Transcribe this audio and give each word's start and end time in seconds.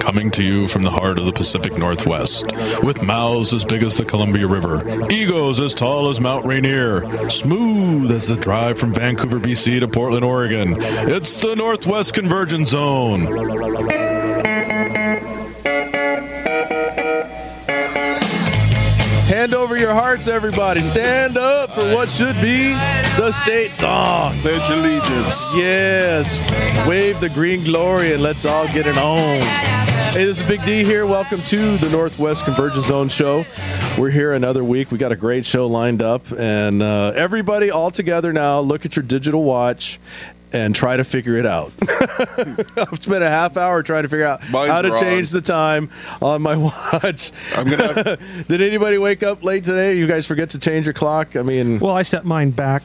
Coming 0.00 0.32
to 0.32 0.42
you 0.42 0.66
from 0.66 0.82
the 0.82 0.90
heart 0.90 1.16
of 1.16 1.26
the 1.26 1.32
Pacific 1.32 1.78
Northwest, 1.78 2.44
with 2.82 3.02
mouths 3.02 3.54
as 3.54 3.64
big 3.64 3.84
as 3.84 3.96
the 3.96 4.04
Columbia 4.04 4.48
River, 4.48 4.82
egos 5.12 5.60
as 5.60 5.74
tall 5.74 6.08
as 6.08 6.20
Mount 6.20 6.44
Rainier, 6.44 7.30
smooth 7.30 8.10
as 8.10 8.26
the 8.26 8.36
drive 8.36 8.78
from 8.78 8.92
Vancouver, 8.92 9.38
BC 9.38 9.78
to 9.78 9.86
Portland, 9.86 10.24
Oregon. 10.24 10.76
It's 10.80 11.40
the 11.40 11.54
Northwest 11.54 12.14
Convergence 12.14 12.70
Zone. 12.70 13.26
Your 19.86 19.94
hearts, 19.94 20.26
everybody. 20.26 20.82
Stand 20.82 21.36
up 21.36 21.70
for 21.70 21.94
what 21.94 22.10
should 22.10 22.34
be 22.42 22.72
the 23.16 23.30
state 23.30 23.70
song. 23.70 24.32
Pledge 24.38 24.68
allegiance. 24.68 25.54
Yes. 25.54 26.88
Wave 26.88 27.20
the 27.20 27.28
green 27.28 27.62
glory 27.62 28.12
and 28.12 28.20
let's 28.20 28.44
all 28.44 28.66
get 28.66 28.88
it 28.88 28.98
on. 28.98 29.38
Hey, 30.12 30.24
this 30.24 30.40
is 30.40 30.48
Big 30.48 30.64
D 30.64 30.82
here. 30.82 31.06
Welcome 31.06 31.38
to 31.38 31.76
the 31.76 31.88
Northwest 31.90 32.44
Convergence 32.44 32.86
Zone 32.86 33.08
show. 33.08 33.44
We're 33.96 34.10
here 34.10 34.32
another 34.32 34.64
week. 34.64 34.90
We 34.90 34.98
got 34.98 35.12
a 35.12 35.16
great 35.16 35.46
show 35.46 35.68
lined 35.68 36.02
up, 36.02 36.32
and 36.32 36.82
uh, 36.82 37.12
everybody 37.14 37.70
all 37.70 37.92
together 37.92 38.32
now. 38.32 38.58
Look 38.58 38.86
at 38.86 38.96
your 38.96 39.04
digital 39.04 39.44
watch 39.44 40.00
and 40.52 40.74
try 40.74 40.96
to 40.96 41.04
figure 41.04 41.36
it 41.36 41.46
out. 41.46 41.72
I've 41.88 43.02
spent 43.02 43.22
a 43.24 43.28
half 43.28 43.56
hour 43.56 43.82
trying 43.82 44.04
to 44.04 44.08
figure 44.08 44.24
out 44.26 44.40
Mine's 44.50 44.70
how 44.70 44.82
to 44.82 44.90
wrong. 44.90 45.00
change 45.00 45.30
the 45.30 45.40
time 45.40 45.90
on 46.22 46.42
my 46.42 46.56
watch. 46.92 47.32
I'm 47.54 47.68
gonna 47.68 47.92
have, 48.04 48.46
Did 48.48 48.62
anybody 48.62 48.98
wake 48.98 49.22
up 49.22 49.42
late 49.44 49.64
today? 49.64 49.96
You 49.98 50.06
guys 50.06 50.26
forget 50.26 50.50
to 50.50 50.58
change 50.58 50.86
your 50.86 50.92
clock? 50.94 51.36
I 51.36 51.42
mean, 51.42 51.78
Well, 51.78 51.94
I 51.96 52.02
set 52.02 52.24
mine 52.24 52.50
back. 52.50 52.82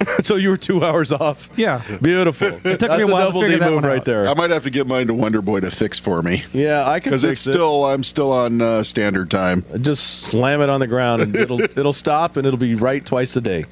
so 0.20 0.36
you 0.36 0.50
were 0.50 0.56
two 0.56 0.84
hours 0.84 1.12
off. 1.12 1.50
Yeah. 1.56 1.82
Beautiful. 2.00 2.48
It 2.64 2.80
took 2.80 2.90
me 2.90 3.02
a 3.02 3.06
while 3.06 3.32
to 3.32 3.40
figure 3.40 3.58
that 3.58 3.66
move 3.66 3.74
one 3.76 3.84
right 3.84 3.98
out. 3.98 4.04
there. 4.04 4.28
I 4.28 4.34
might 4.34 4.50
have 4.50 4.62
to 4.64 4.70
get 4.70 4.86
mine 4.86 5.06
to 5.08 5.14
Wonder 5.14 5.42
Boy 5.42 5.60
to 5.60 5.70
fix 5.70 5.98
for 5.98 6.22
me 6.22 6.44
yeah, 6.52 6.88
I 6.88 7.00
can 7.00 7.10
because 7.10 7.22
fix 7.22 7.40
it's 7.40 7.46
it. 7.48 7.52
still 7.52 7.84
I'm 7.86 8.04
still 8.04 8.32
on 8.32 8.60
uh, 8.62 8.82
standard 8.82 9.30
time. 9.30 9.64
just 9.80 10.20
slam 10.26 10.60
it 10.60 10.68
on 10.68 10.80
the 10.80 10.86
ground 10.86 11.22
and 11.22 11.34
it'll 11.36 11.60
it'll 11.78 11.92
stop 11.92 12.36
and 12.36 12.46
it'll 12.46 12.58
be 12.58 12.74
right 12.74 13.04
twice 13.04 13.36
a 13.36 13.40
day. 13.40 13.64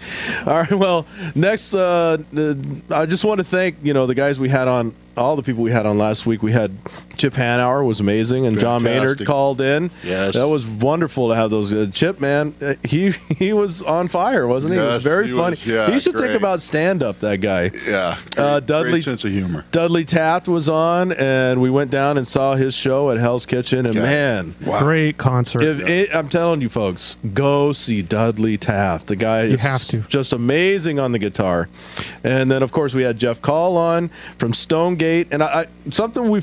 All 0.47 0.59
right. 0.59 0.73
Well, 0.73 1.06
next, 1.34 1.75
uh, 1.75 2.19
uh, 2.37 2.55
I 2.91 3.06
just 3.06 3.25
want 3.25 3.39
to 3.39 3.45
thank 3.45 3.77
you 3.83 3.95
know 3.95 4.06
the 4.06 4.15
guys 4.15 4.39
we 4.41 4.48
had 4.48 4.69
on. 4.69 4.95
All 5.17 5.34
the 5.36 5.42
people 5.42 5.62
we 5.62 5.72
had 5.72 5.86
on 5.86 5.97
last 5.98 6.27
week. 6.27 6.42
We 6.42 6.53
had 6.53 6.72
Chip 7.17 7.33
Hanauer 7.34 7.84
was 7.86 8.00
amazing, 8.00 8.45
and 8.47 8.59
John 8.59 8.83
Maynard 8.83 9.25
called 9.25 9.61
in. 9.61 9.91
Yes. 10.05 10.34
that 10.34 10.47
was 10.48 10.67
wonderful 10.67 11.31
to 11.31 11.34
have 11.34 11.50
those. 11.50 11.72
Uh, 11.72 11.86
Chip, 11.92 12.20
man, 12.20 12.55
uh, 12.61 12.75
he 12.84 13.11
he 13.37 13.53
was 13.55 13.83
on 13.83 14.09
fire, 14.09 14.47
wasn't 14.47 14.75
he? 14.75 14.78
it 14.78 14.83
was 14.83 15.05
very 15.05 15.27
he 15.28 15.33
funny. 15.33 15.50
was, 15.53 15.67
yeah, 15.67 15.91
he 15.91 15.98
should 16.00 16.17
think 16.17 16.34
about 16.34 16.61
stand 16.61 17.03
up. 17.03 17.20
That 17.20 17.41
guy. 17.41 17.70
Yeah, 17.87 18.17
great, 18.34 18.39
Uh, 18.39 18.61
Dudley- 18.61 18.91
great 18.91 19.05
sense 19.05 19.25
of 19.25 19.31
humor. 19.33 19.64
Dudley 19.72 20.05
Taft 20.05 20.48
was 20.48 20.69
on, 20.69 21.12
and 21.12 21.61
we 21.62 21.70
went 21.70 21.91
down 21.91 22.19
and 22.19 22.28
saw 22.28 22.55
his 22.55 22.75
show 22.75 23.11
at 23.11 23.19
Hell's 23.19 23.47
Kitchen. 23.47 23.87
And 23.87 23.94
Yeah. 23.94 24.03
man, 24.03 24.55
Wow. 24.67 24.81
Great 24.81 25.17
concert. 25.17 25.62
if 25.62 25.81
it, 25.89 26.14
I'm 26.14 26.28
telling 26.28 26.61
you, 26.61 26.69
folks, 26.69 27.17
go 27.33 27.72
see 27.72 28.03
Dudley 28.03 28.56
Taft. 28.59 29.06
The 29.06 29.17
guy 29.17 29.44
You 29.44 29.55
is 29.55 29.62
have 29.62 29.84
to. 29.89 30.00
just 30.09 30.33
amazing 30.34 30.98
on 30.98 31.12
the 31.12 31.19
guitar. 31.19 31.69
And 32.22 32.50
then, 32.50 32.62
of 32.62 32.70
course, 32.72 32.92
we 32.94 33.03
had 33.03 33.19
Jeff 33.19 33.41
Call 33.41 33.77
on 33.78 34.11
from 34.39 34.53
Stonegate, 35.07 35.33
and 35.33 35.43
I, 35.43 35.47
I 35.62 35.91
something 35.91 36.29
we 36.29 36.43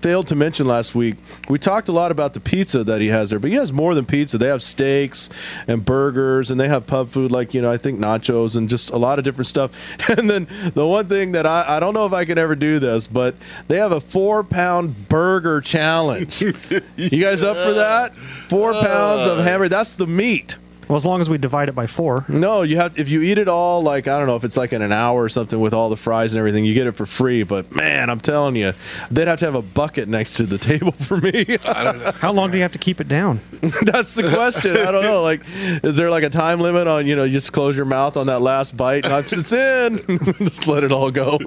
failed 0.00 0.26
to 0.26 0.34
mention 0.34 0.66
last 0.66 0.96
week. 0.96 1.14
We 1.48 1.60
talked 1.60 1.88
a 1.88 1.92
lot 1.92 2.10
about 2.10 2.34
the 2.34 2.40
pizza 2.40 2.82
that 2.82 3.00
he 3.00 3.06
has 3.08 3.30
there, 3.30 3.38
but 3.38 3.50
he 3.50 3.56
has 3.56 3.72
more 3.72 3.94
than 3.94 4.04
pizza. 4.04 4.36
They 4.36 4.48
have 4.48 4.62
steaks 4.62 5.30
and 5.68 5.84
burgers, 5.84 6.50
and 6.50 6.58
they 6.58 6.66
have 6.68 6.86
pub 6.86 7.10
food 7.10 7.30
like 7.30 7.54
you 7.54 7.62
know 7.62 7.70
I 7.70 7.76
think 7.76 7.98
nachos 8.00 8.56
and 8.56 8.68
just 8.68 8.90
a 8.90 8.96
lot 8.96 9.18
of 9.18 9.24
different 9.24 9.46
stuff. 9.46 9.72
And 10.22 10.28
then 10.28 10.46
the 10.74 10.86
one 10.86 11.06
thing 11.06 11.32
that 11.32 11.46
I, 11.46 11.76
I 11.76 11.80
don't 11.80 11.94
know 11.94 12.06
if 12.06 12.12
I 12.12 12.24
can 12.24 12.36
ever 12.36 12.54
do 12.54 12.78
this, 12.78 13.06
but 13.06 13.34
they 13.68 13.78
have 13.78 13.92
a 13.92 14.00
four 14.00 14.44
pound 14.44 15.08
burger 15.08 15.60
challenge. 15.60 16.42
You 16.96 17.22
guys 17.22 17.42
up 17.42 17.56
for 17.56 17.74
that? 17.74 18.14
Four 18.16 18.74
uh, 18.74 18.82
pounds 18.82 19.26
of 19.26 19.38
hamburger. 19.38 19.70
That's 19.70 19.96
the 19.96 20.06
meat. 20.06 20.56
Well, 20.92 20.98
as 20.98 21.06
long 21.06 21.22
as 21.22 21.30
we 21.30 21.38
divide 21.38 21.70
it 21.70 21.74
by 21.74 21.86
four. 21.86 22.26
No, 22.28 22.60
you 22.60 22.76
have 22.76 22.98
if 22.98 23.08
you 23.08 23.22
eat 23.22 23.38
it 23.38 23.48
all 23.48 23.82
like 23.82 24.08
I 24.08 24.18
don't 24.18 24.26
know 24.26 24.36
if 24.36 24.44
it's 24.44 24.58
like 24.58 24.74
in 24.74 24.82
an 24.82 24.92
hour 24.92 25.22
or 25.22 25.30
something 25.30 25.58
with 25.58 25.72
all 25.72 25.88
the 25.88 25.96
fries 25.96 26.34
and 26.34 26.38
everything, 26.38 26.66
you 26.66 26.74
get 26.74 26.86
it 26.86 26.92
for 26.92 27.06
free. 27.06 27.44
But 27.44 27.74
man, 27.74 28.10
I'm 28.10 28.20
telling 28.20 28.56
you, 28.56 28.74
they'd 29.10 29.26
have 29.26 29.38
to 29.38 29.46
have 29.46 29.54
a 29.54 29.62
bucket 29.62 30.06
next 30.06 30.34
to 30.34 30.42
the 30.42 30.58
table 30.72 30.92
for 30.92 31.16
me. 31.16 31.56
How 31.62 32.30
long 32.34 32.50
do 32.50 32.58
you 32.58 32.62
have 32.62 32.72
to 32.72 32.78
keep 32.78 33.00
it 33.00 33.08
down? 33.08 33.40
That's 33.82 34.14
the 34.14 34.28
question. 34.34 34.76
I 34.76 34.90
don't 34.90 35.02
know. 35.02 35.22
Like, 35.22 35.40
is 35.82 35.96
there 35.96 36.10
like 36.10 36.24
a 36.24 36.28
time 36.28 36.60
limit 36.60 36.86
on 36.86 37.06
you 37.06 37.16
know 37.16 37.24
you 37.24 37.32
just 37.32 37.54
close 37.54 37.74
your 37.74 37.86
mouth 37.86 38.18
on 38.18 38.26
that 38.26 38.42
last 38.42 38.76
bite? 38.76 39.06
And 39.06 39.14
once 39.14 39.32
it's 39.32 39.50
in, 39.50 39.96
just 40.40 40.66
let 40.68 40.84
it 40.84 40.92
all 40.92 41.10
go. 41.10 41.38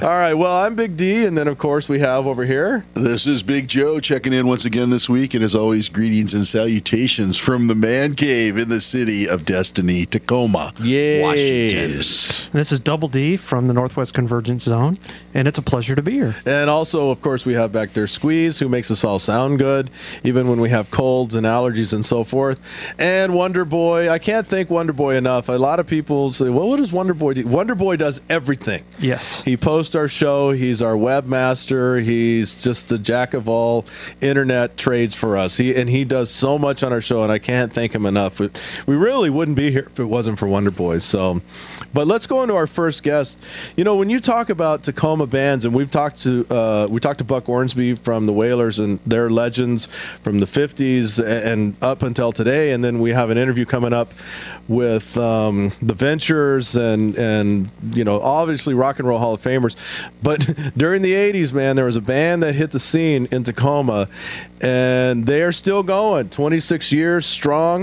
all 0.00 0.08
right. 0.08 0.32
Well, 0.32 0.56
I'm 0.56 0.74
Big 0.74 0.96
D, 0.96 1.26
and 1.26 1.36
then 1.36 1.48
of 1.48 1.58
course 1.58 1.86
we 1.86 1.98
have 1.98 2.26
over 2.26 2.46
here. 2.46 2.86
This 2.94 3.26
is 3.26 3.42
Big 3.42 3.68
Joe 3.68 4.00
checking 4.00 4.32
in 4.32 4.46
once 4.46 4.64
again 4.64 4.88
this 4.88 5.06
week, 5.06 5.34
and 5.34 5.44
as 5.44 5.54
always, 5.54 5.90
greetings 5.90 6.32
and 6.32 6.46
salutations 6.46 7.36
from 7.36 7.66
the 7.66 7.74
man 7.74 8.05
cave 8.14 8.56
in 8.56 8.68
the 8.68 8.80
city 8.80 9.28
of 9.28 9.44
Destiny, 9.44 10.06
Tacoma, 10.06 10.72
Washington. 10.78 11.90
Yes. 11.90 12.48
This 12.52 12.72
is 12.72 12.78
Double 12.78 13.08
D 13.08 13.36
from 13.36 13.66
the 13.66 13.74
Northwest 13.74 14.14
Convergence 14.14 14.64
Zone, 14.64 14.98
and 15.34 15.48
it's 15.48 15.58
a 15.58 15.62
pleasure 15.62 15.94
to 15.94 16.02
be 16.02 16.12
here. 16.12 16.36
And 16.44 16.70
also, 16.70 17.10
of 17.10 17.20
course, 17.22 17.44
we 17.46 17.54
have 17.54 17.72
back 17.72 17.92
there 17.92 18.06
Squeeze, 18.06 18.58
who 18.58 18.68
makes 18.68 18.90
us 18.90 19.04
all 19.04 19.18
sound 19.18 19.58
good, 19.58 19.90
even 20.22 20.48
when 20.48 20.60
we 20.60 20.70
have 20.70 20.90
colds 20.90 21.34
and 21.34 21.46
allergies 21.46 21.92
and 21.92 22.04
so 22.04 22.24
forth. 22.24 22.60
And 22.98 23.34
Wonder 23.34 23.64
Boy, 23.64 24.10
I 24.10 24.18
can't 24.18 24.46
thank 24.46 24.70
Wonder 24.70 24.92
Boy 24.92 25.16
enough. 25.16 25.48
A 25.48 25.52
lot 25.52 25.80
of 25.80 25.86
people 25.86 26.32
say, 26.32 26.48
well, 26.50 26.68
what 26.68 26.76
does 26.76 26.92
Wonder 26.92 27.14
Boy 27.14 27.34
do? 27.34 27.46
Wonder 27.46 27.74
Boy 27.74 27.96
does 27.96 28.20
everything. 28.28 28.84
Yes. 28.98 29.40
He 29.42 29.56
posts 29.56 29.94
our 29.94 30.08
show. 30.08 30.52
He's 30.52 30.82
our 30.82 30.94
webmaster. 30.94 32.02
He's 32.02 32.62
just 32.62 32.88
the 32.88 32.98
jack 32.98 33.34
of 33.34 33.48
all 33.48 33.84
internet 34.20 34.76
trades 34.76 35.14
for 35.14 35.36
us. 35.36 35.56
He 35.56 35.74
and 35.74 35.88
he 35.88 36.04
does 36.04 36.30
so 36.30 36.58
much 36.58 36.82
on 36.82 36.92
our 36.92 37.00
show, 37.00 37.22
and 37.22 37.32
I 37.32 37.38
can't 37.38 37.72
thank 37.72 37.85
him 37.94 38.06
enough. 38.06 38.40
We, 38.40 38.96
really 38.96 39.30
wouldn't 39.30 39.56
be 39.56 39.70
here 39.70 39.88
if 39.90 40.00
it 40.00 40.04
wasn't 40.04 40.38
for 40.38 40.46
Wonder 40.46 40.70
Boys. 40.70 41.04
So, 41.04 41.40
but 41.92 42.06
let's 42.06 42.26
go 42.26 42.42
into 42.42 42.54
our 42.54 42.66
first 42.66 43.02
guest. 43.02 43.38
You 43.76 43.84
know, 43.84 43.96
when 43.96 44.10
you 44.10 44.20
talk 44.20 44.50
about 44.50 44.82
Tacoma 44.82 45.26
bands, 45.26 45.64
and 45.64 45.74
we've 45.74 45.90
talked 45.90 46.22
to 46.22 46.46
uh, 46.50 46.86
we 46.90 47.00
talked 47.00 47.18
to 47.18 47.24
Buck 47.24 47.48
Ormsby 47.48 47.94
from 47.96 48.26
the 48.26 48.32
Wailers 48.32 48.78
and 48.78 48.98
their 49.06 49.30
legends 49.30 49.86
from 50.22 50.40
the 50.40 50.46
'50s 50.46 51.22
and 51.24 51.76
up 51.82 52.02
until 52.02 52.32
today, 52.32 52.72
and 52.72 52.82
then 52.82 53.00
we 53.00 53.12
have 53.12 53.30
an 53.30 53.38
interview 53.38 53.64
coming 53.64 53.92
up 53.92 54.14
with 54.68 55.16
um, 55.16 55.72
the 55.80 55.94
Ventures 55.94 56.74
and 56.74 57.14
and 57.16 57.70
you 57.92 58.04
know 58.04 58.20
obviously 58.20 58.74
Rock 58.74 58.98
and 58.98 59.06
Roll 59.06 59.18
Hall 59.18 59.34
of 59.34 59.42
Famers. 59.42 59.76
But 60.22 60.40
during 60.76 61.02
the 61.02 61.12
'80s, 61.12 61.52
man, 61.52 61.76
there 61.76 61.84
was 61.84 61.96
a 61.96 62.00
band 62.00 62.42
that 62.42 62.54
hit 62.54 62.70
the 62.70 62.80
scene 62.80 63.28
in 63.30 63.44
Tacoma, 63.44 64.08
and 64.60 65.26
they 65.26 65.42
are 65.42 65.52
still 65.52 65.82
going, 65.82 66.28
26 66.30 66.92
years 66.92 67.26
strong, 67.26 67.75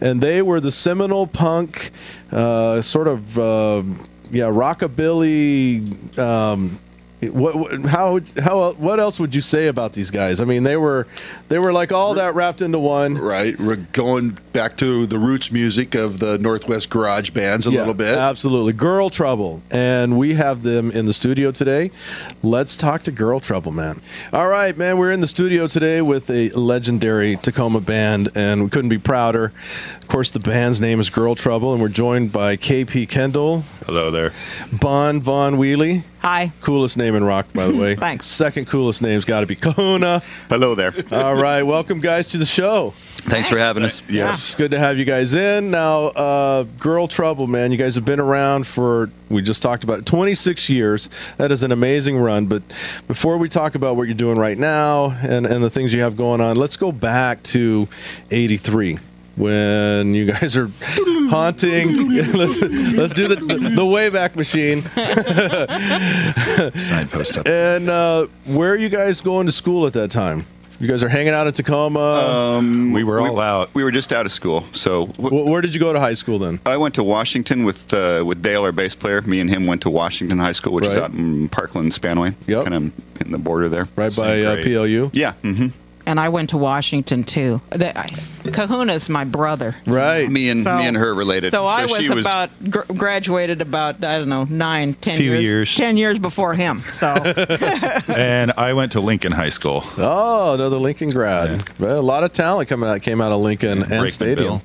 and 0.00 0.20
they 0.20 0.42
were 0.42 0.60
the 0.60 0.70
seminal 0.70 1.26
punk, 1.26 1.90
uh, 2.32 2.82
sort 2.82 3.08
of 3.08 3.38
uh, 3.38 3.82
yeah 4.30 4.48
rockabilly. 4.48 6.18
Um, 6.18 6.78
what, 7.22 7.56
what 7.56 7.80
how 7.86 8.20
how 8.38 8.72
what 8.72 9.00
else 9.00 9.18
would 9.18 9.34
you 9.34 9.40
say 9.40 9.68
about 9.68 9.94
these 9.94 10.10
guys? 10.10 10.40
I 10.40 10.44
mean, 10.44 10.64
they 10.64 10.76
were 10.76 11.06
they 11.48 11.58
were 11.58 11.72
like 11.72 11.90
all 11.92 12.14
that 12.14 12.34
wrapped 12.34 12.60
into 12.60 12.78
one. 12.78 13.16
Right, 13.18 13.58
we're 13.58 13.76
going 13.92 14.38
back 14.52 14.76
to 14.78 15.06
the 15.06 15.18
roots 15.18 15.50
music 15.50 15.94
of 15.94 16.18
the 16.18 16.38
Northwest 16.38 16.90
Garage 16.90 17.30
bands 17.30 17.66
a 17.66 17.70
Yeah, 17.70 17.80
little 17.80 17.94
bit. 17.94 18.18
Absolutely. 18.18 18.72
Girl 18.74 19.08
Trouble. 19.10 19.62
And 19.70 20.18
we 20.18 20.34
have 20.34 20.62
them 20.62 20.90
in 20.90 21.06
the 21.06 21.14
studio 21.14 21.50
today. 21.50 21.90
Let's 22.42 22.76
talk 22.76 23.02
to 23.04 23.10
Girl 23.12 23.40
Trouble, 23.40 23.72
man. 23.72 24.00
All 24.32 24.48
right, 24.48 24.76
man. 24.76 24.98
We're 24.98 25.12
in 25.12 25.20
the 25.20 25.26
studio 25.26 25.66
today 25.68 26.02
with 26.02 26.30
a 26.30 26.50
legendary 26.50 27.36
Tacoma 27.36 27.80
band, 27.80 28.30
and 28.34 28.64
we 28.64 28.68
couldn't 28.70 28.90
be 28.90 28.98
prouder. 28.98 29.52
Of 30.00 30.08
course, 30.08 30.30
the 30.30 30.40
band's 30.40 30.80
name 30.80 31.00
is 31.00 31.10
Girl 31.10 31.34
Trouble, 31.34 31.72
and 31.72 31.80
we're 31.80 31.88
joined 31.88 32.32
by 32.32 32.56
KP 32.56 33.08
Kendall, 33.08 33.64
Hello 33.86 34.10
there. 34.10 34.32
Bon 34.72 35.20
Von 35.20 35.54
Wheelie. 35.56 36.02
Hi. 36.26 36.50
Coolest 36.60 36.96
name 36.96 37.14
in 37.14 37.22
rock, 37.22 37.46
by 37.52 37.68
the 37.68 37.76
way. 37.76 37.94
Thanks. 38.06 38.26
Second 38.26 38.66
coolest 38.66 39.00
name's 39.00 39.24
got 39.24 39.42
to 39.42 39.46
be 39.46 39.54
Kahuna. 39.54 40.22
Hello 40.48 40.74
there. 40.74 40.92
All 41.12 41.36
right. 41.36 41.62
Welcome, 41.62 42.00
guys, 42.00 42.30
to 42.30 42.36
the 42.36 42.44
show. 42.44 42.94
Thanks 43.14 43.48
for 43.48 43.58
having 43.58 43.84
us. 43.84 44.02
Yes, 44.08 44.56
good 44.56 44.72
to 44.72 44.78
have 44.80 44.98
you 44.98 45.04
guys 45.04 45.34
in. 45.34 45.70
Now, 45.70 46.06
uh, 46.06 46.64
Girl 46.80 47.06
Trouble, 47.06 47.46
man, 47.46 47.70
you 47.70 47.78
guys 47.78 47.94
have 47.94 48.04
been 48.04 48.18
around 48.18 48.66
for, 48.66 49.08
we 49.28 49.40
just 49.40 49.62
talked 49.62 49.84
about 49.84 50.00
it, 50.00 50.06
26 50.06 50.68
years. 50.68 51.08
That 51.36 51.52
is 51.52 51.62
an 51.62 51.70
amazing 51.70 52.18
run. 52.18 52.46
But 52.46 52.64
before 53.06 53.38
we 53.38 53.48
talk 53.48 53.76
about 53.76 53.94
what 53.94 54.08
you're 54.08 54.14
doing 54.14 54.36
right 54.36 54.58
now 54.58 55.16
and, 55.22 55.46
and 55.46 55.62
the 55.62 55.70
things 55.70 55.94
you 55.94 56.00
have 56.00 56.16
going 56.16 56.40
on, 56.40 56.56
let's 56.56 56.76
go 56.76 56.90
back 56.90 57.40
to 57.44 57.86
83 58.32 58.98
when 59.36 60.14
you 60.14 60.24
guys 60.26 60.56
are 60.56 60.70
haunting. 61.30 62.10
let's, 62.32 62.58
let's 62.60 63.12
do 63.12 63.28
the, 63.28 63.36
the, 63.36 63.56
the 63.58 63.82
Wayback 63.82 64.36
Machine. 64.36 64.82
Signpost 66.78 67.38
up. 67.38 67.46
And 67.48 67.88
uh, 67.90 68.26
where 68.44 68.72
are 68.72 68.76
you 68.76 68.88
guys 68.88 69.20
going 69.20 69.46
to 69.46 69.52
school 69.52 69.86
at 69.86 69.92
that 69.94 70.10
time? 70.10 70.46
You 70.78 70.88
guys 70.88 71.02
are 71.02 71.08
hanging 71.08 71.32
out 71.32 71.46
in 71.46 71.54
Tacoma. 71.54 71.98
Um, 71.98 72.92
We 72.92 73.02
were 73.02 73.18
all 73.18 73.40
out. 73.40 73.74
We 73.74 73.82
were 73.82 73.90
just 73.90 74.12
out 74.12 74.26
of 74.26 74.32
school, 74.32 74.62
so 74.72 75.06
w- 75.06 75.30
Wh- 75.44 75.46
where 75.46 75.62
did 75.62 75.72
you 75.74 75.80
go 75.80 75.94
to 75.94 75.98
high 76.00 76.12
school 76.12 76.38
then? 76.38 76.60
I 76.66 76.76
went 76.76 76.94
to 76.96 77.02
Washington 77.02 77.64
with 77.64 77.94
uh, 77.94 78.24
with 78.26 78.42
Dale, 78.42 78.62
our 78.64 78.72
bass 78.72 78.94
player. 78.94 79.22
Me 79.22 79.40
and 79.40 79.48
him 79.48 79.66
went 79.66 79.80
to 79.82 79.90
Washington 79.90 80.38
High 80.38 80.52
School, 80.52 80.74
which 80.74 80.84
is 80.86 80.94
out 80.94 81.12
in 81.12 81.48
Parkland, 81.48 81.92
Spanaway, 81.92 82.34
Yep. 82.46 82.64
kind 82.64 82.74
of 82.74 82.82
in 83.22 83.30
the 83.32 83.38
border 83.38 83.70
there. 83.70 83.88
Right 83.96 84.12
Same 84.12 84.44
by 84.44 84.60
uh. 84.60 84.62
PLU. 84.62 85.10
Yeah. 85.14 85.32
hmm 85.42 85.68
And 86.06 86.20
I 86.20 86.28
went 86.28 86.50
to 86.50 86.56
Washington 86.56 87.24
too. 87.24 87.60
The, 87.70 87.98
I, 87.98 88.06
Kahuna's 88.44 89.10
my 89.10 89.24
brother. 89.24 89.74
Right. 89.86 90.30
Me 90.30 90.48
and 90.48 90.60
So- 90.62 90.76
me 90.78 90.86
and 90.86 90.96
her 90.96 91.12
related. 91.14 91.50
So, 91.50 91.64
I 91.64 91.86
was, 91.86 92.06
she 92.06 92.12
about 92.18 92.50
gr- 92.70 92.80
graduated 92.96 93.60
about 93.60 93.96
I 94.04 94.18
don't 94.18 94.28
know 94.28 94.44
nine, 94.44 94.94
ten 94.94 95.20
years, 95.20 95.42
years. 95.44 95.74
ten 95.74 95.96
years 95.96 96.18
before 96.20 96.54
him. 96.54 96.80
So 96.88 97.08
and 98.08 98.52
I 98.56 98.72
went 98.72 98.92
to 98.92 99.00
Lincoln 99.00 99.32
High 99.32 99.48
School. 99.48 99.82
Oh, 99.98 100.54
another 100.54 100.78
Lincoln 100.78 101.10
grad. 101.10 101.68
Well, 101.80 101.98
a 101.98 102.02
lot 102.02 102.22
of 102.24 102.32
talent 102.32 102.68
coming 102.68 102.88
out 102.88 103.02
came 103.02 103.20
out 103.20 103.32
of 103.32 103.40
Lincoln 103.40 103.78
and 103.78 103.88
Brakeman 103.88 104.10
Stadium. 104.10 104.62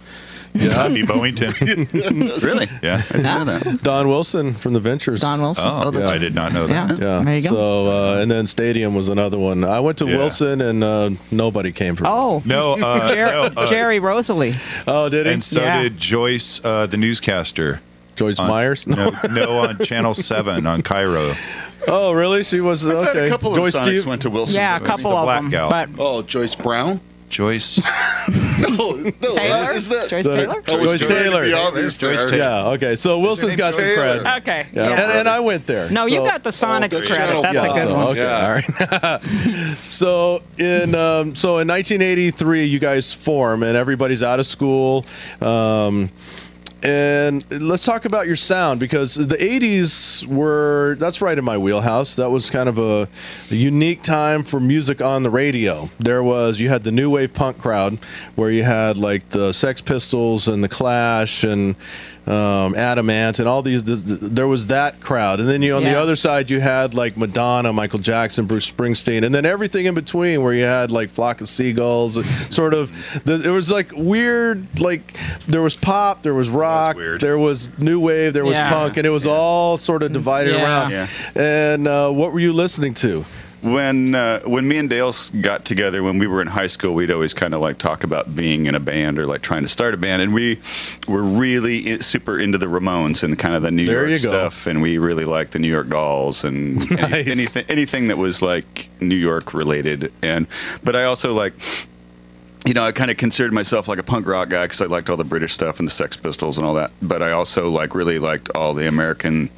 Bill. 0.53 0.63
Yeah, 0.63 0.73
Tommy 0.73 1.01
Bowington. 1.03 2.43
really. 2.43 2.67
Yeah. 2.83 2.97
I 3.09 3.13
didn't 3.13 3.23
know 3.23 3.45
that. 3.45 3.83
Don 3.83 4.07
Wilson 4.07 4.53
from 4.53 4.73
the 4.73 4.79
Ventures. 4.79 5.21
Don 5.21 5.41
Wilson. 5.41 5.65
Oh, 5.67 5.91
Yeah. 5.93 6.07
I 6.09 6.17
did 6.17 6.35
not 6.35 6.53
know 6.53 6.67
that. 6.67 6.99
Yeah. 6.99 7.21
There 7.23 7.35
you 7.37 7.43
go. 7.43 7.49
So 7.49 7.87
uh, 7.87 8.21
and 8.21 8.29
then 8.31 8.47
Stadium 8.47 8.95
was 8.95 9.09
another 9.09 9.37
one. 9.39 9.63
I 9.63 9.79
went 9.79 9.97
to 9.99 10.07
Yeah. 10.07 10.17
Wilson 10.17 10.61
and 10.61 10.83
uh, 10.83 11.09
nobody 11.31 11.71
came 11.71 11.95
from. 11.95 12.07
Oh, 12.07 12.41
No, 12.45 12.73
uh, 12.73 13.07
Jer- 13.13 13.25
no, 13.31 13.43
uh, 13.61 13.65
Jerry 13.67 13.99
Roslie. 13.99 14.55
Oh, 14.87 15.09
did 15.09 15.25
he? 15.25 15.33
and 15.33 15.43
so 15.43 15.61
Yeah. 15.61 15.83
did 15.83 15.97
Joyce, 15.97 16.63
uh, 16.63 16.87
the 16.87 16.97
newscaster. 16.97 17.81
Joyce 18.15 18.39
on- 18.39 18.47
Myers. 18.49 18.85
No, 18.87 19.11
no, 19.31 19.59
on 19.59 19.79
Channel 19.79 20.13
Seven 20.13 20.67
on 20.67 20.81
KIRO. 20.83 21.35
Oh, 21.87 22.11
really? 22.11 22.43
She 22.43 22.59
was 22.61 22.85
I 22.85 22.91
okay. 22.91 23.25
a 23.27 23.29
couple 23.29 23.51
of 23.51 23.57
Joyce 23.57 23.75
Sonics 23.75 23.83
Steve. 23.83 24.05
went 24.05 24.21
to 24.23 24.29
Wilson. 24.29 24.55
Yeah, 24.55 24.75
a 24.77 24.79
couple 24.79 25.09
the 25.11 25.17
of 25.17 25.23
black 25.25 25.41
them. 25.41 25.49
gal. 25.49 25.69
But 25.69 25.89
Oh, 25.97 26.21
Joyce 26.21 26.53
Brown. 26.55 26.99
Joyce. 27.29 27.79
No, 28.71 28.91
no. 28.93 29.11
Taylor, 29.11 29.71
Is 29.71 29.89
that? 29.89 30.09
Joyce 30.09 30.27
Taylor. 30.27 30.59
I 30.59 30.61
Joyce 30.61 31.01
trying 31.01 31.23
Taylor. 31.23 31.43
Joyce 31.45 31.97
there. 31.97 32.15
Taylor. 32.17 32.35
Yeah. 32.35 32.67
Okay. 32.69 32.95
So 32.95 33.19
Wilson's 33.19 33.55
got 33.55 33.73
some 33.73 33.83
Taylor? 33.83 34.23
cred. 34.23 34.37
Okay. 34.39 34.67
Yeah. 34.73 34.89
Yeah. 34.89 35.01
And, 35.01 35.11
and 35.19 35.29
I 35.29 35.39
went 35.39 35.65
there. 35.65 35.89
no, 35.91 36.05
you 36.05 36.19
got 36.19 36.43
the 36.43 36.51
Sonics 36.51 36.91
that's 36.91 37.07
credit. 37.07 37.41
That's 37.41 37.59
five. 37.59 37.71
a 37.71 37.73
good 37.73 37.87
so, 37.87 37.93
one. 37.95 38.07
Okay, 38.09 38.21
Yeah. 38.21 39.01
all 39.01 39.09
right. 39.09 39.75
so 39.77 40.43
in 40.57 40.95
um, 40.95 41.35
so 41.35 41.59
in 41.59 41.67
1983, 41.67 42.65
you 42.65 42.79
guys 42.79 43.13
form, 43.13 43.63
and 43.63 43.75
everybody's 43.75 44.23
out 44.23 44.39
of 44.39 44.45
school. 44.45 45.05
Um, 45.41 46.09
and 46.83 47.45
let's 47.51 47.85
talk 47.85 48.05
about 48.05 48.25
your 48.25 48.35
sound 48.35 48.79
because 48.79 49.13
the 49.13 49.37
80s 49.37 50.25
were 50.25 50.95
that's 50.99 51.21
right 51.21 51.37
in 51.37 51.45
my 51.45 51.57
wheelhouse. 51.57 52.15
That 52.15 52.31
was 52.31 52.49
kind 52.49 52.67
of 52.67 52.79
a, 52.79 53.07
a 53.51 53.55
unique 53.55 54.01
time 54.01 54.43
for 54.43 54.59
music 54.59 54.99
on 55.01 55.21
the 55.23 55.29
radio. 55.29 55.89
There 55.99 56.23
was 56.23 56.59
you 56.59 56.69
had 56.69 56.83
the 56.83 56.91
new 56.91 57.11
wave 57.11 57.33
punk 57.33 57.59
crowd 57.59 57.99
where 58.35 58.49
you 58.49 58.63
had 58.63 58.97
like 58.97 59.29
the 59.29 59.51
Sex 59.53 59.81
Pistols 59.81 60.47
and 60.47 60.63
the 60.63 60.69
Clash 60.69 61.43
and 61.43 61.75
um, 62.27 62.75
Adam 62.75 63.09
Ant 63.09 63.39
and 63.39 63.47
all 63.47 63.61
these. 63.61 63.83
This, 63.83 64.03
there 64.05 64.47
was 64.47 64.67
that 64.67 64.99
crowd, 64.99 65.39
and 65.39 65.49
then 65.49 65.61
you 65.61 65.75
on 65.75 65.83
the 65.83 65.97
other 65.97 66.15
side 66.15 66.49
you 66.49 66.59
had 66.59 66.93
like 66.93 67.17
Madonna, 67.17 67.73
Michael 67.73 67.99
Jackson, 67.99 68.45
Bruce 68.45 68.69
Springsteen, 68.69 69.23
and 69.25 69.33
then 69.33 69.45
everything 69.45 69.85
in 69.87 69.95
between 69.95 70.43
where 70.43 70.53
you 70.53 70.63
had 70.63 70.91
like 70.91 71.09
Flock 71.09 71.41
of 71.41 71.49
Seagulls, 71.49 72.23
sort 72.53 72.73
of. 72.73 72.91
The, 73.25 73.41
it 73.43 73.49
was 73.49 73.71
like 73.71 73.91
weird. 73.95 74.79
Like 74.79 75.17
there 75.47 75.61
was 75.63 75.75
pop, 75.75 76.21
there 76.23 76.33
was 76.35 76.49
rock, 76.49 76.95
weird. 76.95 77.21
there 77.21 77.37
was 77.39 77.75
new 77.79 77.99
wave, 77.99 78.33
there 78.33 78.45
was 78.45 78.55
Yeah. 78.57 78.69
punk, 78.69 78.97
and 78.97 79.05
it 79.07 79.11
was 79.11 79.25
all 79.25 79.77
sort 79.77 80.03
of 80.03 80.13
divided 80.13 80.53
Yeah. 80.55 80.63
around. 80.63 80.91
Yeah. 80.91 81.07
And 81.35 81.87
uh, 81.87 82.11
what 82.11 82.33
were 82.33 82.39
you 82.39 82.53
listening 82.53 82.93
to? 82.95 83.25
When 83.61 84.15
uh, 84.15 84.39
when 84.41 84.67
me 84.67 84.77
and 84.77 84.89
Dale 84.89 85.13
got 85.41 85.65
together 85.65 86.01
when 86.01 86.17
we 86.17 86.25
were 86.25 86.41
in 86.41 86.47
high 86.47 86.65
school, 86.65 86.95
we'd 86.95 87.11
always 87.11 87.33
kind 87.35 87.53
of 87.53 87.61
like 87.61 87.77
talk 87.77 88.03
about 88.03 88.35
being 88.35 88.65
in 88.65 88.73
a 88.73 88.79
band 88.79 89.19
or 89.19 89.27
like 89.27 89.43
trying 89.43 89.61
to 89.61 89.67
start 89.67 89.93
a 89.93 89.97
band, 89.97 90.23
and 90.23 90.33
we 90.33 90.59
were 91.07 91.21
really 91.21 91.93
i- 91.93 91.97
super 91.99 92.39
into 92.39 92.57
the 92.57 92.65
Ramones 92.65 93.21
and 93.21 93.37
kind 93.37 93.53
of 93.53 93.61
the 93.61 93.69
New 93.69 93.85
There 93.85 94.07
York 94.07 94.19
stuff, 94.19 94.65
and 94.65 94.81
we 94.81 94.97
really 94.97 95.25
liked 95.25 95.51
the 95.51 95.59
New 95.59 95.67
York 95.69 95.89
Dolls 95.89 96.43
and 96.43 96.81
any- 96.99 97.29
anything 97.29 97.65
anything 97.69 98.07
that 98.07 98.17
was 98.17 98.41
like 98.41 98.89
New 98.99 99.15
York 99.15 99.53
related. 99.53 100.11
And 100.23 100.47
but 100.83 100.95
I 100.95 101.03
also 101.03 101.35
like 101.35 101.53
you 102.65 102.73
know, 102.73 102.83
I 102.83 102.91
kind 102.91 103.11
of 103.11 103.17
considered 103.17 103.53
myself 103.53 103.87
like 103.87 103.99
a 103.99 104.03
punk 104.03 104.25
rock 104.27 104.49
guy 104.49 104.65
because 104.65 104.81
I 104.81 104.85
liked 104.85 105.09
all 105.09 105.17
the 105.17 105.23
British 105.23 105.53
stuff 105.53 105.77
and 105.79 105.87
the 105.87 105.91
Sex 105.91 106.15
Pistols 106.15 106.57
and 106.57 106.65
all 106.65 106.75
that. 106.75 106.91
But 107.01 107.21
I 107.21 107.31
also 107.31 107.69
like 107.69 107.93
really 107.93 108.17
liked 108.17 108.49
all 108.55 108.73
the 108.73 108.87
American, 108.87 109.49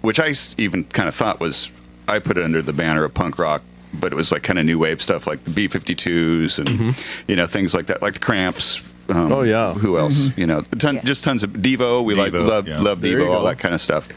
which 0.00 0.18
I 0.18 0.34
even 0.56 0.84
kind 0.84 1.08
of 1.08 1.14
thought 1.14 1.40
was 1.40 1.70
I 2.08 2.18
put 2.18 2.36
it 2.38 2.44
under 2.44 2.62
the 2.62 2.72
banner 2.72 3.04
of 3.04 3.14
punk 3.14 3.38
rock, 3.38 3.62
but 3.92 4.12
it 4.12 4.16
was 4.16 4.30
like 4.32 4.42
kind 4.42 4.58
of 4.58 4.64
new 4.66 4.78
wave 4.78 5.00
stuff 5.02 5.26
like 5.26 5.42
the 5.44 5.50
B52s 5.50 6.58
and 6.58 6.96
you 7.28 7.36
know 7.36 7.46
things 7.46 7.74
like 7.74 7.86
that, 7.86 8.02
like 8.02 8.14
the 8.14 8.20
Cramps. 8.20 8.80
Um, 8.80 8.90
Mm-hmm. 9.06 9.32
Oh, 9.32 9.42
yeah. 9.42 9.74
Who 9.74 9.98
else? 9.98 10.30
You 10.34 10.46
know, 10.46 10.62
ton, 10.78 10.94
Yeah. 10.94 11.02
just 11.02 11.24
tons 11.24 11.42
of 11.42 11.50
Devo. 11.50 12.02
We 12.02 12.14
like 12.14 12.32
love 12.32 12.66
yeah. 12.66 12.80
love 12.80 13.00
Devo, 13.00 13.30
all 13.34 13.44
that 13.44 13.58
kind 13.58 13.74
of 13.74 13.82
stuff. 13.82 14.08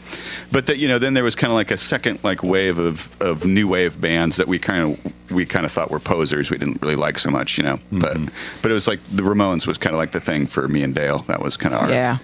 But 0.50 0.64
that 0.64 0.78
you 0.78 0.88
know, 0.88 0.98
then 0.98 1.12
there 1.12 1.22
was 1.24 1.34
kind 1.34 1.50
of 1.50 1.56
like 1.56 1.70
a 1.70 1.76
second 1.76 2.20
like 2.24 2.42
wave 2.42 2.78
of, 2.78 3.14
of 3.20 3.44
new 3.44 3.68
wave 3.68 4.00
bands 4.00 4.38
that 4.38 4.48
we 4.48 4.58
kind 4.58 4.98
of 4.98 5.30
we 5.30 5.44
kind 5.44 5.66
of 5.66 5.72
thought 5.72 5.90
were 5.90 6.00
posers. 6.00 6.50
We 6.50 6.56
didn't 6.56 6.80
really 6.80 6.96
like 6.96 7.18
so 7.18 7.28
much, 7.30 7.58
you 7.58 7.64
know. 7.64 7.76
But 7.92 8.16
but 8.62 8.70
it 8.70 8.74
was 8.74 8.88
like 8.88 9.00
the 9.14 9.22
Ramones 9.22 9.66
was 9.66 9.76
kind 9.76 9.94
of 9.94 9.98
like 9.98 10.12
the 10.12 10.20
thing 10.20 10.46
for 10.46 10.66
me 10.68 10.82
and 10.82 10.94
Dale. 10.94 11.18
That 11.28 11.42
was 11.42 11.58
kind 11.58 11.74
of 11.74 11.82
our 11.82 11.90
Yeah. 11.90 12.16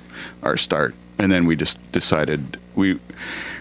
our 0.42 0.56
start. 0.56 0.94
And 1.18 1.30
then 1.30 1.46
we 1.46 1.56
just 1.56 1.80
decided 1.92 2.58
we 2.74 2.98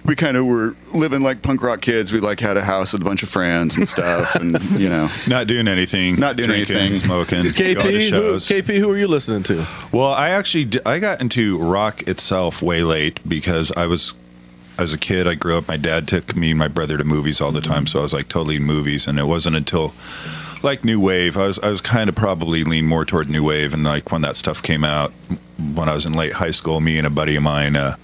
we 0.05 0.15
kind 0.15 0.35
of 0.35 0.45
were 0.45 0.75
living 0.93 1.21
like 1.21 1.41
punk 1.41 1.61
rock 1.61 1.81
kids. 1.81 2.11
We 2.11 2.19
like 2.19 2.39
had 2.39 2.57
a 2.57 2.63
house 2.63 2.93
with 2.93 3.01
a 3.01 3.05
bunch 3.05 3.23
of 3.23 3.29
friends 3.29 3.77
and 3.77 3.87
stuff, 3.87 4.35
and 4.35 4.59
you 4.79 4.89
know. 4.89 5.09
Not 5.27 5.47
doing 5.47 5.67
anything. 5.67 6.19
Not 6.19 6.35
doing 6.35 6.49
drinking, 6.49 6.75
anything. 6.75 6.99
Smoking. 6.99 7.43
going 7.43 7.53
to 7.53 7.63
KP, 7.63 7.91
who, 7.91 8.01
shows. 8.01 8.47
KP, 8.47 8.77
who 8.79 8.87
were 8.87 8.97
you 8.97 9.07
listening 9.07 9.43
to? 9.43 9.65
Well, 9.91 10.13
I 10.13 10.29
actually 10.29 10.65
d- 10.65 10.81
I 10.85 10.99
got 10.99 11.21
into 11.21 11.57
rock 11.57 12.07
itself 12.07 12.61
way 12.61 12.83
late 12.83 13.19
because 13.27 13.71
I 13.71 13.87
was 13.87 14.13
as 14.77 14.91
a 14.91 14.97
kid 14.97 15.27
I 15.27 15.35
grew 15.35 15.55
up 15.55 15.67
my 15.67 15.77
dad 15.77 16.07
took 16.07 16.35
me 16.35 16.49
and 16.49 16.57
my 16.57 16.67
brother 16.67 16.97
to 16.97 17.03
movies 17.03 17.39
all 17.39 17.51
the 17.51 17.61
time 17.61 17.85
so 17.85 17.99
I 17.99 18.01
was 18.01 18.11
like 18.11 18.27
totally 18.27 18.55
in 18.55 18.63
movies 18.63 19.07
and 19.07 19.19
it 19.19 19.25
wasn't 19.25 19.55
until 19.55 19.93
like 20.63 20.83
new 20.83 20.99
wave 20.99 21.37
I 21.37 21.47
was 21.47 21.59
I 21.59 21.69
was 21.69 21.81
kind 21.81 22.09
of 22.09 22.15
probably 22.15 22.63
lean 22.63 22.85
more 22.85 23.05
toward 23.05 23.29
new 23.29 23.43
wave 23.43 23.73
and 23.73 23.83
like 23.83 24.11
when 24.11 24.21
that 24.21 24.35
stuff 24.35 24.61
came 24.61 24.83
out 24.83 25.11
when 25.75 25.89
I 25.89 25.93
was 25.93 26.05
in 26.05 26.13
late 26.13 26.33
high 26.33 26.51
school 26.51 26.79
me 26.79 26.97
and 26.97 27.07
a 27.07 27.09
buddy 27.09 27.35
of 27.35 27.43
mine 27.43 27.75
uh 27.75 27.95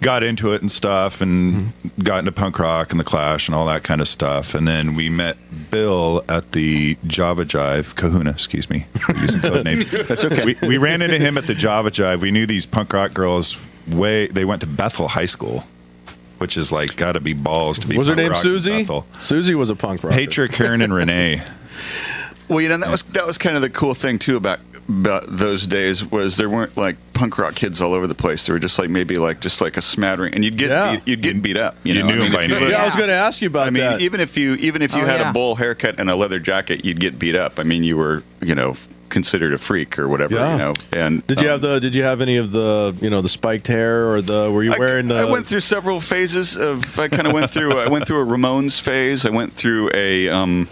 got 0.00 0.22
into 0.22 0.52
it 0.52 0.60
and 0.60 0.70
stuff 0.70 1.20
and 1.20 1.72
got 2.02 2.18
into 2.18 2.32
punk 2.32 2.58
rock 2.58 2.90
and 2.90 3.00
the 3.00 3.04
clash 3.04 3.48
and 3.48 3.54
all 3.54 3.66
that 3.66 3.82
kind 3.82 4.00
of 4.00 4.08
stuff 4.08 4.54
and 4.54 4.68
then 4.68 4.94
we 4.94 5.08
met 5.08 5.36
bill 5.70 6.22
at 6.28 6.52
the 6.52 6.96
java 7.06 7.44
jive 7.44 7.94
kahuna 7.94 8.30
excuse 8.30 8.68
me 8.68 8.86
using 9.20 9.40
code 9.40 9.64
names 9.64 9.90
that's 10.08 10.24
okay 10.24 10.44
we, 10.44 10.56
we 10.68 10.76
ran 10.76 11.00
into 11.00 11.18
him 11.18 11.38
at 11.38 11.46
the 11.46 11.54
java 11.54 11.90
jive 11.90 12.20
we 12.20 12.30
knew 12.30 12.46
these 12.46 12.66
punk 12.66 12.92
rock 12.92 13.14
girls 13.14 13.56
way 13.88 14.26
they 14.26 14.44
went 14.44 14.60
to 14.60 14.66
bethel 14.66 15.08
high 15.08 15.24
school 15.24 15.64
which 16.38 16.56
is 16.56 16.70
like 16.70 16.96
got 16.96 17.12
to 17.12 17.20
be 17.20 17.32
balls 17.32 17.78
to 17.78 17.86
be 17.86 17.96
Was 17.96 18.08
her 18.08 18.14
name 18.14 18.34
Susie? 18.34 18.80
Bethel. 18.80 19.06
Susie 19.20 19.54
was 19.54 19.70
a 19.70 19.76
punk 19.76 20.02
rock. 20.02 20.12
Patrick, 20.12 20.52
Karen, 20.52 20.82
and 20.82 20.92
Renee. 20.92 21.42
Well, 22.48 22.60
you 22.60 22.68
know 22.68 22.76
that 22.78 22.90
was 22.90 23.02
that 23.04 23.26
was 23.26 23.38
kind 23.38 23.56
of 23.56 23.62
the 23.62 23.70
cool 23.70 23.94
thing 23.94 24.18
too 24.18 24.36
about 24.36 24.60
about 24.86 25.24
those 25.28 25.66
days 25.66 26.04
was 26.04 26.36
there 26.36 26.50
weren't 26.50 26.76
like 26.76 26.96
punk 27.14 27.38
rock 27.38 27.54
kids 27.54 27.80
all 27.80 27.94
over 27.94 28.06
the 28.06 28.14
place. 28.14 28.44
There 28.44 28.54
were 28.54 28.58
just 28.58 28.78
like 28.78 28.90
maybe 28.90 29.16
like 29.16 29.40
just 29.40 29.62
like 29.62 29.78
a 29.78 29.82
smattering, 29.82 30.34
and 30.34 30.44
you'd 30.44 30.58
get 30.58 30.68
Yeah. 30.68 31.00
you'd, 31.06 31.22
get 31.22 31.40
beat 31.40 31.56
up. 31.56 31.74
You, 31.84 31.94
You 31.94 32.02
know? 32.02 32.08
knew 32.08 32.14
I 32.14 32.18
mean, 32.24 32.32
by 32.32 32.42
if 32.44 32.50
you 32.50 32.60
name. 32.60 32.70
Yeah, 32.70 32.82
I 32.82 32.84
was 32.84 32.94
going 32.94 33.08
to 33.08 33.14
ask 33.14 33.40
you 33.40 33.48
about 33.48 33.66
I 33.66 33.70
mean, 33.70 33.82
that. 33.82 34.02
even 34.02 34.20
if 34.20 34.36
you 34.36 34.54
even 34.56 34.82
if 34.82 34.94
you 34.94 35.02
Oh, 35.02 35.06
had 35.06 35.20
yeah. 35.20 35.30
a 35.30 35.32
bowl 35.32 35.54
haircut 35.54 35.98
and 35.98 36.10
a 36.10 36.14
leather 36.16 36.38
jacket, 36.38 36.84
you'd 36.84 37.00
get 37.00 37.18
beat 37.18 37.34
up. 37.34 37.58
I 37.58 37.62
mean, 37.62 37.82
you 37.82 37.96
were 37.96 38.22
you 38.42 38.54
know 38.54 38.76
considered 39.08 39.54
a 39.54 39.58
freak 39.58 39.98
or 39.98 40.06
whatever. 40.06 40.34
Yeah. 40.34 40.52
You 40.52 40.58
know, 40.58 40.74
and 40.92 41.26
did 41.26 41.40
you 41.40 41.46
um, 41.46 41.52
have 41.52 41.60
the? 41.62 41.78
Did 41.80 41.94
you 41.94 42.02
have 42.02 42.20
any 42.20 42.36
of 42.36 42.52
the? 42.52 42.94
You 43.00 43.08
know, 43.08 43.22
the 43.22 43.30
spiked 43.30 43.68
hair 43.68 44.10
or 44.12 44.20
the? 44.20 44.50
Were 44.50 44.62
you 44.64 44.74
I, 44.74 44.78
wearing 44.78 45.08
the? 45.08 45.14
I 45.14 45.24
went 45.24 45.46
through 45.46 45.60
several 45.60 45.98
phases 45.98 46.58
of. 46.58 46.98
I 46.98 47.08
kind 47.08 47.26
of 47.26 47.32
went 47.32 47.50
through. 47.50 47.78
I 47.78 47.88
went 47.88 48.06
through 48.06 48.20
a 48.20 48.26
Ramones 48.26 48.78
phase. 48.78 49.24
I 49.24 49.30
went 49.30 49.54
through 49.54 49.90
a 49.94 50.28
um, 50.28 50.68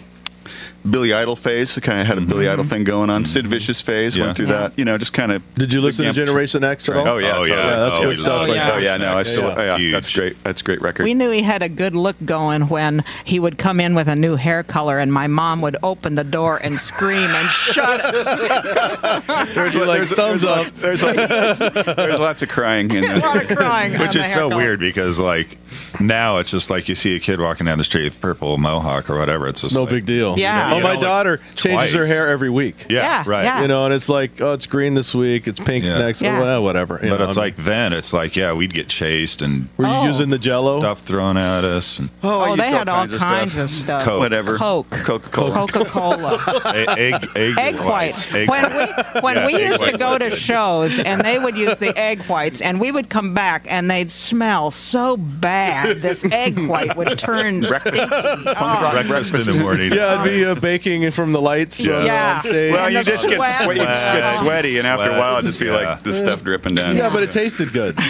Billy 0.89 1.13
Idol 1.13 1.37
phase. 1.37 1.77
I 1.79 1.81
kind 1.81 2.01
of 2.01 2.07
had 2.07 2.19
a 2.19 2.21
Billy 2.21 2.45
mm-hmm. 2.47 2.53
Idol 2.55 2.65
thing 2.65 2.85
going 2.85 3.11
on. 3.11 3.25
Sid 3.25 3.47
Vicious 3.47 3.81
phase. 3.81 4.17
Yeah. 4.17 4.25
Went 4.25 4.37
through 4.37 4.47
Yeah. 4.47 4.53
that. 4.69 4.79
You 4.79 4.85
know, 4.85 4.99
just 4.99 5.13
kind 5.13 5.31
of. 5.33 5.55
Did 5.55 5.73
you 5.73 5.81
listen 5.81 6.05
to 6.07 6.13
Generation 6.13 6.65
X 6.65 6.89
at 6.89 6.97
all? 6.97 7.07
Oh 7.09 7.19
yeah, 7.19 7.37
Oh, 7.37 7.43
yeah. 7.45 7.55
Yeah, 7.55 7.77
that's 7.77 7.99
Oh, 7.99 8.03
good 8.03 8.19
stuff. 8.19 8.29
love 8.29 8.49
right 8.49 8.57
yeah. 8.57 8.73
Oh 8.73 8.79
yeah, 8.79 8.97
no, 8.97 9.17
I 9.17 9.23
still. 9.23 9.49
Yeah. 9.49 9.77
Yeah, 9.77 9.93
that's 9.93 10.13
great. 10.13 10.43
That's 10.45 10.61
a 10.61 10.65
great 10.65 10.81
record. 10.83 11.05
We 11.05 11.15
knew 11.15 11.31
he 11.31 11.43
had 11.43 11.63
a 11.63 11.69
good 11.69 11.95
look 11.95 12.17
going 12.25 12.69
when 12.69 13.05
he 13.25 13.39
would 13.39 13.59
come 13.59 13.81
in 13.81 13.95
with 13.95 14.09
a 14.09 14.17
new 14.17 14.37
hair 14.37 14.63
color, 14.63 14.99
and 14.99 15.13
my 15.13 15.27
mom 15.27 15.61
would 15.61 15.77
open 15.83 16.15
the 16.17 16.25
door 16.25 16.59
and 16.63 16.79
scream 16.79 17.31
and 17.31 17.49
shut 17.49 18.01
it. 18.05 19.27
there's 19.55 19.75
You're 19.75 19.87
like, 19.87 19.99
there's, 19.99 20.13
thumbs 20.13 20.43
there's 20.43 20.45
up. 20.45 20.57
Lots, 20.59 20.71
there's, 20.81 21.03
lots, 21.03 21.59
there's 21.97 22.21
lots 22.21 22.43
of 22.43 22.49
crying 22.49 22.91
in 22.91 23.05
a 23.05 23.07
there. 23.07 23.19
lot 23.21 23.51
of 23.51 23.57
crying. 23.57 23.93
Which 23.99 24.17
is 24.17 24.27
so 24.33 24.49
color. 24.51 24.57
weird 24.57 24.81
because 24.81 25.19
like 25.19 25.59
now 26.01 26.39
it's 26.39 26.51
just 26.51 26.71
like 26.71 26.89
you 26.89 26.95
see 26.95 27.15
a 27.17 27.21
kid 27.21 27.41
walking 27.41 27.67
down 27.67 27.79
the 27.79 27.85
street 27.85 28.05
with 28.05 28.21
purple 28.21 28.59
mohawk 28.59 29.09
or 29.09 29.19
whatever. 29.19 29.47
It's 29.49 29.61
just 29.63 29.75
no 29.75 29.83
like- 29.83 29.91
big 29.91 30.07
deal. 30.07 30.39
Yeah. 30.39 30.72
Oh, 30.73 30.81
my 30.81 30.95
know, 30.95 31.01
daughter 31.01 31.41
changes 31.57 31.95
her 31.95 32.07
hair 32.07 32.29
every 32.29 32.51
week. 32.51 32.87
Yeah, 32.89 33.01
Yeah, 33.01 33.25
right. 33.27 33.45
yeah. 33.45 33.63
You 33.63 33.69
know, 33.69 33.85
and 33.85 33.95
it's 33.95 34.09
like, 34.09 34.41
oh, 34.41 34.53
it's 34.55 34.67
green 34.67 34.95
this 34.95 35.15
week, 35.15 35.47
it's 35.47 35.61
pink 35.61 35.85
Yeah. 35.85 35.99
next, 35.99 36.23
Yeah. 36.23 36.39
oh, 36.39 36.43
well, 36.43 36.63
whatever. 36.63 37.01
you 37.03 37.11
But 37.11 37.21
know, 37.21 37.29
it's 37.29 37.39
I 37.39 37.43
like 37.43 37.57
then 37.57 37.93
it's 37.93 38.13
like 38.13 38.37
yeah, 38.37 38.53
we'd 38.53 38.75
get 38.75 38.89
chased 38.89 39.43
and 39.43 39.69
were 39.77 39.87
you 39.87 39.93
Oh. 39.93 40.07
using 40.07 40.31
the 40.31 40.39
Jello? 40.39 40.79
stuff 40.81 41.01
thrown 41.01 41.37
at 41.37 41.65
us 41.65 41.99
and 41.99 42.11
Oh, 42.23 42.41
I 42.41 42.45
Oh, 42.45 42.49
used 42.51 42.61
they 42.61 42.71
had 42.71 42.89
all 42.89 43.07
kinds 43.07 43.19
kinds 43.19 43.55
of 43.55 43.61
of 43.65 43.71
stuff. 43.71 43.85
stuff. 44.03 44.05
Coke. 44.05 44.21
Whatever. 44.21 44.57
Coke. 44.57 44.91
Coca 44.91 45.29
Cola. 45.31 45.53
Coca 45.69 45.85
Cola. 45.85 46.63
egg 46.97 47.29
egg, 47.37 47.59
egg 47.59 47.75
whites. 47.81 48.27
Egg 48.35 48.49
when 48.49 48.65
we 48.77 48.87
when 49.21 49.37
Yeah, 49.37 49.47
we 49.47 49.53
used 49.65 49.85
to 49.85 49.97
go 49.99 50.19
to 50.19 50.31
shows 50.31 50.99
and 50.99 51.21
they 51.23 51.39
would 51.39 51.57
use 51.57 51.79
the 51.79 51.97
egg 51.99 52.23
whites 52.23 52.61
and 52.61 52.81
we 52.81 52.91
would 52.93 53.09
come 53.09 53.35
back 53.35 53.67
and 53.69 53.91
they'd 53.91 54.11
smell 54.11 54.71
so 54.71 55.17
bad. 55.17 56.01
This 56.03 56.25
egg 56.33 56.59
white 56.69 56.97
would 56.97 57.19
turn 57.19 57.63
stinky. 57.63 58.01
Oh, 58.01 59.03
breakfast 59.09 59.49
in 59.49 59.57
the 59.57 59.61
morning. 59.63 59.93
Yeah, 59.93 60.21
it'd 60.23 60.25
be 60.33 60.45
uh, 60.45 60.55
baking 60.63 61.11
from 61.11 61.33
the 61.33 61.41
lights 61.43 61.79
Yeah. 61.79 62.03
Yeah. 62.05 62.37
on 62.37 62.43
stage. 62.43 62.73
Well, 62.73 62.87
And 62.87 62.95
you 62.95 63.01
the 63.05 63.11
just 63.11 63.29
get 63.29 63.37
sweat. 63.37 63.61
sweat, 63.65 63.77
you 63.77 63.83
just 63.83 64.07
get 64.07 64.39
sweaty, 64.39 64.79
and 64.79 64.87
after 64.87 65.11
a 65.11 65.19
while, 65.19 65.37
it 65.37 65.43
just 65.43 65.61
be 65.61 65.67
Yeah. 65.67 65.73
like 65.77 66.03
the 66.03 66.15
stuff 66.15 66.43
dripping 66.43 66.73
down. 66.75 66.97
Yeah, 66.97 67.11
but 67.13 67.23
it 67.23 67.31
tasted 67.33 67.71
good. 67.75 67.95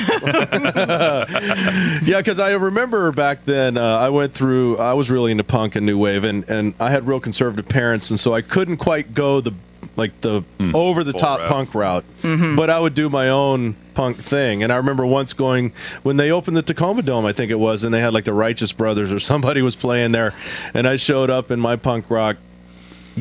yeah, 2.06 2.18
because 2.18 2.38
I 2.38 2.52
remember 2.52 3.10
back 3.12 3.44
then 3.44 3.76
uh, 3.76 3.82
I 3.98 4.08
went 4.10 4.34
through. 4.34 4.78
I 4.78 4.92
was 4.92 5.10
really 5.10 5.32
into 5.32 5.44
punk 5.44 5.74
and 5.76 5.84
new 5.86 5.98
wave, 5.98 6.22
and 6.24 6.48
and 6.48 6.74
I 6.78 6.90
had 6.90 7.06
real 7.06 7.18
conservative 7.20 7.66
parents, 7.68 8.10
and 8.10 8.20
so 8.20 8.32
I 8.34 8.42
couldn't 8.42 8.76
quite 8.76 9.14
go 9.14 9.40
the 9.40 9.52
like 9.96 10.20
the 10.20 10.42
mm. 10.58 10.74
over 10.74 11.04
the 11.04 11.12
top 11.12 11.40
route. 11.40 11.48
punk 11.48 11.74
route. 11.74 12.04
Mm-hmm. 12.22 12.56
But 12.56 12.70
I 12.70 12.78
would 12.78 12.94
do 12.94 13.08
my 13.08 13.28
own 13.28 13.74
punk 13.94 14.18
thing, 14.18 14.62
and 14.62 14.72
I 14.72 14.76
remember 14.76 15.04
once 15.04 15.32
going 15.32 15.72
when 16.02 16.16
they 16.16 16.30
opened 16.30 16.56
the 16.56 16.62
Tacoma 16.62 17.02
Dome, 17.02 17.26
I 17.26 17.32
think 17.32 17.50
it 17.50 17.58
was, 17.58 17.84
and 17.84 17.92
they 17.92 18.00
had 18.00 18.14
like 18.14 18.24
the 18.24 18.32
Righteous 18.32 18.72
Brothers 18.72 19.12
or 19.12 19.20
somebody 19.20 19.62
was 19.62 19.76
playing 19.76 20.12
there, 20.12 20.34
and 20.74 20.86
I 20.88 20.96
showed 20.96 21.30
up 21.30 21.50
in 21.50 21.60
my 21.60 21.76
punk 21.76 22.10
rock 22.10 22.36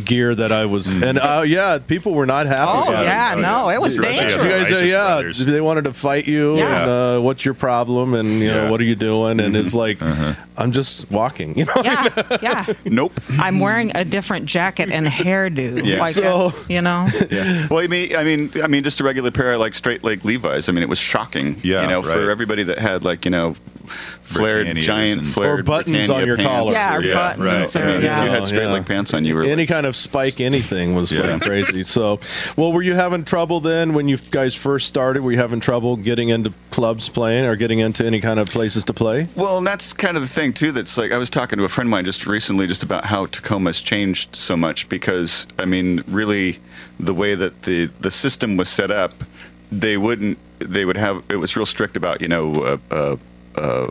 gear 0.05 0.33
that 0.35 0.51
I 0.51 0.65
was, 0.65 0.87
and 0.87 1.19
uh, 1.19 1.43
yeah, 1.45 1.79
people 1.79 2.13
were 2.13 2.25
not 2.25 2.45
happy. 2.47 2.71
Oh 2.71 2.83
about 2.89 3.03
it. 3.03 3.07
yeah, 3.07 3.33
Oh, 3.37 3.41
no, 3.41 3.69
it 3.69 3.81
was 3.81 3.95
Especially 3.95 4.23
You 4.23 4.29
Yeah, 4.29 4.37
dangerous. 4.37 4.69
guys, 4.71 4.81
uh, 4.81 4.85
yeah, 4.85 5.07
Brothers. 5.15 5.45
they 5.45 5.61
wanted 5.61 5.83
to 5.85 5.93
fight 5.93 6.27
you, 6.27 6.57
Yeah. 6.57 6.81
and 6.81 6.89
uh, 7.17 7.19
what's 7.21 7.43
your 7.45 7.53
problem, 7.53 8.13
and 8.13 8.39
you 8.39 8.47
know 8.49 8.63
Yeah. 8.63 8.69
what 8.69 8.79
are 8.81 8.85
you 8.85 8.95
doing, 8.95 9.39
and 9.39 9.55
it's 9.55 9.73
like 9.73 10.01
I'm 10.01 10.71
just 10.71 11.09
walking, 11.11 11.57
you 11.57 11.65
know. 11.65 11.73
Yeah, 11.83 12.37
yeah. 12.41 12.65
Nope. 12.85 13.19
I'm 13.39 13.59
wearing 13.59 13.91
a 13.95 14.05
different 14.05 14.45
jacket 14.45 14.89
and 14.91 15.07
hairdo. 15.07 15.81
Yeah. 15.91 15.99
Like 15.99 16.13
So- 16.13 16.21
that's, 16.49 16.69
you 16.69 16.81
know. 16.81 17.07
Yeah. 17.29 17.67
Well, 17.69 17.79
I 17.79 17.87
mean, 17.87 18.15
I 18.15 18.23
mean, 18.23 18.51
I 18.63 18.67
mean, 18.67 18.83
just 18.83 18.99
a 18.99 19.03
regular 19.03 19.31
pair 19.31 19.53
of 19.53 19.59
like 19.59 19.73
straight 19.73 20.03
leg 20.03 20.23
Levi's. 20.23 20.69
I 20.69 20.71
mean, 20.71 20.83
it 20.83 20.89
was 20.89 20.99
shocking. 20.99 21.59
Yeah, 21.63 21.81
You 21.81 21.87
know, 21.87 22.01
right. 22.03 22.11
for 22.13 22.29
everybody 22.29 22.63
that 22.63 22.77
had 22.79 23.03
like 23.03 23.25
you 23.25 23.31
know, 23.31 23.55
flared 24.23 24.75
giant 24.77 25.25
flared 25.25 25.59
Or 25.59 25.63
buttons 25.63 26.07
Britannia 26.07 26.21
on 26.21 26.27
your 26.27 26.37
pants. 26.37 26.49
collar. 26.49 26.71
Yeah, 26.73 26.99
Yeah, 26.99 27.13
buttons. 27.13 27.43
right. 27.45 27.75
or- 27.75 27.79
I 27.81 27.85
mean, 27.87 27.95
if 27.97 28.03
you 28.03 28.09
had 28.29 28.47
straight 28.47 28.63
Yeah. 28.63 28.71
leg 28.73 28.85
pants 28.85 29.13
on, 29.13 29.25
you 29.25 29.35
were 29.35 29.43
Any 29.43 29.63
like, 29.63 29.69
kind 29.69 29.85
of 29.85 29.95
spike 29.95 30.39
anything 30.41 30.95
was 30.95 31.11
Yeah. 31.11 31.21
like 31.21 31.41
crazy. 31.41 31.83
So, 31.83 32.19
well, 32.57 32.71
were 32.71 32.81
you 32.81 32.93
having 32.95 33.23
trouble 33.25 33.59
then 33.59 33.93
when 33.93 34.07
you 34.07 34.17
guys 34.31 34.55
first 34.55 34.87
started? 34.87 35.21
Were 35.23 35.31
you 35.31 35.37
having 35.37 35.59
trouble 35.59 35.95
getting 35.95 36.29
into 36.29 36.53
clubs 36.71 37.09
playing 37.09 37.45
or 37.45 37.55
getting 37.55 37.79
into 37.79 38.05
any 38.05 38.21
kind 38.21 38.39
of 38.39 38.49
places 38.49 38.83
to 38.85 38.93
play? 38.93 39.27
Well, 39.35 39.57
and 39.57 39.67
that's 39.67 39.93
kind 39.93 40.15
of 40.17 40.23
the 40.23 40.29
thing 40.29 40.53
too. 40.53 40.71
That's 40.71 40.97
like 40.97 41.11
I 41.11 41.17
was 41.17 41.29
talking 41.29 41.57
to 41.57 41.65
a 41.65 41.69
friend 41.69 41.87
of 41.87 41.91
mine 41.91 42.05
just 42.05 42.25
recently, 42.25 42.67
just 42.67 42.83
about 42.83 43.05
how 43.05 43.25
Tacoma's 43.27 43.81
changed 43.81 44.35
so 44.35 44.55
much 44.55 44.87
because 44.89 45.47
I 45.59 45.65
mean, 45.65 46.03
really, 46.07 46.59
the 46.99 47.13
way 47.13 47.35
that 47.35 47.63
the 47.63 47.89
the 47.99 48.11
system 48.11 48.57
was 48.57 48.69
set 48.69 48.91
up, 48.91 49.23
they 49.71 49.97
wouldn't. 49.97 50.37
They 50.59 50.85
would 50.85 50.97
have. 50.97 51.23
It 51.29 51.37
was 51.37 51.55
real 51.55 51.65
strict 51.65 51.97
about 51.97 52.21
you 52.21 52.27
know. 52.27 52.53
Uh, 52.53 52.77
uh, 52.93 53.15
uh, 53.55 53.89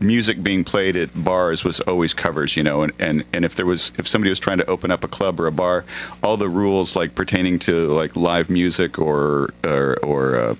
music 0.00 0.42
being 0.42 0.62
played 0.62 0.96
at 0.96 1.10
bars 1.24 1.64
was 1.64 1.80
always 1.80 2.14
covers, 2.14 2.56
you 2.56 2.62
know, 2.62 2.82
and, 2.82 2.92
and, 3.00 3.24
and 3.32 3.44
if 3.44 3.54
there 3.56 3.66
was 3.66 3.90
if 3.98 4.06
somebody 4.06 4.30
was 4.30 4.38
trying 4.38 4.58
to 4.58 4.66
open 4.66 4.90
up 4.90 5.02
a 5.04 5.08
club 5.08 5.40
or 5.40 5.46
a 5.46 5.52
bar, 5.52 5.84
all 6.22 6.36
the 6.36 6.48
rules 6.48 6.94
like 6.94 7.14
pertaining 7.14 7.58
to 7.58 7.88
like 7.88 8.14
live 8.16 8.48
music 8.50 8.98
or 8.98 9.50
or, 9.64 9.96
or 10.04 10.36
uh, 10.36 10.54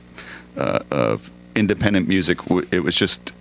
uh, 0.57 0.79
uh, 0.91 1.19
independent 1.55 2.09
music, 2.09 2.39
it 2.73 2.81
was 2.81 2.97
just 2.97 3.33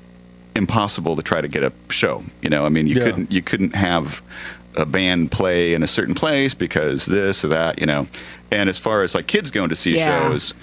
impossible 0.56 1.16
to 1.16 1.22
try 1.22 1.40
to 1.42 1.48
get 1.48 1.64
a 1.64 1.72
show. 1.90 2.24
You 2.42 2.50
know, 2.50 2.66
I 2.66 2.70
mean, 2.70 2.88
you 2.88 2.96
Yeah. 2.98 3.06
couldn't 3.06 3.32
you 3.32 3.42
couldn't 3.42 3.76
have 3.76 4.22
a 4.76 4.86
band 4.86 5.32
play 5.32 5.74
in 5.74 5.82
a 5.82 5.88
certain 5.88 6.14
place 6.14 6.54
because 6.54 7.08
this 7.08 7.44
or 7.44 7.48
that. 7.48 7.80
You 7.80 7.88
know, 7.88 8.08
and 8.52 8.70
as 8.70 8.78
far 8.78 9.02
as 9.02 9.16
like 9.16 9.26
kids 9.26 9.50
going 9.50 9.70
to 9.70 9.76
see 9.76 9.96
Yeah. 9.96 10.30
shows, 10.30 10.54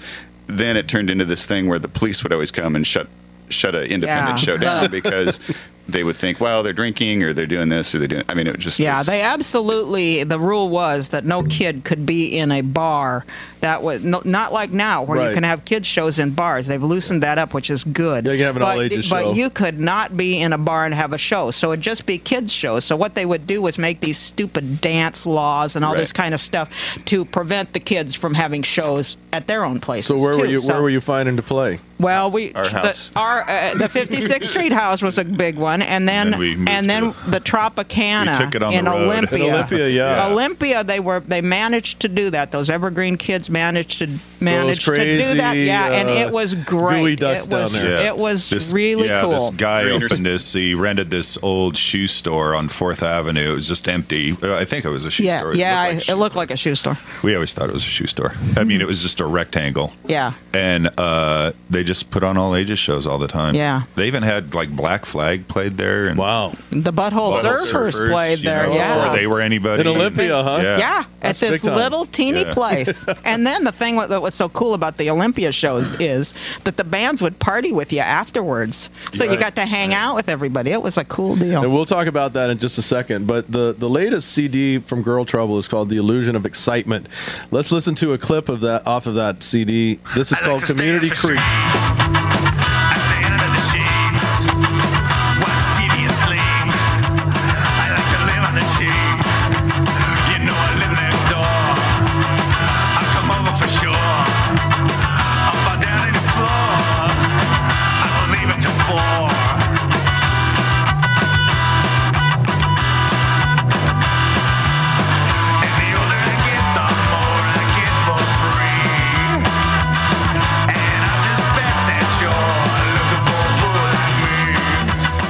then 0.47 0.77
it 0.77 0.87
turned 0.87 1.09
into 1.09 1.25
this 1.25 1.45
thing 1.45 1.67
where 1.67 1.79
the 1.79 1.87
police 1.89 2.23
would 2.23 2.31
always 2.31 2.51
come 2.51 2.75
and 2.77 2.87
shut 2.87 3.07
shut 3.49 3.75
an 3.75 3.83
independent 3.83 4.39
Yeah. 4.39 4.43
show 4.45 4.57
down 4.57 4.89
because 4.99 5.39
they 5.87 6.03
would 6.03 6.17
think, 6.17 6.39
well, 6.39 6.63
they're 6.63 6.73
drinking 6.73 7.23
or 7.23 7.33
they're 7.33 7.45
doing 7.45 7.69
this 7.69 7.93
or 7.93 7.99
they're 7.99 8.07
doing. 8.07 8.23
I 8.27 8.33
mean, 8.33 8.47
it 8.47 8.57
just 8.59 8.79
Yeah, 8.79 8.97
was- 8.99 9.07
they 9.07 9.21
absolutely. 9.21 10.23
The 10.23 10.39
rule 10.39 10.69
was 10.69 11.09
that 11.09 11.25
no 11.25 11.43
kid 11.43 11.83
could 11.83 12.05
be 12.05 12.37
in 12.37 12.51
a 12.51 12.61
bar. 12.61 13.23
That 13.61 13.81
was 13.81 14.03
no, 14.03 14.21
not 14.25 14.53
like 14.53 14.71
now, 14.71 15.01
where 15.03 15.17
Right. 15.19 15.29
you 15.29 15.33
can 15.33 15.43
have 15.43 15.65
kids 15.65 15.87
shows 15.87 16.19
in 16.19 16.31
bars. 16.31 16.67
They've 16.67 16.81
loosened 16.83 17.23
that 17.23 17.37
up, 17.39 17.53
which 17.53 17.69
is 17.71 17.83
good. 17.83 18.25
Yeah, 18.25 18.31
you 18.33 18.37
can 18.37 18.45
have 18.47 18.55
an 18.57 18.61
but, 18.61 18.75
all-ages 18.75 19.09
But 19.09 19.23
show. 19.23 19.33
you 19.33 19.49
could 19.49 19.79
not 19.79 20.15
be 20.15 20.39
in 20.39 20.53
a 20.53 20.57
bar 20.57 20.85
and 20.85 20.93
have 20.93 21.13
a 21.13 21.17
show. 21.17 21.49
So 21.51 21.71
it'd 21.71 21.81
just 21.83 22.05
be 22.05 22.17
kids 22.19 22.51
shows. 22.53 22.85
So 22.85 22.95
what 22.95 23.15
they 23.15 23.25
would 23.25 23.47
do 23.47 23.61
was 23.63 23.79
make 23.79 24.01
these 24.01 24.19
stupid 24.19 24.81
dance 24.81 25.25
laws 25.25 25.75
and 25.75 25.83
all 25.83 25.95
this 25.95 26.11
kind 26.11 26.33
of 26.35 26.39
stuff 26.41 26.69
to 27.05 27.25
prevent 27.25 27.73
the 27.73 27.79
kids 27.79 28.13
from 28.13 28.33
having 28.35 28.61
shows 28.61 29.17
at 29.33 29.47
their 29.47 29.63
own 29.65 29.79
places. 29.79 30.07
So 30.07 30.17
where 30.17 30.37
were 30.37 30.45
you? 30.45 30.57
So- 30.59 30.73
Where 30.73 30.81
were 30.83 30.89
you 30.91 31.01
finding 31.01 31.35
to 31.37 31.41
play? 31.43 31.79
well, 31.97 32.29
we 32.29 32.53
Our 32.53 32.67
house. 32.67 33.09
the, 33.13 33.19
our 33.19 33.41
uh, 33.49 33.73
the 33.75 33.87
56th 33.87 34.43
Street 34.55 34.73
house 34.73 35.01
was 35.01 35.17
a 35.17 35.23
big 35.25 35.55
one, 35.57 35.74
and 35.81 36.07
then 36.07 36.31
Then 36.31 36.67
and 36.67 36.89
then 36.89 37.13
to- 37.13 37.29
the 37.31 37.39
Tropicana 37.39 38.37
took 38.37 38.55
it 38.55 38.63
on 38.63 38.71
the 38.73 38.79
in 38.79 38.85
road. 38.85 39.03
Olympia. 39.05 39.45
In 39.45 39.53
Olympia, 39.53 39.87
yeah. 39.89 40.27
Olympia, 40.27 40.83
they 40.83 40.99
were 40.99 41.19
they 41.21 41.41
managed 41.41 41.99
to 42.01 42.07
do 42.07 42.29
that. 42.31 42.51
Those 42.51 42.69
Evergreen 42.69 43.17
kids 43.17 43.49
managed 43.49 43.99
to 43.99 44.09
managed 44.39 44.85
to 44.85 44.95
do 44.95 45.35
that. 45.35 45.53
Yeah, 45.57 45.87
and 45.91 46.09
uh, 46.09 46.11
it 46.13 46.31
was 46.31 46.55
great. 46.55 47.19
geoducks 47.19 47.45
it 47.45 47.51
was 47.51 47.73
down 47.73 47.83
there. 47.83 48.05
it 48.07 48.17
was 48.17 48.49
This- 48.49 48.71
really 48.71 49.07
yeah, 49.07 49.21
cool. 49.21 49.31
This 49.31 49.49
guy 49.51 49.83
Greeners. 49.83 50.11
opened 50.11 50.25
this. 50.25 50.53
He 50.53 50.73
rented 50.75 51.09
this 51.11 51.37
old 51.41 51.77
shoe 51.77 52.07
store 52.07 52.55
on 52.55 52.67
Fourth 52.69 53.03
Avenue. 53.03 53.51
It 53.51 53.55
was 53.55 53.67
just 53.67 53.87
empty. 53.87 54.35
Uh, 54.41 54.55
I 54.55 54.65
think 54.65 54.85
it 54.85 54.89
was 54.91 55.05
a 55.05 55.11
shoe 55.11 55.23
yeah, 55.23 55.39
store. 55.39 55.55
yeah, 55.55 55.83
looked 55.83 55.95
like 55.95 56.09
it 56.09 56.15
looked 56.15 56.31
store. 56.33 56.41
like 56.41 56.51
a 56.51 56.57
shoe 56.57 56.75
store. 56.75 56.97
We 57.23 57.33
always 57.35 57.53
thought 57.53 57.69
it 57.69 57.73
was 57.73 57.83
a 57.83 57.87
shoe 57.87 58.07
store. 58.07 58.33
I 58.57 58.63
mean, 58.63 58.81
it 58.81 58.87
was 58.87 59.01
just 59.01 59.19
a 59.19 59.25
rectangle. 59.25 59.91
Yeah. 60.05 60.33
And 60.53 60.89
uh, 60.99 61.51
they 61.69 61.83
just 61.83 62.11
put 62.11 62.23
on 62.23 62.37
all 62.37 62.55
ages 62.55 62.79
shows 62.79 63.05
all 63.07 63.17
the 63.17 63.27
time. 63.27 63.55
Yeah. 63.55 63.83
They 63.95 64.07
even 64.07 64.23
had 64.23 64.53
like 64.53 64.69
Black 64.69 65.05
Flag 65.05 65.47
played 65.69 65.77
there. 65.77 66.07
And 66.07 66.17
Wow. 66.17 66.53
The 66.71 66.93
Butthole, 66.93 67.33
Butthole 67.33 67.65
Surfers, 67.65 68.09
played 68.09 68.39
you 68.39 68.45
there. 68.45 68.67
know, 68.67 68.73
yeah, 68.75 68.95
Before 68.95 69.15
they 69.17 69.27
were 69.27 69.41
anybody. 69.41 69.81
In 69.81 69.87
Olympia, 69.87 70.43
huh? 70.43 70.59
Yeah. 70.61 70.77
Yeah, 70.77 71.03
at 71.21 71.35
this 71.37 71.63
little 71.63 72.05
teeny 72.05 72.41
Yeah. 72.41 72.53
place. 72.53 73.05
and 73.25 73.45
then 73.45 73.63
the 73.63 73.71
thing 73.71 73.95
that 73.95 74.21
was 74.21 74.35
so 74.35 74.49
cool 74.49 74.73
about 74.73 74.97
the 74.97 75.09
Olympia 75.09 75.51
shows 75.51 75.93
is 75.99 76.33
that 76.63 76.77
the 76.77 76.83
bands 76.83 77.21
would 77.21 77.39
party 77.39 77.71
with 77.71 77.91
you 77.91 77.99
afterwards. 77.99 78.89
So 79.11 79.23
you 79.23 79.37
got 79.37 79.55
to 79.55 79.65
hang 79.65 79.93
out 79.93 80.15
with 80.15 80.29
everybody. 80.29 80.71
It 80.71 80.81
was 80.81 80.97
a 80.97 81.05
cool 81.05 81.35
deal. 81.35 81.63
And 81.63 81.73
we'll 81.73 81.85
talk 81.85 82.07
about 82.07 82.33
that 82.33 82.49
in 82.49 82.57
just 82.59 82.77
a 82.77 82.81
second. 82.81 83.27
But 83.27 83.51
the, 83.51 83.73
the 83.77 83.89
latest 83.89 84.31
CD 84.31 84.79
from 84.79 85.01
Girl 85.01 85.25
Trouble 85.25 85.57
is 85.57 85.67
called 85.67 85.89
The 85.89 85.97
Illusion 85.97 86.35
of 86.35 86.45
Excitement. 86.45 87.07
Let's 87.51 87.71
listen 87.71 87.95
to 87.95 88.13
a 88.13 88.17
clip 88.17 88.49
of 88.49 88.61
that 88.61 88.85
off 88.85 89.07
of 89.07 89.15
that 89.15 89.43
CD. 89.43 89.99
This 90.15 90.31
is 90.31 90.37
I 90.37 90.45
called 90.45 90.59
to 90.61 90.65
stay 90.67 90.75
Community 90.75 91.09
up 91.09 91.15
the 91.17 91.27
Creek. 91.27 92.34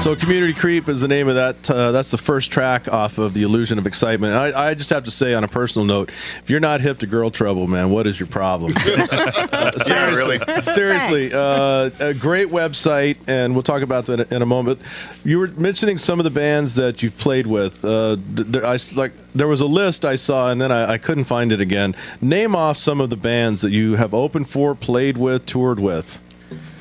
So 0.06 0.16
Community 0.16 0.54
Creep 0.54 0.88
is 0.88 1.02
the 1.02 1.08
name 1.08 1.28
of 1.28 1.34
that. 1.34 1.68
Uh, 1.68 1.92
that's 1.92 2.12
the 2.12 2.20
first 2.20 2.52
track 2.52 2.88
off 2.94 3.18
of 3.18 3.34
The 3.34 3.42
Illusion 3.42 3.80
of 3.80 3.88
Excitement. 3.88 4.34
And 4.34 4.56
I, 4.56 4.68
I 4.70 4.74
just 4.76 4.92
have 4.92 5.04
to 5.06 5.10
say, 5.10 5.34
on 5.34 5.44
a 5.44 5.48
personal 5.48 5.84
note, 5.84 6.10
if 6.10 6.44
you're 6.48 6.60
not 6.60 6.80
hip 6.82 7.00
to 7.00 7.08
Girl 7.08 7.32
Trouble, 7.32 7.66
man, 7.66 7.90
what 7.90 8.06
is 8.06 8.20
your 8.20 8.28
problem? 8.28 8.74
Uh, 8.78 9.72
Yeah, 9.88 10.06
really. 10.14 10.38
Seriously, 10.62 11.32
uh, 11.34 11.90
a 12.00 12.14
great 12.14 12.50
website, 12.50 13.18
and 13.26 13.56
we'll 13.56 13.64
talk 13.64 13.82
about 13.82 14.06
that 14.06 14.32
in 14.32 14.44
a 14.44 14.46
moment. 14.46 14.80
You 15.24 15.40
were 15.40 15.48
mentioning 15.48 15.98
some 15.98 16.20
of 16.20 16.24
the 16.24 16.30
bands 16.30 16.76
that 16.76 17.02
you've 17.02 17.18
played 17.18 17.48
with. 17.48 17.84
Uh, 17.84 18.18
th- 18.36 18.48
there, 18.50 18.64
I 18.64 18.76
s- 18.76 18.96
like 18.96 19.12
there 19.34 19.48
was 19.48 19.60
a 19.62 19.66
list 19.66 20.06
I 20.06 20.18
saw, 20.18 20.52
and 20.52 20.62
then 20.62 20.72
I, 20.72 20.92
I 20.92 20.98
couldn't 21.00 21.26
find 21.26 21.52
it 21.52 21.62
again. 21.62 21.96
Name 22.22 22.56
off 22.56 22.78
some 22.78 23.02
of 23.02 23.10
the 23.10 23.18
bands 23.18 23.62
that 23.62 23.72
you 23.72 23.96
have 23.96 24.14
opened 24.14 24.50
for, 24.50 24.76
played 24.76 25.18
with, 25.18 25.48
toured 25.48 25.80
with. 25.80 26.20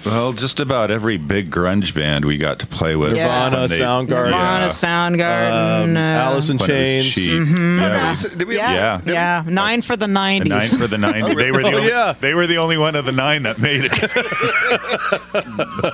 Well, 0.04 0.32
just 0.34 0.60
about 0.60 0.90
every 0.90 1.16
big 1.16 1.50
grunge 1.50 1.94
band 1.94 2.24
we 2.24 2.36
got 2.36 2.58
to 2.60 2.66
play 2.66 2.94
with. 2.96 3.16
Yeah. 3.16 3.24
Nirvana, 3.48 3.68
they- 3.68 3.78
Soundgarden. 3.78 4.08
Nirvana, 4.30 4.64
Yeah. 4.66 4.70
Soundgarden, 4.70 5.84
Um, 5.84 5.96
uh, 5.96 6.00
Alice 6.00 6.48
in 6.50 6.58
When 6.58 6.70
it 6.70 6.82
was 7.04 7.14
Chains. 7.14 7.48
Mm-hmm. 7.48 7.78
Yeah. 7.80 8.14
Did 8.36 8.48
we- 8.48 8.56
Yeah, 8.56 9.00
Yeah. 9.06 9.12
yeah, 9.12 9.42
nine 9.46 9.80
for 9.82 9.96
the 9.96 10.04
A 10.04 10.08
nineties. 10.08 10.50
nine 10.72 10.80
for 10.80 10.86
the 10.86 10.98
90. 10.98 11.34
They 11.34 11.50
were 11.50 11.62
the 11.62 11.72
Oh, 11.72 11.76
only, 11.78 11.88
yeah. 11.88 12.14
they 12.20 12.34
were 12.34 12.46
the 12.46 12.58
only 12.58 12.76
one 12.76 12.94
of 12.96 13.04
the 13.06 13.12
nine 13.12 13.44
that 13.44 13.58
made 13.58 13.84
it. 13.86 13.92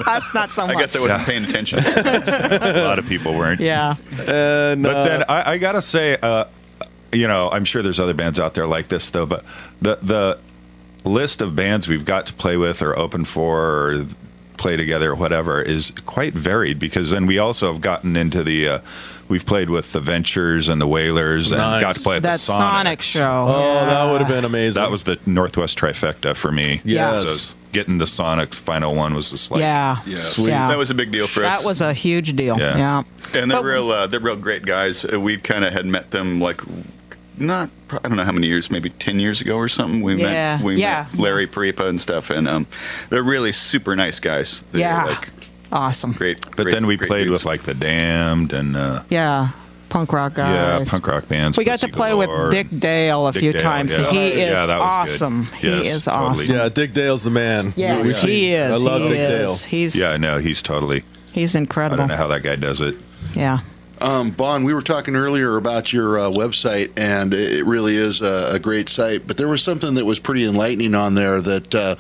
Us, 0.09 0.35
not 0.35 0.51
so 0.51 0.67
much. 0.67 0.77
I 0.77 0.81
guess 0.81 0.97
I 0.97 1.01
wasn't 1.01 1.25
paying 1.25 1.45
attention. 1.45 1.79
a 1.81 2.83
lot 2.85 2.99
of 2.99 3.07
people 3.09 3.35
weren't. 3.35 3.61
yeah, 3.61 3.95
And, 4.27 4.83
But 4.83 4.97
uh, 4.97 5.05
then 5.05 5.25
I, 5.29 5.53
I 5.53 5.59
gotta 5.59 5.83
say, 5.83 6.17
uh, 6.23 6.45
you 7.13 7.27
know, 7.29 7.51
I'm 7.51 7.65
sure 7.65 7.83
there's 7.83 8.01
other 8.01 8.15
bands 8.15 8.39
out 8.39 8.55
there 8.55 8.67
like 8.67 8.89
this 8.89 9.11
though. 9.11 9.27
But 9.27 9.45
the 9.83 9.99
the 10.03 10.39
list 11.05 11.41
of 11.41 11.57
bands 11.57 11.89
we've 11.89 12.05
got 12.05 12.27
to 12.27 12.33
play 12.35 12.57
with 12.57 12.83
or 12.83 12.99
open 12.99 13.25
for 13.25 13.59
or 13.61 14.07
play 14.57 14.77
together 14.77 15.13
or 15.13 15.15
whatever 15.15 15.63
is 15.63 15.91
quite 16.05 16.35
varied 16.35 16.79
because 16.79 17.09
then 17.11 17.25
we 17.25 17.39
also 17.39 17.73
have 17.73 17.81
gotten 17.81 18.15
into 18.15 18.45
the 18.45 18.69
uh, 18.69 18.79
we've 19.29 19.47
played 19.47 19.71
with 19.71 19.93
the 19.93 20.01
Ventures 20.01 20.69
and 20.69 20.83
the 20.83 20.87
Wailers 20.87 21.51
and 21.51 21.59
got 21.81 21.95
to 21.97 22.01
play 22.03 22.17
at 22.17 22.23
that 22.23 22.33
the 22.33 22.39
Sonic 22.39 22.99
Sonics. 22.99 23.03
show. 23.03 23.47
oh, 23.49 23.75
yeah. 23.75 23.85
that 23.87 24.13
would 24.13 24.21
have 24.21 24.29
been 24.29 24.45
amazing. 24.45 24.79
That 24.83 24.91
was 24.91 25.05
the 25.05 25.19
Northwest 25.25 25.79
trifecta 25.79 26.37
for 26.37 26.53
me. 26.53 26.83
Yes. 26.85 27.27
So 27.53 27.57
getting 27.73 27.97
the 27.97 28.05
Sonics 28.05 28.59
final 28.59 28.95
one 28.95 29.15
was 29.15 29.31
just 29.31 29.51
like 29.51 29.61
yeah, 29.61 30.03
Yeah, 30.05 30.19
Yeah. 30.37 30.69
that 30.69 30.77
was 30.77 30.91
a 30.91 30.95
big 30.95 31.11
deal 31.11 31.27
for 31.27 31.43
us. 31.43 31.59
That 31.61 31.65
was 31.67 31.81
a 31.81 31.95
huge 31.95 32.37
deal. 32.37 32.59
Yeah. 32.59 32.77
Yeah, 32.77 33.03
and 33.41 33.51
they're 33.51 33.63
But- 33.63 33.65
real. 33.65 33.91
Uh, 33.91 34.07
they're 34.09 34.21
real 34.21 34.37
great 34.37 34.67
guys. 34.67 35.07
Uh, 35.11 35.19
we 35.19 35.39
kind 35.39 35.65
of 35.65 35.73
had 35.73 35.87
met 35.87 36.11
them 36.11 36.39
like 36.39 36.61
not. 37.41 37.71
I 37.93 37.99
don't 38.09 38.17
know 38.17 38.25
how 38.25 38.33
many 38.33 38.47
years, 38.47 38.71
maybe 38.71 38.91
ten 38.91 39.19
years 39.19 39.41
ago 39.41 39.57
or 39.57 39.69
something. 39.69 40.03
We 40.03 40.15
Yeah, 40.17 40.57
met. 40.57 40.61
We 40.63 40.77
yeah. 40.77 41.07
met 41.13 41.21
Larry 41.21 41.47
Parypa 41.47 41.89
and 41.89 42.01
stuff, 42.01 42.31
and 42.31 42.47
um, 42.49 42.67
they're 43.09 43.23
really 43.23 43.53
super 43.53 43.97
nice 43.97 44.21
guys. 44.21 44.63
They're 44.73 44.83
Yeah. 44.83 45.05
like 45.05 45.31
awesome. 45.73 46.13
great. 46.13 46.41
But 46.57 46.65
great- 46.65 46.73
then 46.75 46.87
we 46.87 46.97
great 46.97 47.09
played 47.09 47.25
dudes. 47.25 47.41
with 47.41 47.45
like 47.45 47.63
the 47.65 47.75
Damned 47.75 48.53
and 48.53 48.77
uh, 48.77 49.03
Yeah, 49.09 49.49
punk 49.89 50.13
rock 50.13 50.35
guys. 50.35 50.55
yeah, 50.87 50.91
punk 50.91 51.07
rock 51.07 51.27
bands. 51.29 51.59
We 51.59 51.65
got 51.65 51.81
to 51.81 51.89
play 51.89 52.11
Galore. 52.11 52.45
with 52.45 52.53
Dick 52.53 52.67
Dale 52.79 53.27
a 53.27 53.33
Dick 53.33 53.41
few 53.43 53.53
Dale, 53.53 53.61
times. 53.61 53.97
yeah. 53.99 54.11
He 54.11 54.27
is 54.29 54.39
Yeah, 54.53 54.67
that 54.67 54.79
was 54.79 54.87
good. 55.09 55.15
awesome. 55.15 55.49
Yes, 55.55 55.63
he 55.83 55.89
is 55.89 56.05
totally. 56.05 56.27
awesome. 56.31 56.55
yeah, 56.57 56.69
Dick 56.69 56.93
Dale's 56.93 57.23
the 57.25 57.31
man. 57.31 57.73
Yes, 57.77 58.05
We've 58.07 58.17
he 58.19 58.53
is. 58.53 58.73
I 58.73 58.77
love 58.77 59.03
he 59.03 59.09
Dick 59.09 59.19
is. 59.19 59.29
Dale. 59.29 59.55
He's 59.71 59.97
Yeah, 59.97 60.11
I 60.11 60.17
know. 60.17 60.39
he's 60.39 60.63
totally. 60.63 61.03
he's 61.33 61.55
incredible. 61.55 61.95
I 61.95 62.07
don't 62.07 62.09
know 62.09 62.17
how 62.17 62.29
that 62.29 62.43
guy 62.43 62.57
does 62.57 62.81
it. 62.81 62.95
Yeah. 63.35 63.59
Um, 64.01 64.31
Bon, 64.31 64.65
we 64.65 64.73
were 64.73 64.81
talking 64.81 65.15
earlier 65.15 65.57
about 65.59 65.93
your 65.93 66.19
uh, 66.19 66.23
website, 66.31 66.91
and 66.97 67.35
it 67.35 67.67
really 67.67 67.97
is 67.97 68.23
a, 68.23 68.53
a 68.55 68.59
great 68.59 68.89
site. 68.89 69.27
But 69.27 69.37
there 69.37 69.49
was 69.49 69.63
something 69.63 69.95
that 69.97 70.07
was 70.07 70.19
pretty 70.19 70.45
enlightening 70.47 70.95
on 70.95 71.15
there 71.15 71.43
that 71.43 71.75
uh, 71.75 71.97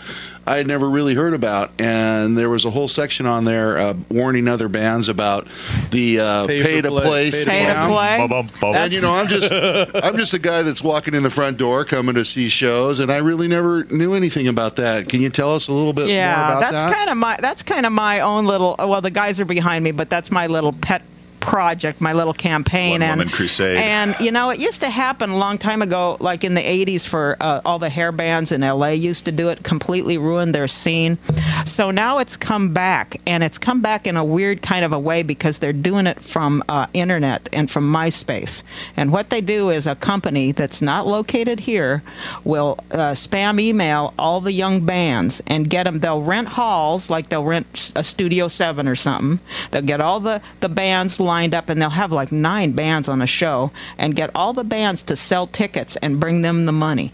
I 0.46 0.56
had 0.56 0.66
never 0.66 0.88
really 0.88 1.14
heard 1.14 1.34
about, 1.34 1.72
and 1.78 2.38
there 2.38 2.48
was 2.48 2.64
a 2.64 2.70
whole 2.70 2.88
section 2.88 3.26
on 3.26 3.44
there 3.44 3.76
uh, 3.76 3.94
warning 4.08 4.48
other 4.48 4.68
bands 4.68 5.10
about 5.10 5.46
the 5.90 6.20
uh, 6.20 6.46
Pay 6.46 6.62
pay, 6.62 6.76
to 6.76 6.82
to 6.82 6.88
play- 6.88 7.02
play. 7.04 7.30
pay 7.30 7.38
to 7.44 7.50
Pay 7.50 7.66
to 7.66 7.72
scam. 7.72 8.48
play. 8.48 8.74
And 8.76 8.92
you 8.94 9.02
know, 9.02 9.14
I'm 9.14 9.28
just 9.28 9.52
I'm 10.02 10.16
just 10.16 10.32
a 10.32 10.38
guy 10.38 10.62
that's 10.62 10.82
walking 10.82 11.12
in 11.14 11.22
the 11.22 11.28
front 11.30 11.58
door, 11.58 11.84
coming 11.84 12.14
to 12.14 12.24
see 12.24 12.48
shows, 12.48 13.00
and 13.00 13.12
I 13.12 13.18
really 13.18 13.46
never 13.46 13.84
knew 13.84 14.14
anything 14.14 14.48
about 14.48 14.76
that. 14.76 15.08
Can 15.10 15.20
you 15.20 15.28
tell 15.28 15.54
us 15.54 15.68
a 15.68 15.72
little 15.74 15.92
bit 15.92 16.06
more 16.06 16.14
Yeah, 16.14 16.48
about 16.52 16.60
that's 16.60 16.82
that? 16.82 16.94
kind 16.94 17.10
of 17.10 17.18
my 17.18 17.36
that's 17.42 17.62
kind 17.62 17.84
of 17.84 17.92
my 17.92 18.20
own 18.20 18.46
little. 18.46 18.74
Well, 18.78 19.02
the 19.02 19.10
guys 19.10 19.38
are 19.38 19.44
behind 19.44 19.84
me, 19.84 19.92
but 19.92 20.08
that's 20.08 20.30
my 20.30 20.46
little 20.46 20.72
pet 20.72 21.02
project, 21.40 22.00
my 22.00 22.12
little 22.12 22.34
campaign, 22.34 23.00
One-woman 23.00 23.20
and 23.22 23.32
crusade. 23.32 23.76
And 23.78 24.14
you 24.20 24.30
know, 24.30 24.50
it 24.50 24.58
used 24.58 24.80
to 24.80 24.90
happen 24.90 25.30
a 25.30 25.38
long 25.38 25.58
time 25.58 25.82
ago, 25.82 26.16
like 26.20 26.44
in 26.44 26.54
the 26.54 26.62
'80s, 26.62 27.06
for 27.06 27.36
uh, 27.40 27.60
all 27.64 27.78
the 27.78 27.88
hair 27.88 28.12
bands 28.12 28.52
in 28.52 28.60
LA 28.60 28.90
used 28.90 29.24
to 29.24 29.32
do 29.32 29.48
it, 29.48 29.62
completely 29.62 30.18
ruined 30.18 30.54
their 30.54 30.68
scene. 30.68 31.18
So 31.66 31.90
now 31.90 32.18
it's 32.18 32.36
come 32.36 32.72
back, 32.72 33.16
and 33.26 33.42
it's 33.42 33.58
come 33.58 33.80
back 33.80 34.06
in 34.06 34.16
a 34.16 34.24
weird 34.24 34.62
kind 34.62 34.84
of 34.84 34.92
a 34.92 34.98
way 34.98 35.22
because 35.22 35.58
they're 35.58 35.72
doing 35.72 36.06
it 36.06 36.22
from 36.22 36.62
uh, 36.68 36.86
internet 36.94 37.48
and 37.52 37.70
from 37.70 37.90
MySpace. 37.90 38.62
And 38.96 39.12
what 39.12 39.30
they 39.30 39.40
do 39.40 39.70
is 39.70 39.86
a 39.86 39.94
company 39.94 40.52
that's 40.52 40.82
not 40.82 41.06
located 41.06 41.60
here 41.60 42.02
will 42.44 42.78
uh, 42.90 43.12
spam 43.12 43.60
email 43.60 44.14
all 44.18 44.40
the 44.40 44.52
young 44.52 44.84
bands 44.84 45.42
and 45.46 45.68
get 45.68 45.84
them. 45.84 46.00
They'll 46.00 46.22
rent 46.22 46.48
halls, 46.48 47.10
like 47.10 47.28
they'll 47.28 47.44
rent 47.44 47.92
a 47.96 48.04
Studio 48.04 48.48
Seven 48.48 48.86
or 48.88 48.96
something. 48.96 49.40
They'll 49.70 49.82
get 49.82 50.00
all 50.00 50.20
the 50.20 50.40
the 50.60 50.68
bands 50.68 51.20
lined 51.30 51.54
up, 51.54 51.70
and 51.70 51.80
they'll 51.80 51.90
have 52.02 52.12
like 52.12 52.32
nine 52.32 52.72
bands 52.72 53.08
on 53.08 53.22
a 53.22 53.26
show, 53.26 53.70
and 53.96 54.16
get 54.16 54.30
all 54.34 54.52
the 54.52 54.64
bands 54.64 55.02
to 55.04 55.14
sell 55.14 55.46
tickets 55.46 55.94
and 56.02 56.18
bring 56.18 56.42
them 56.42 56.66
the 56.66 56.72
money. 56.72 57.12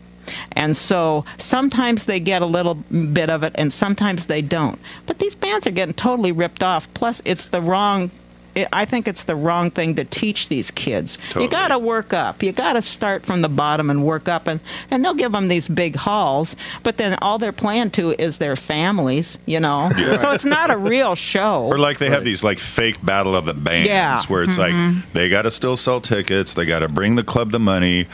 And 0.53 0.77
so 0.77 1.25
sometimes 1.37 2.07
they 2.07 2.21
get 2.21 2.43
a 2.43 2.47
little 2.47 2.75
bit 2.75 3.31
of 3.31 3.43
it 3.43 3.53
and 3.55 3.73
sometimes 3.73 4.27
they 4.27 4.43
don't. 4.43 4.81
But 5.07 5.19
these 5.19 5.37
bands 5.37 5.67
are 5.67 5.71
getting 5.71 5.95
totally 5.95 6.33
ripped 6.33 6.63
off. 6.63 6.93
Plus, 6.95 7.23
it's 7.25 7.47
the 7.47 7.61
wrong. 7.61 8.11
It, 8.57 8.69
I 8.73 8.85
think 8.87 9.07
it's 9.07 9.25
the 9.25 9.37
wrong 9.37 9.71
thing 9.71 9.95
to 9.97 10.05
teach 10.05 10.49
these 10.49 10.71
kids. 10.71 11.19
Totally. 11.29 11.45
You 11.45 11.51
got 11.51 11.69
to 11.69 11.79
work 11.79 12.13
up. 12.13 12.43
You 12.43 12.53
got 12.53 12.73
to 12.73 12.83
start 12.83 13.25
from 13.25 13.43
the 13.43 13.49
bottom 13.49 13.91
and 13.91 14.05
work 14.05 14.29
up. 14.29 14.49
And, 14.49 14.61
and 14.91 15.05
they'll 15.05 15.15
give 15.15 15.33
them 15.33 15.49
these 15.49 15.69
big 15.69 15.95
halls, 15.95 16.57
but 16.83 16.97
then 16.97 17.17
all 17.23 17.39
they're 17.39 17.53
playing 17.53 17.91
to 17.93 18.13
is 18.13 18.39
their 18.39 18.57
families, 18.57 19.39
you 19.47 19.61
know? 19.61 19.91
yeah. 19.99 20.17
So 20.19 20.33
it's 20.33 20.45
not 20.45 20.71
a 20.73 20.77
real 20.79 21.15
show. 21.15 21.65
Or 21.67 21.79
like 21.79 21.99
they 21.99 22.11
have 22.11 22.25
these 22.25 22.43
like 22.43 22.59
fake 22.59 23.05
battle 23.05 23.37
of 23.37 23.45
the 23.45 23.55
bands 23.55 23.89
Yeah. 23.89 24.19
Mm-hmm. 24.19 24.33
where 24.33 24.43
it's 24.43 24.59
like 24.59 24.75
they 25.13 25.29
got 25.29 25.43
to 25.43 25.51
still 25.51 25.77
sell 25.77 26.01
tickets, 26.01 26.55
they 26.55 26.65
got 26.65 26.81
to 26.81 26.89
bring 26.89 27.15
the 27.17 27.25
club 27.25 27.51
the 27.53 27.59
money. 27.59 28.09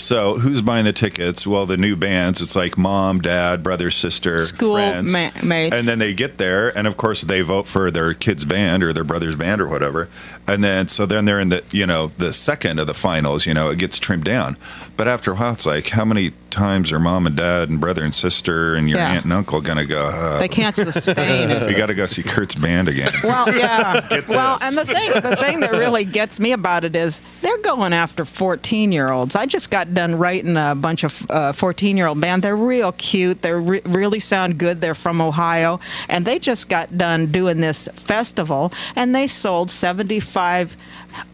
So 0.00 0.38
who's 0.38 0.62
buying 0.62 0.84
the 0.84 0.92
tickets? 0.92 1.46
Well, 1.46 1.66
the 1.66 1.76
new 1.76 1.96
bands. 1.96 2.40
It's 2.40 2.56
like 2.56 2.78
mom, 2.78 3.20
dad, 3.20 3.62
brother, 3.62 3.90
sister, 3.90 4.42
School 4.42 4.74
friends, 4.76 5.12
ma- 5.12 5.30
mates. 5.42 5.76
and 5.76 5.86
then 5.86 5.98
they 5.98 6.14
get 6.14 6.38
there, 6.38 6.76
and 6.76 6.86
of 6.86 6.96
course 6.96 7.22
they 7.22 7.40
vote 7.40 7.66
for 7.66 7.90
their 7.90 8.14
kid's 8.14 8.44
band 8.44 8.82
or 8.82 8.92
their 8.92 9.04
brother's 9.04 9.36
band 9.36 9.60
or 9.60 9.68
whatever. 9.68 10.08
And 10.46 10.64
then 10.64 10.88
so 10.88 11.04
then 11.06 11.24
they're 11.24 11.40
in 11.40 11.50
the 11.50 11.62
you 11.70 11.86
know 11.86 12.08
the 12.18 12.32
second 12.32 12.78
of 12.78 12.86
the 12.86 12.94
finals. 12.94 13.44
You 13.46 13.54
know 13.54 13.70
it 13.70 13.78
gets 13.78 13.98
trimmed 13.98 14.24
down, 14.24 14.56
but 14.96 15.08
after 15.08 15.32
a 15.32 15.34
while 15.34 15.52
it's 15.52 15.66
like 15.66 15.88
how 15.88 16.04
many 16.04 16.32
times 16.50 16.92
are 16.92 16.98
mom 16.98 17.26
and 17.26 17.36
dad 17.36 17.68
and 17.68 17.80
brother 17.80 18.02
and 18.04 18.14
sister 18.14 18.74
and 18.74 18.88
your 18.88 18.98
Yeah. 18.98 19.10
aunt 19.10 19.24
and 19.24 19.32
uncle 19.32 19.60
gonna 19.60 19.84
go? 19.86 20.06
Uh, 20.06 20.38
they 20.38 20.48
can't 20.48 20.74
sustain 20.74 21.50
it. 21.50 21.62
we 21.66 21.74
got 21.74 21.86
to 21.86 21.94
go 21.94 22.06
see 22.06 22.22
Kurt's 22.22 22.54
band 22.54 22.88
again. 22.88 23.10
Well, 23.22 23.54
yeah. 23.56 24.20
well, 24.28 24.58
and 24.62 24.76
the 24.76 24.84
thing, 24.84 25.10
the 25.12 25.36
thing 25.36 25.60
that 25.60 25.72
really 25.72 26.04
gets 26.04 26.40
me 26.40 26.52
about 26.52 26.84
it 26.84 26.96
is 26.96 27.20
they're 27.42 27.58
going 27.58 27.92
after 27.92 28.24
14 28.24 28.92
year 28.92 29.10
olds. 29.10 29.36
I 29.36 29.46
just 29.46 29.70
got 29.70 29.92
done 29.94 30.14
writing 30.16 30.56
a 30.56 30.74
bunch 30.74 31.04
of 31.04 31.24
uh, 31.30 31.52
14 31.52 31.96
year 31.96 32.06
old 32.06 32.20
band. 32.20 32.42
They're 32.42 32.56
real 32.56 32.92
cute. 32.92 33.42
They 33.42 33.52
re- 33.52 33.82
really 33.84 34.20
sound 34.20 34.58
good. 34.58 34.80
They're 34.80 34.94
from 34.94 35.20
Ohio, 35.20 35.80
and 36.08 36.24
they 36.26 36.38
just 36.38 36.68
got 36.68 36.96
done 36.96 37.26
doing 37.32 37.60
this 37.60 37.88
festival, 37.94 38.72
and 38.96 39.14
they 39.14 39.26
sold 39.26 39.70
75 39.70 40.76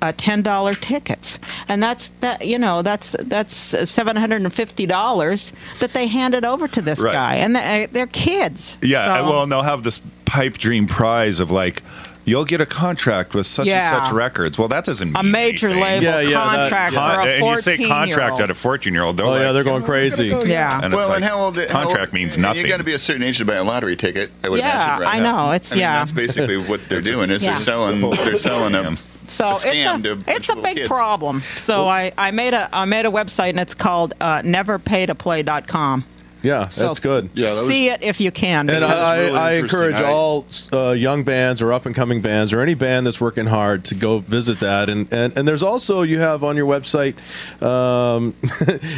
uh, 0.02 0.12
ten 0.16 0.42
dollar 0.42 0.74
tickets, 0.74 1.38
and 1.68 1.82
that's 1.82 2.10
that. 2.20 2.46
You 2.46 2.58
know, 2.58 2.82
that's 2.82 3.16
that's 3.20 3.54
seven 3.54 4.16
hundred 4.16 4.42
and 4.42 4.52
fifty 4.52 4.86
dollars 4.86 5.52
that 5.80 5.92
they 5.92 6.06
handed 6.06 6.44
over 6.44 6.68
to 6.68 6.82
this 6.82 7.00
Right. 7.00 7.12
guy, 7.12 7.34
and 7.36 7.54
they, 7.56 7.88
they're 7.92 8.06
kids. 8.06 8.76
Yeah, 8.82 9.04
So- 9.06 9.14
and 9.20 9.28
well, 9.28 9.42
and 9.42 9.52
they'll 9.52 9.62
have 9.62 9.82
this 9.82 10.00
pipe 10.24 10.58
dream 10.58 10.86
prize 10.86 11.38
of 11.40 11.50
like, 11.50 11.82
you'll 12.24 12.44
get 12.46 12.60
a 12.60 12.66
contract 12.66 13.34
with 13.34 13.46
such 13.46 13.66
Yeah. 13.66 13.96
and 13.98 14.06
such 14.06 14.12
records. 14.14 14.58
Well, 14.58 14.68
that 14.68 14.84
doesn't 14.84 15.14
a 15.16 15.22
major 15.22 15.68
anything. 15.68 15.82
label 15.84 16.04
Yeah, 16.04 16.20
yeah, 16.20 16.30
that- 16.30 16.56
contract 16.70 16.94
Con- 16.94 17.14
for 17.14 17.20
a 17.20 17.32
and 17.32 17.46
you 17.46 17.60
say 17.60 17.76
contract 17.86 18.40
at 18.40 18.50
a 18.50 18.54
14 18.54 18.92
year 18.94 19.02
old. 19.02 19.20
Oh 19.20 19.36
yeah, 19.38 19.52
they're 19.52 19.64
going 19.64 19.82
crazy. 19.84 20.26
Yeah. 20.46 20.80
And 20.82 20.92
well, 20.94 21.08
like, 21.08 21.16
and 21.16 21.24
how 21.24 21.38
old? 21.38 21.56
how 21.58 21.66
contract 21.82 22.08
old- 22.08 22.12
means 22.14 22.38
nothing. 22.38 22.62
You 22.62 22.68
got 22.68 22.78
to 22.78 22.84
be 22.84 22.94
a 22.94 22.98
certain 22.98 23.22
age 23.22 23.38
to 23.38 23.44
buy 23.44 23.56
a 23.56 23.64
lottery 23.64 23.96
ticket. 23.96 24.30
I 24.42 24.48
would 24.48 24.58
Yeah, 24.60 24.96
imagine, 24.96 25.02
right? 25.04 25.14
I 25.16 25.18
know. 25.20 25.52
It's- 25.52 25.72
I 25.72 25.74
mean, 25.76 25.80
yeah. 25.82 25.98
That's 25.98 26.12
basically 26.12 26.56
what 26.56 26.88
they're 26.88 27.00
doing. 27.02 27.30
Is 27.30 27.42
Yeah. 27.44 27.50
they're 27.50 27.58
selling. 27.58 28.00
They're 28.10 28.38
selling 28.38 28.72
them. 28.72 28.98
So 29.28 29.50
it's 29.50 29.64
a 29.64 30.22
it's 30.26 30.48
a 30.48 30.56
big 30.56 30.76
kids. 30.76 30.88
problem. 30.88 31.42
So 31.56 31.86
I, 31.86 32.12
I 32.16 32.30
made 32.30 32.54
a 32.54 32.68
I 32.74 32.84
made 32.84 33.06
a 33.06 33.10
website 33.10 33.50
and 33.50 33.60
it's 33.60 33.74
called 33.74 34.14
uh, 34.20 34.42
neverpaytoplay.com. 34.42 36.04
Yeah, 36.44 36.68
So 36.68 36.86
that's 36.88 37.00
good. 37.00 37.30
Yeah, 37.34 37.46
that 37.46 37.50
was- 37.52 37.66
see 37.66 37.88
it 37.88 38.04
if 38.04 38.20
you 38.20 38.30
can. 38.30 38.68
And 38.68 38.84
I, 38.84 39.16
really 39.18 39.38
I 39.38 39.52
encourage 39.54 39.96
I- 39.96 40.04
all 40.04 40.46
uh, 40.72 40.90
young 40.92 41.24
bands 41.24 41.62
or 41.62 41.72
up 41.72 41.86
and 41.86 41.94
coming 41.94 42.20
bands 42.20 42.52
or 42.52 42.60
any 42.60 42.74
band 42.74 43.06
that's 43.06 43.20
working 43.20 43.46
hard 43.46 43.84
to 43.86 43.94
go 43.94 44.18
visit 44.20 44.60
that. 44.60 44.90
And, 44.90 45.10
and, 45.12 45.36
and 45.38 45.48
there's 45.48 45.62
also, 45.62 46.02
you 46.02 46.18
have 46.20 46.44
on 46.44 46.56
your 46.56 46.66
website, 46.66 47.14
um, 47.62 48.34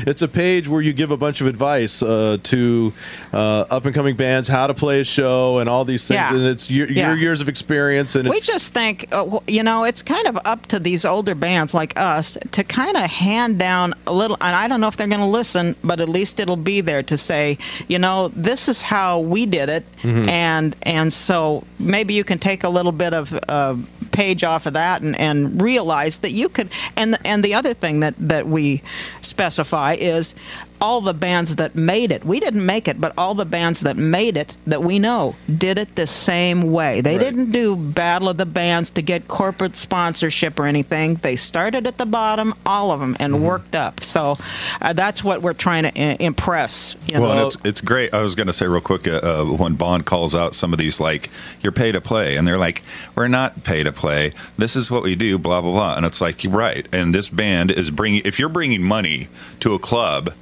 it's 0.07 0.23
a 0.23 0.29
page 0.29 0.69
where 0.69 0.83
you 0.83 0.93
give 0.93 1.11
a 1.13 1.17
bunch 1.17 1.41
of 1.41 1.47
advice 1.47 2.03
uh, 2.03 2.39
to 2.43 2.93
uh, 3.33 3.65
up 3.71 3.85
and 3.85 3.95
coming 3.95 4.17
bands, 4.17 4.49
how 4.49 4.67
to 4.67 4.75
play 4.75 5.01
a 5.01 5.05
show 5.05 5.59
and 5.59 5.69
all 5.69 5.85
these 5.85 6.07
things. 6.09 6.17
Yeah. 6.17 6.35
And 6.35 6.45
it's 6.47 6.69
your, 6.71 6.91
Yeah. 6.91 7.15
years 7.15 7.41
of 7.41 7.49
experience. 7.49 8.15
And 8.17 8.29
we 8.29 8.39
it's, 8.39 8.47
just 8.47 8.75
think, 8.75 9.07
uh, 9.13 9.39
you 9.47 9.63
know, 9.63 9.85
it's 9.85 10.03
kind 10.03 10.27
of 10.27 10.37
up 10.45 10.67
to 10.67 10.81
these 10.81 11.05
older 11.05 11.35
bands 11.37 11.75
like 11.75 11.93
us 11.99 12.37
to 12.51 12.65
kind 12.65 12.97
of 12.97 13.05
hand 13.05 13.59
down 13.61 13.95
a 14.07 14.13
little. 14.13 14.37
And 14.41 14.57
I 14.57 14.67
don't 14.67 14.81
know 14.81 14.89
if 14.89 14.97
they're 14.97 15.07
going 15.07 15.21
to 15.21 15.27
listen, 15.27 15.77
but 15.85 16.01
at 16.01 16.09
least 16.09 16.41
it'll 16.41 16.57
be 16.57 16.81
there 16.81 17.03
to 17.05 17.17
say, 17.17 17.36
you 17.89 17.99
know, 17.99 18.29
this 18.29 18.69
is 18.69 18.83
how 18.83 19.21
we 19.21 19.47
did 19.47 19.69
it, 19.69 19.85
Mm-hmm. 20.03 20.29
and 20.29 20.77
and 20.83 21.13
so 21.13 21.65
maybe 21.79 22.15
you 22.15 22.25
can 22.25 22.39
take 22.39 22.65
a 22.65 22.69
little 22.69 22.93
bit 22.93 23.13
of 23.15 23.33
uh, 23.49 23.77
page 24.13 24.45
off 24.45 24.67
of 24.67 24.73
that 24.75 25.03
and, 25.03 25.17
and 25.19 25.61
realize 25.63 26.19
that 26.19 26.31
you 26.31 26.49
could. 26.49 26.69
And 26.97 27.17
and 27.25 27.43
the 27.45 27.55
other 27.55 27.75
thing 27.75 28.01
that 28.01 28.15
that 28.29 28.47
we 28.47 28.83
specify 29.21 29.95
is 29.99 30.35
all 30.81 31.01
the 31.01 31.15
bands 31.15 31.57
that 31.57 31.75
made 31.75 32.11
it. 32.13 32.25
We 32.25 32.41
didn't 32.41 32.65
make 32.65 32.89
it, 32.89 33.01
but 33.01 33.13
all 33.17 33.35
the 33.35 33.45
bands 33.45 33.81
that 33.81 33.97
made 33.97 34.37
it 34.37 34.57
that 34.67 34.83
we 34.83 34.99
know 34.99 35.35
did 35.59 35.79
it 35.79 35.95
the 35.97 36.07
same 36.07 36.71
way. 36.73 37.01
They 37.01 37.17
Right. 37.17 37.25
didn't 37.25 37.51
do 37.53 37.77
Battle 37.77 38.29
of 38.29 38.37
the 38.37 38.47
Bands 38.47 38.91
to 38.91 39.03
get 39.03 39.29
corporate 39.29 39.77
sponsorship 39.77 40.59
or 40.61 40.67
anything. 40.67 41.17
They 41.23 41.37
started 41.37 41.87
at 41.87 41.99
the 41.99 42.07
bottom, 42.07 42.55
all 42.65 42.91
of 42.91 43.01
them, 43.01 43.17
and 43.21 43.35
Mm-hmm. 43.35 43.45
worked 43.45 43.75
up. 43.75 44.03
So 44.05 44.39
uh, 44.81 44.93
that's 44.93 45.23
what 45.25 45.43
we're 45.43 45.53
trying 45.53 45.85
to 45.85 45.89
uh, 46.01 46.17
impress. 46.21 46.97
You 47.07 47.21
Well, 47.21 47.35
know? 47.35 47.39
and 47.47 47.47
it's 47.55 47.57
it's 47.65 47.81
great. 47.81 48.13
I 48.15 48.23
was 48.23 48.35
going 48.35 48.47
to 48.47 48.53
say 48.53 48.67
real 48.67 48.81
quick 48.81 49.07
uh, 49.09 49.21
uh, 49.23 49.45
when 49.45 49.75
Bon 49.75 50.03
calls 50.03 50.35
out 50.35 50.55
some 50.55 50.73
of 50.73 50.79
these 50.79 51.01
like 51.01 51.31
you're 51.63 51.73
pay 51.73 51.93
to 51.93 52.01
play, 52.01 52.37
and 52.37 52.47
they're 52.47 52.59
like 52.59 52.83
we're 53.15 53.29
not 53.29 53.65
pay 53.65 53.83
to 53.83 53.93
play. 53.93 54.33
This 54.59 54.77
is 54.77 54.91
what 54.91 55.03
we 55.03 55.15
do. 55.17 55.39
Blah 55.39 55.61
blah 55.61 55.73
blah. 55.73 55.95
And 55.97 56.07
it's 56.07 56.21
like 56.21 56.45
you're 56.45 56.53
right. 56.53 56.87
And 56.93 57.15
this 57.15 57.29
band 57.29 57.71
is 57.71 57.91
bringing. 57.91 58.23
If 58.25 58.39
you're 58.39 58.49
bringing 58.49 58.83
money 58.83 59.29
to 59.61 59.75
a 59.75 59.79
club. 59.79 60.33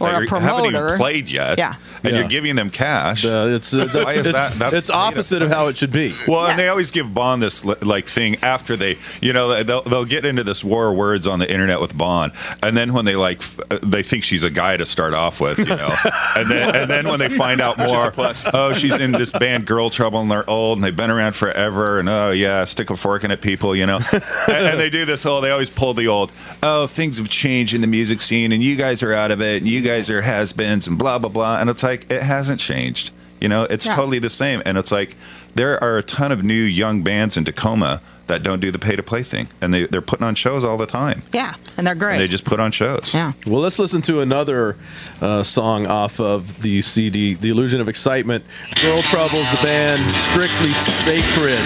Or 0.00 0.10
that 0.10 0.22
a 0.22 0.24
you 0.24 0.28
haven't 0.28 0.66
even 0.66 0.96
played 0.96 1.28
yet, 1.28 1.58
Yeah. 1.58 1.74
and 2.02 2.12
Yeah. 2.12 2.20
you're 2.20 2.28
giving 2.28 2.56
them 2.56 2.70
cash. 2.70 3.24
Uh, 3.24 3.48
it's 3.50 3.72
it's, 3.72 3.94
Why 3.94 4.10
is 4.12 4.26
it's, 4.26 4.32
that- 4.32 4.52
that's 4.54 4.74
it's 4.74 4.90
opposite 4.90 5.42
of 5.42 5.50
how 5.50 5.68
it 5.68 5.76
should 5.76 5.92
be. 5.92 6.12
Well, 6.26 6.46
and 6.46 6.58
they 6.58 6.68
always 6.68 6.90
give 6.90 7.12
Bon 7.14 7.40
this 7.40 7.64
like 7.64 8.06
thing 8.08 8.36
after 8.42 8.76
they, 8.76 8.96
you 9.20 9.32
know, 9.32 9.62
they'll, 9.62 9.82
they'll 9.82 10.04
get 10.04 10.24
into 10.24 10.42
this 10.44 10.64
war 10.64 10.90
of 10.90 10.96
words 10.96 11.26
on 11.26 11.38
the 11.38 11.50
internet 11.50 11.80
with 11.80 11.96
Bon, 11.96 12.32
and 12.62 12.76
then 12.76 12.92
when 12.92 13.04
they 13.04 13.16
like, 13.16 13.38
f- 13.38 13.60
uh, 13.70 13.78
they 13.82 14.02
think 14.02 14.24
she's 14.24 14.42
a 14.42 14.50
guy 14.50 14.76
to 14.76 14.86
start 14.86 15.12
off 15.14 15.40
with, 15.40 15.58
you 15.58 15.64
know, 15.66 15.94
and 16.36 16.48
then 16.50 16.74
and 16.74 16.90
then 16.90 17.08
when 17.08 17.18
they 17.18 17.28
find 17.28 17.60
out 17.60 17.78
more, 17.78 18.12
oh, 18.54 18.72
she's 18.72 18.96
in 18.96 19.12
this 19.12 19.32
band 19.32 19.66
Girl 19.66 19.90
Trouble 19.90 20.20
and 20.20 20.30
they're 20.30 20.48
old 20.48 20.78
and 20.78 20.84
they've 20.84 20.96
been 20.96 21.10
around 21.10 21.34
forever, 21.34 21.98
and 21.98 22.08
oh 22.08 22.30
yeah, 22.30 22.64
stick 22.64 22.90
a 22.90 22.96
fork 22.96 23.24
in 23.24 23.30
it, 23.30 23.40
people, 23.42 23.74
you 23.76 23.86
know, 23.86 23.98
and, 24.12 24.22
and 24.48 24.80
they 24.80 24.88
do 24.90 25.04
this 25.04 25.22
whole, 25.22 25.40
they 25.40 25.50
always 25.50 25.70
pull 25.70 25.92
the 25.94 26.06
old, 26.08 26.32
oh, 26.62 26.86
things 26.86 27.18
have 27.18 27.28
changed 27.28 27.74
in 27.74 27.80
the 27.80 27.86
music 27.86 28.20
scene, 28.20 28.52
and 28.52 28.62
you 28.62 28.76
guys 28.76 29.02
are 29.02 29.12
out 29.12 29.30
of 29.30 29.40
it, 29.42 29.58
and 29.62 29.66
you 29.70 29.80
guys 29.82 29.89
are 29.90 30.22
has-beens 30.22 30.86
and 30.86 30.96
blah 30.98 31.18
blah 31.18 31.30
blah, 31.30 31.58
and 31.58 31.68
it's 31.68 31.82
like 31.82 32.10
it 32.10 32.22
hasn't 32.22 32.60
changed. 32.60 33.10
You 33.40 33.48
know, 33.48 33.62
it's 33.64 33.86
Yeah. 33.86 33.94
totally 33.94 34.18
the 34.18 34.28
same. 34.28 34.60
And 34.66 34.76
it's 34.76 34.92
like 34.92 35.16
there 35.54 35.82
are 35.82 35.96
a 35.96 36.02
ton 36.02 36.30
of 36.30 36.44
new 36.44 36.52
young 36.62 37.02
bands 37.02 37.38
in 37.38 37.44
Tacoma 37.46 38.02
that 38.26 38.42
don't 38.42 38.60
do 38.60 38.70
the 38.70 38.78
pay 38.78 38.94
to 38.96 39.02
play 39.02 39.22
thing. 39.22 39.48
And 39.62 39.72
they, 39.72 39.86
they're 39.86 40.02
putting 40.02 40.26
on 40.26 40.34
shows 40.34 40.62
all 40.62 40.76
the 40.76 40.84
time. 40.86 41.22
yeah, 41.32 41.54
and 41.78 41.86
they're 41.86 41.94
great. 41.94 42.12
And 42.16 42.20
they 42.20 42.28
just 42.28 42.44
put 42.44 42.60
on 42.60 42.70
shows. 42.70 43.12
yeah. 43.14 43.32
Well, 43.46 43.60
let's 43.62 43.78
listen 43.78 44.02
to 44.02 44.20
another 44.20 44.76
uh, 45.22 45.42
song 45.42 45.86
off 45.86 46.20
of 46.20 46.60
the 46.62 46.82
CD, 46.82 47.32
The 47.32 47.48
Illusion 47.48 47.80
of 47.80 47.88
Excitement. 47.88 48.44
Girl 48.82 49.02
Troubles, 49.02 49.50
the 49.50 49.56
band, 49.62 50.14
Strictly 50.16 50.74
Sacred. 50.74 51.64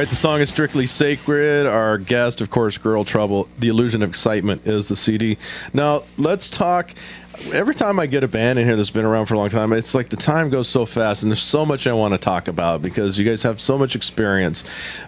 right, 0.00 0.08
the 0.08 0.16
song 0.16 0.40
is 0.40 0.48
Strictly 0.48 0.86
Sacred. 0.86 1.66
Our 1.66 1.98
guest, 1.98 2.40
of 2.40 2.48
course, 2.48 2.78
Girl 2.78 3.04
Trouble, 3.04 3.50
The 3.58 3.68
Illusion 3.68 4.02
of 4.02 4.08
Excitement 4.08 4.66
is 4.66 4.88
the 4.88 4.96
CD. 4.96 5.36
Now, 5.74 6.04
let's 6.16 6.48
talk. 6.48 6.94
Every 7.52 7.74
time 7.74 8.00
I 8.00 8.06
get 8.06 8.24
a 8.24 8.28
band 8.28 8.58
in 8.58 8.66
here 8.66 8.76
that's 8.76 8.88
been 8.88 9.04
around 9.04 9.26
for 9.26 9.34
a 9.34 9.36
long 9.36 9.50
time, 9.50 9.74
it's 9.74 9.94
like 9.94 10.08
the 10.08 10.16
time 10.16 10.48
goes 10.48 10.70
so 10.70 10.86
fast, 10.86 11.22
and 11.22 11.30
there's 11.30 11.42
so 11.42 11.66
much 11.66 11.86
I 11.86 11.92
want 11.92 12.14
to 12.14 12.18
talk 12.18 12.48
about 12.48 12.80
because 12.80 13.18
you 13.18 13.26
guys 13.26 13.42
have 13.42 13.60
so 13.60 13.76
much 13.76 13.94
experience. 13.94 14.64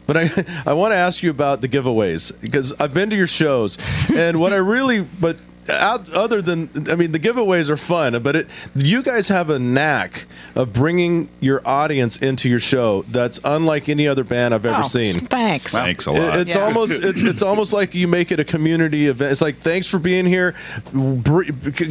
But 0.07 0.19
I, 0.19 0.63
I 0.67 0.75
want 0.75 0.93
to 0.93 0.97
ask 0.97 1.23
you 1.23 1.31
about 1.31 1.63
the 1.63 1.69
giveaways 1.71 2.39
because 2.39 2.75
I've 2.79 2.93
been 2.93 3.09
to 3.09 3.17
your 3.17 3.27
shows, 3.27 3.79
and 4.15 4.39
what 4.39 4.53
I 4.53 4.57
really, 4.57 5.01
but 5.01 5.41
out, 5.69 6.09
other 6.11 6.43
than 6.43 6.69
I 6.91 6.95
mean 6.97 7.13
the 7.13 7.19
giveaways 7.21 7.71
are 7.71 7.77
fun, 7.77 8.21
but 8.23 8.37
it 8.37 8.49
you 8.75 9.03
guys 9.03 9.29
have 9.29 9.49
a 9.51 9.59
knack 9.59 10.27
of 10.57 10.73
bringing 10.73 11.29
your 11.41 11.61
audience 11.67 12.17
into 12.17 12.49
your 12.49 12.59
show 12.59 13.03
that's 13.09 13.39
unlike 13.45 13.89
any 13.89 14.09
other 14.09 14.25
band 14.25 14.55
I've 14.55 14.67
ever 14.67 14.83
Oh, 14.85 14.89
seen. 14.89 15.21
Thanks. 15.21 15.73
Thanks 15.73 16.07
a 16.07 16.11
It- 16.11 16.19
lot. 16.19 16.39
it's 16.41 16.51
Yeah. 16.55 16.65
almost 16.65 16.93
it's, 16.93 17.23
it's 17.23 17.43
almost 17.43 17.73
like 17.73 17.95
you 17.95 18.09
make 18.09 18.33
it 18.33 18.41
a 18.41 18.45
community 18.45 19.07
event. 19.07 19.33
It's 19.33 19.41
like 19.43 19.61
thanks 19.61 19.87
for 19.87 19.99
being 19.99 20.27
here. 20.27 20.55
Br- 20.93 21.45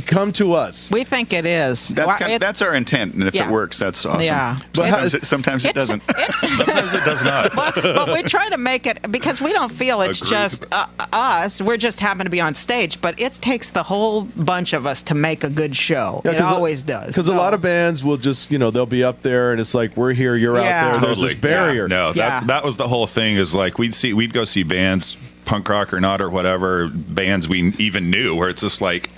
come 0.05 0.31
to 0.33 0.53
us. 0.53 0.89
We 0.91 1.03
think 1.03 1.33
it 1.33 1.45
is. 1.45 1.89
That's 1.89 2.07
Why- 2.07 2.17
kind 2.17 2.31
it- 2.33 2.41
that's 2.41 2.61
our 2.61 2.73
intent, 2.75 3.13
and 3.13 3.23
if 3.23 3.33
Yeah. 3.35 3.47
it 3.47 3.51
works, 3.51 3.77
that's 3.79 4.05
awesome. 4.05 4.21
Yeah. 4.21 4.57
But 4.73 4.89
sometimes, 4.89 5.13
it, 5.13 5.25
sometimes 5.25 5.65
it 5.65 5.75
doesn't. 5.75 6.03
Sometimes 6.57 6.93
it 6.93 7.03
does 7.05 7.23
not. 7.23 7.53
but, 7.55 7.75
but 7.75 8.11
we 8.13 8.21
try 8.23 8.49
to 8.49 8.57
make 8.57 8.85
it 8.85 9.11
because 9.11 9.41
we 9.41 9.53
don't 9.53 9.71
feel 9.71 10.01
it's 10.01 10.19
Agreed. 10.21 10.29
just 10.31 10.65
uh, 10.71 10.85
us. 11.13 11.61
We're 11.61 11.77
just 11.77 11.99
happen 11.99 12.25
to 12.25 12.29
be 12.29 12.41
on 12.41 12.55
stage, 12.55 12.99
but 13.01 13.19
it 13.19 13.33
takes 13.33 13.60
the 13.69 13.83
whole 13.83 14.23
bunch 14.23 14.73
of 14.73 14.85
us 14.87 15.01
to 15.03 15.13
make 15.15 15.43
a 15.43 15.49
good 15.49 15.75
show. 15.75 16.21
it 16.25 16.41
always 16.41 16.83
does. 16.83 17.07
Because 17.15 17.29
a 17.29 17.33
lot 17.35 17.53
of 17.53 17.61
bands 17.61 18.03
will 18.03 18.17
just 18.17 18.49
you 18.51 18.57
know 18.57 18.71
they'll 18.71 18.85
be 18.85 19.03
up 19.03 19.21
there 19.21 19.51
and 19.51 19.61
it's 19.61 19.73
like 19.73 19.95
we're 19.95 20.13
here, 20.13 20.35
you're 20.35 20.57
Yeah. 20.57 20.87
out 20.87 20.91
there. 20.93 21.01
There's 21.01 21.21
this 21.21 21.35
barrier. 21.35 21.87
No, 21.87 22.11
Yeah. 22.15 22.39
that 22.41 22.47
that 22.47 22.63
was 22.65 22.77
the 22.77 22.87
whole 22.87 23.07
thing. 23.07 23.37
Is 23.37 23.53
like 23.53 23.77
we'd 23.77 23.93
see 23.95 24.13
we'd 24.13 24.33
go 24.33 24.43
see 24.43 24.63
bands, 24.63 25.17
punk 25.45 25.69
rock 25.69 25.93
or 25.93 25.99
not 25.99 26.21
or 26.21 26.29
whatever 26.29 26.87
bands 26.89 27.47
we 27.47 27.73
even 27.77 28.09
knew, 28.09 28.35
where 28.35 28.49
it's 28.49 28.61
just 28.61 28.81
like. 28.81 29.09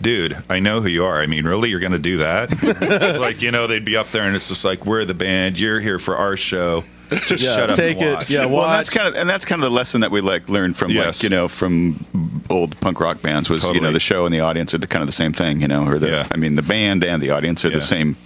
Dude, 0.00 0.36
I 0.50 0.58
know 0.60 0.80
who 0.80 0.88
you 0.88 1.04
are. 1.04 1.20
I 1.20 1.26
mean, 1.26 1.44
really, 1.46 1.70
you're 1.70 1.80
going 1.80 1.92
to 1.92 1.98
do 1.98 2.18
that? 2.18 2.50
it's 2.62 3.18
like 3.18 3.40
you 3.42 3.50
know, 3.50 3.66
they'd 3.66 3.84
be 3.84 3.96
up 3.96 4.08
there, 4.08 4.22
and 4.22 4.36
it's 4.36 4.48
just 4.48 4.64
like 4.64 4.84
we're 4.86 5.04
the 5.04 5.14
band. 5.14 5.58
You're 5.58 5.80
here 5.80 5.98
for 5.98 6.16
our 6.16 6.36
show. 6.36 6.82
Just 7.10 7.42
Yeah, 7.42 7.54
shut 7.56 7.70
up 7.70 7.76
take 7.76 7.98
and 7.98 8.06
it. 8.08 8.14
watch. 8.14 8.30
Yeah, 8.30 8.46
well, 8.46 8.64
and 8.64 8.72
that's 8.74 8.90
kind 8.90 9.06
of 9.08 9.14
and 9.14 9.28
that's 9.30 9.44
kind 9.44 9.62
of 9.62 9.70
the 9.70 9.74
lesson 9.74 10.00
that 10.02 10.10
we 10.10 10.20
like 10.20 10.48
learned 10.48 10.76
from 10.76 10.90
Yes. 10.90 11.18
like 11.18 11.22
you 11.22 11.28
know 11.28 11.46
from 11.48 12.04
old 12.50 12.78
punk 12.80 12.98
rock 13.00 13.22
bands 13.22 13.48
was 13.48 13.64
you 13.64 13.80
know 13.80 13.92
the 13.92 14.00
show 14.00 14.24
and 14.26 14.34
the 14.34 14.40
audience 14.40 14.74
are 14.74 14.78
the 14.78 14.86
kind 14.88 15.02
of 15.02 15.06
the 15.06 15.12
same 15.12 15.32
thing 15.32 15.60
you 15.60 15.68
know 15.68 15.86
or 15.86 15.98
the 16.00 16.08
Yeah. 16.08 16.26
I 16.32 16.36
mean 16.36 16.56
the 16.56 16.62
band 16.62 17.04
and 17.04 17.22
the 17.22 17.30
audience 17.30 17.64
are 17.64 17.68
Yeah. 17.68 17.76
the 17.76 17.82
same 17.82 18.16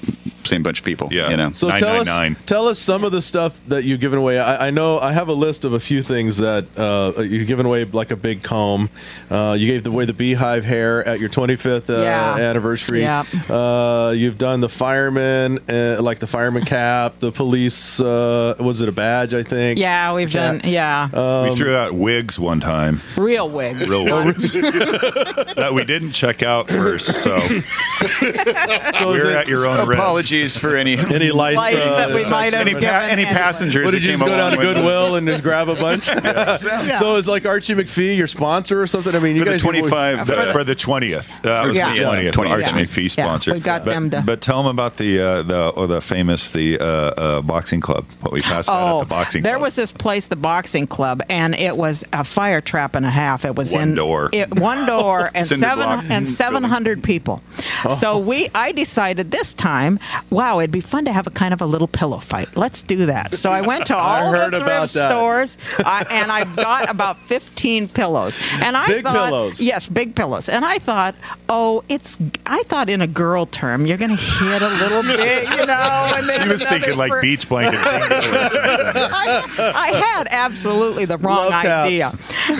same 0.45 0.63
bunch 0.63 0.79
of 0.81 0.85
people 0.85 1.09
Yeah. 1.11 1.31
you 1.31 1.37
know 1.37 1.51
So 1.53 1.69
tell 1.71 1.97
us, 1.97 2.07
999. 2.07 2.45
tell 2.47 2.69
us 2.69 2.79
some 2.79 3.05
of 3.05 3.13
the 3.13 3.21
stuff 3.23 3.63
that 3.69 3.85
you've 3.85 4.01
given 4.01 4.19
away. 4.19 4.39
I, 4.39 4.69
I 4.69 4.71
know 4.71 4.99
I 4.99 5.13
have 5.13 5.29
a 5.29 5.33
list 5.35 5.65
of 5.65 5.73
a 5.73 5.81
few 5.81 6.03
things 6.03 6.39
that 6.39 6.67
uh, 6.79 7.21
you've 7.23 7.47
given 7.47 7.67
away, 7.67 7.85
like 7.85 8.11
a 8.11 8.17
big 8.17 8.43
comb. 8.43 8.91
Uh, 9.31 9.55
you 9.59 9.67
gave 9.67 9.87
away 9.87 10.05
the 10.07 10.13
beehive 10.13 10.65
hair 10.65 11.07
at 11.07 11.21
your 11.21 11.29
25th 11.29 11.91
uh, 11.91 12.03
Yeah. 12.03 12.37
anniversary. 12.37 13.01
Yeah. 13.03 13.25
Uh, 13.49 14.13
you've 14.17 14.39
done 14.39 14.61
the 14.61 14.69
fireman, 14.69 15.59
uh, 15.69 16.01
like 16.01 16.19
the 16.21 16.27
fireman 16.27 16.65
cap, 16.65 17.19
the 17.21 17.33
police. 17.33 18.01
Uh, 18.01 18.55
was 18.61 18.83
it 18.83 18.89
a 18.89 18.93
badge? 18.93 19.35
I 19.35 19.43
think. 19.43 19.79
Yeah, 19.79 20.15
we've 20.15 20.33
done. 20.33 20.61
Yeah, 20.65 21.45
we 21.49 21.55
threw 21.57 21.75
out 21.77 21.93
wigs 21.93 22.39
one 22.39 22.61
time, 22.61 23.01
real 23.17 23.49
wigs. 23.51 23.89
real 23.89 24.05
wigs 24.25 24.53
that 24.53 25.71
we 25.75 25.85
didn't 25.85 26.13
check 26.13 26.43
out 26.43 26.69
first. 26.69 27.07
So 27.23 27.37
so 28.19 29.11
we're 29.11 29.31
at 29.37 29.49
your 29.49 29.69
own 29.69 29.87
risk. 29.89 29.99
Apologies 30.31 30.57
for 30.57 30.77
any 30.77 30.99
Any 31.21 31.31
lice, 31.33 31.57
Lice 31.57 31.75
uh, 31.77 31.97
that 31.97 32.15
we 32.15 32.25
might 32.25 32.53
have 32.53 32.63
any, 32.67 32.73
given. 32.73 32.89
pa- 32.89 33.09
any 33.11 33.25
passengers 33.25 33.85
What 33.85 33.93
did 33.93 34.03
you 34.05 34.11
just 34.13 34.25
go 34.25 34.29
down 34.37 34.53
to 34.53 34.57
Goodwill 34.59 35.17
and 35.17 35.27
just 35.27 35.43
grab 35.43 35.69
a 35.69 35.75
bunch? 35.81 36.05
So 36.05 37.17
it's 37.17 37.27
like 37.27 37.47
Archie 37.47 37.75
McPhee, 37.75 38.17
your 38.17 38.27
sponsor 38.27 38.81
or 38.81 38.87
something. 38.87 39.15
I 39.15 39.19
mean, 39.19 39.35
you 39.37 39.41
for 39.41 39.45
the 39.47 39.51
guys 39.53 39.63
give 39.63 39.71
away- 39.75 39.81
25 39.91 40.27
The- 40.27 40.37
uh, 40.39 40.53
for 40.53 40.65
the 40.65 40.75
twentieth. 40.75 41.43
That 41.43 41.67
was 41.67 41.77
Yeah. 41.77 41.95
the 41.95 42.03
twentieth. 42.03 42.35
20th, 42.35 42.51
Arch 42.51 42.63
yeah. 42.63 42.73
McPhee 42.73 43.17
Yeah, 43.17 43.25
sponsor. 43.25 43.53
we 43.53 43.61
got 43.61 43.85
but, 43.85 43.91
them 43.91 44.11
to- 44.11 44.23
But 44.23 44.41
tell 44.41 44.59
them 44.63 44.67
about 44.71 44.97
the 44.97 45.21
uh, 45.21 45.43
the 45.43 45.69
or 45.71 45.87
the 45.87 46.01
famous 46.01 46.51
the 46.51 46.79
uh, 46.79 46.85
uh, 46.85 47.43
boxing 47.43 47.81
club. 47.81 48.05
What 48.21 48.33
we 48.33 48.41
passed 48.41 48.69
Oh, 48.71 49.01
at 49.01 49.05
the 49.05 49.09
boxing. 49.09 49.43
there 49.43 49.55
club. 49.55 49.63
was 49.63 49.77
this 49.77 49.93
place, 49.93 50.29
the 50.29 50.37
boxing 50.37 50.87
club, 50.87 51.23
and 51.29 51.55
it 51.55 51.77
was 51.77 52.05
a 52.13 52.25
fire 52.25 52.61
trap 52.61 52.95
and 52.95 53.05
a 53.07 53.11
half. 53.11 53.45
It 53.45 53.57
was 53.57 53.73
One 53.73 53.91
in 53.91 53.95
door. 53.95 54.31
It, 54.33 54.55
one 54.59 54.87
door 54.87 55.31
and 55.35 55.47
seven 55.47 56.11
and 56.11 56.29
seven 56.29 56.63
hundred 56.63 57.03
people. 57.03 57.43
Oh. 57.85 57.89
So 57.91 58.19
we, 58.19 58.49
I 58.55 58.73
decided 58.73 59.31
this 59.31 59.55
time 59.55 59.99
wow, 60.31 60.59
it'd 60.61 60.71
be 60.71 60.81
fun 60.81 61.05
to 61.07 61.13
have 61.13 61.27
a 61.27 61.31
kind 61.31 61.55
of 61.55 61.61
a 61.61 61.67
little 61.67 61.89
pillow 61.89 62.19
fight. 62.19 62.57
Let's 62.57 62.83
do 62.83 63.07
that. 63.07 63.35
So 63.35 63.51
I 63.51 63.61
went 63.63 63.87
to 63.87 63.97
all 63.99 64.33
the 64.33 64.61
thrift 64.61 64.89
stores 64.91 65.57
uh, 65.79 66.05
and 66.11 66.31
I 66.31 66.45
got 66.57 66.91
about 66.91 67.19
15 67.27 67.89
pillows. 67.89 68.39
And 68.61 68.77
I 68.77 68.87
Big 68.89 69.05
thought, 69.05 69.29
pillows. 69.31 69.61
yes, 69.61 69.89
big 69.89 70.15
pillows. 70.15 70.49
And 70.49 70.65
I 70.65 70.79
thought, 70.79 71.15
oh, 71.49 71.83
it's. 71.89 72.17
I 72.47 72.63
thought 72.65 72.89
in 72.91 73.01
a 73.01 73.07
girl 73.07 73.47
term, 73.47 73.87
you're 73.87 73.97
going 73.99 74.11
to 74.11 74.17
hit 74.17 74.63
a 74.63 74.69
little 74.69 75.03
bit, 75.17 75.49
you 75.51 75.67
know. 75.67 76.11
And 76.15 76.29
then 76.29 76.43
She 76.43 76.49
was 76.49 76.65
thinking 76.65 76.97
like 76.97 77.21
beach 77.23 77.49
blanket. 77.49 77.79
I, 77.85 79.73
I 79.75 79.89
had 79.93 80.29
absolutely 80.31 81.05
the 81.05 81.19
wrong 81.19 81.51
Love 81.51 81.63
taps. 81.63 81.87
idea. 81.87 82.11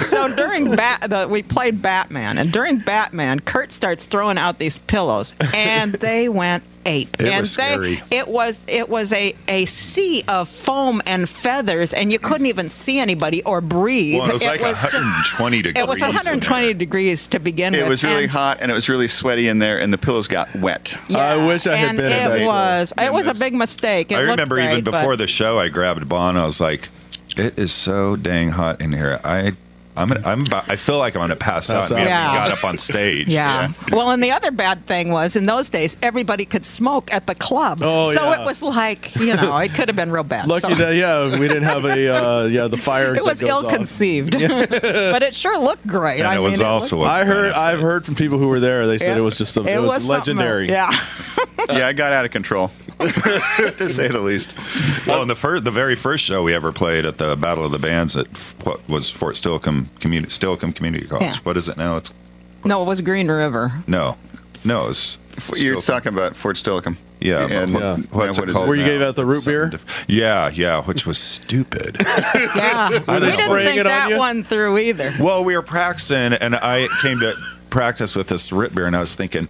So 0.03 0.35
during 0.35 0.75
Bat, 0.75 1.07
the, 1.11 1.29
we 1.29 1.43
played 1.43 1.83
Batman, 1.83 2.39
and 2.39 2.53
during 2.53 2.79
Batman, 2.79 3.41
Kurt 3.41 3.73
starts 3.73 4.07
throwing 4.07 4.39
out 4.39 4.59
these 4.59 4.79
pillows, 4.81 5.35
and 5.55 5.93
they 5.95 6.29
went 6.29 6.63
ape. 6.87 7.17
It 7.21 7.29
and 7.29 7.41
was 7.41 7.57
they, 7.57 7.63
scary. 7.73 8.03
it 8.11 8.29
was 8.29 8.61
it 8.67 8.89
was 8.89 9.13
a 9.13 9.35
a 9.49 9.65
sea 9.67 10.23
of 10.29 10.49
foam 10.49 11.01
and 11.07 11.29
feathers, 11.29 11.93
and 11.93 12.11
you 12.13 12.19
couldn't 12.19 12.47
even 12.47 12.69
see 12.69 12.99
anybody 12.99 13.43
or 13.45 13.61
breathe. 13.61 14.21
Well, 14.21 14.31
it 14.31 14.33
was 14.35 14.45
like 14.45 14.61
was- 14.61 14.83
120 14.83 15.63
degrees. 15.63 15.83
It 15.85 15.89
was 15.89 15.99
in 16.03 16.09
120 16.09 16.67
there. 16.67 16.75
degrees 16.75 17.27
to 17.29 17.39
begin 17.39 17.75
It 17.75 17.79
with. 17.79 17.87
It 17.87 17.91
was 17.91 18.05
really 18.05 18.23
and- 18.25 18.33
hot 18.33 18.59
and 18.61 18.71
it 18.71 18.75
was 18.75 18.89
really 18.89 19.09
sweaty 19.09 19.49
in 19.49 19.59
there, 19.59 19.79
and 19.81 19.93
the 19.93 19.99
pillows 19.99 20.29
got 20.29 20.55
wet. 20.57 20.97
I 21.15 21.37
wish 21.47 21.67
I 21.67 21.77
had 21.77 21.89
and 21.91 21.99
been 21.99 22.07
at 22.13 22.29
that 22.29 22.37
It 22.37 22.41
show. 22.43 22.47
was. 22.47 22.93
It 22.99 23.13
was 23.13 23.27
a 23.27 23.35
big 23.35 23.55
mistake. 23.55 24.11
It 24.13 24.17
I 24.17 24.19
looked 24.21 24.31
remember 24.33 24.59
even 24.59 24.71
great, 24.71 24.85
but- 24.85 24.91
before 24.93 25.17
the 25.17 25.27
show, 25.27 25.59
I 25.59 25.69
grabbed 25.69 26.09
Bon. 26.09 26.37
I 26.37 26.47
was 26.47 26.61
like, 26.61 26.89
"It 27.37 27.59
is 27.59 27.73
so 27.73 28.17
dang 28.17 28.51
hot 28.51 28.81
in 28.81 28.93
here. 28.93 29.21
I, 29.25 29.53
I'm, 29.97 30.09
gonna, 30.09 30.27
I'm, 30.27 30.47
about, 30.47 30.71
I 30.71 30.77
feel 30.77 30.99
like 30.99 31.15
I'm 31.17 31.21
gonna 31.21 31.37
pass, 31.37 31.67
Pass 31.67 31.91
out." 31.91 31.99
Out. 31.99 32.05
Yeah. 32.07 32.33
got 32.35 32.51
up 32.57 32.65
on 32.65 32.79
stage. 32.79 33.29
Yeah. 33.41 33.73
Well, 33.91 34.11
and 34.11 34.23
the 34.23 34.31
other 34.33 34.51
bad 34.51 34.87
thing 34.87 35.11
was 35.11 35.37
in 35.37 35.47
those 35.47 35.69
days, 35.69 35.97
everybody 36.03 36.45
could 36.45 36.65
smoke 36.65 37.13
at 37.13 37.27
the 37.27 37.35
club. 37.35 37.81
Oh, 37.83 38.13
so 38.15 38.23
yeah. 38.31 38.41
it 38.41 38.45
was 38.45 38.63
like, 38.63 39.15
you 39.17 39.35
know, 39.35 39.57
it 39.59 39.75
could 39.75 39.89
have 39.89 39.97
been 39.97 40.11
real 40.11 40.25
bad. 40.25 40.47
Lucky 40.49 40.61
So 40.69 40.75
that 40.75 40.95
yeah, 40.95 41.39
we 41.39 41.49
didn't 41.49 41.65
have 41.65 41.85
a 41.85 42.09
uh, 42.09 42.45
yeah 42.45 42.67
the 42.69 42.77
fire. 42.77 43.15
it 43.17 43.25
was 43.25 43.43
ill 43.43 43.69
conceived, 43.69 44.33
but 44.39 45.23
it 45.23 45.35
sure 45.35 45.59
looked 45.59 45.87
great. 45.87 46.19
and 46.21 46.29
I 46.29 46.37
it 46.37 46.39
was 46.39 46.59
mean, 46.59 46.67
also. 46.67 46.99
looked- 46.99 47.09
a 47.11 47.13
I 47.13 47.25
heard. 47.25 47.53
benefit. 47.53 47.59
I've 47.59 47.81
heard 47.81 48.05
from 48.05 48.15
people 48.15 48.39
who 48.39 48.49
were 48.49 48.61
there. 48.61 48.87
They 48.87 48.99
said 48.99 49.17
it 49.19 49.23
was 49.23 49.37
just. 49.39 49.57
A, 49.57 49.61
it, 49.63 49.81
was, 49.81 50.07
something- 50.07 50.37
legendary. 50.37 50.69
Yeah. 50.69 50.91
yeah, 51.69 51.87
I 51.87 51.93
got 51.93 52.13
out 52.13 52.25
of 52.25 52.31
control, 52.31 52.71
to 53.79 53.89
say 53.89 54.09
the 54.09 54.21
least. 54.21 54.55
Well, 55.07 55.23
in 55.23 55.29
the 55.29 55.35
first, 55.35 55.65
the 55.65 55.71
very 55.71 55.95
first 55.97 56.25
show 56.25 56.43
we 56.43 56.55
ever 56.55 56.73
played 56.73 57.05
at 57.05 57.19
the 57.19 57.37
Battle 57.37 57.65
of 57.65 57.73
the 57.73 57.79
Bands 57.79 58.17
at 58.17 58.27
f- 58.33 58.55
what 58.65 58.87
was 58.89 59.09
Fort 59.11 59.37
Steilacoom 59.37 59.87
Community 60.01 60.33
Steilacoom 60.33 60.75
Community 60.75 61.07
College. 61.07 61.25
Yeah. 61.25 61.37
What 61.43 61.57
is 61.57 61.69
it 61.69 61.77
now? 61.77 61.97
It's 61.97 62.13
No, 62.65 62.83
it 62.83 62.87
was 62.87 63.01
Green 63.01 63.31
River. 63.31 63.83
no, 63.87 64.17
no. 64.65 64.89
It's 64.89 65.19
You're 65.57 65.77
Steilacoom. 65.77 65.87
talking 65.87 66.13
about 66.13 66.37
Fort 66.37 66.57
Steilacoom. 66.57 66.97
Yeah, 67.21 67.43
but 67.47 67.53
And 67.53 67.75
what- 67.75 67.83
Yeah. 67.83 67.97
what's 68.11 68.39
what 68.39 68.49
it 68.49 68.51
is 68.51 68.57
called 68.57 68.69
Where 68.69 68.77
you 68.77 68.83
now? 68.83 68.89
gave 68.89 69.03
out 69.03 69.15
the 69.17 69.27
root 69.27 69.45
beer? 69.45 69.69
Diff- 69.69 70.05
Yeah, 70.09 70.49
yeah, 70.51 70.83
which 70.83 71.07
was 71.07 71.19
stupid. 71.19 71.97
Yeah. 72.35 72.89
we 72.91 72.99
they 72.99 73.31
didn't 73.31 73.65
think 73.65 73.77
it 73.81 73.87
on 73.87 74.11
that 74.11 74.19
one 74.19 74.43
through 74.45 74.79
either. 74.79 75.15
well, 75.21 75.45
we 75.45 75.55
were 75.55 75.63
practicing, 75.63 76.33
and 76.35 76.55
I 76.57 76.89
came 77.03 77.21
to 77.21 77.35
practice 77.71 78.15
with 78.17 78.29
this 78.29 78.51
root 78.53 78.75
beer, 78.75 78.87
and 78.87 78.97
I 78.97 79.01
was 79.01 79.15
thinking. 79.15 79.49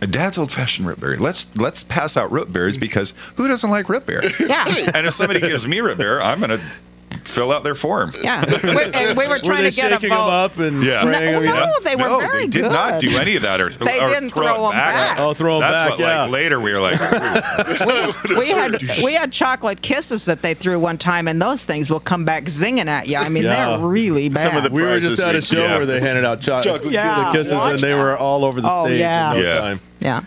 Dad's 0.00 0.38
old 0.38 0.50
fashioned 0.50 0.88
root 0.88 1.00
beer. 1.00 1.16
Let's 1.16 1.54
let's 1.56 1.84
pass 1.84 2.16
out 2.16 2.30
root 2.32 2.52
beers 2.52 2.78
because 2.78 3.12
who 3.36 3.48
doesn't 3.48 3.70
like 3.70 3.88
root 3.88 4.06
beer? 4.06 4.22
Yeah. 4.40 4.66
And 4.94 5.06
if 5.06 5.14
somebody 5.14 5.40
gives 5.40 5.66
me 5.66 5.80
root 5.80 5.98
beer, 5.98 6.20
I'm 6.20 6.40
gonna 6.40 6.60
fill 7.24 7.50
out 7.52 7.64
their 7.64 7.74
form. 7.74 8.12
Yeah. 8.22 8.44
We, 8.62 8.82
and 8.94 9.16
we 9.18 9.26
were 9.26 9.34
Were 9.34 9.38
trying 9.40 9.64
they 9.64 9.70
to 9.70 9.76
get 9.76 9.90
a 9.90 9.94
shaking 9.94 10.10
them 10.10 10.18
vote. 10.18 10.28
up 10.28 10.58
and 10.58 10.82
Yeah. 10.84 11.02
spraying 11.02 11.32
No, 11.32 11.40
them? 11.40 11.54
no, 11.54 11.72
they 11.82 11.96
were 11.96 12.02
no, 12.08 12.18
very 12.20 12.40
they 12.42 12.46
did 12.48 12.62
not 12.70 13.00
do 13.00 13.16
any 13.18 13.36
of 13.36 13.42
that, 13.42 13.60
or, 13.60 13.68
They 13.70 13.98
or 14.00 14.08
didn't 14.08 14.30
throw, 14.30 14.46
throw 14.46 14.64
it 14.66 14.72
'em 14.72 14.72
back. 14.72 14.94
back. 15.16 15.18
Oh, 15.20 15.34
throw 15.34 15.54
'em 15.56 15.60
That's 15.62 15.72
back, 15.72 15.88
That's 15.90 16.00
what, 16.00 16.06
yeah. 16.08 16.22
like 16.22 16.30
later 16.30 16.60
we 16.60 16.72
were 16.72 16.80
like, 16.80 17.00
ooh. 18.30 18.38
we 18.38 18.48
had 18.50 18.82
we 19.02 19.14
had 19.14 19.32
chocolate 19.32 19.82
kisses 19.82 20.24
that 20.26 20.42
they 20.42 20.54
threw 20.54 20.78
one 20.78 20.98
time, 20.98 21.26
and 21.28 21.40
those 21.40 21.64
things 21.64 21.90
will 21.90 22.00
come 22.00 22.24
back 22.24 22.44
zinging 22.44 22.86
at 22.86 23.08
you. 23.08 23.16
I 23.16 23.28
mean, 23.28 23.44
Yeah. 23.44 23.68
they're 23.76 23.78
really 23.86 24.28
bad. 24.28 24.48
Some 24.48 24.56
of 24.58 24.64
the 24.64 24.70
We 24.70 24.82
were 24.82 25.00
just 25.00 25.20
at 25.20 25.34
a 25.34 25.40
show 25.40 25.62
yeah. 25.64 25.76
where 25.76 25.86
they 25.86 26.00
handed 26.00 26.24
out 26.24 26.40
cho- 26.40 26.62
Chocolate 26.62 26.92
Yeah. 26.92 27.30
the 27.32 27.38
kisses, 27.38 27.52
and 27.52 27.78
they 27.80 27.94
were 27.94 28.16
all 28.16 28.44
over 28.44 28.60
the 28.60 28.68
Oh, 28.70 28.86
stage 28.86 29.00
yeah. 29.00 29.32
in 29.34 29.40
no 29.40 29.46
Yeah. 29.48 29.58
time. 29.60 29.80
yeah, 30.00 30.20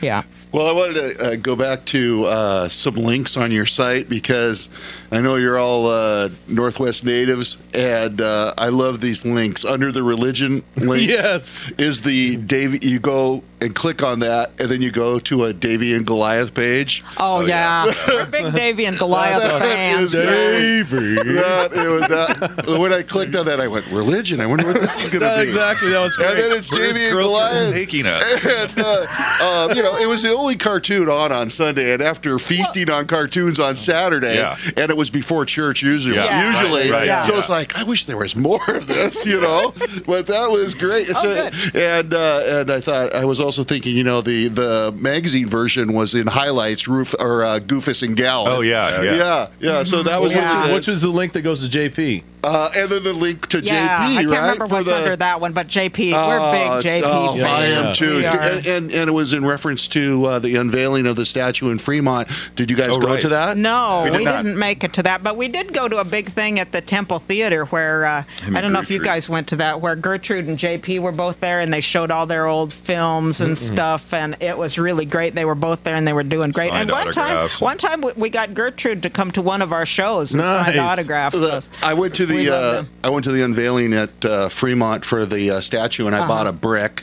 yeah. 0.00 0.22
Well, 0.52 0.68
I 0.68 0.72
wanted 0.72 1.18
to 1.18 1.32
uh, 1.32 1.34
go 1.34 1.56
back 1.56 1.84
to 1.86 2.26
uh, 2.26 2.68
some 2.68 2.94
links 2.94 3.36
on 3.36 3.50
your 3.50 3.66
site 3.66 4.08
because 4.08 4.68
I 5.14 5.20
know 5.20 5.36
you're 5.36 5.58
all 5.58 5.86
uh, 5.86 6.28
Northwest 6.48 7.04
natives, 7.04 7.56
and 7.72 8.20
uh, 8.20 8.52
I 8.58 8.68
love 8.70 9.00
these 9.00 9.24
links. 9.24 9.64
Under 9.64 9.92
the 9.92 10.02
religion 10.02 10.62
link 10.76 11.08
Yes. 11.08 11.70
is 11.78 12.02
the 12.02 12.36
Davey. 12.36 12.80
You 12.82 12.98
go 12.98 13.44
and 13.60 13.74
click 13.74 14.02
on 14.02 14.18
that, 14.20 14.50
and 14.58 14.68
then 14.70 14.82
you 14.82 14.90
go 14.90 15.18
to 15.20 15.44
a 15.44 15.52
Davey 15.52 15.94
and 15.94 16.04
Goliath 16.06 16.52
page. 16.52 17.02
Oh, 17.16 17.40
yeah. 17.46 17.86
we're 18.08 18.26
big 18.26 18.52
Davey 18.54 18.84
and 18.86 18.98
Goliath 19.04 19.40
That 19.42 19.62
fans. 19.62 20.14
is 20.14 20.20
Yeah. 20.20 20.26
Davey. 20.26 21.14
That, 21.34 21.72
it 21.72 21.88
was 21.88 22.08
that, 22.08 22.78
when 22.80 22.92
I 22.92 23.02
clicked 23.02 23.34
on 23.36 23.46
that, 23.46 23.60
I 23.60 23.68
went 23.68 23.86
religion. 23.86 24.40
I 24.40 24.46
wonder 24.46 24.66
what 24.66 24.80
this 24.80 24.96
is 24.96 25.08
going 25.08 25.20
to 25.30 25.36
be. 25.36 25.48
exactly. 25.48 25.90
That 25.90 26.00
was 26.00 26.16
And 26.18 26.26
great. 26.26 26.36
then 26.48 26.58
it's 26.58 26.70
Where's 26.72 26.96
Davey 26.98 27.08
and 27.10 27.18
Goliath. 27.18 27.72
taking 27.72 28.06
us? 28.06 28.44
and 28.46 28.78
uh, 28.78 29.06
uh, 29.40 29.72
you 29.76 29.82
know, 29.82 29.96
it 29.96 30.06
was 30.08 30.22
the 30.22 30.30
only 30.34 30.56
cartoon 30.56 31.08
on 31.08 31.30
on 31.32 31.48
Sunday, 31.48 31.92
and 31.92 32.02
after 32.02 32.38
feasting 32.38 32.90
on 32.90 33.06
cartoons 33.06 33.60
on 33.60 33.76
Saturday, 33.76 34.34
Yeah. 34.36 34.56
and 34.76 34.90
it 34.90 34.96
was 34.96 35.03
before 35.10 35.44
church 35.44 35.82
usually. 35.82 36.16
Yeah. 36.16 36.24
Yeah. 36.26 36.48
Usually, 36.62 36.90
Right, 36.90 37.08
right, 37.08 37.24
so 37.26 37.32
yeah. 37.32 37.38
it's 37.38 37.48
like 37.50 37.76
I 37.76 37.82
wish 37.84 38.04
there 38.06 38.16
was 38.16 38.34
more 38.36 38.60
of 38.68 38.86
this, 38.86 39.24
you 39.26 39.40
know. 39.40 39.72
but 40.06 40.26
that 40.26 40.50
was 40.50 40.74
great. 40.74 41.06
So- 41.08 41.24
Oh, 41.24 41.50
good. 41.50 41.76
and 41.76 42.12
uh, 42.14 42.42
and 42.46 42.70
I 42.70 42.80
thought 42.80 43.14
I 43.14 43.24
was 43.24 43.40
also 43.40 43.64
thinking, 43.64 43.96
you 43.96 44.04
know, 44.04 44.20
the 44.20 44.48
the 44.48 44.94
magazine 44.98 45.46
version 45.48 45.92
was 45.94 46.14
in 46.14 46.26
highlights, 46.26 46.86
roof 46.88 47.14
or 47.18 47.44
uh, 47.44 47.58
Goofus 47.60 48.02
and 48.02 48.16
Gal. 48.16 48.46
Oh, 48.48 48.60
yeah, 48.60 49.02
yeah. 49.02 49.14
yeah, 49.16 49.48
yeah. 49.60 49.82
So 49.82 50.02
that 50.02 50.20
was 50.20 50.32
Yeah. 50.32 50.66
what 50.66 50.74
Which 50.74 50.88
is 50.88 51.02
the 51.02 51.08
link 51.08 51.32
that 51.32 51.42
goes 51.42 51.66
to 51.68 51.78
JP? 51.78 52.22
uh, 52.44 52.70
and 52.76 52.90
then 52.90 53.02
the 53.02 53.12
link 53.14 53.46
to 53.48 53.60
Yeah, 53.60 53.72
JP, 53.72 54.00
I 54.10 54.14
can't 54.14 54.30
right? 54.30 54.40
remember 54.40 54.66
for 54.68 54.74
what's 54.74 54.88
the- 54.88 54.96
under 54.96 55.16
that 55.16 55.40
one, 55.40 55.52
but 55.54 55.66
JP, 55.68 56.12
we're 56.12 56.38
uh, 56.40 56.52
big 56.82 57.02
JP 57.02 57.06
oh, 57.06 57.36
fans. 57.36 57.42
I 57.44 57.64
am 57.66 57.94
too. 57.94 58.18
And, 58.26 58.66
and 58.66 58.92
and 58.92 59.08
it 59.08 59.12
was 59.12 59.32
in 59.32 59.44
reference 59.46 59.88
to 59.88 60.24
uh, 60.26 60.38
the 60.40 60.56
unveiling 60.56 61.06
of 61.06 61.16
the 61.16 61.24
statue 61.24 61.70
in 61.70 61.78
Fremont. 61.78 62.28
Did 62.56 62.70
you 62.70 62.76
guys 62.76 62.90
Oh, 62.90 62.98
go 63.00 63.08
right. 63.08 63.20
to 63.22 63.28
that? 63.30 63.56
No, 63.56 64.02
We 64.04 64.10
we, 64.10 64.18
did 64.18 64.24
not. 64.26 64.42
didn't 64.44 64.58
make 64.58 64.84
it 64.84 64.92
to 64.94 65.02
that, 65.04 65.22
but 65.22 65.36
we 65.36 65.48
did 65.48 65.72
go 65.72 65.88
to 65.88 65.98
a 65.98 66.04
big 66.04 66.28
thing 66.30 66.58
at 66.58 66.72
the 66.72 66.80
Temple 66.80 67.18
Theater 67.18 67.64
where 67.66 68.04
uh, 68.04 68.22
Him 68.42 68.56
I 68.56 68.60
don't 68.60 68.72
know 68.72 68.80
if 68.80 68.90
you 68.90 69.02
guys 69.02 69.28
went 69.28 69.48
to 69.48 69.56
that, 69.56 69.80
where 69.80 69.96
Gertrude 69.96 70.46
and 70.48 70.58
JP 70.58 71.00
were 71.00 71.12
both 71.12 71.40
there, 71.40 71.60
and 71.60 71.72
they 71.72 71.80
showed 71.80 72.10
all 72.10 72.26
their 72.26 72.46
old 72.46 72.72
films 72.72 73.40
and 73.40 73.56
stuff, 73.56 74.12
and 74.14 74.36
it 74.40 74.56
was 74.56 74.78
really 74.78 75.04
great. 75.04 75.34
They 75.34 75.44
were 75.44 75.54
both 75.54 75.84
there, 75.84 75.96
and 75.96 76.06
they 76.06 76.12
were 76.12 76.22
doing 76.22 76.50
great. 76.50 76.70
Signed 76.70 76.90
and 76.90 76.90
one 76.90 77.12
time, 77.12 77.48
one 77.60 77.78
time 77.78 78.00
we, 78.00 78.12
we 78.16 78.30
got 78.30 78.54
Gertrude 78.54 79.02
to 79.02 79.10
come 79.10 79.30
to 79.32 79.42
one 79.42 79.62
of 79.62 79.72
our 79.72 79.86
shows 79.86 80.32
and 80.34 80.42
signed 80.42 80.76
Nice. 80.76 80.98
autographs. 80.98 81.36
The- 81.38 81.66
I 81.82 81.94
went 81.94 82.14
to 82.16 82.26
the 82.26 82.48
love 82.50 82.84
uh. 82.84 82.88
I 83.04 83.10
went 83.10 83.24
to 83.24 83.32
the 83.32 83.42
unveiling 83.42 83.92
at 83.92 84.24
uh, 84.24 84.48
Fremont 84.48 85.04
for 85.04 85.26
the 85.26 85.50
uh, 85.52 85.60
statue, 85.60 86.06
and 86.06 86.14
I 86.14 86.26
bought 86.26 86.46
a 86.46 86.52
brick 86.52 87.02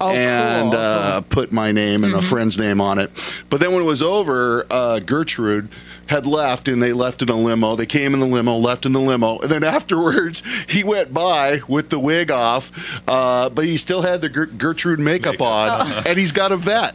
Oh, 0.00 0.10
and 0.10 0.70
cool. 0.70 0.80
uh, 0.80 1.20
put 1.22 1.52
my 1.52 1.72
name 1.72 2.04
and 2.04 2.14
a 2.14 2.22
friend's 2.22 2.58
name 2.58 2.80
on 2.80 2.98
it. 2.98 3.10
But 3.50 3.60
then 3.60 3.72
when 3.72 3.82
it 3.82 3.86
was 3.86 4.02
over, 4.02 4.64
uh, 4.70 5.00
Gertrude 5.00 5.68
had 6.10 6.26
left, 6.26 6.66
and 6.66 6.82
they 6.82 6.92
left 6.92 7.22
in 7.22 7.28
a 7.28 7.34
limo. 7.34 7.76
They 7.76 7.86
came 7.86 8.14
in 8.14 8.20
the 8.20 8.26
limo, 8.26 8.56
left 8.56 8.84
in 8.84 8.90
the 8.90 9.00
limo, 9.00 9.38
and 9.38 9.50
then 9.50 9.62
afterwards 9.76 10.42
he 10.68 10.82
went 10.82 11.14
by 11.14 11.60
with 11.68 11.88
the 11.88 12.00
wig 12.00 12.30
off, 12.30 13.00
uh, 13.08 13.48
but 13.48 13.64
he 13.64 13.76
still 13.76 14.02
had 14.02 14.20
the 14.20 14.28
Gertrude 14.28 14.98
makeup 14.98 15.40
on, 15.40 15.90
and 16.06 16.18
he's 16.18 16.32
got 16.32 16.52
a 16.52 16.56
vet. 16.56 16.94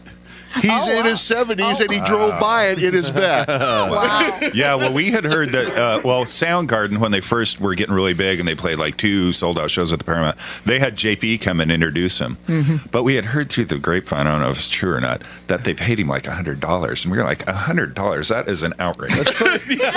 He's 0.62 0.88
Oh, 0.88 0.92
in 0.92 1.04
wow. 1.04 1.10
his 1.10 1.20
70s, 1.20 1.82
and 1.82 1.92
he 1.92 2.00
drove 2.02 2.40
by 2.40 2.68
it 2.68 2.82
in 2.84 2.94
his 2.94 3.10
vet. 3.12 3.48
wow. 3.48 4.40
yeah, 4.54 4.76
well, 4.76 4.94
we 4.94 5.12
had 5.12 5.24
heard 5.24 5.52
that. 5.52 5.68
Uh, 5.78 6.02
well, 6.04 6.26
Soundgarden, 6.26 6.98
when 7.00 7.12
they 7.12 7.22
first 7.22 7.60
were 7.60 7.76
getting 7.76 7.94
really 7.94 8.14
big 8.14 8.40
and 8.40 8.48
they 8.48 8.56
played 8.56 8.78
like 8.80 8.98
two 8.98 9.32
sold 9.34 9.60
out 9.60 9.70
shows 9.72 9.92
at 9.92 10.00
the 10.00 10.06
Paramount, 10.06 10.38
they 10.66 10.80
had 10.80 10.96
JP 10.96 11.42
come 11.42 11.60
and 11.60 11.72
introduce 11.72 12.20
him. 12.20 12.38
Mm-hmm. 12.48 12.88
But 12.92 13.04
we 13.04 13.16
had 13.16 13.26
heard 13.26 13.50
through 13.52 13.66
the 13.66 13.78
grapevine, 13.78 14.28
I 14.28 14.32
don't 14.32 14.42
know 14.42 14.50
if 14.52 14.58
it's 14.58 14.70
true 14.70 14.94
or 14.94 15.02
not, 15.02 15.24
that 15.48 15.64
they 15.64 15.74
paid 15.74 16.00
him 16.00 16.08
like 16.08 16.26
hundred 16.26 16.60
dollars, 16.60 17.04
and 17.06 17.12
we 17.12 17.18
were 17.18 17.24
like, 17.24 17.44
hundred 17.46 17.94
dollars? 17.94 18.30
That 18.30 18.48
is 18.48 18.64
an 18.64 18.74
outrage. 18.80 19.12
You're 19.70 19.90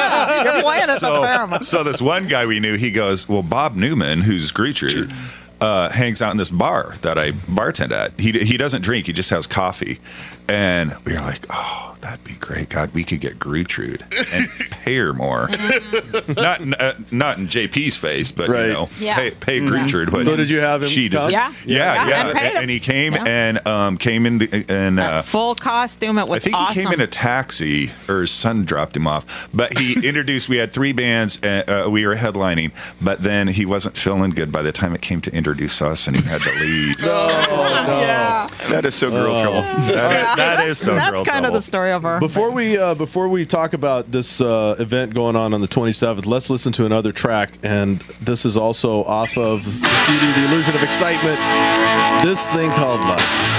playing 0.63 0.83
at 0.83 0.87
the 0.87 0.99
so, 0.99 1.23
Paramount. 1.23 1.67
so 1.67 1.83
this 1.85 2.01
one 2.03 2.27
guy 2.29 2.47
we 2.47 2.61
knew, 2.61 2.77
he 2.77 2.91
goes, 2.91 3.29
"Well, 3.29 3.43
Bob 3.43 3.77
Newman, 3.77 4.23
who's 4.23 4.51
Gertrude, 4.51 5.13
uh, 5.61 5.89
hangs 5.91 6.23
out 6.23 6.31
in 6.31 6.37
this 6.37 6.51
bar 6.51 6.97
that 7.03 7.19
I 7.19 7.33
bartend 7.33 7.91
at. 7.93 8.19
He 8.19 8.33
he 8.45 8.57
doesn't 8.57 8.83
drink; 8.83 9.07
he 9.07 9.13
just 9.13 9.31
has 9.31 9.47
coffee." 9.47 10.01
And 10.49 10.95
we 11.05 11.13
were 11.13 11.19
like, 11.21 11.45
"Oh, 11.51 11.95
that'd 12.01 12.25
be 12.25 12.33
great. 12.35 12.71
God, 12.71 12.95
we 12.95 13.05
could 13.05 13.21
get 13.21 13.39
Gertrude 13.39 14.03
and 14.35 14.49
pay 14.71 14.97
her 14.97 15.13
more. 15.13 15.51
not 16.37 16.61
in, 16.61 16.73
uh, 16.75 16.95
not 17.11 17.37
in 17.39 17.49
JP's 17.49 17.97
face, 17.97 18.33
but 18.33 18.49
Right. 18.49 18.67
you 18.69 18.73
know, 18.73 18.89
Yeah. 18.99 19.17
pay, 19.17 19.31
pay 19.33 19.61
Gertrude. 19.61 20.11
But 20.11 20.25
So 20.25 20.37
did 20.37 20.49
you 20.49 20.61
have 20.61 20.83
him 20.83 20.89
She 20.89 21.09
does. 21.11 21.31
come? 21.31 21.33
Yeah. 21.33 21.53
yeah, 21.67 21.95
Yeah, 21.95 22.09
yeah. 22.09 22.27
and 22.29 22.39
paid 22.39 22.53
him. 22.53 22.63
And 22.63 22.71
he 22.71 22.81
came 22.81 23.13
Yeah. 23.15 23.25
and 23.27 23.67
um, 23.69 23.99
came 23.99 24.25
in 24.27 24.39
the, 24.39 24.65
and. 24.71 24.99
Uh, 24.99 25.21
Full 25.23 25.55
costume. 25.55 26.17
It 26.19 26.23
I 26.23 26.25
was 26.25 26.45
think 26.45 26.57
awesome. 26.57 26.75
he 26.75 26.83
came 26.85 26.93
in 26.95 27.01
a 27.01 27.07
taxi, 27.07 27.91
or 28.09 28.23
his 28.23 28.31
son 28.31 28.65
dropped 28.65 28.97
him 28.97 29.07
off. 29.07 29.49
But 29.53 29.77
he 29.79 29.95
introduced. 30.09 30.49
We 30.49 30.57
had 30.57 30.73
three 30.73 30.93
bands. 30.93 31.39
Uh, 31.43 31.85
uh, 31.87 31.91
we 31.91 32.07
were 32.07 32.17
headlining, 32.17 32.71
but 33.03 33.23
then 33.23 33.49
he 33.49 33.67
wasn't 33.67 33.99
feeling 33.99 34.31
good 34.31 34.51
by 34.51 34.63
the 34.63 34.73
time 34.73 34.95
it 34.95 35.03
came 35.03 35.21
to 35.23 35.35
introduce 35.35 35.83
us, 35.83 36.07
and 36.07 36.17
he 36.17 36.23
had 36.27 36.41
to 36.41 36.51
leave. 36.65 36.95
No, 37.09 37.27
Yeah. 38.01 38.47
That 38.71 38.85
is 38.85 38.95
so 38.95 39.11
girl 39.11 39.41
trouble. 39.41 39.63
That 40.39 40.53
is, 40.53 40.59
that 40.59 40.69
is 40.69 40.79
so 40.79 40.95
That's 40.95 41.11
girl 41.13 41.25
kind 41.25 41.47
of 41.47 41.53
the 41.53 41.63
story 41.63 41.93
of 41.93 42.05
our. 42.05 42.21
Before 42.21 42.51
we 42.51 42.79
uh, 42.79 42.95
before 42.95 43.29
we 43.29 43.45
talk 43.45 43.73
about 43.73 44.11
this 44.11 44.41
uh, 44.41 44.77
event 44.79 45.15
going 45.15 45.37
on 45.37 45.53
on 45.55 45.61
the 45.61 45.69
27th, 45.69 46.27
let's 46.27 46.51
listen 46.51 46.73
to 46.73 46.87
another 46.87 47.13
track, 47.13 47.51
and 47.63 48.01
this 48.21 48.45
is 48.45 48.57
also 48.57 49.05
off 49.05 49.37
of 49.37 49.65
the 49.65 50.03
CD, 50.07 50.33
"The 50.33 50.47
Illusion 50.49 50.75
of 50.75 50.83
Excitement." 50.83 51.39
This 52.23 52.51
thing 52.51 52.71
called 52.71 53.05
love. 53.05 53.58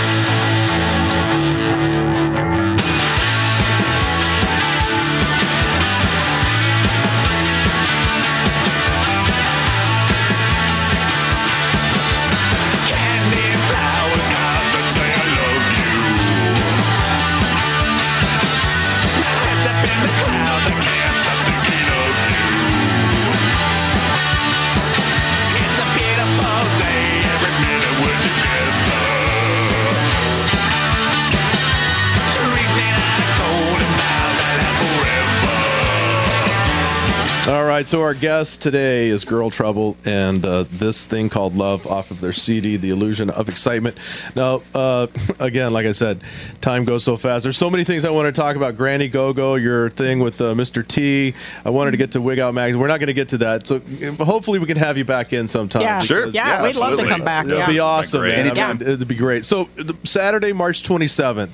All 37.49 37.65
right, 37.65 37.87
so 37.87 38.01
our 38.01 38.13
guest 38.13 38.61
today 38.61 39.07
is 39.07 39.25
Girl 39.25 39.49
Trouble, 39.49 39.97
and 40.05 40.45
uh, 40.45 40.65
this 40.69 41.07
thing 41.07 41.29
called 41.29 41.55
Love 41.55 41.87
off 41.87 42.11
of 42.11 42.21
their 42.21 42.31
CD, 42.31 42.77
The 42.77 42.91
Illusion 42.91 43.31
of 43.31 43.49
Excitement. 43.49 43.97
Now, 44.35 44.61
uh, 44.75 45.07
again, 45.39 45.73
like 45.73 45.87
I 45.87 45.93
said, 45.93 46.21
time 46.61 46.85
goes 46.85 47.03
so 47.03 47.17
fast. 47.17 47.41
There's 47.41 47.57
so 47.57 47.71
many 47.71 47.83
things 47.83 48.05
I 48.05 48.11
want 48.11 48.27
to 48.33 48.39
talk 48.39 48.55
about. 48.55 48.77
Granny 48.77 49.07
Go 49.07 49.33
Go, 49.33 49.55
your 49.55 49.89
thing 49.89 50.19
with 50.19 50.39
uh, 50.41 50.53
Mr. 50.53 50.87
T. 50.87 51.33
I 51.65 51.71
wanted 51.71 51.91
to 51.91 51.97
get 51.97 52.11
to 52.11 52.21
Wig 52.21 52.37
Out 52.37 52.53
Magazine. 52.53 52.79
We're 52.79 52.87
not 52.87 52.99
going 52.99 53.07
to 53.07 53.13
get 53.15 53.29
to 53.29 53.39
that, 53.39 53.65
so 53.65 53.77
uh, 53.77 54.23
hopefully 54.23 54.59
we 54.59 54.67
can 54.67 54.77
have 54.77 54.95
you 54.99 55.05
back 55.05 55.33
in 55.33 55.47
sometime. 55.47 55.81
yeah. 55.81 55.97
Sure. 55.97 56.27
Yeah, 56.27 56.61
Yeah, 56.61 56.63
we'd 56.63 56.75
love 56.75 56.99
to 56.99 57.07
come 57.07 57.23
back. 57.23 57.45
It'd 57.47 57.57
Yeah. 57.57 57.67
be 57.67 57.79
awesome, 57.79 58.19
great. 58.19 58.35
man. 58.35 58.59
I 58.59 58.73
mean, 58.73 58.81
it'd 58.83 59.07
be 59.07 59.15
great. 59.15 59.43
So, 59.43 59.69
the, 59.75 59.95
Saturday, 60.03 60.53
March 60.53 60.83
27th, 60.83 61.49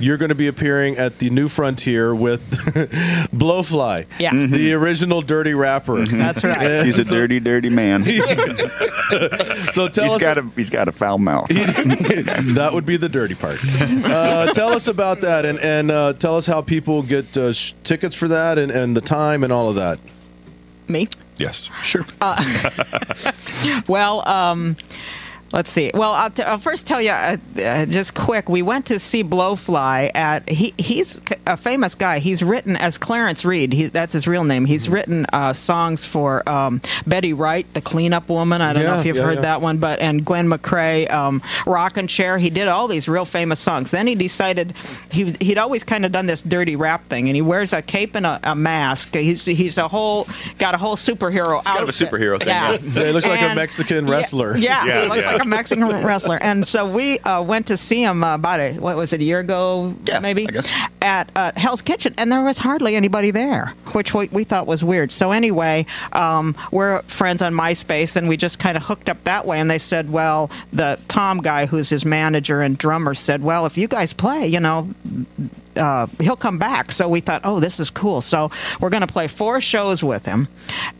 you're 0.00 0.16
going 0.16 0.30
to 0.30 0.34
be 0.34 0.48
appearing 0.48 0.96
at 0.96 1.20
the 1.20 1.30
New 1.30 1.46
Frontier 1.46 2.16
with 2.16 2.40
Blowfly, 3.32 4.06
Yeah. 4.18 4.32
the 4.34 4.72
original 4.72 5.22
dirty 5.36 5.52
rapper. 5.54 6.04
That's 6.06 6.42
right. 6.42 6.84
He's 6.86 6.98
a 6.98 7.04
dirty, 7.04 7.40
dirty 7.40 7.68
man. 7.68 8.04
So 9.72 9.88
tell 9.88 10.04
He's 10.04 10.14
us 10.14 10.20
got 10.20 10.36
a 10.38 10.42
he's 10.56 10.70
got 10.70 10.88
a 10.88 10.92
foul 10.92 11.18
mouth. 11.18 11.48
that 11.48 12.70
would 12.72 12.86
be 12.86 12.96
the 12.96 13.08
dirty 13.08 13.34
part. 13.34 13.58
Uh, 13.80 14.52
tell 14.52 14.70
us 14.70 14.88
about 14.88 15.20
that, 15.20 15.44
and 15.44 15.60
and 15.60 15.90
uh, 15.92 16.12
tell 16.14 16.36
us 16.36 16.46
how 16.46 16.60
people 16.60 17.02
get 17.02 17.36
uh, 17.36 17.52
sh- 17.52 17.74
tickets 17.84 18.16
for 18.16 18.26
that, 18.28 18.58
and, 18.58 18.72
and 18.72 18.96
the 18.96 19.00
time, 19.00 19.44
and 19.44 19.52
all 19.52 19.68
of 19.68 19.76
that. 19.76 20.00
Me? 20.88 21.08
Yes. 21.36 21.70
Sure. 21.84 22.04
Well, 23.86 24.26
um, 24.28 24.74
let's 25.56 25.70
see. 25.70 25.90
Well, 25.94 26.12
I'll, 26.12 26.30
t- 26.30 26.42
I'll 26.42 26.58
first 26.58 26.86
tell 26.86 27.00
you 27.00 27.10
uh, 27.10 27.36
uh, 27.58 27.86
just 27.86 28.14
quick. 28.14 28.48
We 28.48 28.62
went 28.62 28.86
to 28.86 28.98
see 28.98 29.24
Blowfly 29.24 30.10
at. 30.14 30.48
He 30.48 30.74
he's 30.78 31.20
a 31.46 31.56
famous 31.56 31.94
guy. 31.94 32.18
He's 32.18 32.42
written 32.42 32.76
as 32.76 32.98
Clarence 32.98 33.44
Reid. 33.44 33.72
He, 33.72 33.86
that's 33.86 34.12
his 34.12 34.28
real 34.28 34.44
name. 34.44 34.66
He's 34.66 34.88
written 34.88 35.26
uh, 35.32 35.54
songs 35.54 36.04
for 36.04 36.48
um, 36.48 36.80
Betty 37.06 37.32
Wright, 37.32 37.66
the 37.74 37.80
cleanup 37.80 38.28
woman. 38.28 38.60
I 38.60 38.72
don't 38.72 38.84
know 38.84 39.00
if 39.00 39.06
you've 39.06 39.16
yeah, 39.16 39.22
heard 39.22 39.36
yeah. 39.36 39.42
that 39.42 39.60
one, 39.62 39.78
but 39.78 40.00
and 40.00 40.24
Gwen 40.24 40.48
McCrae, 40.48 41.10
um, 41.10 41.42
Rockin' 41.66 42.06
Chair. 42.06 42.38
He 42.38 42.50
did 42.50 42.68
all 42.68 42.86
these 42.86 43.08
real 43.08 43.24
famous 43.24 43.58
songs. 43.58 43.90
Then 43.90 44.06
he 44.06 44.14
decided 44.14 44.74
he 45.10 45.32
he'd 45.40 45.58
always 45.58 45.82
kind 45.84 46.04
of 46.04 46.12
done 46.12 46.26
this 46.26 46.42
dirty 46.42 46.76
rap 46.76 47.08
thing, 47.08 47.28
and 47.28 47.34
he 47.34 47.42
wears 47.42 47.72
a 47.72 47.80
cape 47.80 48.14
and 48.14 48.26
a, 48.26 48.38
a 48.42 48.54
mask. 48.54 49.14
He's 49.14 49.46
he's 49.46 49.78
a 49.78 49.88
whole 49.88 50.28
got 50.58 50.74
a 50.74 50.78
whole 50.78 50.96
superhero. 50.96 51.64
kind 51.64 51.82
of 51.82 51.88
a 51.88 51.92
superhero 51.92 52.38
thing, 52.38 52.48
Yeah, 52.48 52.72
yeah. 52.72 52.78
Yeah, 52.82 53.06
he 53.06 53.12
looks 53.12 53.26
like 53.26 53.40
a 53.40 53.54
Mexican 53.54 54.06
wrestler. 54.06 54.56
Yeah, 54.56 54.84
Yeah, 54.84 55.02
he 55.02 55.08
looks 55.08 55.26
yeah. 55.26 55.32
like 55.32 55.44
a 55.44 55.45
Mexican 55.46 55.86
wrestler. 56.04 56.38
And 56.42 56.66
so 56.66 56.88
we 56.88 57.18
uh, 57.20 57.42
went 57.42 57.66
to 57.68 57.76
see 57.76 58.02
him 58.02 58.22
uh, 58.24 58.34
about 58.34 58.60
a 58.60 58.74
what 58.74 58.96
was 58.96 59.12
it 59.12 59.20
a 59.20 59.24
year 59.24 59.40
ago, 59.40 59.94
Yeah, 60.04 60.20
maybe, 60.20 60.46
I 60.48 60.52
guess. 60.52 60.70
at 61.00 61.30
uh, 61.36 61.52
Hell's 61.56 61.82
Kitchen, 61.82 62.14
and 62.18 62.30
there 62.30 62.42
was 62.42 62.58
hardly 62.58 62.96
anybody 62.96 63.30
there, 63.30 63.74
which 63.92 64.12
we, 64.14 64.28
we 64.32 64.44
thought 64.44 64.66
was 64.66 64.84
weird. 64.84 65.12
So 65.12 65.32
anyway, 65.32 65.86
um, 66.12 66.54
we're 66.70 67.02
friends 67.02 67.42
on 67.42 67.52
MySpace, 67.54 68.16
and 68.16 68.28
we 68.28 68.36
just 68.36 68.58
kind 68.58 68.76
of 68.76 68.82
hooked 68.84 69.08
up 69.08 69.22
that 69.24 69.46
way. 69.46 69.60
And 69.60 69.70
they 69.70 69.78
said, 69.78 70.10
well, 70.10 70.50
the 70.72 70.98
Tom 71.08 71.38
guy, 71.38 71.66
who's 71.66 71.88
his 71.88 72.04
manager 72.04 72.60
and 72.62 72.76
drummer, 72.76 73.14
said, 73.14 73.42
well, 73.42 73.66
if 73.66 73.76
you 73.78 73.88
guys 73.88 74.12
play, 74.12 74.46
you 74.46 74.60
know, 74.60 74.88
uh, 75.76 76.06
he'll 76.20 76.36
come 76.36 76.58
back. 76.58 76.92
So 76.92 77.08
we 77.08 77.20
thought, 77.20 77.42
oh, 77.44 77.60
this 77.60 77.80
is 77.80 77.90
cool. 77.90 78.20
So 78.20 78.50
we're 78.80 78.90
going 78.90 79.06
to 79.06 79.12
play 79.12 79.28
four 79.28 79.60
shows 79.60 80.02
with 80.04 80.24
him, 80.26 80.48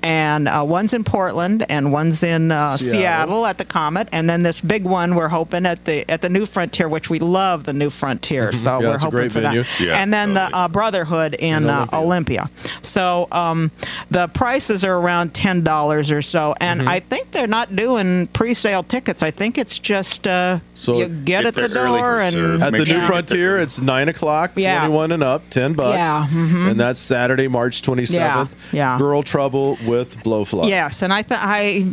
and 0.02 0.48
uh, 0.48 0.64
one's 0.66 0.92
in 0.92 1.04
Portland 1.04 1.64
and 1.68 1.92
one's 1.92 2.22
in 2.22 2.50
uh, 2.52 2.76
Seattle. 2.76 3.00
Seattle. 3.00 3.46
at 3.46 3.58
the 3.58 3.64
Comet, 3.64 4.08
and 4.12 4.28
then 4.28 4.42
this 4.42 4.60
big 4.60 4.84
one 4.84 5.14
we're 5.14 5.28
hoping 5.28 5.66
at 5.66 5.84
the 5.84 6.08
at 6.10 6.22
the 6.22 6.28
New 6.28 6.46
Frontier, 6.46 6.88
which 6.88 7.10
we 7.10 7.18
love 7.18 7.64
the 7.64 7.72
New 7.72 7.90
Frontier. 7.90 8.52
So 8.52 8.66
Mm-hmm. 8.76 8.82
Yeah, 8.82 8.88
we're 8.88 8.94
it's 8.94 9.02
a 9.02 9.06
hoping 9.06 9.18
great 9.20 9.32
for 9.32 9.40
venue. 9.40 9.62
that. 9.62 9.80
Yeah, 9.80 9.96
and 10.02 10.12
then 10.12 10.28
totally. 10.34 10.50
the 10.50 10.56
uh, 10.56 10.68
Brotherhood 10.68 11.34
in, 11.38 11.68
uh, 11.68 11.86
Olympia. 11.92 12.50
So 12.82 13.28
um, 13.32 13.70
the 14.10 14.28
prices 14.28 14.84
are 14.84 14.96
around 14.98 15.34
ten 15.34 15.62
dollars 15.62 16.10
or 16.10 16.22
so, 16.22 16.54
and 16.60 16.76
Mm-hmm. 16.80 16.88
I 16.88 17.00
think 17.00 17.30
they're 17.30 17.46
not 17.46 17.74
doing 17.74 18.26
pre-sale 18.28 18.82
tickets. 18.82 19.22
I 19.22 19.30
think 19.30 19.56
it's 19.56 19.78
just 19.78 20.26
uh, 20.26 20.58
So 20.74 20.98
you 20.98 21.08
get 21.08 21.44
if 21.44 21.48
at 21.48 21.54
the 21.54 21.68
door 21.68 22.20
and 22.20 22.62
At 22.62 22.72
the 22.72 22.84
sure 22.84 22.98
New 23.00 23.06
Frontier, 23.06 23.54
there. 23.54 23.60
it's 23.62 23.80
nine 23.80 24.08
o'clock, 24.08 24.52
Yeah. 24.56 24.65
Twenty-one 24.78 25.12
and 25.12 25.22
up, 25.22 25.48
ten 25.50 25.72
bucks, 25.74 25.96
Yeah, 25.96 26.26
mhm. 26.30 26.70
and 26.70 26.80
that's 26.80 27.00
Saturday, 27.00 27.48
March 27.48 27.82
twenty-seventh. 27.82 28.54
Yeah, 28.72 28.92
yeah. 28.94 28.98
Girl 28.98 29.22
Trouble 29.22 29.78
with 29.86 30.16
Blowfly. 30.24 30.68
Yes, 30.68 31.02
and 31.02 31.12
I 31.12 31.22
th- 31.22 31.40
I 31.42 31.92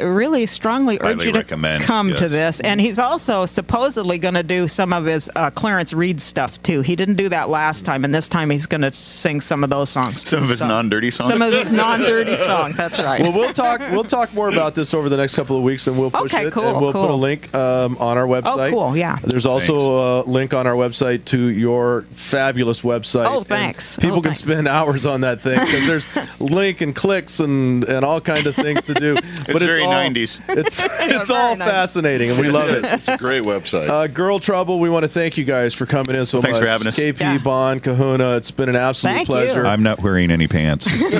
uh, 0.00 0.06
really 0.06 0.46
strongly 0.46 0.98
urge 1.00 1.24
you 1.24 1.32
to 1.32 1.38
recommend, 1.38 1.82
come 1.84 2.14
to 2.14 2.28
this. 2.28 2.60
And 2.60 2.80
he's 2.80 2.98
also 2.98 3.46
supposedly 3.46 4.18
going 4.18 4.34
to 4.34 4.42
do 4.42 4.68
some 4.68 4.92
of 4.92 5.04
his 5.04 5.30
uh, 5.36 5.50
Clarence 5.50 5.92
Reid 5.92 6.20
stuff 6.20 6.62
too. 6.62 6.80
He 6.82 6.96
didn't 6.96 7.16
do 7.16 7.28
that 7.30 7.48
last 7.48 7.84
time, 7.84 8.04
and 8.04 8.14
this 8.14 8.28
time 8.28 8.50
he's 8.50 8.66
going 8.66 8.82
to 8.82 8.92
sing 8.92 9.40
some 9.40 9.64
of 9.64 9.70
those 9.70 9.90
songs. 9.90 10.28
Some 10.28 10.44
of 10.44 10.50
his 10.50 10.58
So- 10.60 10.68
non-dirty 10.68 11.10
songs. 11.10 11.30
Some 11.30 11.42
of 11.42 11.52
his 11.52 11.72
non-dirty 11.72 12.36
songs. 12.46 12.76
That's 12.76 13.04
right. 13.06 13.20
Well, 13.20 13.32
we'll 13.32 13.52
talk. 13.52 13.80
We'll 13.80 14.04
talk 14.04 14.32
more 14.34 14.48
about 14.48 14.74
this 14.74 14.94
over 14.94 15.08
the 15.08 15.16
next 15.16 15.34
couple 15.36 15.56
of 15.56 15.62
weeks, 15.62 15.86
and 15.86 15.98
we'll 15.98 16.10
push 16.10 16.32
Okay, 16.34 16.46
it. 16.48 16.52
cool, 16.52 16.64
and 16.68 16.80
we'll 16.80 16.92
put 16.92 17.10
a 17.10 17.14
link 17.14 17.54
um, 17.54 17.96
on 17.98 18.16
our 18.18 18.26
website. 18.26 18.68
Oh, 18.68 18.70
cool, 18.70 18.96
yeah. 18.96 19.18
There's 19.22 19.46
also 19.46 20.22
a 20.22 20.24
link 20.24 20.54
on 20.54 20.66
our 20.66 20.74
website 20.74 21.24
to 21.26 21.38
your 21.40 22.03
fabulous 22.12 22.82
website. 22.82 23.26
Oh, 23.26 23.42
thanks. 23.42 23.96
People 23.98 24.18
Oh, 24.18 24.22
can 24.22 24.30
thanks. 24.34 24.40
spend 24.40 24.68
hours 24.68 25.06
on 25.06 25.22
that 25.22 25.40
thing 25.40 25.58
because 25.58 25.86
there's 25.86 26.18
link 26.40 26.80
and 26.80 26.94
clicks 26.94 27.40
and 27.40 27.84
and 27.84 28.04
all 28.04 28.20
kind 28.20 28.46
of 28.46 28.54
things 28.54 28.86
to 28.86 28.94
do. 28.94 29.14
but 29.46 29.58
very 29.58 29.82
all, 29.84 29.92
90s. 29.92 30.40
It's 30.48 30.82
it's 30.84 31.30
all 31.30 31.54
90s. 31.56 31.58
fascinating, 31.58 32.30
and 32.30 32.38
we 32.40 32.50
love 32.50 32.70
it. 32.70 32.84
It's 32.84 33.08
a 33.08 33.16
great 33.16 33.42
website. 33.44 33.88
Uh, 33.88 34.06
Girl 34.06 34.38
Trouble, 34.38 34.80
we 34.80 34.88
want 34.90 35.04
to 35.04 35.08
thank 35.08 35.36
you 35.36 35.44
guys 35.44 35.74
for 35.74 35.86
coming 35.86 36.16
in 36.16 36.26
so 36.26 36.38
much. 36.38 36.44
Thanks 36.44 36.56
much. 36.58 36.62
for 36.64 36.68
having 36.68 36.86
us. 36.86 36.98
KP, 36.98 37.20
Yeah. 37.20 37.38
Bon, 37.38 37.82
Kahuna, 37.82 38.36
it's 38.36 38.50
been 38.50 38.68
an 38.68 38.76
absolute 38.76 39.14
Thank 39.14 39.28
you. 39.28 39.34
pleasure. 39.34 39.66
I'm 39.66 39.82
not 39.82 40.02
wearing 40.02 40.30
any 40.30 40.48
pants. 40.48 40.86
well, 41.00 41.10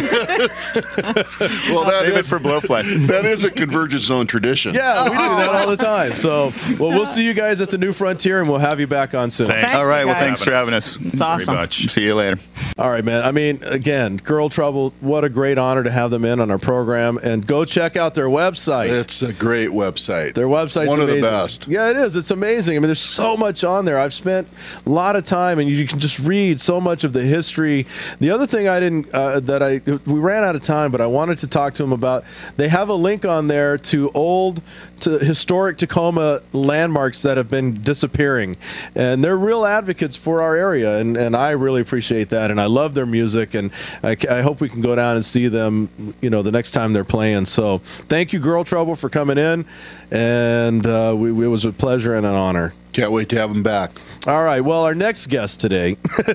that 1.85 2.03
Save 2.05 2.15
it 2.15 2.19
is, 2.19 2.29
for 2.29 2.39
Blowfly. 2.39 3.07
that 3.09 3.25
is 3.25 3.45
a 3.45 3.51
Convergence 3.51 4.03
Zone 4.03 4.27
tradition. 4.27 4.75
Yeah, 4.75 5.05
we 5.05 5.11
do 5.11 5.17
that 5.17 5.49
all 5.51 5.67
the 5.69 5.77
time. 5.77 6.13
So, 6.13 6.51
well, 6.79 6.91
we'll 6.91 7.07
see 7.07 7.25
you 7.25 7.35
guys 7.35 7.61
at 7.61 7.71
the 7.71 7.79
New 7.79 7.93
Frontier, 7.93 8.41
and 8.41 8.49
we'll 8.49 8.59
have 8.59 8.81
you 8.81 8.87
back 8.87 9.15
on 9.15 9.31
soon. 9.31 9.47
Thanks. 9.47 9.75
All 9.75 9.87
right. 9.87 10.05
Well, 10.05 10.15
thanks 10.15 10.43
for 10.43 10.53
having 10.53 10.74
us. 10.74 10.74
It's 10.77 11.21
awesome. 11.21 11.55
Much. 11.55 11.89
See 11.89 12.05
you 12.05 12.15
later. 12.15 12.39
All 12.79 12.91
right, 12.91 13.05
man. 13.05 13.25
I 13.25 13.31
mean, 13.31 13.63
again, 13.65 14.17
Girl 14.17 14.49
Trouble, 14.49 14.95
what 15.01 15.25
a 15.25 15.29
great 15.29 15.59
honor 15.59 15.83
to 15.85 15.91
have 15.91 16.11
them 16.11 16.25
in 16.25 16.41
on 16.41 16.51
our 16.51 16.59
program. 16.59 17.19
And 17.19 17.47
go 17.47 17.65
check 17.65 17.97
out 17.97 18.15
their 18.15 18.29
website. 18.29 18.91
It's 18.91 19.23
a 19.23 19.33
great 19.33 19.71
website. 19.71 20.35
Their 20.35 20.49
website's 20.49 20.89
one 20.89 21.01
amazing. 21.01 21.19
of 21.19 21.23
the 21.25 21.31
best. 21.31 21.69
Yeah, 21.69 21.91
it 21.91 21.97
is. 21.97 22.17
It's 22.17 22.31
amazing. 22.31 22.77
I 22.77 22.81
mean, 22.81 22.89
there's 22.89 23.01
so 23.01 23.37
much 23.37 23.65
on 23.65 23.85
there. 23.85 23.99
I've 23.99 24.15
spent 24.15 24.49
a 24.87 24.91
lot 24.91 25.17
of 25.17 25.25
time, 25.25 25.59
and 25.59 25.69
you 25.69 25.87
can 25.87 26.01
just 26.01 26.19
read 26.19 26.61
so 26.61 26.81
much 26.81 27.05
of 27.05 27.13
the 27.13 27.23
history. 27.23 27.87
The 28.21 28.31
other 28.31 28.47
thing 28.47 28.69
I 28.69 28.81
didn't 28.81 29.13
uh, 29.15 29.41
that 29.41 29.63
I 29.63 29.81
we 29.87 30.19
ran 30.19 30.45
out 30.45 30.57
of 30.57 30.63
time, 30.63 30.91
but 30.91 31.01
I 31.01 31.07
wanted 31.07 31.39
to 31.39 31.47
talk 31.47 31.75
to 31.75 31.83
them 31.83 31.93
about. 31.93 32.25
They 32.57 32.69
have 32.69 32.89
a 32.89 32.95
link 32.95 33.25
on 33.25 33.47
there 33.49 33.79
to 33.79 34.11
old, 34.13 34.63
to 35.01 35.19
historic 35.19 35.79
Tacoma 35.79 36.41
landmarks 36.53 37.23
that 37.23 37.37
have 37.37 37.49
been 37.51 37.83
disappearing, 37.83 38.57
and 38.95 39.23
they're 39.23 39.37
real 39.37 39.65
advocates 39.65 40.17
for 40.17 40.43
our 40.43 40.57
area, 40.57 40.64
and 40.73 41.17
and 41.17 41.37
I 41.37 41.51
really 41.51 41.81
appreciate 41.81 42.31
that, 42.31 42.51
and 42.51 42.61
I 42.61 42.67
love 42.67 42.95
their 42.95 43.07
music, 43.07 43.55
and 43.55 43.71
I, 44.03 44.17
I 44.31 44.43
hope 44.43 44.61
we 44.61 44.69
can 44.69 44.81
go 44.81 44.95
down 44.97 45.17
and 45.17 45.25
see 45.25 45.49
them, 45.49 46.15
you 46.21 46.31
know, 46.31 46.43
the 46.43 46.53
next 46.53 46.73
time 46.73 46.93
they're 46.93 47.05
playing. 47.05 47.47
So 47.47 47.79
thank 48.09 48.33
you, 48.33 48.39
Girl 48.39 48.65
Trouble, 48.65 48.97
for 48.97 49.09
coming 49.09 49.39
in, 49.39 49.67
and 50.11 50.87
uh, 50.87 51.15
we, 51.17 51.45
it 51.45 51.49
was 51.49 51.65
a 51.65 51.73
pleasure 51.73 52.15
and 52.15 52.27
an 52.27 52.35
honor. 52.35 52.73
Can't 52.95 53.11
wait 53.11 53.29
to 53.31 53.37
have 53.37 53.51
him 53.51 53.65
back. 53.65 53.91
All 54.29 54.45
right. 54.45 54.61
Well, 54.61 54.85
our 54.85 54.95
next 54.95 55.27
guest 55.27 55.59
today, 55.59 55.97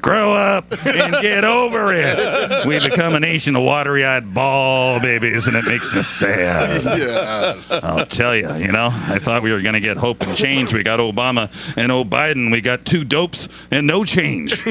Grow 0.00 0.32
up 0.32 0.70
and 0.86 1.12
get 1.22 1.44
over 1.44 1.92
it. 1.92 2.66
We 2.66 2.78
become 2.80 3.14
a 3.14 3.20
nation 3.20 3.56
of 3.56 3.62
watery-eyed 3.62 4.32
ball 4.32 5.00
babies, 5.00 5.46
and 5.46 5.56
it 5.56 5.64
makes 5.64 5.94
me 5.94 6.02
sad. 6.02 6.82
Yes. 6.84 7.72
I'll 7.84 8.06
tell 8.06 8.34
you, 8.34 8.54
you 8.56 8.72
know, 8.72 8.88
I 8.92 9.18
thought 9.18 9.42
we 9.42 9.52
were 9.52 9.60
going 9.60 9.74
to 9.74 9.80
get 9.80 9.96
hope 9.96 10.22
and 10.22 10.36
change. 10.36 10.72
We 10.72 10.82
got 10.82 11.00
Obama 11.00 11.50
and 11.76 11.92
oh 11.92 12.04
Biden. 12.04 12.50
We 12.50 12.60
got 12.60 12.84
two 12.84 13.04
dopes 13.04 13.48
and 13.70 13.86
no 13.86 14.04
change. 14.04 14.64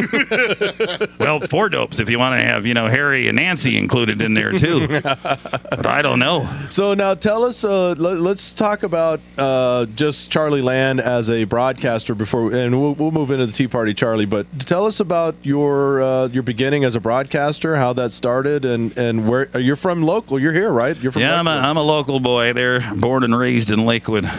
well, 1.20 1.40
four 1.42 1.70
dopes 1.70 2.00
if 2.00 2.10
you 2.10 2.20
want 2.20 2.34
to 2.34 2.42
have, 2.42 2.66
you 2.66 2.74
know, 2.74 2.88
Harry 2.88 3.28
and 3.28 3.38
Nancy 3.38 3.78
included 3.78 4.22
in 4.22 4.34
there 4.34 4.52
too. 4.54 4.88
But 4.88 5.86
I 5.86 6.02
don't 6.02 6.20
know. 6.20 6.50
So 6.70 6.94
now 6.94 7.14
tell 7.14 7.44
us. 7.44 7.64
Uh, 7.64 7.96
let, 7.98 8.18
us 8.18 8.54
talk 8.54 8.84
about 8.84 9.20
uh, 9.38 9.86
just 9.86 10.32
Charlie 10.32 10.62
Land 10.62 11.00
as 11.00 11.30
a 11.30 11.44
broadcaster 11.46 12.16
before, 12.16 12.54
and 12.54 12.80
we'll, 12.80 12.94
we'll 12.94 13.12
move 13.12 13.32
into 13.32 13.46
the 13.46 13.52
Tea 13.52 13.68
Party, 13.68 13.94
Charlie. 13.94 14.26
But 14.26 14.48
tell 14.60 14.77
us 14.86 15.00
about 15.00 15.36
your 15.44 16.02
uh, 16.02 16.28
your 16.28 16.44
beginning 16.44 16.84
as 16.84 16.96
a 16.96 17.00
broadcaster, 17.00 17.76
how 17.76 17.94
that 17.94 18.12
started, 18.12 18.66
and 18.66 18.98
and 18.98 19.28
where 19.28 19.58
you're 19.58 19.76
from. 19.76 20.04
Local, 20.04 20.40
you're 20.40 20.54
here, 20.54 20.72
right? 20.72 20.98
You're 20.98 21.12
from. 21.12 21.22
Yeah, 21.22 21.40
I'm 21.40 21.48
a. 21.48 21.52
I'm 21.52 21.78
a 21.78 21.82
local 21.84 22.20
boy 22.20 22.54
there, 22.54 22.82
born 22.96 23.24
and 23.24 23.38
raised 23.38 23.70
in 23.72 23.86
Lakewood. 23.86 24.30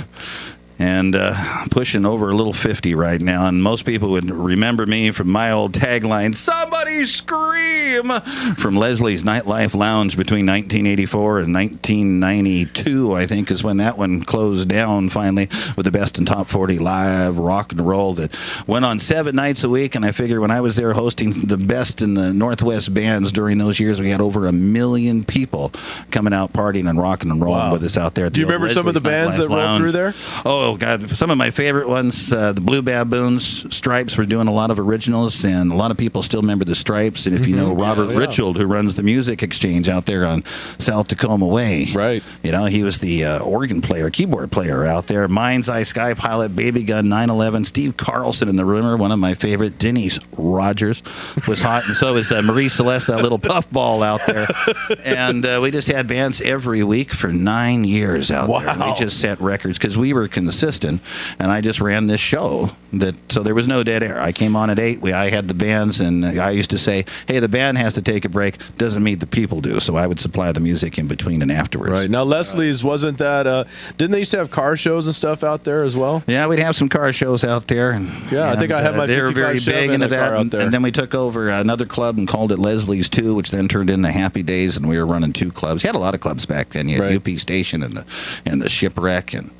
And 0.81 1.17
uh, 1.17 1.65
pushing 1.73 2.07
over 2.07 2.31
a 2.31 2.35
little 2.35 2.53
50 2.53 2.95
right 2.95 3.21
now. 3.21 3.49
And 3.49 3.63
most 3.63 3.85
people 3.85 4.11
would 4.11 4.31
remember 4.31 4.87
me 4.87 5.11
from 5.11 5.29
my 5.29 5.51
old 5.51 5.73
tagline, 5.73 6.35
Somebody 6.37 7.05
Scream! 7.05 8.13
From 8.57 8.77
Leslie's 8.77 9.25
Nightlife 9.25 9.75
Lounge 9.75 10.17
between 10.17 10.47
1984 10.47 11.41
and 11.41 11.53
1992, 11.55 13.15
I 13.15 13.27
think, 13.27 13.51
is 13.51 13.65
when 13.65 13.79
that 13.79 13.99
one 13.99 14.23
closed 14.23 14.69
down 14.69 15.09
finally 15.09 15.49
with 15.77 15.85
the 15.85 15.91
best 15.91 16.19
in 16.19 16.25
top 16.25 16.47
40 16.49 16.79
live 16.79 17.39
rock 17.39 17.73
and 17.73 17.81
roll 17.85 18.15
that 18.15 18.37
went 18.67 18.85
on 18.85 19.01
seven 19.01 19.35
nights 19.35 19.65
a 19.65 19.69
week. 19.69 19.95
And 19.95 20.05
I 20.05 20.13
figure 20.13 20.41
when 20.41 20.51
I 20.53 20.61
was 20.61 20.77
there 20.77 20.93
hosting 20.93 21.33
the 21.47 21.57
best 21.59 22.01
in 22.03 22.15
the 22.15 22.33
Northwest 22.33 22.95
bands 22.95 23.33
during 23.33 23.59
those 23.59 23.81
years, 23.81 24.01
we 24.01 24.11
had 24.11 24.21
over 24.21 24.47
a 24.47 24.53
million 24.53 25.25
people 25.25 25.73
coming 26.11 26.33
out 26.33 26.53
partying 26.53 26.89
and 26.89 27.01
rocking 27.01 27.31
and 27.31 27.43
rolling 27.43 27.59
Wow. 27.59 27.73
with 27.73 27.83
us 27.83 27.97
out 27.97 28.15
there. 28.15 28.27
At 28.27 28.35
Do 28.35 28.41
you 28.41 28.47
remember 28.47 28.69
some 28.73 28.87
of 28.87 28.95
the 28.95 29.01
Leslie's 29.01 29.13
bands 29.25 29.37
that 29.39 29.49
rolled 29.49 29.59
Lounge. 29.59 29.79
through 29.81 29.93
there? 29.93 30.15
Oh 30.45 30.68
God, 30.77 31.11
some 31.17 31.31
of 31.31 31.39
my 31.39 31.51
favorite 31.51 31.89
ones, 31.89 32.33
uh, 32.33 32.53
the 32.53 32.61
Blue 32.61 32.83
Baboons, 32.83 33.75
Stripes 33.75 34.17
were 34.17 34.25
doing 34.27 34.49
a 34.49 34.53
lot 34.53 34.71
of 34.71 34.79
originals, 34.79 35.45
and 35.45 35.73
a 35.73 35.75
lot 35.75 35.91
of 35.91 35.97
people 35.97 36.23
still 36.23 36.41
remember 36.41 36.65
the 36.65 36.75
Stripes. 36.75 37.27
And 37.27 37.35
if 37.35 37.47
you 37.47 37.57
know 37.57 37.73
Robert 37.75 38.09
Mm-hmm. 38.09 38.13
yeah. 38.21 38.27
Richard, 38.27 38.57
who 38.57 38.67
runs 38.67 38.95
the 38.95 39.03
Music 39.03 39.43
Exchange 39.43 39.89
out 39.89 40.07
there 40.07 40.25
on 40.25 40.45
South 40.79 41.09
Tacoma 41.09 41.47
Way, 41.47 41.89
Right. 41.95 42.23
You 42.43 42.53
know, 42.53 42.67
he 42.67 42.83
was 42.85 42.99
the 42.99 43.25
uh, 43.25 43.39
organ 43.41 43.81
player, 43.81 44.11
keyboard 44.11 44.51
player 44.53 44.85
out 44.85 45.07
there. 45.07 45.27
Mind's 45.29 45.69
Eye, 45.69 45.83
Sky 45.83 46.15
Pilot, 46.15 46.55
Baby 46.55 46.85
Gun, 46.85 47.09
911, 47.09 47.65
Steve 47.65 47.97
Carlson 47.97 48.49
in 48.49 48.57
the 48.57 48.65
Rumor, 48.65 48.97
one 48.97 49.13
of 49.13 49.19
my 49.19 49.35
favorite. 49.35 49.79
Denise 49.79 50.19
Rogers 50.37 51.03
was 51.47 51.61
hot, 51.61 51.87
and 51.87 51.97
so 51.97 52.15
was 52.15 52.31
uh, 52.33 52.43
Marie 52.43 52.69
Celeste, 52.69 53.09
that 53.09 53.23
little 53.23 53.39
puffball 53.39 54.03
out 54.03 54.21
there. 54.27 54.47
And 55.05 55.45
uh, 55.47 55.61
we 55.63 55.71
just 55.71 55.89
had 55.89 56.07
bands 56.07 56.41
every 56.41 56.83
week 56.83 57.13
for 57.13 57.33
nine 57.33 57.85
years 57.85 58.31
out 58.31 58.47
there. 58.49 58.75
We 58.87 58.95
just 58.95 59.21
set 59.21 59.41
records 59.41 59.79
because 59.79 59.97
we 59.97 60.13
were 60.13 60.29
consistent, 60.59 61.01
and 61.39 61.51
I 61.51 61.61
just 61.61 61.81
ran 61.81 62.07
this 62.09 62.21
show 62.21 62.71
that 62.93 63.15
so 63.31 63.43
there 63.43 63.55
was 63.55 63.69
no 63.69 63.83
dead 63.85 64.03
air. 64.03 64.21
I 64.21 64.33
came 64.33 64.57
on 64.57 64.71
at 64.71 64.79
eight. 64.79 65.01
We 65.01 65.13
I 65.13 65.31
had 65.31 65.47
the 65.47 65.55
bands, 65.55 66.01
and 66.01 66.25
I 66.25 66.51
used 66.51 66.71
to 66.71 66.79
say, 66.79 67.05
"Hey, 67.27 67.39
the 67.39 67.49
band 67.49 67.79
has 67.79 67.95
to 67.95 68.03
take 68.03 68.25
a 68.25 68.29
break. 68.29 68.57
Doesn't 68.77 69.03
mean 69.03 69.19
the 69.19 69.27
people 69.27 69.61
do." 69.61 69.79
So 69.81 69.97
I 69.97 70.07
would 70.07 70.19
supply 70.21 70.53
the 70.53 70.61
music 70.61 70.99
in 70.99 71.07
between 71.07 71.43
and 71.43 71.53
afterwards. 71.53 71.93
Right 71.93 72.11
now, 72.11 72.25
Leslie's 72.25 72.83
wasn't 72.83 73.19
that? 73.19 73.47
Uh, 73.47 73.65
didn't 73.99 74.13
they 74.13 74.21
used 74.21 74.31
to 74.33 74.39
have 74.39 74.51
car 74.51 74.77
shows 74.77 75.07
and 75.07 75.15
stuff 75.15 75.45
out 75.45 75.65
there 75.65 75.83
as 75.85 75.97
well? 75.97 76.23
Yeah, 76.27 76.47
we'd 76.47 76.59
have 76.59 76.77
some 76.77 76.89
car 76.89 77.13
shows 77.13 77.45
out 77.45 77.69
there. 77.69 77.91
And, 77.93 78.09
Yeah, 78.33 78.51
I 78.51 78.57
think 78.57 78.73
I 78.73 78.81
had 78.81 78.97
my 78.97 79.07
They 79.07 79.21
were 79.23 79.31
very 79.33 79.61
big 79.61 79.91
into 79.91 80.09
that. 80.09 80.33
And, 80.35 80.53
and 80.55 80.73
then 80.75 80.83
we 80.83 80.91
took 80.91 81.15
over 81.15 81.49
another 81.49 81.87
club 81.87 82.19
and 82.19 82.27
called 82.27 82.53
it 82.53 82.59
Leslie's 82.59 83.09
too, 83.09 83.35
which 83.35 83.51
then 83.51 83.69
turned 83.69 83.91
into 83.91 84.11
Happy 84.11 84.43
Days, 84.43 84.77
and 84.77 84.89
we 84.89 84.99
were 84.99 85.07
running 85.07 85.33
two 85.33 85.53
clubs. 85.53 85.83
You 85.83 85.89
had 85.89 85.97
a 85.97 86.01
lot 86.01 86.15
of 86.15 86.21
clubs 86.21 86.47
back 86.47 86.71
then. 86.71 86.89
You 86.89 86.97
had 86.97 87.05
Right. 87.05 87.17
UP 87.17 87.39
Station 87.39 87.83
and 87.83 87.97
the 87.99 88.05
and 88.45 88.63
the 88.63 88.69
Shipwreck 88.69 89.35
and 89.35 89.51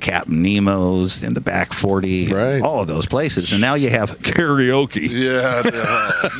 Captain 0.00 0.42
Nemo's 0.42 1.22
and 1.22 1.34
the 1.36 1.40
Back 1.40 1.72
Forty, 1.72 2.26
Right. 2.32 2.60
all 2.60 2.82
of 2.82 2.88
those 2.88 3.06
places. 3.06 3.52
And 3.52 3.60
now 3.60 3.74
you 3.74 3.90
have 3.90 4.18
karaoke. 4.20 5.08
Yeah. 5.24 5.62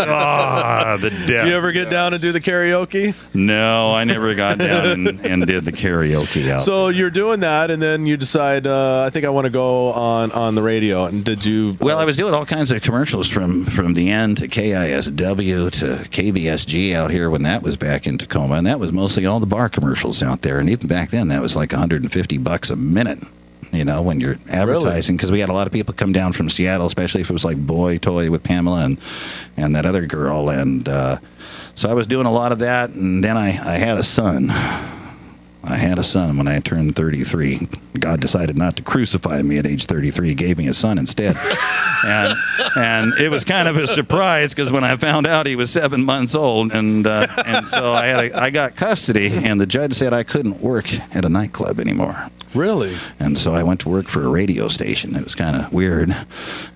ah, 0.00 0.96
the 1.00 1.10
death. 1.10 1.46
You 1.46 1.54
ever 1.54 1.72
get 1.72 1.90
down 1.90 2.12
and 2.12 2.20
do 2.22 2.32
the 2.32 2.40
karaoke? 2.40 3.14
no, 3.32 3.92
I 3.94 4.04
never 4.04 4.34
got 4.34 4.58
down 4.58 5.06
and, 5.06 5.20
and 5.26 5.46
did 5.46 5.64
the 5.64 5.72
karaoke 5.72 6.50
out. 6.50 6.62
So 6.62 6.88
you're 6.88 7.10
doing 7.10 7.40
that, 7.40 7.70
and 7.70 7.80
then 7.80 8.06
you 8.06 8.16
decide, 8.16 8.66
uh, 8.66 9.04
I 9.06 9.10
think 9.10 9.24
I 9.24 9.30
want 9.30 9.44
to 9.46 9.50
go 9.50 9.92
on 9.92 10.32
on 10.32 10.54
the 10.54 10.62
radio. 10.62 11.04
And 11.06 11.24
did 11.24 11.44
you? 11.44 11.76
Well, 11.80 11.98
I 11.98 12.04
was 12.04 12.16
doing 12.16 12.34
all 12.34 12.46
kinds 12.46 12.70
of 12.70 12.82
commercials 12.82 13.28
from 13.28 13.64
from 13.66 13.94
the 13.94 14.10
end 14.10 14.38
to 14.38 14.48
KISW 14.48 15.70
to 15.72 16.08
KBSG 16.10 16.94
out 16.94 17.10
here 17.10 17.30
when 17.30 17.42
that 17.42 17.62
was 17.62 17.76
back 17.76 18.06
in 18.06 18.18
Tacoma, 18.18 18.56
and 18.56 18.66
that 18.66 18.80
was 18.80 18.92
mostly 18.92 19.26
all 19.26 19.40
the 19.40 19.46
bar 19.46 19.68
commercials 19.68 20.22
out 20.22 20.42
there. 20.42 20.58
And 20.58 20.68
even 20.68 20.86
back 20.88 21.10
then, 21.10 21.28
that 21.28 21.40
was 21.42 21.56
like 21.56 21.72
150 21.72 22.38
bucks 22.38 22.70
a 22.70 22.76
minute. 22.76 23.20
You 23.72 23.84
know, 23.84 24.02
when 24.02 24.20
you're 24.20 24.38
advertising, 24.48 25.16
because 25.16 25.30
we 25.30 25.40
had 25.40 25.48
a 25.48 25.52
lot 25.52 25.66
of 25.66 25.72
people 25.72 25.94
come 25.94 26.12
down 26.12 26.32
from 26.32 26.48
Seattle, 26.50 26.86
especially 26.86 27.20
if 27.20 27.30
it 27.30 27.32
was 27.32 27.44
like 27.44 27.56
Boy 27.56 27.98
Toy 27.98 28.30
with 28.30 28.42
Pamela 28.42 28.84
and 28.84 28.98
and 29.56 29.74
that 29.76 29.86
other 29.86 30.06
girl, 30.06 30.50
and 30.50 30.88
uh, 30.88 31.18
so 31.74 31.90
I 31.90 31.94
was 31.94 32.06
doing 32.06 32.26
a 32.26 32.32
lot 32.32 32.52
of 32.52 32.60
that. 32.60 32.90
And 32.90 33.22
then 33.22 33.36
I 33.36 33.48
I 33.48 33.78
had 33.78 33.98
a 33.98 34.02
son. 34.02 34.52
I 35.66 35.76
had 35.76 35.98
a 35.98 36.02
son 36.04 36.36
when 36.36 36.46
I 36.46 36.60
turned 36.60 36.94
33. 36.94 37.68
God 37.98 38.20
decided 38.20 38.58
not 38.58 38.76
to 38.76 38.82
crucify 38.82 39.40
me 39.42 39.58
at 39.58 39.66
age 39.66 39.86
33. 39.86 40.28
He 40.28 40.34
gave 40.34 40.58
me 40.58 40.68
a 40.68 40.74
son 40.74 40.98
instead. 40.98 41.36
and 42.04 42.34
and 42.76 43.14
it 43.14 43.30
was 43.30 43.44
kind 43.44 43.66
of 43.68 43.76
a 43.76 43.86
surprise 43.86 44.54
because 44.54 44.70
when 44.70 44.84
I 44.84 44.96
found 44.96 45.26
out 45.26 45.46
he 45.46 45.56
was 45.56 45.70
seven 45.70 46.04
months 46.04 46.34
old, 46.34 46.72
and 46.72 47.06
uh, 47.06 47.26
and 47.46 47.66
so 47.66 47.92
I 47.92 48.06
had 48.06 48.20
a, 48.20 48.38
I 48.40 48.50
got 48.50 48.76
custody, 48.76 49.30
and 49.32 49.60
the 49.60 49.66
judge 49.66 49.94
said 49.94 50.12
I 50.12 50.22
couldn't 50.22 50.60
work 50.60 50.92
at 51.14 51.24
a 51.24 51.28
nightclub 51.28 51.80
anymore. 51.80 52.30
really? 52.54 52.96
And 53.18 53.38
so 53.38 53.54
I 53.54 53.62
went 53.62 53.80
to 53.80 53.88
work 53.88 54.08
for 54.08 54.22
a 54.22 54.28
radio 54.28 54.68
station. 54.68 55.16
It 55.16 55.24
was 55.24 55.34
kind 55.34 55.56
of 55.56 55.72
weird. 55.72 56.14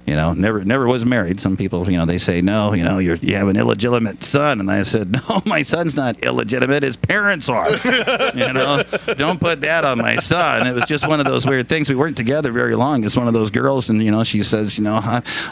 You 0.08 0.16
know, 0.16 0.32
never 0.32 0.64
never 0.64 0.86
was 0.86 1.04
married. 1.04 1.38
Some 1.38 1.58
people, 1.58 1.88
you 1.90 1.98
know, 1.98 2.06
they 2.06 2.16
say 2.16 2.40
no. 2.40 2.72
You 2.72 2.82
know, 2.82 2.96
you're, 2.98 3.16
you 3.16 3.34
have 3.34 3.48
an 3.48 3.58
illegitimate 3.58 4.24
son, 4.24 4.58
and 4.58 4.70
I 4.70 4.82
said 4.82 5.12
no, 5.28 5.42
my 5.44 5.60
son's 5.60 5.94
not 5.94 6.18
illegitimate. 6.20 6.82
His 6.82 6.96
parents 6.96 7.50
are. 7.50 7.68
you 8.34 8.50
know, 8.54 8.84
don't 9.18 9.38
put 9.38 9.60
that 9.60 9.84
on 9.84 9.98
my 9.98 10.16
son. 10.16 10.66
It 10.66 10.74
was 10.74 10.84
just 10.84 11.06
one 11.06 11.20
of 11.20 11.26
those 11.26 11.44
weird 11.44 11.68
things. 11.68 11.90
We 11.90 11.94
weren't 11.94 12.16
together 12.16 12.50
very 12.52 12.74
long. 12.74 13.04
It's 13.04 13.18
one 13.18 13.28
of 13.28 13.34
those 13.34 13.50
girls, 13.50 13.90
and 13.90 14.02
you 14.02 14.10
know, 14.10 14.24
she 14.24 14.42
says, 14.42 14.78
you 14.78 14.84
know, 14.84 14.98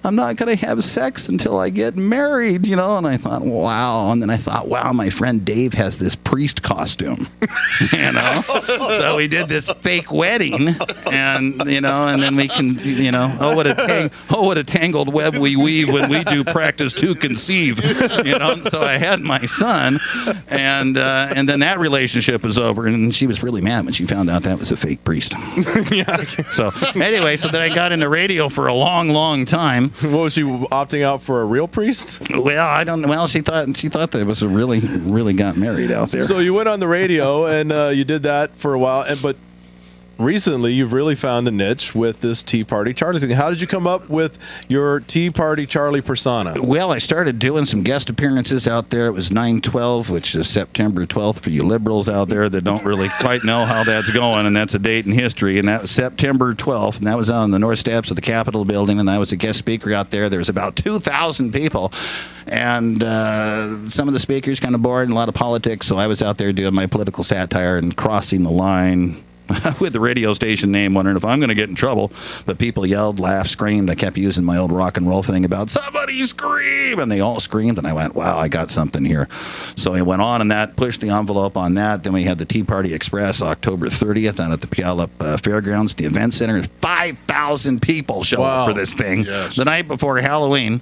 I'm 0.02 0.16
not 0.16 0.36
going 0.36 0.57
to 0.57 0.66
have 0.66 0.82
sex 0.82 1.28
until 1.28 1.59
I 1.59 1.68
get 1.68 1.98
married. 1.98 2.66
You 2.66 2.76
know, 2.76 2.96
and 2.96 3.07
I 3.07 3.18
thought, 3.18 3.42
wow. 3.42 4.11
And 4.11 4.22
then 4.22 4.30
I 4.30 4.38
thought, 4.38 4.68
wow, 4.68 4.90
my 4.94 5.11
friend 5.11 5.44
Dave 5.44 5.74
has 5.74 5.98
this 5.98 6.14
priest 6.14 6.62
costume. 6.62 7.28
you 7.92 8.12
know, 8.12 8.40
so 8.88 9.16
we 9.18 9.28
did 9.28 9.48
this 9.48 9.70
fake 9.82 10.11
wedding, 10.11 10.76
and 11.12 11.62
you 11.66 11.82
know, 11.82 12.09
and 12.09 12.22
then 12.22 12.36
we 12.36 12.48
can, 12.48 12.78
you 12.78 13.12
know, 13.12 13.36
oh 13.38 13.54
what 13.54 13.66
a 13.66 13.74
tang- 13.74 14.11
oh 14.30 14.45
what 14.47 14.57
a 14.57 14.64
tangled 14.64 15.12
web 15.12 15.34
we 15.36 15.57
weave 15.57 15.92
when 15.92 16.09
we 16.09 16.22
do 16.24 16.44
practice 16.44 16.92
to 16.92 17.16
conceive. 17.16 17.84
You 18.24 18.38
know, 18.38 18.62
so 18.70 18.80
I 18.80 18.97
had 18.97 19.20
my 19.20 19.44
son, 19.44 19.99
and 20.49 20.97
uh, 20.97 21.32
and 21.34 21.49
then 21.49 21.61
that 21.61 21.80
relationship 21.80 22.44
was 22.44 22.57
over, 22.57 22.86
and 22.86 23.12
she 23.12 23.26
was 23.26 23.42
really 23.42 23.61
mad 23.61 23.84
when 23.84 23.92
she 23.92 24.07
found 24.07 24.30
out 24.30 24.44
that 24.44 24.59
was 24.59 24.70
a 24.70 24.76
fake 24.76 25.03
priest. 25.03 25.34
yeah. 25.90 26.16
So 26.53 26.70
anyway, 26.94 27.36
so 27.36 27.49
then 27.49 27.61
I 27.61 27.74
got 27.74 27.90
into 27.90 28.09
radio 28.09 28.49
for 28.49 28.68
a 28.68 28.74
long, 28.74 29.09
long 29.09 29.44
time. 29.44 29.90
What 30.01 30.12
was 30.12 30.34
she 30.34 30.42
opting 30.42 31.03
out 31.03 31.22
for 31.22 31.42
a 31.42 31.44
real 31.44 31.66
priest? 31.66 32.20
Well, 32.30 32.66
I 32.66 32.84
don't. 32.84 33.07
Well, 33.07 33.26
she 33.26 33.40
thought 33.40 33.76
she 33.76 33.88
thought 33.88 34.12
that 34.12 34.24
was 34.26 34.42
a 34.42 34.49
really, 34.49 34.80
really 34.80 35.32
got 35.32 35.57
married 35.57 35.90
out 35.90 36.11
there. 36.11 36.22
So 36.22 36.38
you 36.38 36.55
went 36.55 36.68
on 36.68 36.78
the 36.78 36.88
radio 36.88 37.47
and 37.47 37.72
uh, 37.72 37.88
you 37.88 38.05
did 38.05 38.22
that 38.22 38.57
for 38.57 38.74
a 38.74 38.78
while, 38.78 39.03
and 39.03 39.20
but 39.20 39.36
recently 40.18 40.72
you've 40.72 40.92
really 40.92 41.14
found 41.14 41.48
a 41.48 41.50
niche 41.50 41.94
with 41.94 42.20
this 42.20 42.42
Tea 42.42 42.64
Party 42.64 42.92
Charlie 42.94 43.20
thing. 43.20 43.30
How 43.30 43.50
did 43.50 43.60
you 43.60 43.66
come 43.66 43.86
up 43.86 44.08
with 44.08 44.38
your 44.68 45.00
Tea 45.00 45.30
Party 45.30 45.66
Charlie 45.66 46.00
persona? 46.00 46.62
Well, 46.62 46.92
I 46.92 46.98
started 46.98 47.38
doing 47.38 47.66
some 47.66 47.82
guest 47.82 48.08
appearances 48.08 48.66
out 48.66 48.90
there. 48.90 49.06
It 49.06 49.12
was 49.12 49.30
912, 49.30 50.10
which 50.10 50.34
is 50.34 50.48
September 50.48 51.06
12th 51.06 51.40
for 51.40 51.50
you 51.50 51.62
liberals 51.62 52.08
out 52.08 52.28
there 52.28 52.48
that 52.48 52.62
don't 52.62 52.84
really 52.84 53.08
quite 53.20 53.44
know 53.44 53.64
how 53.64 53.84
that's 53.84 54.10
going, 54.10 54.46
and 54.46 54.56
that's 54.56 54.74
a 54.74 54.78
date 54.78 55.06
in 55.06 55.12
history. 55.12 55.58
And 55.58 55.68
that 55.68 55.82
was 55.82 55.90
September 55.90 56.54
12th, 56.54 56.98
and 56.98 57.06
that 57.06 57.16
was 57.16 57.30
on 57.30 57.50
the 57.50 57.58
north 57.58 57.78
steps 57.78 58.10
of 58.10 58.16
the 58.16 58.22
Capitol 58.22 58.64
building, 58.64 58.98
and 58.98 59.10
I 59.10 59.18
was 59.18 59.32
a 59.32 59.36
guest 59.36 59.58
speaker 59.58 59.92
out 59.92 60.10
there. 60.10 60.28
There 60.28 60.38
was 60.38 60.48
about 60.48 60.76
2,000 60.76 61.52
people. 61.52 61.92
And 62.48 63.02
uh, 63.02 63.90
some 63.90 64.06
of 64.06 64.14
the 64.14 64.20
speakers 64.20 64.60
kind 64.60 64.76
of 64.76 64.82
bored 64.82 65.04
and 65.04 65.12
a 65.12 65.16
lot 65.16 65.28
of 65.28 65.34
politics, 65.34 65.86
so 65.86 65.96
I 65.98 66.06
was 66.06 66.22
out 66.22 66.38
there 66.38 66.52
doing 66.52 66.74
my 66.74 66.86
political 66.86 67.24
satire 67.24 67.76
and 67.76 67.96
crossing 67.96 68.44
the 68.44 68.50
line 68.50 69.24
with 69.80 69.92
the 69.92 70.01
radio 70.01 70.34
station 70.34 70.72
name, 70.72 70.94
wondering 70.94 71.16
if 71.16 71.24
I'm 71.24 71.38
going 71.38 71.49
to 71.49 71.55
get 71.55 71.68
in 71.68 71.74
trouble. 71.74 72.11
But 72.44 72.59
people 72.59 72.84
yelled, 72.84 73.20
laughed, 73.20 73.51
screamed. 73.51 73.90
I 73.90 73.94
kept 73.94 74.16
using 74.18 74.44
my 74.44 74.57
old 74.59 74.72
rock 74.72 74.97
and 74.97 75.07
roll 75.09 75.22
thing 75.22 75.44
about 75.44 75.70
somebody 75.70 76.22
scream, 76.24 76.99
and 76.99 77.11
they 77.11 77.20
all 77.20 77.38
screamed. 77.40 77.78
And 77.78 77.86
I 77.86 77.92
went, 77.92 78.14
wow, 78.14 78.38
I 78.38 78.49
got 78.49 78.70
something 78.70 79.05
here. 79.05 79.28
So 79.76 79.94
I 79.94 80.03
went 80.03 80.22
on 80.22 80.40
and 80.40 80.51
that, 80.51 80.76
pushed 80.76 81.01
the 81.01 81.11
envelope 81.11 81.57
on 81.57 81.74
that. 81.74 82.03
Then 82.03 82.12
we 82.12 82.24
had 82.24 82.38
the 82.38 82.44
Tea 82.44 82.62
Party 82.64 82.92
Express 82.92 83.40
October 83.42 83.86
30th 83.86 84.36
down 84.36 84.53
at 84.53 84.61
the 84.61 84.66
Puyallup 84.66 85.11
uh, 85.20 85.36
Fairgrounds, 85.36 85.94
the 85.94 86.05
event 86.07 86.34
center. 86.34 86.62
5,000 86.80 87.80
people 87.80 88.22
show 88.22 88.40
Wow. 88.40 88.62
up 88.62 88.68
for 88.68 88.74
this 88.74 88.92
thing 88.94 89.24
Yes. 89.24 89.57
the 89.57 89.64
night 89.64 89.86
before 89.88 90.18
Halloween. 90.18 90.80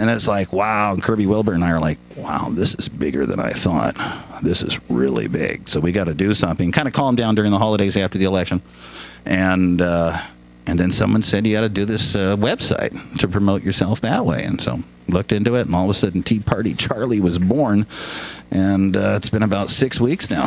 And 0.00 0.08
it's 0.08 0.26
like, 0.26 0.50
wow. 0.50 0.94
And 0.94 1.02
Kirby 1.02 1.26
Wilbur 1.26 1.52
and 1.52 1.62
I 1.62 1.72
are 1.72 1.78
like, 1.78 1.98
wow, 2.16 2.48
this 2.50 2.74
is 2.74 2.88
bigger 2.88 3.26
than 3.26 3.38
I 3.38 3.50
thought. 3.50 3.94
This 4.42 4.62
is 4.62 4.80
really 4.88 5.28
big. 5.28 5.68
So 5.68 5.78
we 5.78 5.92
got 5.92 6.04
to 6.04 6.14
do 6.14 6.32
something. 6.32 6.72
Kind 6.72 6.88
of 6.88 6.94
calm 6.94 7.16
down 7.16 7.34
during 7.34 7.50
the 7.50 7.58
holidays 7.58 7.98
after 7.98 8.16
the 8.16 8.24
election. 8.24 8.62
And, 9.26 9.82
uh, 9.82 10.18
and 10.66 10.80
then 10.80 10.90
someone 10.90 11.22
said 11.22 11.46
you 11.46 11.54
got 11.54 11.60
to 11.60 11.68
do 11.68 11.84
this 11.84 12.14
uh, 12.14 12.34
website 12.38 13.18
to 13.18 13.28
promote 13.28 13.62
yourself 13.62 14.00
that 14.00 14.24
way. 14.24 14.42
And 14.42 14.58
so 14.58 14.82
looked 15.06 15.32
into 15.32 15.54
it, 15.56 15.66
and 15.66 15.74
all 15.74 15.84
of 15.84 15.90
a 15.90 15.94
sudden, 15.94 16.22
Tea 16.22 16.40
Party 16.40 16.72
Charlie 16.72 17.20
was 17.20 17.38
born. 17.38 17.86
And 18.50 18.96
uh, 18.96 19.16
it's 19.16 19.28
been 19.28 19.42
about 19.42 19.68
six 19.68 20.00
weeks 20.00 20.30
now. 20.30 20.46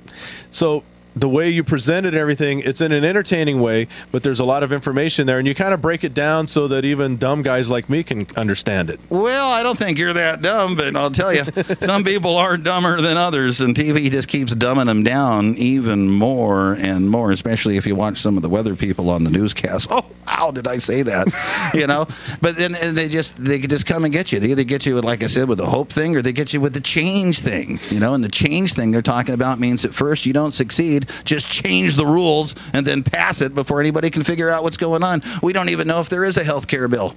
so. 0.51 0.83
The 1.17 1.29
way 1.29 1.49
you 1.49 1.65
present 1.65 2.05
it 2.05 2.11
and 2.11 2.19
everything, 2.19 2.61
it's 2.61 2.81
in 2.81 2.93
an 2.93 3.03
entertaining 3.05 3.61
way, 3.61 3.89
but 4.13 4.23
there's 4.23 4.39
a 4.39 4.45
lot 4.45 4.63
of 4.63 4.71
information 4.73 5.27
there, 5.27 5.39
and 5.39 5.49
you 5.49 5.55
kind 5.55 5.73
of 5.73 5.81
break 5.81 6.05
it 6.05 6.13
down 6.13 6.47
so 6.47 6.69
that 6.69 6.85
even 6.85 7.17
dumb 7.17 7.43
guys 7.43 7.71
like 7.71 7.89
me 7.89 8.03
can 8.03 8.27
understand 8.37 8.91
it. 8.91 9.01
Well, 9.09 9.51
I 9.51 9.63
don't 9.63 9.79
think 9.79 9.97
you're 9.99 10.13
that 10.13 10.43
dumb, 10.43 10.75
but 10.77 10.95
I'll 10.95 11.11
tell 11.11 11.33
you, 11.33 11.43
some 11.81 12.05
people 12.05 12.37
are 12.37 12.57
dumber 12.59 13.01
than 13.01 13.17
others, 13.17 13.63
and 13.63 13.75
TV 13.75 14.11
just 14.11 14.29
keeps 14.29 14.55
dumbing 14.55 14.87
them 14.87 15.03
down 15.05 15.55
even 15.57 16.11
more 16.11 16.75
and 16.75 17.09
more, 17.09 17.31
especially 17.33 17.77
if 17.79 17.87
you 17.87 17.97
watch 17.97 18.19
some 18.19 18.37
of 18.37 18.43
the 18.43 18.49
weather 18.51 18.77
people 18.77 19.09
on 19.11 19.25
the 19.25 19.31
newscast. 19.31 19.89
Oh, 19.97 20.05
how 20.27 20.51
did 20.51 20.67
I 20.67 20.79
say 20.79 21.03
that? 21.03 21.73
you 21.73 21.87
know, 21.87 22.07
but 22.43 22.57
then 22.57 22.75
and 22.75 22.97
they 22.99 23.09
just 23.09 23.37
they 23.37 23.61
just 23.61 23.87
come 23.87 24.05
and 24.05 24.13
get 24.13 24.33
you. 24.33 24.41
They 24.41 24.51
either 24.51 24.65
get 24.65 24.85
you 24.85 24.97
with, 24.97 25.05
like 25.05 25.23
I 25.23 25.29
said, 25.29 25.49
with 25.49 25.59
the 25.59 25.67
hope 25.67 25.91
thing, 25.91 26.17
or 26.17 26.21
they 26.23 26.33
get 26.33 26.53
you 26.53 26.61
with 26.61 26.75
the 26.75 26.81
change 26.81 27.39
thing. 27.41 27.79
You 27.91 28.01
know, 28.01 28.13
and 28.13 28.23
the 28.23 28.29
change 28.29 28.75
thing 28.75 28.91
they're 28.91 29.01
talking 29.03 29.35
about 29.35 29.59
means 29.61 29.85
at 29.85 29.95
first 29.95 30.27
you 30.27 30.33
don't 30.33 30.51
succeed, 30.51 31.06
just 31.25 31.51
change 31.51 31.97
the 31.97 32.07
rules 32.07 32.55
and 32.73 32.87
then 32.87 33.03
pass 33.03 33.41
it 33.41 33.55
before 33.55 33.81
anybody 33.81 34.11
can 34.11 34.23
figure 34.23 34.51
out 34.51 34.63
what's 34.63 34.77
going 34.77 35.03
on. 35.03 35.23
We 35.43 35.53
don't 35.53 35.69
even 35.69 35.87
know 35.87 36.01
if 36.01 36.09
there 36.09 36.25
is 36.25 36.37
a 36.37 36.45
health 36.45 36.67
care 36.67 36.89
bill. 36.89 37.15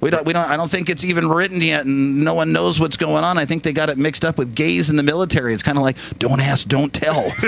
We 0.00 0.08
don't. 0.08 0.24
We 0.24 0.32
don't. 0.32 0.48
I 0.48 0.56
don't 0.56 0.70
think 0.70 0.88
it's 0.88 1.04
even 1.04 1.28
written 1.28 1.60
yet, 1.60 1.84
and 1.84 2.24
no 2.24 2.32
one 2.32 2.52
knows 2.52 2.80
what's 2.80 2.96
going 2.96 3.22
on. 3.22 3.36
I 3.36 3.44
think 3.44 3.62
they 3.62 3.72
got 3.72 3.90
it 3.90 3.98
mixed 3.98 4.24
up 4.24 4.38
with 4.38 4.54
gays 4.54 4.88
in 4.88 4.96
the 4.96 5.02
military. 5.02 5.52
It's 5.52 5.62
kind 5.62 5.76
of 5.76 5.82
like 5.82 5.96
don't 6.18 6.40
ask, 6.40 6.66
don't 6.66 6.92
tell. 6.92 7.30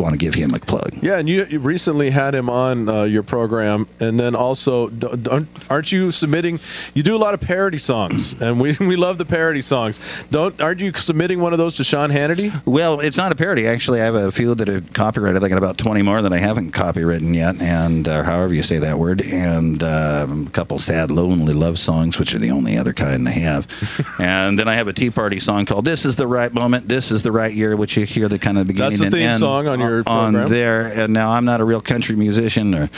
want 0.00 0.12
to 0.12 0.18
give 0.18 0.34
him 0.34 0.54
a 0.54 0.58
plug. 0.58 0.94
Yeah, 1.02 1.18
and 1.18 1.28
you, 1.28 1.44
you 1.44 1.58
recently 1.58 2.10
had 2.10 2.34
him 2.34 2.48
on 2.48 2.88
uh, 2.88 3.02
your 3.04 3.22
program, 3.22 3.88
and 4.00 4.18
then 4.18 4.34
also, 4.34 4.88
don't, 4.88 5.48
aren't 5.70 5.92
you 5.92 6.10
submitting? 6.10 6.60
You 6.94 7.02
do 7.02 7.14
a 7.14 7.18
lot 7.18 7.34
of 7.34 7.40
parody 7.40 7.78
songs, 7.78 8.32
and 8.40 8.60
we, 8.60 8.76
we 8.80 8.96
love 8.96 9.18
the 9.18 9.24
parody 9.24 9.62
songs. 9.62 10.00
Don't 10.30 10.60
aren't 10.60 10.80
you 10.80 10.92
submitting 10.92 11.40
one 11.40 11.52
of 11.52 11.58
those 11.58 11.76
to 11.76 11.84
Sean 11.84 12.10
Hannity? 12.10 12.64
Well, 12.66 13.00
it's 13.00 13.16
not 13.16 13.32
a 13.32 13.34
parody. 13.34 13.66
Actually, 13.66 14.00
I 14.00 14.04
have 14.04 14.14
a 14.14 14.32
few 14.32 14.54
that 14.54 14.68
are 14.68 14.80
copyrighted. 14.80 15.42
I 15.44 15.48
got 15.48 15.58
about 15.58 15.78
20 15.78 16.02
more 16.02 16.22
that 16.22 16.32
I 16.32 16.38
haven't 16.38 16.72
copywritten 16.72 17.34
yet, 17.34 17.60
and 17.60 18.08
uh, 18.08 18.22
however 18.22 18.54
you 18.54 18.62
say 18.62 18.78
that 18.78 18.98
word, 18.98 19.22
and 19.22 19.82
um, 19.82 20.46
a 20.46 20.50
couple 20.50 20.78
sad, 20.78 21.10
lonely 21.10 21.54
love 21.54 21.78
songs, 21.78 22.18
which 22.18 22.34
are 22.34 22.38
the 22.38 22.50
only 22.50 22.76
other 22.76 22.92
kind 22.92 23.28
I 23.28 23.32
have. 23.32 23.66
and 24.18 24.58
then 24.58 24.68
I 24.68 24.74
have 24.74 24.88
a 24.88 24.92
Tea 24.92 25.10
Party 25.10 25.40
song 25.40 25.66
called 25.66 25.84
"This 25.84 26.04
Is 26.04 26.16
the 26.16 26.26
Right 26.26 26.52
Moment, 26.52 26.88
This 26.88 27.10
Is 27.10 27.22
the 27.22 27.32
Right 27.32 27.52
Year," 27.52 27.76
which 27.76 27.96
you 27.96 28.04
hear 28.04 28.28
the 28.28 28.38
kind 28.38 28.58
of 28.58 28.66
beginning 28.66 28.98
That's 28.98 29.00
the 29.00 29.10
theme 29.10 29.28
end 29.28 29.38
song 29.38 29.66
on 29.66 29.81
your 29.82 30.02
on 30.06 30.32
program? 30.32 30.48
there. 30.48 30.82
And 30.86 31.12
now 31.12 31.30
I'm 31.30 31.44
not 31.44 31.60
a 31.60 31.64
real 31.64 31.80
country 31.80 32.16
musician 32.16 32.74
or 32.74 32.90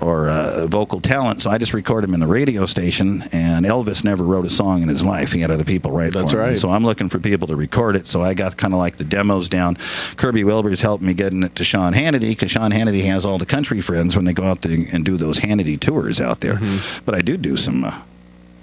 or 0.00 0.28
uh, 0.28 0.66
vocal 0.66 1.00
talent, 1.00 1.40
so 1.40 1.50
I 1.50 1.56
just 1.56 1.72
record 1.72 2.02
them 2.02 2.14
in 2.14 2.20
the 2.20 2.26
radio 2.26 2.66
station. 2.66 3.22
And 3.32 3.64
Elvis 3.64 4.02
never 4.02 4.24
wrote 4.24 4.44
a 4.44 4.50
song 4.50 4.82
in 4.82 4.88
his 4.88 5.04
life; 5.04 5.32
he 5.32 5.40
had 5.40 5.50
other 5.50 5.64
people 5.64 5.92
write 5.92 6.12
That's 6.12 6.32
for 6.32 6.38
him. 6.38 6.48
right. 6.50 6.58
So 6.58 6.70
I'm 6.70 6.84
looking 6.84 7.08
for 7.08 7.18
people 7.20 7.46
to 7.48 7.56
record 7.56 7.94
it. 7.96 8.06
So 8.08 8.20
I 8.20 8.34
got 8.34 8.56
kind 8.56 8.74
of 8.74 8.78
like 8.78 8.96
the 8.96 9.04
demos 9.04 9.48
down. 9.48 9.76
Kirby 10.16 10.42
Wilbur's 10.44 10.80
helped 10.80 11.02
me 11.02 11.14
getting 11.14 11.42
it 11.44 11.54
to 11.56 11.64
Sean 11.64 11.92
Hannity 11.92 12.30
because 12.30 12.50
Sean 12.50 12.72
Hannity 12.72 13.04
has 13.04 13.24
all 13.24 13.38
the 13.38 13.46
country 13.46 13.80
friends 13.80 14.16
when 14.16 14.24
they 14.24 14.32
go 14.32 14.44
out 14.44 14.62
there 14.62 14.76
and 14.92 15.04
do 15.04 15.16
those 15.16 15.38
Hannity 15.38 15.78
tours 15.78 16.20
out 16.20 16.40
there. 16.40 16.54
Mm-hmm. 16.54 17.04
But 17.04 17.14
I 17.14 17.20
do 17.20 17.36
do 17.36 17.56
some 17.56 17.84
uh, 17.84 18.00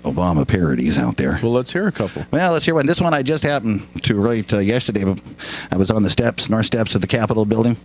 Obama 0.03 0.47
parodies 0.47 0.97
out 0.97 1.17
there. 1.17 1.39
Well, 1.41 1.51
let's 1.51 1.71
hear 1.71 1.87
a 1.87 1.91
couple. 1.91 2.25
Well, 2.31 2.53
let's 2.53 2.65
hear 2.65 2.75
one. 2.75 2.85
This 2.85 3.01
one 3.01 3.13
I 3.13 3.21
just 3.21 3.43
happened 3.43 3.87
to 4.03 4.15
write 4.15 4.53
uh, 4.53 4.59
yesterday. 4.59 5.15
I 5.71 5.77
was 5.77 5.91
on 5.91 6.03
the 6.03 6.09
steps, 6.09 6.49
north 6.49 6.65
steps 6.65 6.95
of 6.95 7.01
the 7.01 7.07
Capitol 7.07 7.45
building. 7.45 7.77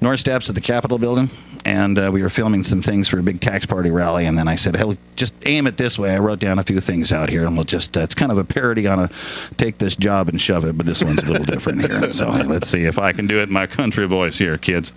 North 0.00 0.20
steps 0.20 0.48
of 0.48 0.54
the 0.54 0.60
Capitol 0.60 0.98
building, 0.98 1.28
and 1.64 1.98
uh, 1.98 2.10
we 2.12 2.22
were 2.22 2.28
filming 2.28 2.62
some 2.62 2.82
things 2.82 3.08
for 3.08 3.18
a 3.18 3.22
big 3.22 3.40
tax 3.40 3.66
party 3.66 3.90
rally. 3.90 4.26
And 4.26 4.38
then 4.38 4.46
I 4.46 4.54
said, 4.54 4.76
"Hey, 4.76 4.96
just 5.16 5.34
aim 5.44 5.66
it 5.66 5.76
this 5.76 5.98
way." 5.98 6.14
I 6.14 6.18
wrote 6.18 6.38
down 6.38 6.60
a 6.60 6.62
few 6.62 6.78
things 6.78 7.10
out 7.10 7.28
here, 7.28 7.44
and 7.44 7.56
we'll 7.56 7.64
just. 7.64 7.96
Uh, 7.96 8.00
it's 8.00 8.14
kind 8.14 8.30
of 8.30 8.38
a 8.38 8.44
parody 8.44 8.86
on 8.86 9.00
a 9.00 9.10
"Take 9.56 9.78
This 9.78 9.96
Job 9.96 10.28
and 10.28 10.40
Shove 10.40 10.64
It," 10.64 10.76
but 10.76 10.86
this 10.86 11.02
one's 11.02 11.18
a 11.18 11.26
little 11.26 11.44
different 11.44 11.80
here. 11.80 12.12
So 12.12 12.30
hey, 12.30 12.44
let's 12.44 12.68
see 12.68 12.84
if 12.84 12.96
I 12.96 13.10
can 13.12 13.26
do 13.26 13.40
it 13.40 13.48
in 13.48 13.52
my 13.52 13.66
country 13.66 14.06
voice 14.06 14.38
here, 14.38 14.56
kids. 14.56 14.92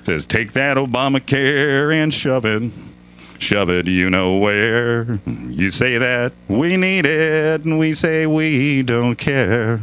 It 0.00 0.06
says, 0.06 0.26
"Take 0.26 0.52
that 0.52 0.76
Obamacare 0.76 1.94
and 1.94 2.12
shove 2.12 2.44
it." 2.44 2.70
Shove 3.38 3.70
it, 3.70 3.86
you 3.86 4.10
know 4.10 4.36
where. 4.36 5.20
You 5.26 5.70
say 5.70 5.98
that 5.98 6.32
we 6.48 6.76
need 6.76 7.06
it, 7.06 7.64
and 7.64 7.78
we 7.78 7.92
say 7.92 8.26
we 8.26 8.82
don't 8.82 9.16
care. 9.16 9.80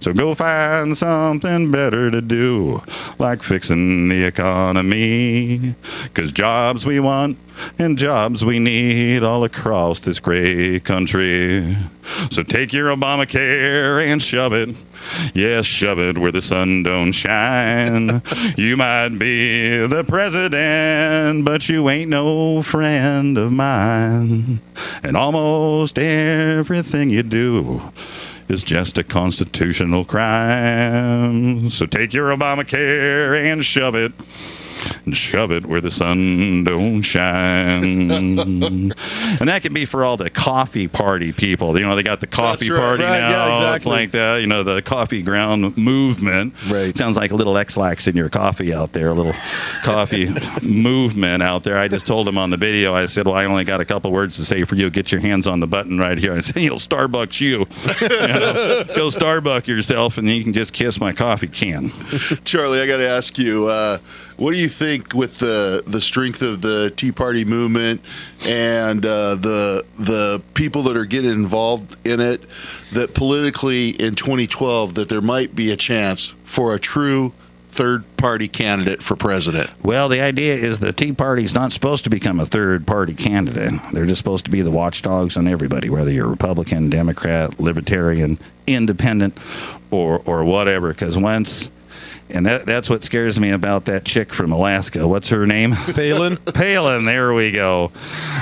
So 0.00 0.12
go 0.12 0.34
find 0.34 0.96
something 0.96 1.70
better 1.70 2.10
to 2.10 2.20
do, 2.20 2.82
like 3.18 3.42
fixing 3.42 4.08
the 4.08 4.24
economy. 4.24 5.74
Cause 6.14 6.32
jobs 6.32 6.86
we 6.86 7.00
want 7.00 7.38
and 7.78 7.98
jobs 7.98 8.44
we 8.44 8.58
need 8.58 9.22
all 9.22 9.44
across 9.44 10.00
this 10.00 10.20
great 10.20 10.84
country. 10.84 11.76
So 12.30 12.42
take 12.42 12.72
your 12.72 12.94
Obamacare 12.94 14.04
and 14.06 14.22
shove 14.22 14.52
it. 14.52 14.74
Yes, 15.34 15.66
shove 15.66 15.98
it 15.98 16.18
where 16.18 16.32
the 16.32 16.42
sun 16.42 16.82
don't 16.82 17.12
shine. 17.12 18.22
you 18.56 18.76
might 18.76 19.18
be 19.18 19.86
the 19.86 20.04
president, 20.04 21.44
but 21.44 21.68
you 21.68 21.88
ain't 21.88 22.10
no 22.10 22.62
friend 22.62 23.36
of 23.38 23.52
mine. 23.52 24.60
And 25.02 25.16
almost 25.16 25.98
everything 25.98 27.10
you 27.10 27.22
do 27.22 27.82
is 28.48 28.62
just 28.62 28.96
a 28.98 29.04
constitutional 29.04 30.04
crime. 30.04 31.70
So 31.70 31.86
take 31.86 32.12
your 32.12 32.28
Obamacare 32.28 33.40
and 33.40 33.64
shove 33.64 33.94
it. 33.94 34.12
And 35.04 35.16
shove 35.16 35.50
it 35.52 35.66
where 35.66 35.80
the 35.80 35.90
sun 35.90 36.64
don't 36.64 37.02
shine. 37.02 37.84
and 38.38 38.92
that 39.48 39.62
can 39.62 39.72
be 39.72 39.84
for 39.84 40.04
all 40.04 40.16
the 40.16 40.30
coffee 40.30 40.88
party 40.88 41.32
people. 41.32 41.78
You 41.78 41.84
know, 41.84 41.96
they 41.96 42.02
got 42.02 42.20
the 42.20 42.26
coffee 42.26 42.70
right. 42.70 42.80
party 42.80 43.04
Right, 43.04 43.18
now. 43.20 43.30
yeah, 43.60 43.74
It's 43.74 43.86
like 43.86 44.10
the, 44.10 44.38
you 44.40 44.46
know, 44.46 44.62
the 44.62 44.82
coffee 44.82 45.22
ground 45.22 45.76
movement. 45.76 46.54
Right. 46.68 46.96
Sounds 46.96 47.16
like 47.16 47.30
a 47.30 47.36
little 47.36 47.56
X-Lax 47.56 48.06
in 48.06 48.16
your 48.16 48.28
coffee 48.28 48.72
out 48.72 48.92
there, 48.92 49.10
a 49.10 49.14
little 49.14 49.34
coffee 49.82 50.28
movement 50.62 51.42
out 51.42 51.62
there. 51.62 51.76
I 51.78 51.88
just 51.88 52.06
told 52.06 52.28
him 52.28 52.38
on 52.38 52.50
the 52.50 52.56
video, 52.56 52.94
I 52.94 53.06
said, 53.06 53.26
well, 53.26 53.34
I 53.36 53.44
only 53.44 53.64
got 53.64 53.80
a 53.80 53.84
couple 53.84 54.10
words 54.12 54.36
to 54.36 54.44
say 54.44 54.64
for 54.64 54.74
you. 54.74 54.90
Get 54.90 55.12
your 55.12 55.20
hands 55.20 55.46
on 55.46 55.60
the 55.60 55.66
button 55.66 55.98
right 55.98 56.18
here. 56.18 56.32
I 56.32 56.40
said, 56.40 56.62
you'll 56.62 56.78
Starbucks 56.78 57.40
you. 57.40 57.66
You 58.06 58.28
know, 58.28 58.84
go 58.94 59.08
Starbucks 59.08 59.66
yourself 59.66 60.18
and 60.18 60.26
then 60.28 60.36
you 60.36 60.44
can 60.44 60.52
just 60.52 60.72
kiss 60.72 61.00
my 61.00 61.12
coffee 61.12 61.48
can. 61.48 61.90
Charlie, 62.44 62.80
I 62.80 62.86
got 62.86 62.98
to 62.98 63.08
ask 63.08 63.38
you, 63.38 63.66
uh, 63.66 63.98
what 64.36 64.52
do 64.52 64.58
you 64.58 64.68
think 64.68 65.14
with 65.14 65.38
the 65.38 65.82
the 65.86 66.00
strength 66.00 66.42
of 66.42 66.62
the 66.62 66.92
Tea 66.96 67.12
Party 67.12 67.44
movement 67.44 68.00
and 68.46 69.04
uh, 69.04 69.34
the 69.34 69.84
the 69.98 70.42
people 70.54 70.82
that 70.84 70.96
are 70.96 71.04
getting 71.04 71.30
involved 71.30 71.96
in 72.06 72.20
it? 72.20 72.42
That 72.92 73.14
politically 73.14 73.90
in 73.90 74.14
2012, 74.14 74.94
that 74.94 75.08
there 75.08 75.20
might 75.20 75.54
be 75.54 75.70
a 75.70 75.76
chance 75.76 76.34
for 76.44 76.74
a 76.74 76.78
true 76.78 77.32
third 77.68 78.04
party 78.16 78.48
candidate 78.48 79.02
for 79.02 79.16
president. 79.16 79.68
Well, 79.82 80.08
the 80.08 80.20
idea 80.20 80.54
is 80.54 80.78
the 80.78 80.92
Tea 80.92 81.12
Party's 81.12 81.54
not 81.54 81.72
supposed 81.72 82.04
to 82.04 82.10
become 82.10 82.40
a 82.40 82.46
third 82.46 82.86
party 82.86 83.12
candidate. 83.12 83.80
They're 83.92 84.06
just 84.06 84.18
supposed 84.18 84.46
to 84.46 84.50
be 84.50 84.62
the 84.62 84.70
watchdogs 84.70 85.36
on 85.36 85.46
everybody, 85.46 85.90
whether 85.90 86.10
you're 86.10 86.28
Republican, 86.28 86.88
Democrat, 86.88 87.60
Libertarian, 87.60 88.38
Independent, 88.66 89.36
or 89.90 90.22
or 90.24 90.44
whatever. 90.44 90.88
Because 90.88 91.18
once, 91.18 91.70
and 92.30 92.46
that 92.46 92.66
that's 92.66 92.90
what 92.90 93.04
scares 93.04 93.38
me 93.38 93.50
about 93.50 93.84
that 93.86 94.04
chick 94.04 94.32
from 94.32 94.52
Alaska. 94.52 95.06
What's 95.06 95.28
her 95.28 95.46
name? 95.46 95.72
Palin. 95.72 96.36
Palin. 96.54 97.04
There 97.04 97.32
we 97.32 97.52
go. 97.52 97.92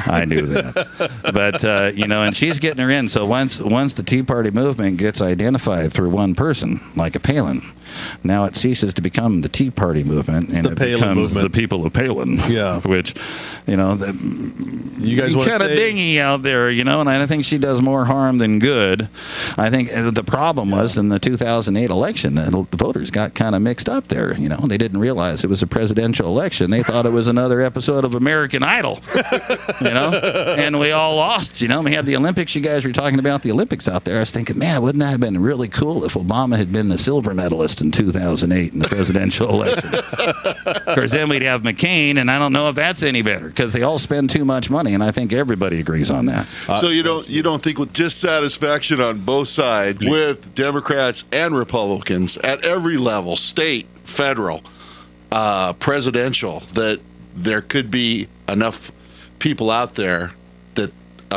I 0.06 0.24
knew 0.24 0.46
that. 0.46 1.20
but 1.34 1.64
uh, 1.64 1.92
you 1.94 2.06
know, 2.06 2.22
and 2.22 2.36
she's 2.36 2.58
getting 2.58 2.82
her 2.82 2.90
in. 2.90 3.08
So 3.08 3.26
once 3.26 3.60
once 3.60 3.94
the 3.94 4.02
Tea 4.02 4.22
Party 4.22 4.50
movement 4.50 4.96
gets 4.96 5.20
identified 5.20 5.92
through 5.92 6.10
one 6.10 6.34
person, 6.34 6.80
like 6.96 7.14
a 7.16 7.20
Palin, 7.20 7.62
now 8.22 8.44
it 8.44 8.56
ceases 8.56 8.94
to 8.94 9.02
become 9.02 9.40
the 9.40 9.48
Tea 9.48 9.70
Party 9.70 10.04
movement, 10.04 10.48
and 10.50 10.64
the 10.64 10.72
it 10.72 10.78
Palin 10.78 10.94
becomes 10.94 11.16
movement. 11.16 11.52
the 11.52 11.58
people 11.58 11.84
of 11.86 11.92
Palin. 11.92 12.38
Yeah. 12.48 12.80
which 12.84 13.14
you 13.66 13.76
know, 13.76 13.94
the, 13.94 14.12
You 14.98 15.16
guys 15.16 15.34
want 15.34 15.50
of 15.50 15.68
dingy 15.68 16.20
out 16.20 16.42
there, 16.42 16.70
you 16.70 16.84
know, 16.84 17.00
and 17.00 17.08
I 17.08 17.26
think 17.26 17.44
she 17.44 17.56
does 17.56 17.80
more 17.80 18.04
harm 18.04 18.38
than 18.38 18.58
good. 18.58 19.08
I 19.56 19.70
think 19.70 19.92
uh, 19.92 20.10
the 20.10 20.24
problem 20.24 20.70
was 20.70 20.98
in 20.98 21.08
the 21.08 21.18
2008 21.18 21.90
election, 21.90 22.34
that 22.34 22.50
the 22.50 22.76
voters 22.76 23.10
got 23.10 23.34
kind 23.34 23.54
of 23.54 23.62
mixed 23.62 23.88
up 23.88 24.08
there. 24.08 24.36
You 24.36 24.48
know, 24.48 24.58
they 24.66 24.76
didn't 24.76 25.00
realize 25.00 25.44
it 25.44 25.50
was 25.50 25.62
a 25.62 25.66
presidential 25.66 26.26
election. 26.26 26.70
They 26.70 26.82
thought 26.82 27.06
it 27.06 27.12
was 27.12 27.26
another 27.26 27.62
episode 27.62 28.04
of 28.04 28.14
American 28.14 28.62
Idol, 28.62 29.00
you 29.80 29.90
know, 29.90 30.12
and 30.58 30.78
we 30.78 30.92
all 30.92 31.16
lost. 31.16 31.60
You 31.60 31.68
know, 31.68 31.80
we 31.80 31.94
had 31.94 32.06
the 32.06 32.16
Olympics. 32.16 32.54
You 32.54 32.60
guys 32.60 32.84
were 32.84 32.92
talking 32.92 33.18
about 33.18 33.42
the 33.42 33.52
Olympics 33.52 33.88
out 33.88 34.04
there. 34.04 34.16
I 34.16 34.20
was 34.20 34.30
thinking, 34.30 34.58
man, 34.58 34.82
wouldn't 34.82 35.00
that 35.00 35.10
have 35.10 35.20
been 35.20 35.40
really 35.40 35.68
cool 35.68 36.04
if 36.04 36.14
Obama 36.14 36.56
had 36.56 36.72
been 36.72 36.88
the 36.90 36.98
silver 36.98 37.32
medalist 37.32 37.80
in 37.84 37.92
2008 37.92 38.72
in 38.72 38.78
the 38.80 38.88
presidential 38.88 39.48
election? 39.50 39.94
Of 40.64 40.96
course, 40.96 41.10
then 41.10 41.28
we'd 41.28 41.42
have 41.42 41.62
McCain, 41.62 42.16
and 42.16 42.30
I 42.30 42.38
don't 42.38 42.52
know 42.52 42.68
if 42.68 42.74
that's 42.74 43.02
any 43.02 43.22
better 43.22 43.48
because 43.48 43.72
they 43.72 43.82
all 43.82 43.98
spend 43.98 44.30
too 44.30 44.44
much 44.44 44.70
money, 44.70 44.94
and 44.94 45.02
I 45.02 45.10
think 45.10 45.32
everybody 45.32 45.80
agrees 45.80 46.10
on 46.10 46.26
that. 46.26 46.46
so 46.80 46.88
you 46.88 47.02
don't 47.02 47.28
you 47.28 47.42
don't 47.42 47.62
think 47.62 47.78
with 47.78 47.92
dissatisfaction 47.92 49.00
on 49.00 49.20
both 49.20 49.48
sides 49.48 50.04
with 50.04 50.54
Democrats 50.54 51.24
and 51.32 51.56
Republicans 51.56 52.36
at 52.38 52.64
every 52.64 52.96
level, 52.96 53.36
state, 53.36 53.86
federal, 54.04 54.62
uh, 55.32 55.72
presidential, 55.74 56.60
that 56.74 57.00
there 57.34 57.60
could 57.60 57.90
be 57.90 58.28
enough 58.48 58.92
people 59.38 59.70
out 59.70 59.94
there 59.94 60.32
that 60.32 60.32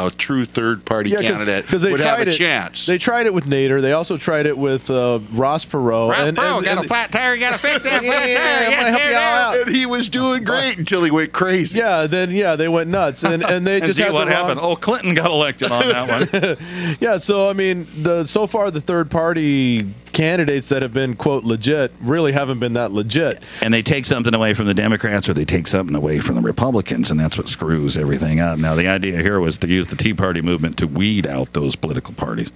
a 0.05 0.11
true 0.11 0.45
third 0.45 0.85
party 0.85 1.11
candidate 1.11 1.67
they 1.67 1.91
would 1.91 1.99
have 1.99 2.19
a 2.19 2.27
it, 2.27 2.31
chance. 2.31 2.85
They 2.85 2.97
tried 2.97 3.25
it 3.25 3.33
with 3.33 3.45
Nader. 3.45 3.81
They 3.81 3.93
also 3.93 4.17
tried 4.17 4.45
it 4.45 4.57
with 4.57 4.89
uh, 4.89 5.19
Ross 5.33 5.65
Perot. 5.65 6.13
and, 6.15 6.37
and- 6.37 6.65
and- 6.67 6.85
flat 6.87 7.11
tire, 7.11 7.33
you 7.33 7.39
got 7.39 7.51
to 7.51 7.57
fix 7.57 7.83
that 7.83 8.03
Yeah, 8.03 8.25
yeah, 8.25 8.65
I'm 8.67 8.71
gonna 8.71 8.89
help 8.91 9.03
you 9.03 9.15
out. 9.17 9.55
and 9.67 9.75
he 9.75 9.85
was 9.85 10.09
doing 10.09 10.43
great 10.43 10.77
until 10.77 11.03
he 11.03 11.11
went 11.11 11.33
crazy. 11.33 11.79
Yeah, 11.79 12.07
then 12.07 12.31
yeah, 12.31 12.55
they 12.55 12.67
went 12.67 12.89
nuts, 12.89 13.23
and 13.23 13.43
and 13.43 13.65
they 13.67 13.79
just 13.81 13.97
gee, 13.97 14.03
had 14.03 14.13
what 14.13 14.25
the 14.25 14.31
wrong- 14.31 14.43
happened? 14.45 14.59
Oh, 14.61 14.75
Clinton 14.75 15.13
got 15.15 15.31
elected 15.31 15.71
on 15.71 15.87
that 15.87 16.09
one. 16.31 16.57
Yeah, 16.99 17.17
so 17.17 17.49
I 17.49 17.53
mean, 17.53 17.87
the 18.03 18.25
so 18.25 18.47
far 18.47 18.71
the 18.71 18.81
third 18.81 19.11
party 19.11 19.93
candidates 20.17 20.69
that 20.69 20.81
have 20.81 20.93
been 20.93 21.15
quote 21.15 21.43
legit 21.43 21.91
really 22.01 22.31
haven't 22.31 22.57
been 22.59 22.73
that 22.73 22.91
legit. 22.91 23.43
and 23.61 23.71
they 23.73 23.83
take 23.83 24.05
something 24.07 24.33
away 24.33 24.53
from 24.55 24.65
the 24.65 24.73
Democrats 24.73 25.29
or 25.29 25.33
they 25.35 25.45
take 25.45 25.67
something 25.67 25.95
away 25.95 26.19
from 26.19 26.35
the 26.35 26.41
Republicans, 26.41 27.11
and 27.11 27.19
that's 27.19 27.37
what 27.37 27.47
screws 27.47 27.95
everything 27.97 28.39
up. 28.39 28.57
Now, 28.57 28.73
the 28.73 28.87
idea 28.87 29.17
here 29.21 29.39
was 29.39 29.59
to 29.59 29.67
use 29.67 29.87
the 29.89 29.95
Tea 29.95 30.15
Party 30.15 30.41
movement 30.41 30.77
to 30.79 30.87
weed 30.87 31.27
out 31.27 31.53
those 31.53 31.75
political 31.75 32.15
parties. 32.15 32.51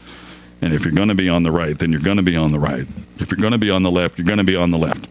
And 0.63 0.73
if 0.73 0.83
you're 0.83 0.93
going 0.93 1.07
to 1.09 1.15
be 1.15 1.29
on 1.29 1.43
the 1.43 1.51
right, 1.51 1.77
then 1.77 1.91
you're 1.91 2.01
going 2.01 2.17
to 2.17 2.23
be 2.23 2.35
on 2.35 2.51
the 2.51 2.59
right. 2.59 2.87
If 3.19 3.29
you're 3.31 3.39
going 3.39 3.51
to 3.53 3.57
be 3.59 3.69
on 3.69 3.83
the 3.83 3.91
left, 3.91 4.17
you're 4.17 4.25
going 4.27 4.37
to 4.39 4.43
be 4.43 4.55
on 4.55 4.71
the 4.71 4.77
left. 4.79 5.07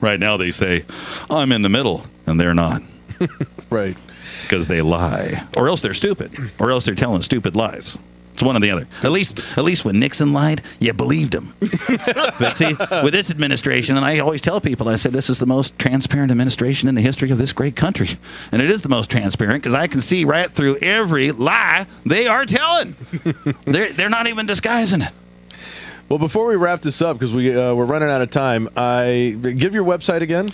Right 0.00 0.20
now, 0.20 0.36
they 0.36 0.50
say, 0.50 0.84
I'm 1.30 1.52
in 1.52 1.62
the 1.62 1.68
middle, 1.70 2.06
and 2.26 2.38
they're 2.40 2.54
not 2.54 2.82
Right. 3.70 3.96
because 4.42 4.68
they 4.68 4.82
lie. 4.82 5.46
Or 5.56 5.68
else 5.68 5.80
they're 5.80 5.94
stupid, 5.94 6.32
or 6.58 6.70
else 6.70 6.84
they're 6.84 6.94
telling 6.94 7.22
stupid 7.22 7.56
lies. 7.56 7.96
It's 8.34 8.42
one 8.42 8.56
or 8.56 8.60
the 8.60 8.70
other. 8.70 8.86
At 9.02 9.12
least, 9.12 9.38
at 9.58 9.64
least 9.64 9.84
when 9.84 10.00
Nixon 10.00 10.32
lied, 10.32 10.62
you 10.80 10.92
believed 10.92 11.34
him. 11.34 11.54
but 11.60 12.56
see, 12.56 12.74
with 13.02 13.12
this 13.12 13.30
administration, 13.30 13.96
and 13.96 14.06
I 14.06 14.18
always 14.20 14.40
tell 14.40 14.60
people, 14.60 14.88
I 14.88 14.96
say 14.96 15.10
this 15.10 15.28
is 15.28 15.38
the 15.38 15.46
most 15.46 15.78
transparent 15.78 16.30
administration 16.30 16.88
in 16.88 16.94
the 16.94 17.02
history 17.02 17.30
of 17.30 17.38
this 17.38 17.52
great 17.52 17.76
country, 17.76 18.18
and 18.50 18.62
it 18.62 18.70
is 18.70 18.82
the 18.82 18.88
most 18.88 19.10
transparent 19.10 19.62
because 19.62 19.74
I 19.74 19.86
can 19.86 20.00
see 20.00 20.24
right 20.24 20.50
through 20.50 20.76
every 20.76 21.30
lie 21.32 21.86
they 22.06 22.26
are 22.26 22.46
telling. 22.46 22.96
they're 23.64 23.92
they're 23.92 24.08
not 24.08 24.26
even 24.26 24.46
disguising 24.46 25.02
it. 25.02 25.12
Well, 26.08 26.18
before 26.18 26.46
we 26.46 26.56
wrap 26.56 26.82
this 26.82 27.00
up, 27.00 27.18
because 27.18 27.32
we 27.32 27.56
uh, 27.56 27.74
we're 27.74 27.84
running 27.84 28.10
out 28.10 28.22
of 28.22 28.30
time, 28.30 28.68
I 28.76 29.36
give 29.40 29.74
your 29.74 29.84
website 29.84 30.20
again. 30.20 30.48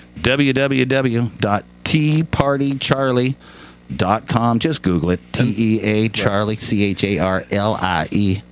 www.teapartycharlie.com. 3.93 4.59
Just 4.59 4.83
Google 4.83 5.11
it. 5.11 5.21
T 5.33 5.55
E 5.57 5.81
A 5.83 6.09
Charlie 6.09 6.57
C 6.57 6.85
H 6.85 7.05
A 7.05 7.19
R 7.19 7.45
L 7.51 7.75
I 7.75 8.09
E. 8.11 8.43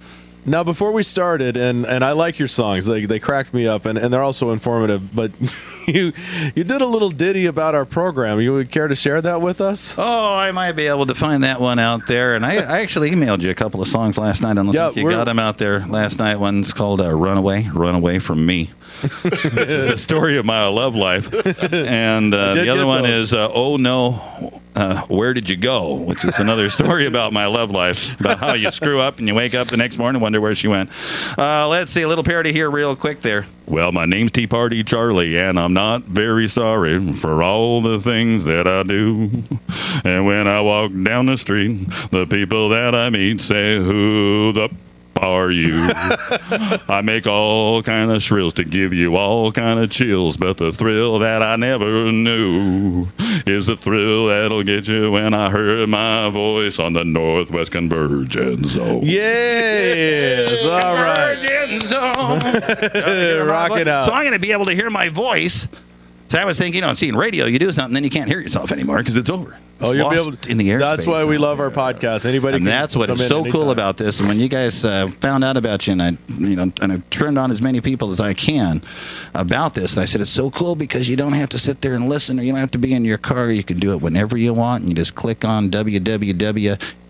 Now, 0.48 0.62
before 0.62 0.92
we 0.92 1.02
started, 1.02 1.56
and, 1.56 1.84
and 1.84 2.04
I 2.04 2.12
like 2.12 2.38
your 2.38 2.46
songs, 2.46 2.86
they, 2.86 3.04
they 3.04 3.18
cracked 3.18 3.52
me 3.52 3.66
up, 3.66 3.84
and, 3.84 3.98
and 3.98 4.12
they're 4.12 4.22
also 4.22 4.52
informative. 4.52 5.12
But 5.12 5.32
you 5.88 6.12
you 6.54 6.62
did 6.62 6.80
a 6.80 6.86
little 6.86 7.10
ditty 7.10 7.46
about 7.46 7.74
our 7.74 7.84
program. 7.84 8.40
You 8.40 8.52
would 8.52 8.70
care 8.70 8.86
to 8.86 8.94
share 8.94 9.20
that 9.22 9.40
with 9.40 9.60
us? 9.60 9.96
Oh, 9.98 10.34
I 10.36 10.52
might 10.52 10.72
be 10.72 10.86
able 10.86 11.06
to 11.06 11.16
find 11.16 11.42
that 11.42 11.60
one 11.60 11.80
out 11.80 12.06
there. 12.06 12.36
And 12.36 12.46
I, 12.46 12.58
I 12.58 12.80
actually 12.80 13.10
emailed 13.10 13.40
you 13.42 13.50
a 13.50 13.54
couple 13.54 13.82
of 13.82 13.88
songs 13.88 14.18
last 14.18 14.40
night. 14.40 14.52
I 14.52 14.54
don't 14.54 14.72
Yeah, 14.72 14.90
think 14.92 14.98
you 15.08 15.10
got 15.10 15.24
them 15.24 15.40
out 15.40 15.58
there 15.58 15.80
last 15.80 16.20
night. 16.20 16.36
One's 16.36 16.72
called 16.72 17.00
uh, 17.00 17.12
"Runaway," 17.12 17.68
"Runaway 17.74 18.20
from 18.20 18.46
Me," 18.46 18.70
which 19.22 19.44
is 19.70 19.88
the 19.88 19.98
story 19.98 20.36
of 20.38 20.44
my 20.44 20.66
love 20.68 20.94
life. 20.94 21.32
And 21.72 22.34
uh, 22.34 22.54
the 22.54 22.68
other 22.68 22.86
one 22.86 23.02
those. 23.02 23.24
is 23.28 23.32
uh, 23.32 23.50
"Oh 23.52 23.76
No, 23.76 24.60
uh, 24.74 25.02
Where 25.02 25.34
Did 25.34 25.48
You 25.48 25.56
Go?" 25.56 25.94
which 25.94 26.24
is 26.24 26.38
another 26.38 26.70
story 26.70 27.06
about 27.06 27.32
my 27.32 27.46
love 27.46 27.70
life, 27.70 28.18
about 28.20 28.38
how 28.38 28.54
you 28.54 28.70
screw 28.70 29.00
up 29.00 29.18
and 29.18 29.28
you 29.28 29.34
wake 29.34 29.54
up 29.54 29.68
the 29.68 29.76
next 29.76 29.98
morning 29.98 30.16
and 30.16 30.22
wonder 30.22 30.40
where 30.40 30.54
she 30.54 30.68
went. 30.68 30.90
Uh, 31.38 31.68
let's 31.68 31.92
see 31.92 32.02
a 32.02 32.08
little 32.08 32.24
parody 32.24 32.52
here, 32.52 32.70
real 32.70 32.96
quick. 32.96 33.20
There. 33.20 33.46
Well, 33.66 33.92
my 33.92 34.06
name's 34.06 34.32
Tea 34.32 34.46
Party 34.46 34.82
Charlie, 34.84 35.38
and 35.38 35.58
I'm 35.58 35.72
not 35.72 36.02
very 36.04 36.48
sorry 36.48 37.12
for 37.14 37.42
all 37.42 37.80
the 37.80 37.98
things 38.00 38.44
that 38.44 38.66
I 38.66 38.82
do. 38.82 39.42
And 40.04 40.24
when 40.26 40.46
I 40.48 40.60
walk 40.60 40.92
down 41.02 41.26
the 41.26 41.36
street, 41.36 41.88
the 42.10 42.26
people 42.26 42.68
that 42.70 42.94
I 42.94 43.10
meet 43.10 43.40
say, 43.40 43.78
"Who 43.78 44.52
the 44.52 44.68
are 45.18 45.50
you?" 45.50 45.74
I 46.88 47.00
make 47.04 47.26
all 47.26 47.82
kind 47.82 48.10
of 48.10 48.22
shrills 48.22 48.54
to 48.54 48.64
give 48.64 48.92
you 48.92 49.16
all 49.16 49.52
kind 49.52 49.80
of 49.80 49.90
chills, 49.90 50.36
but 50.36 50.56
the 50.58 50.72
thrill 50.72 51.18
that 51.20 51.42
I 51.42 51.56
never 51.56 52.10
knew 52.12 53.08
is 53.46 53.66
the 53.66 53.76
thrill 53.76 54.26
that'll 54.26 54.62
get 54.62 54.88
you 54.88 55.10
when 55.12 55.34
I 55.34 55.50
heard 55.50 55.88
my 55.88 56.30
voice 56.30 56.78
on 56.78 56.92
the 56.94 57.04
Northwest 57.04 57.72
Convergence 57.72 58.68
Zone. 58.70 59.02
Yes. 59.04 60.64
All 60.64 60.94
right. 60.94 61.36
Convergence 61.38 61.86
Zone. 61.86 63.46
Rock 63.46 63.72
it 63.78 63.88
out. 63.88 64.06
So 64.06 64.12
I'm 64.12 64.22
going 64.22 64.32
to 64.32 64.38
be 64.38 64.52
able 64.52 64.66
to 64.66 64.74
hear 64.74 64.90
my 64.90 65.08
voice. 65.08 65.68
So 66.28 66.38
I 66.38 66.44
was 66.44 66.58
thinking, 66.58 66.76
you 66.76 66.80
know, 66.86 66.94
seeing 66.94 67.14
radio, 67.14 67.46
you 67.46 67.58
do 67.58 67.72
something, 67.72 67.94
then 67.94 68.04
you 68.04 68.10
can't 68.10 68.28
hear 68.28 68.40
yourself 68.40 68.72
anymore 68.72 68.98
because 68.98 69.16
it's 69.16 69.30
over. 69.30 69.56
Oh, 69.80 69.92
you'll 69.92 70.10
be 70.10 70.16
able 70.16 70.36
to, 70.36 70.50
in 70.50 70.56
the 70.56 70.70
air. 70.70 70.78
That's 70.78 71.06
why 71.06 71.24
we 71.24 71.36
love 71.36 71.60
our 71.60 71.70
podcast. 71.70 72.24
Anybody 72.24 72.56
and 72.56 72.64
can 72.64 72.70
that's 72.70 72.96
what 72.96 73.10
is 73.10 73.26
so 73.26 73.44
cool 73.50 73.70
about 73.70 73.98
this. 73.98 74.20
And 74.20 74.28
when 74.28 74.40
you 74.40 74.48
guys 74.48 74.84
uh, 74.84 75.08
found 75.20 75.44
out 75.44 75.56
about 75.56 75.86
you, 75.86 75.92
and 75.92 76.02
I, 76.02 76.16
you 76.38 76.56
know, 76.56 76.72
and 76.80 76.92
I've 76.92 77.10
turned 77.10 77.38
on 77.38 77.50
as 77.50 77.60
many 77.60 77.80
people 77.80 78.10
as 78.10 78.20
I 78.20 78.32
can 78.32 78.82
about 79.34 79.74
this, 79.74 79.92
and 79.94 80.02
I 80.02 80.06
said 80.06 80.22
it's 80.22 80.30
so 80.30 80.50
cool 80.50 80.76
because 80.76 81.08
you 81.08 81.16
don't 81.16 81.34
have 81.34 81.50
to 81.50 81.58
sit 81.58 81.82
there 81.82 81.94
and 81.94 82.08
listen, 82.08 82.40
or 82.40 82.42
you 82.42 82.52
don't 82.52 82.60
have 82.60 82.70
to 82.70 82.78
be 82.78 82.94
in 82.94 83.04
your 83.04 83.18
car. 83.18 83.50
You 83.50 83.62
can 83.62 83.78
do 83.78 83.92
it 83.92 84.00
whenever 84.00 84.36
you 84.36 84.54
want, 84.54 84.82
and 84.82 84.90
you 84.90 84.94
just 84.96 85.14
click 85.14 85.44
on 85.44 85.70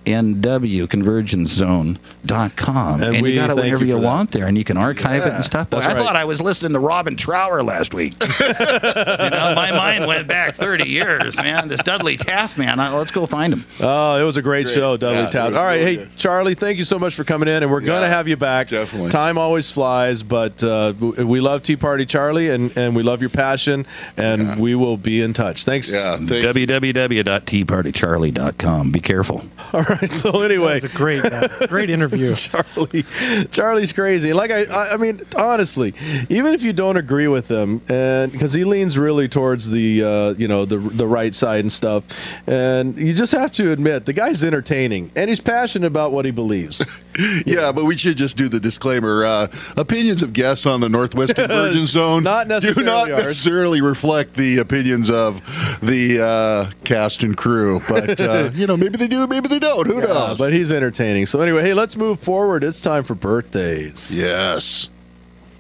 www.nwconvergencezone.com, 0.07 3.02
And 3.02 3.14
and, 3.16 3.22
we 3.22 3.30
you 3.30 3.36
got 3.36 3.50
it 3.50 3.54
thank 3.54 3.64
whenever 3.64 3.84
you 3.84 3.96
you, 3.96 4.02
want 4.02 4.30
there, 4.32 4.46
and 4.46 4.57
you 4.57 4.64
can 4.64 4.76
archive 4.76 5.26
it 5.26 5.32
and 5.32 5.44
stuff. 5.44 5.70
Boy, 5.70 5.78
I 5.78 5.94
right. 5.94 6.02
thought 6.02 6.16
I 6.16 6.24
was 6.24 6.40
listening 6.40 6.72
to 6.72 6.80
Robin 6.80 7.16
Trower 7.16 7.62
last 7.62 7.94
week. 7.94 8.14
you 8.40 8.48
know, 8.48 9.52
my 9.57 9.70
mind 9.72 10.07
went 10.07 10.28
back 10.28 10.54
30 10.54 10.88
years, 10.88 11.36
man. 11.36 11.68
This 11.68 11.80
Dudley 11.82 12.16
Taft 12.16 12.59
man, 12.59 12.78
I, 12.80 12.94
let's 12.96 13.11
go 13.11 13.26
find 13.26 13.52
him. 13.52 13.64
Oh, 13.80 14.20
it 14.20 14.24
was 14.24 14.36
a 14.36 14.42
great, 14.42 14.68
show, 14.70 14.96
Dudley 14.96 15.22
Yeah, 15.24 15.30
Taft. 15.30 15.57
All 15.57 15.64
right, 15.64 15.76
really 15.76 15.96
hey 15.96 16.04
good. 16.04 16.16
Charlie, 16.16 16.54
thank 16.54 16.78
you 16.78 16.84
so 16.84 16.98
much 16.98 17.14
for 17.14 17.24
coming 17.24 17.48
in, 17.48 17.62
and 17.62 17.70
we're 17.72 17.80
going 17.80 18.02
to 18.02 18.09
have 18.09 18.28
you 18.28 18.36
back. 18.36 18.68
definitely. 18.68 19.11
Time 19.11 19.38
always 19.38 19.70
flies, 19.72 20.22
but 20.22 20.62
uh, 20.62 20.92
we 21.00 21.40
love 21.40 21.62
Tea 21.62 21.76
Party 21.76 22.07
Charlie, 22.07 22.50
and, 22.50 22.76
and 22.76 22.94
we 22.96 23.02
love 23.02 23.20
your 23.20 23.30
passion, 23.30 23.86
and 24.16 24.59
we 24.61 24.74
will 24.74 24.96
be 24.96 25.20
in 25.20 25.32
touch. 25.32 25.64
Thanks. 25.64 25.92
Yeah, 25.92 26.16
thank 26.16 26.44
www.teapartycharlie.com. 26.57 28.92
Be 28.92 29.00
careful. 29.00 29.44
All 29.72 29.82
right. 29.82 29.95
So 30.11 30.42
anyway, 30.42 30.76
It's 30.76 30.84
a 30.86 30.88
great, 30.97 31.24
uh, 31.24 31.49
great 31.66 31.90
interview. 31.90 32.34
Charlie, 32.36 33.05
Charlie's 33.51 33.92
crazy. 33.92 34.32
Like 34.32 34.51
I, 34.51 34.64
I, 34.64 34.92
I 34.94 34.97
mean, 34.97 35.22
honestly, 35.36 35.94
even 36.28 36.55
if 36.55 36.62
you 36.62 36.72
don't 36.72 36.97
agree 36.97 37.28
with 37.28 37.49
him, 37.51 37.82
and 37.88 38.32
because 38.32 38.53
he 38.53 38.64
leans 38.64 38.99
really 38.99 39.28
towards 39.28 39.70
the, 39.70 40.03
uh, 40.03 40.30
you 40.38 40.49
know, 40.49 40.64
the 40.64 40.78
the 40.78 41.07
right 41.07 41.34
side 41.34 41.61
and 41.61 41.72
stuff, 41.72 42.05
and 42.47 42.97
you 42.97 43.12
just 43.14 43.32
have 43.32 43.53
to 43.53 43.72
admit 43.72 44.07
the 44.07 44.12
guy's 44.12 44.42
entertaining 44.44 45.11
and 45.16 45.28
he's 45.28 45.40
passionate 45.40 45.86
about 45.86 46.12
what 46.12 46.24
he 46.24 46.30
believes. 46.30 46.82
Yeah, 47.47 47.72
but 47.72 47.86
we 47.86 47.97
should 47.97 48.18
just 48.18 48.36
do 48.36 48.47
the 48.47 48.61
disclaimer. 48.61 49.24
Uh, 49.24 49.49
opinions 49.78 50.22
of 50.22 50.34
guests 50.34 50.66
on 50.66 50.82
the 50.82 50.88
Northwest 50.90 51.34
Convergence 51.34 51.88
Zone 51.92 52.22
Not 52.24 52.42
do 52.47 52.49
necessarily 52.51 52.84
not 52.84 53.11
ours. 53.11 53.22
necessarily 53.24 53.80
reflect 53.80 54.34
the 54.34 54.59
opinions 54.59 55.09
of 55.09 55.40
the 55.80 56.20
uh, 56.22 56.70
cast 56.84 57.22
and 57.22 57.34
crew. 57.34 57.80
But 57.88 58.20
uh, 58.20 58.51
you 58.53 58.66
know, 58.66 58.76
maybe 58.76 58.99
they 58.99 59.09
do, 59.09 59.26
maybe 59.26 59.49
they 59.49 59.59
don't. 59.59 59.86
Who 59.87 60.01
knows? 60.01 60.39
but 60.39 60.53
he's 60.53 60.70
entertaining. 60.72 61.26
So 61.26 61.41
anyway, 61.41 61.62
hey, 61.62 61.74
let's 61.74 61.97
move 61.97 62.20
forward. 62.20 62.64
It's 62.64 62.80
time 62.80 63.05
for 63.05 63.14
birthdays. 63.14 64.12
yes. 64.14 64.89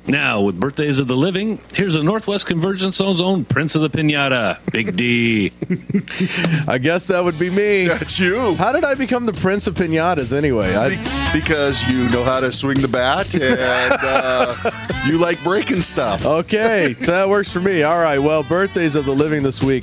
Now, 0.08 0.40
with 0.42 0.60
birthdays 0.60 1.00
of 1.00 1.08
the 1.08 1.16
living, 1.16 1.58
here's 1.74 1.96
a 1.96 2.02
Northwest 2.02 2.46
Convergence 2.46 2.94
Zone's 2.98 3.20
own 3.20 3.44
Prince 3.44 3.74
of 3.74 3.82
the 3.82 3.90
Pinata, 3.90 4.58
Big 4.70 4.94
D. 4.94 5.52
I 6.68 6.78
guess 6.78 7.08
that 7.08 7.24
would 7.24 7.40
be 7.40 7.50
me. 7.50 7.88
That's 7.88 8.16
you. 8.16 8.54
How 8.54 8.70
did 8.70 8.84
I 8.84 8.94
become 8.94 9.26
the 9.26 9.32
prince 9.32 9.66
of 9.66 9.74
pinatas 9.74 10.32
anyway? 10.32 10.76
I, 10.76 11.32
because 11.32 11.82
you 11.88 12.08
know 12.10 12.22
how 12.22 12.38
to 12.38 12.52
swing 12.52 12.80
the 12.80 12.86
bat 12.86 13.34
and 13.34 13.58
uh, 14.00 14.54
you 15.08 15.18
like 15.18 15.42
breaking 15.42 15.80
stuff. 15.82 16.24
Okay, 16.24 16.92
that 17.00 17.28
works 17.28 17.52
for 17.52 17.58
me. 17.60 17.82
All 17.82 17.98
right. 17.98 18.18
Well, 18.20 18.44
birthdays 18.44 18.94
of 18.94 19.06
the 19.06 19.12
living 19.14 19.42
this 19.42 19.60
week. 19.60 19.82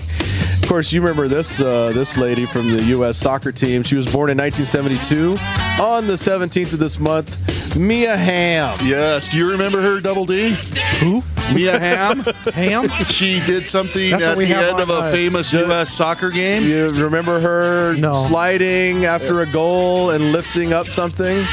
Of 0.73 0.77
course, 0.77 0.91
you 0.91 1.01
remember 1.01 1.27
this 1.27 1.59
uh, 1.61 1.91
this 1.93 2.17
lady 2.17 2.47
from 2.47 2.75
the 2.75 2.81
U.S. 2.85 3.19
soccer 3.19 3.51
team. 3.51 3.83
She 3.83 3.95
was 3.95 4.11
born 4.11 4.31
in 4.31 4.37
1972 4.39 5.37
on 5.79 6.07
the 6.07 6.13
17th 6.13 6.73
of 6.73 6.79
this 6.79 6.97
month. 6.99 7.77
Mia 7.77 8.17
Hamm. 8.17 8.79
Yes. 8.81 9.27
Do 9.29 9.37
you 9.37 9.51
remember 9.51 9.83
her, 9.83 9.99
Double 9.99 10.25
D? 10.25 10.55
Who? 10.99 11.21
Mia 11.53 11.77
Hamm. 11.77 12.21
Ham? 12.55 12.87
She 13.03 13.39
did 13.45 13.67
something 13.67 14.09
That's 14.09 14.23
what 14.23 14.31
at 14.31 14.37
we 14.37 14.45
the 14.45 14.55
have 14.55 14.63
end 14.63 14.73
on, 14.77 14.81
of 14.81 14.89
a 14.89 14.93
uh, 14.93 15.11
famous 15.11 15.53
U.S. 15.53 15.91
soccer 15.93 16.31
game. 16.31 16.63
You 16.63 16.89
remember 16.89 17.39
her 17.39 17.95
No. 17.95 18.15
sliding 18.15 19.05
after 19.05 19.41
a 19.41 19.45
goal 19.45 20.09
and 20.09 20.31
lifting 20.31 20.73
up 20.73 20.87
something? 20.87 21.45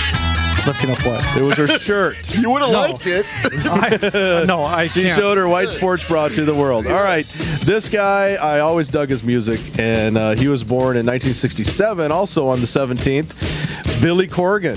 Lifting 0.67 0.91
up 0.91 1.05
what? 1.07 1.37
It 1.37 1.43
was 1.43 1.57
her 1.57 1.69
shirt. 1.69 2.17
You 2.41 2.51
would 2.51 2.63
have 2.63 2.71
No. 2.73 2.81
liked 2.81 3.07
it. 3.07 3.27
I, 3.67 4.45
no, 4.47 4.63
I 4.63 4.87
She 4.87 5.03
can't. 5.05 5.19
showed 5.19 5.37
her 5.37 5.49
white 5.49 5.71
sports 5.71 6.05
bra 6.07 6.29
to 6.29 6.45
the 6.45 6.55
world. 6.55 6.87
All 6.87 7.03
right. 7.03 7.27
This 7.65 7.89
guy, 7.89 8.35
I 8.35 8.61
always 8.61 8.89
dug 8.89 9.09
his 9.09 9.23
music, 9.23 9.59
and 9.79 10.17
uh, 10.17 10.33
he 10.35 10.49
was 10.49 10.63
born 10.65 10.97
in 10.97 11.07
1967, 11.07 12.11
also 12.13 12.49
on 12.49 12.61
the 12.61 12.67
17th. 12.67 14.01
Billy 14.03 14.27
Corgan. 14.27 14.77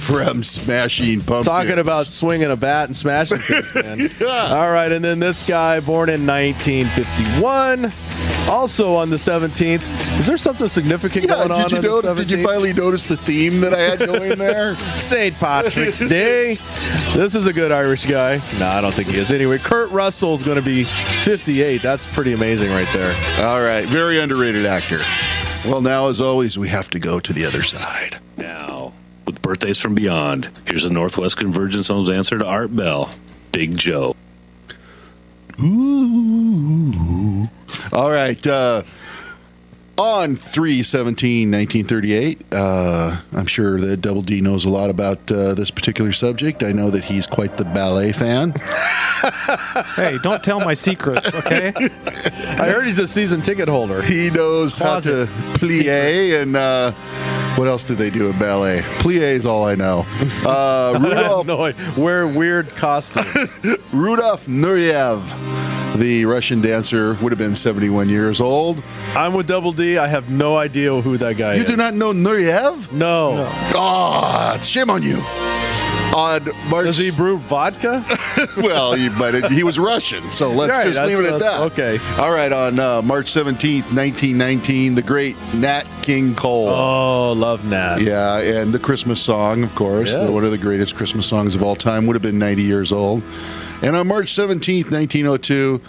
From 0.00 0.42
Smashing 0.42 1.20
Pumpkins. 1.20 1.46
Talking 1.46 1.78
about 1.78 2.06
swinging 2.06 2.50
a 2.50 2.56
bat 2.56 2.88
and 2.88 2.96
smashing 2.96 3.38
things, 3.38 3.74
man. 3.74 4.10
All 4.52 4.72
right, 4.72 4.90
and 4.90 5.04
then 5.04 5.20
this 5.20 5.44
guy, 5.44 5.78
born 5.78 6.08
in 6.08 6.26
1951, 6.26 7.92
also 8.50 8.94
on 8.96 9.08
the 9.10 9.16
17th. 9.16 10.18
Is 10.18 10.26
there 10.26 10.36
something 10.36 10.68
significant 10.68 11.24
Yeah, 11.26 11.34
going 11.36 11.52
on? 11.52 11.56
did 11.68 11.70
you 11.70 11.76
on 11.76 12.02
the 12.02 12.08
know? 12.08 12.14
Did 12.14 12.30
you 12.30 12.42
finally 12.42 12.72
notice 12.72 13.04
the 13.04 13.16
theme 13.16 13.60
that 13.60 13.72
I 13.72 13.80
had 13.80 13.98
going 14.00 14.36
there? 14.38 14.76
St. 14.96 15.34
Patrick's 15.36 16.00
Day. 16.00 16.56
This 17.14 17.34
is 17.34 17.46
a 17.46 17.52
good 17.52 17.72
Irish 17.72 18.06
guy. 18.06 18.40
No, 18.58 18.66
I 18.66 18.80
don't 18.80 18.92
think 18.92 19.08
he 19.08 19.16
is. 19.18 19.30
Anyway, 19.32 19.58
Kurt 19.58 19.90
Russell's 19.90 20.42
going 20.42 20.56
to 20.56 20.62
be 20.62 20.84
58. 20.84 21.80
That's 21.80 22.12
pretty 22.12 22.32
amazing 22.32 22.70
right 22.70 22.88
there. 22.92 23.14
All 23.46 23.60
right, 23.60 23.86
very 23.86 24.18
underrated 24.20 24.66
actor. 24.66 24.98
Well, 25.66 25.80
now 25.80 26.08
as 26.08 26.20
always, 26.20 26.58
we 26.58 26.68
have 26.68 26.90
to 26.90 26.98
go 26.98 27.20
to 27.20 27.32
the 27.32 27.44
other 27.44 27.62
side. 27.62 28.18
Now, 28.36 28.92
with 29.26 29.40
birthdays 29.42 29.78
from 29.78 29.94
beyond, 29.94 30.48
here's 30.66 30.82
the 30.84 30.90
Northwest 30.90 31.36
Convergence 31.36 31.86
Zone's 31.86 32.10
answer 32.10 32.38
to 32.38 32.44
Art 32.46 32.74
Bell, 32.74 33.10
Big 33.52 33.76
Joe. 33.76 34.16
All 37.92 38.10
right. 38.10 38.44
Uh, 38.46 38.82
on 39.98 40.34
3 40.34 40.82
17 40.82 41.50
1938, 41.50 42.46
uh, 42.52 43.20
I'm 43.34 43.44
sure 43.46 43.78
that 43.80 43.98
Double 43.98 44.22
D 44.22 44.40
knows 44.40 44.64
a 44.64 44.70
lot 44.70 44.88
about 44.88 45.30
uh, 45.30 45.52
this 45.52 45.70
particular 45.70 46.12
subject. 46.12 46.62
I 46.62 46.72
know 46.72 46.88
that 46.90 47.04
he's 47.04 47.26
quite 47.26 47.56
the 47.58 47.64
ballet 47.64 48.12
fan. 48.12 48.54
Hey, 49.96 50.16
don't 50.22 50.42
tell 50.42 50.60
my 50.60 50.72
secrets, 50.72 51.34
okay? 51.34 51.74
I 51.76 52.68
heard 52.70 52.86
he's 52.86 52.98
a 52.98 53.06
season 53.06 53.42
ticket 53.42 53.68
holder. 53.68 54.00
He 54.00 54.30
knows 54.30 54.78
how 54.78 54.98
to 55.00 55.26
Closet 55.26 55.28
plie 55.60 56.40
and 56.40 56.56
uh, 56.56 56.92
What 57.56 57.68
else 57.68 57.84
do 57.84 57.94
they 57.94 58.08
do 58.08 58.30
in 58.30 58.38
ballet? 58.38 58.80
Plie 59.00 59.20
is 59.20 59.44
all 59.44 59.66
I 59.66 59.74
know. 59.74 60.06
Uh, 60.42 60.92
I 60.96 60.98
have 60.98 61.02
Rudolph 61.02 61.46
no 61.46 61.62
idea. 61.64 61.92
Wear 61.98 62.26
weird 62.28 62.70
costumes. 62.70 63.28
Rudolph 63.92 64.46
Nureyev, 64.46 65.20
the 66.00 66.24
Russian 66.24 66.60
dancer, 66.60 67.14
would 67.22 67.30
have 67.30 67.38
been 67.38 67.54
71 67.54 68.08
years 68.08 68.40
old. 68.40 68.82
I'm 69.14 69.34
with 69.34 69.46
Double 69.46 69.70
D. 69.72 69.98
I 69.98 70.06
have 70.08 70.30
no 70.30 70.56
idea 70.56 71.00
who 71.00 71.16
that 71.18 71.36
guy 71.36 71.54
You 71.54 71.62
is. 71.62 71.68
You 71.68 71.76
do 71.76 71.76
not 71.76 71.94
know 71.94 72.12
Nureyev? 72.12 72.90
No. 72.92 73.46
Ah, 73.76 74.58
shame 74.62 74.90
on 74.90 75.02
you. 75.02 75.22
On 76.16 76.42
March, 76.68 76.86
Does 76.86 76.98
he 76.98 77.12
brew 77.12 77.36
vodka? 77.38 78.04
well, 78.56 78.94
he, 78.94 79.08
but 79.10 79.52
he 79.52 79.62
was 79.62 79.78
Russian, 79.78 80.28
so 80.30 80.50
let's 80.50 80.76
Right, 80.76 80.84
just 80.86 81.04
leave 81.04 81.20
it 81.20 81.26
at 81.26 81.38
that. 81.38 81.60
okay. 81.72 81.98
All 82.18 82.32
right, 82.32 82.50
on 82.50 82.80
uh, 82.80 83.00
March 83.02 83.26
17th, 83.26 83.94
1919, 83.94 84.96
the 84.96 85.02
great 85.02 85.36
Nat 85.54 85.84
King 86.02 86.34
Cole. 86.34 86.68
Oh, 86.68 87.32
love 87.34 87.64
Nat. 87.64 88.00
Yeah, 88.00 88.38
and 88.38 88.72
the 88.72 88.80
Christmas 88.80 89.20
song, 89.22 89.62
of 89.62 89.72
course, 89.76 90.12
Yes. 90.12 90.28
one 90.28 90.44
of 90.44 90.50
the 90.50 90.58
greatest 90.58 90.96
Christmas 90.96 91.26
songs 91.26 91.54
of 91.54 91.62
all 91.62 91.76
time, 91.76 92.06
would 92.08 92.14
have 92.14 92.22
been 92.22 92.38
90 92.40 92.62
years 92.62 92.90
old. 92.90 93.22
And 93.82 93.96
on 93.96 94.06
March 94.08 94.26
17th, 94.26 94.90
1902, 94.90 95.80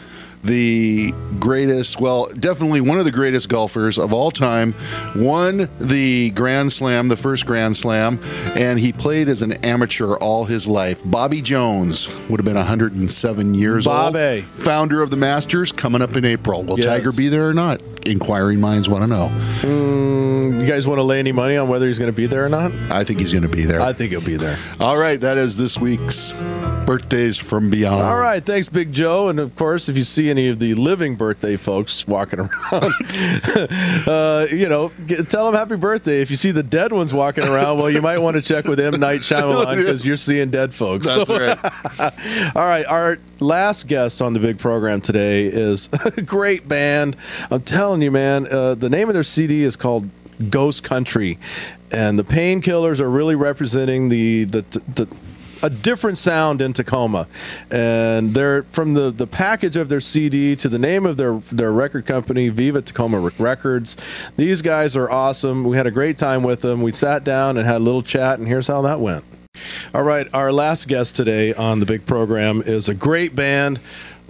the 0.44 1.14
greatest, 1.40 2.00
well, 2.00 2.28
definitely 2.40 2.82
one 2.82 3.00
of 3.00 3.06
the 3.06 3.12
greatest 3.12 3.50
golfers 3.50 3.98
of 3.98 4.12
all 4.14 4.32
time, 4.32 4.74
won 5.16 5.70
the 5.80 6.32
Grand 6.32 6.72
Slam, 6.74 7.08
the 7.08 7.18
first 7.18 7.46
Grand 7.46 7.76
Slam, 7.78 8.20
and 8.56 8.80
he 8.80 8.92
played 8.92 9.28
as 9.30 9.42
an 9.42 9.54
amateur 9.66 10.16
all 10.16 10.46
his 10.46 10.68
life. 10.68 11.02
Bobby 11.06 11.42
Jones 11.42 12.08
would 12.30 12.40
have 12.40 12.46
been 12.46 12.56
107 12.56 13.54
years 13.54 13.86
old. 13.88 14.14
Bobby. 14.14 14.20
old. 14.20 14.44
Founder 14.54 15.02
of 15.02 15.10
the 15.12 15.18
Masters, 15.18 15.72
coming 15.72 16.02
up 16.02 16.16
in 16.16 16.26
April. 16.26 16.64
Will 16.64 16.78
Yes. 16.78 16.86
Tiger 16.88 17.12
be 17.12 17.28
there 17.30 17.48
or 17.48 17.54
not? 17.54 17.82
Inquiring 18.08 18.60
minds 18.60 18.90
want 18.90 19.04
to 19.04 19.08
know. 19.08 19.30
Mm, 19.62 20.62
you 20.62 20.66
guys 20.66 20.88
want 20.88 20.98
to 20.98 21.04
lay 21.04 21.20
any 21.20 21.32
money 21.32 21.56
on 21.56 21.68
whether 21.68 21.86
he's 21.88 22.00
going 22.00 22.10
to 22.12 22.16
be 22.16 22.26
there 22.26 22.44
or 22.46 22.50
not? 22.50 22.72
I 22.90 23.04
think 23.04 23.20
he's 23.20 23.32
going 23.32 23.44
to 23.44 23.48
be 23.50 23.64
there. 23.66 23.80
I 23.80 23.94
think 23.94 24.10
he'll 24.12 24.22
be 24.22 24.38
there. 24.38 24.58
All 24.80 24.98
right, 24.98 25.22
that 25.22 25.38
is 25.38 25.56
this 25.56 25.78
week's 25.78 26.34
birthdays 26.86 27.38
from 27.38 27.70
beyond. 27.70 28.02
All 28.02 28.18
right, 28.18 28.44
thanks, 28.44 28.68
Big 28.70 28.92
Joe. 28.92 29.30
And 29.30 29.40
of 29.40 29.56
course, 29.56 29.88
if 29.88 29.96
you 29.98 30.04
see 30.04 30.31
any 30.32 30.48
of 30.50 30.58
the 30.58 30.74
living 30.74 31.16
birthday 31.16 31.56
folks 31.58 32.08
walking 32.08 32.40
around, 32.40 32.52
uh, 34.08 34.48
you 34.50 34.68
know, 34.68 34.92
get, 35.06 35.30
tell 35.30 35.46
them 35.46 35.54
happy 35.54 35.76
birthday. 35.76 36.22
If 36.22 36.30
you 36.32 36.36
see 36.36 36.50
the 36.52 36.64
dead 36.64 36.92
ones 36.92 37.14
walking 37.14 37.44
around, 37.44 37.78
well, 37.78 37.90
you 37.90 38.02
might 38.02 38.18
want 38.18 38.36
to 38.38 38.42
check 38.42 38.66
with 38.66 38.80
M 38.80 39.00
Night 39.00 39.22
Shyamalan 39.22 39.76
because 39.78 40.04
you're 40.06 40.18
seeing 40.18 40.50
dead 40.50 40.74
folks. 40.74 41.06
That's 41.06 41.28
So- 41.28 41.38
right. 41.40 42.56
All 42.56 42.66
right, 42.66 42.86
our 42.88 43.20
last 43.40 43.88
guest 43.88 44.22
on 44.22 44.34
the 44.34 44.40
big 44.40 44.58
program 44.58 45.02
today 45.02 45.46
is 45.46 45.90
a 46.06 46.22
great 46.22 46.68
band. 46.68 47.16
I'm 47.52 47.62
telling 47.62 48.02
you, 48.02 48.10
man, 48.12 48.48
uh, 48.48 48.74
the 48.76 48.90
name 48.90 49.08
of 49.10 49.14
their 49.14 49.24
CD 49.24 49.64
is 49.64 49.76
called 49.76 50.10
Ghost 50.50 50.82
Country, 50.84 51.38
and 51.92 52.18
the 52.18 52.24
Painkillers 52.24 53.00
are 53.00 53.10
really 53.10 53.36
representing 53.36 54.10
the 54.10 54.46
the. 54.46 54.62
the, 54.96 55.08
a 55.64 55.70
different 55.70 56.18
sound 56.18 56.62
in 56.62 56.74
Tacoma, 56.74 57.28
and 57.70 58.34
they're 58.34 58.64
from 58.64 58.94
the, 58.94 59.12
the 59.12 59.28
package 59.28 59.78
of 59.78 59.90
their 59.90 60.02
CD 60.02 60.56
to 60.56 60.70
the 60.70 60.80
name 60.80 61.06
of 61.06 61.18
their 61.18 61.40
their 61.52 61.72
record 61.72 62.06
company, 62.06 62.50
Viva 62.50 62.82
Tacoma 62.82 63.20
Records. 63.38 63.98
These 64.38 64.62
guys 64.62 64.96
are 64.96 65.10
awesome. 65.10 65.64
We 65.64 65.78
had 65.78 65.88
a 65.88 65.92
great 65.92 66.18
time 66.18 66.44
with 66.44 66.62
them. 66.62 66.82
We 66.82 66.92
sat 66.92 67.24
down 67.24 67.58
and 67.58 67.66
had 67.66 67.78
a 67.78 67.80
little 67.80 68.04
chat, 68.04 68.40
and 68.40 68.48
here's 68.48 68.68
how 68.68 68.82
that 68.84 69.00
went. 69.00 69.24
All 69.94 70.04
right, 70.04 70.28
our 70.34 70.54
last 70.54 70.88
guest 70.88 71.16
today 71.16 71.54
on 71.54 71.80
the 71.80 71.86
big 71.86 72.06
program 72.06 72.62
is 72.62 72.88
a 72.88 72.94
great 72.94 73.36
band. 73.36 73.80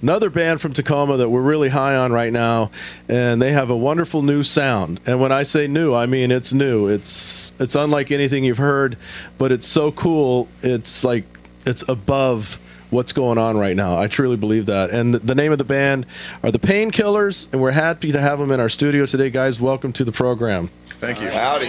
Another 0.01 0.31
band 0.31 0.61
from 0.61 0.73
Tacoma 0.73 1.17
that 1.17 1.29
we're 1.29 1.41
really 1.41 1.69
high 1.69 1.95
on 1.95 2.11
right 2.11 2.33
now, 2.33 2.71
and 3.07 3.39
they 3.39 3.51
have 3.51 3.69
a 3.69 3.77
wonderful 3.77 4.23
new 4.23 4.41
sound. 4.41 4.99
And 5.05 5.21
when 5.21 5.31
I 5.31 5.43
say 5.43 5.67
new, 5.67 5.93
I 5.93 6.07
mean 6.07 6.31
it's 6.31 6.51
new. 6.51 6.87
It's 6.87 7.53
it's 7.59 7.75
unlike 7.75 8.09
anything 8.09 8.43
you've 8.43 8.57
heard, 8.57 8.97
but 9.37 9.51
it's 9.51 9.67
so 9.67 9.91
cool. 9.91 10.47
It's 10.63 11.03
like 11.03 11.25
it's 11.67 11.87
above 11.87 12.59
what's 12.89 13.13
going 13.13 13.37
on 13.37 13.57
right 13.57 13.75
now. 13.75 13.95
I 13.95 14.07
truly 14.07 14.37
believe 14.37 14.65
that. 14.65 14.89
And 14.89 15.13
the, 15.13 15.19
the 15.19 15.35
name 15.35 15.51
of 15.51 15.59
the 15.59 15.63
band 15.63 16.07
are 16.43 16.51
the 16.51 16.59
Painkillers, 16.59 17.47
and 17.51 17.61
we're 17.61 17.71
happy 17.71 18.11
to 18.11 18.19
have 18.19 18.39
them 18.39 18.49
in 18.51 18.59
our 18.59 18.69
studio 18.69 19.05
today, 19.05 19.29
guys. 19.29 19.61
Welcome 19.61 19.93
to 19.93 20.03
the 20.03 20.11
program. 20.11 20.71
Thank 21.01 21.19
you. 21.19 21.31
Howdy. 21.31 21.65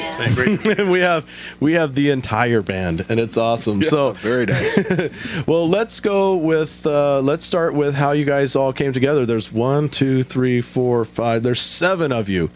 and 0.79 0.91
we 0.93 1.01
have 1.01 1.27
we 1.59 1.73
have 1.73 1.95
the 1.95 2.11
entire 2.11 2.61
band, 2.61 3.07
and 3.09 3.19
it's 3.19 3.39
awesome. 3.39 3.81
so 3.81 4.13
very 4.13 4.45
nice. 4.45 5.47
well, 5.47 5.67
let's 5.67 6.01
go 6.01 6.37
with 6.37 6.87
uh, 6.87 7.21
let's 7.23 7.47
start 7.47 7.73
with 7.73 7.95
how 7.95 8.13
you 8.13 8.27
guys 8.27 8.55
all 8.55 8.75
came 8.75 8.93
together. 8.93 9.25
There's 9.25 9.51
one, 9.51 9.89
two, 9.89 10.23
three, 10.23 10.61
four, 10.61 11.07
five. 11.07 11.43
There's 11.43 11.63
seven 11.63 12.13
of 12.13 12.29
you. 12.29 12.51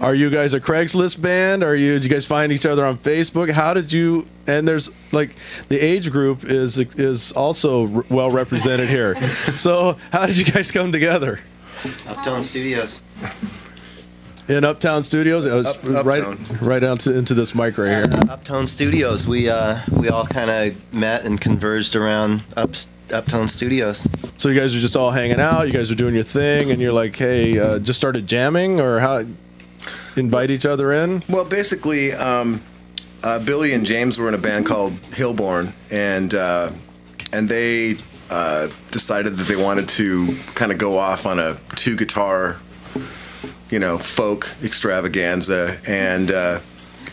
Are 0.00 0.14
you 0.14 0.30
guys 0.30 0.54
a 0.54 0.60
Craigslist 0.60 1.20
band? 1.20 1.62
Are 1.62 1.76
you? 1.76 1.92
Did 1.92 2.04
you 2.04 2.08
guys 2.10 2.24
find 2.24 2.50
each 2.50 2.64
other 2.64 2.86
on 2.86 2.96
Facebook? 2.96 3.50
How 3.50 3.74
did 3.74 3.92
you? 3.92 4.26
And 4.46 4.66
there's 4.66 4.88
like 5.12 5.36
the 5.68 5.78
age 5.78 6.10
group 6.10 6.44
is 6.44 6.78
is 6.78 7.32
also 7.32 7.94
r- 7.94 8.04
well 8.08 8.30
represented 8.30 8.88
here. 8.88 9.16
So 9.58 9.98
how 10.10 10.24
did 10.26 10.38
you 10.38 10.44
guys 10.46 10.70
come 10.70 10.92
together? 10.92 11.40
Uptown 12.08 12.42
Studios. 12.42 13.02
In 14.48 14.64
Uptown 14.64 15.04
Studios, 15.04 15.46
it 15.46 15.52
was 15.52 15.68
Up- 15.68 15.84
right 16.04 16.22
Uptown. 16.22 16.58
right 16.60 16.80
down 16.80 16.98
to, 16.98 17.16
into 17.16 17.32
this 17.32 17.54
mic 17.54 17.78
right 17.78 17.88
here. 17.88 18.20
Uptown 18.28 18.66
Studios. 18.66 19.26
We 19.26 19.48
uh, 19.48 19.78
we 19.92 20.08
all 20.08 20.26
kind 20.26 20.50
of 20.50 20.92
met 20.94 21.24
and 21.24 21.40
converged 21.40 21.94
around 21.94 22.42
up, 22.56 22.70
Uptown 23.12 23.46
Studios. 23.46 24.08
So 24.36 24.48
you 24.48 24.58
guys 24.58 24.74
are 24.74 24.80
just 24.80 24.96
all 24.96 25.12
hanging 25.12 25.38
out. 25.38 25.68
You 25.68 25.72
guys 25.72 25.92
are 25.92 25.94
doing 25.94 26.14
your 26.14 26.24
thing, 26.24 26.70
and 26.72 26.80
you're 26.82 26.92
like, 26.92 27.14
"Hey, 27.16 27.56
uh, 27.58 27.78
just 27.78 28.00
started 28.00 28.26
jamming," 28.26 28.80
or 28.80 28.98
how? 28.98 29.24
Invite 30.16 30.50
each 30.50 30.66
other 30.66 30.92
in. 30.92 31.22
Well, 31.28 31.44
basically, 31.44 32.12
um, 32.12 32.60
uh, 33.22 33.38
Billy 33.38 33.72
and 33.72 33.86
James 33.86 34.18
were 34.18 34.28
in 34.28 34.34
a 34.34 34.38
band 34.38 34.66
called 34.66 34.92
Hillborn, 35.14 35.72
and 35.90 36.34
uh, 36.34 36.70
and 37.32 37.48
they 37.48 37.96
uh, 38.28 38.68
decided 38.90 39.36
that 39.36 39.44
they 39.44 39.56
wanted 39.56 39.88
to 39.90 40.36
kind 40.54 40.72
of 40.72 40.78
go 40.78 40.98
off 40.98 41.26
on 41.26 41.38
a 41.38 41.56
two 41.76 41.96
guitar, 41.96 42.58
you 43.72 43.78
know, 43.78 43.96
folk 43.96 44.50
extravaganza, 44.62 45.78
and 45.86 46.30
uh, 46.30 46.60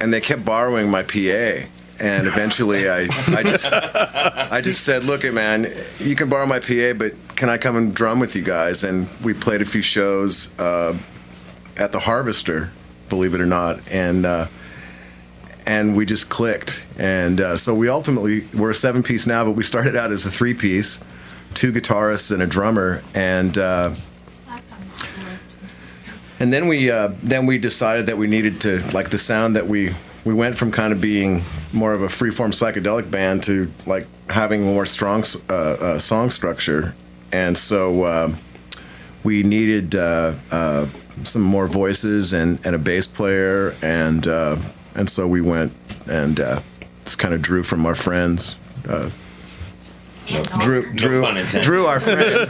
and 0.01 0.13
they 0.13 0.19
kept 0.19 0.43
borrowing 0.45 0.91
my 0.91 1.01
PA. 1.01 1.65
And 2.01 2.27
eventually, 2.27 2.89
I, 2.89 3.07
I 3.27 3.43
just 3.43 3.73
I 3.73 4.61
just 4.61 4.83
said, 4.83 5.05
"Look, 5.05 5.23
it 5.23 5.33
man, 5.33 5.67
you 5.99 6.15
can 6.15 6.29
borrow 6.29 6.45
my 6.45 6.59
PA, 6.59 6.93
but 6.93 7.13
can 7.35 7.49
I 7.49 7.57
come 7.57 7.77
and 7.77 7.95
drum 7.95 8.19
with 8.19 8.35
you 8.35 8.43
guys?" 8.43 8.83
And 8.83 9.07
we 9.23 9.33
played 9.33 9.61
a 9.61 9.65
few 9.65 9.81
shows 9.81 10.53
uh, 10.59 10.97
at 11.77 11.93
the 11.93 11.99
Harvester, 11.99 12.71
believe 13.07 13.33
it 13.33 13.41
or 13.41 13.45
not, 13.45 13.79
and 13.89 14.25
uh, 14.25 14.47
and 15.65 15.95
we 15.95 16.05
just 16.05 16.29
clicked. 16.29 16.81
And 16.97 17.39
uh, 17.39 17.57
so 17.57 17.73
we 17.73 17.87
ultimately 17.87 18.47
we're 18.53 18.71
a 18.71 18.75
seven 18.75 19.01
piece 19.01 19.27
now, 19.27 19.45
but 19.45 19.51
we 19.51 19.63
started 19.63 19.95
out 19.95 20.11
as 20.11 20.25
a 20.25 20.31
three 20.31 20.53
piece, 20.53 21.01
two 21.53 21.71
guitarists 21.71 22.33
and 22.33 22.41
a 22.41 22.47
drummer, 22.47 23.01
and. 23.13 23.57
And 26.39 26.53
then 26.53 26.67
we 26.67 26.89
uh, 26.89 27.11
then 27.21 27.45
we 27.45 27.57
decided 27.57 28.05
that 28.05 28.17
we 28.17 28.27
needed 28.27 28.61
to 28.61 28.79
like 28.93 29.09
the 29.09 29.17
sound 29.17 29.55
that 29.55 29.67
we 29.67 29.93
we 30.23 30.33
went 30.33 30.57
from 30.57 30.71
kind 30.71 30.93
of 30.93 31.01
being 31.01 31.43
more 31.73 31.93
of 31.93 32.01
a 32.01 32.07
freeform 32.07 32.53
psychedelic 32.53 33.11
band 33.11 33.43
to 33.43 33.71
like 33.85 34.07
having 34.29 34.63
more 34.63 34.85
strong 34.85 35.23
uh, 35.49 35.53
uh, 35.53 35.99
song 35.99 36.29
structure, 36.29 36.95
and 37.31 37.57
so 37.57 38.03
uh, 38.03 38.35
we 39.23 39.43
needed 39.43 39.95
uh, 39.95 40.33
uh, 40.51 40.87
some 41.23 41.41
more 41.41 41.67
voices 41.67 42.33
and, 42.33 42.59
and 42.65 42.75
a 42.75 42.79
bass 42.79 43.05
player, 43.05 43.75
and 43.81 44.27
uh, 44.27 44.57
and 44.95 45.09
so 45.09 45.27
we 45.27 45.41
went 45.41 45.73
and 46.07 46.39
uh, 46.39 46.61
just 47.03 47.19
kind 47.19 47.33
of 47.33 47.41
drew 47.41 47.63
from 47.63 47.85
our 47.85 47.95
friends. 47.95 48.57
Drew, 50.59 50.91
Drew, 50.93 51.21
pun 51.21 51.37
intended. 51.37 51.63
Drew, 51.63 51.85
our 51.85 51.99
friend, 51.99 52.49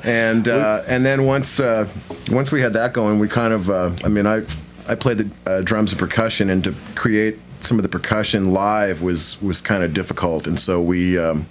and 0.04 0.48
uh, 0.48 0.82
and 0.86 1.04
then 1.04 1.24
once 1.24 1.60
uh, 1.60 1.88
once 2.30 2.50
we 2.50 2.60
had 2.60 2.72
that 2.72 2.92
going, 2.92 3.18
we 3.18 3.28
kind 3.28 3.52
of, 3.52 3.70
uh, 3.70 3.92
I 4.04 4.08
mean, 4.08 4.26
I 4.26 4.42
I 4.88 4.94
played 4.94 5.18
the 5.18 5.30
uh, 5.50 5.60
drums 5.62 5.92
and 5.92 5.98
percussion, 5.98 6.50
and 6.50 6.64
to 6.64 6.74
create 6.94 7.38
some 7.60 7.78
of 7.78 7.82
the 7.82 7.88
percussion 7.88 8.52
live 8.52 9.02
was 9.02 9.40
was 9.42 9.60
kind 9.60 9.82
of 9.82 9.94
difficult, 9.94 10.46
and 10.46 10.58
so 10.58 10.80
we 10.80 11.18
um, 11.18 11.46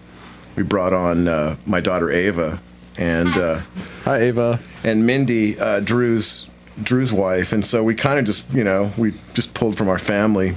we 0.56 0.64
brought 0.64 0.94
on 0.94 1.28
uh, 1.28 1.56
my 1.66 1.80
daughter 1.80 2.12
Ava, 2.12 2.60
and 2.98 3.30
uh, 3.38 3.62
hi 4.04 4.22
Ava, 4.22 4.60
and 4.84 5.06
Mindy, 5.06 5.60
uh, 5.60 5.80
Drew's 5.80 6.50
Drew's 6.82 7.14
wife, 7.14 7.54
and 7.54 7.66
so 7.66 7.84
we 7.84 7.96
kind 7.96 8.20
of 8.20 8.26
just 8.26 8.52
you 8.54 8.64
know 8.64 8.92
we 8.98 9.14
just 9.34 9.54
pulled 9.54 9.78
from 9.78 9.90
our 9.90 10.00
family. 10.00 10.56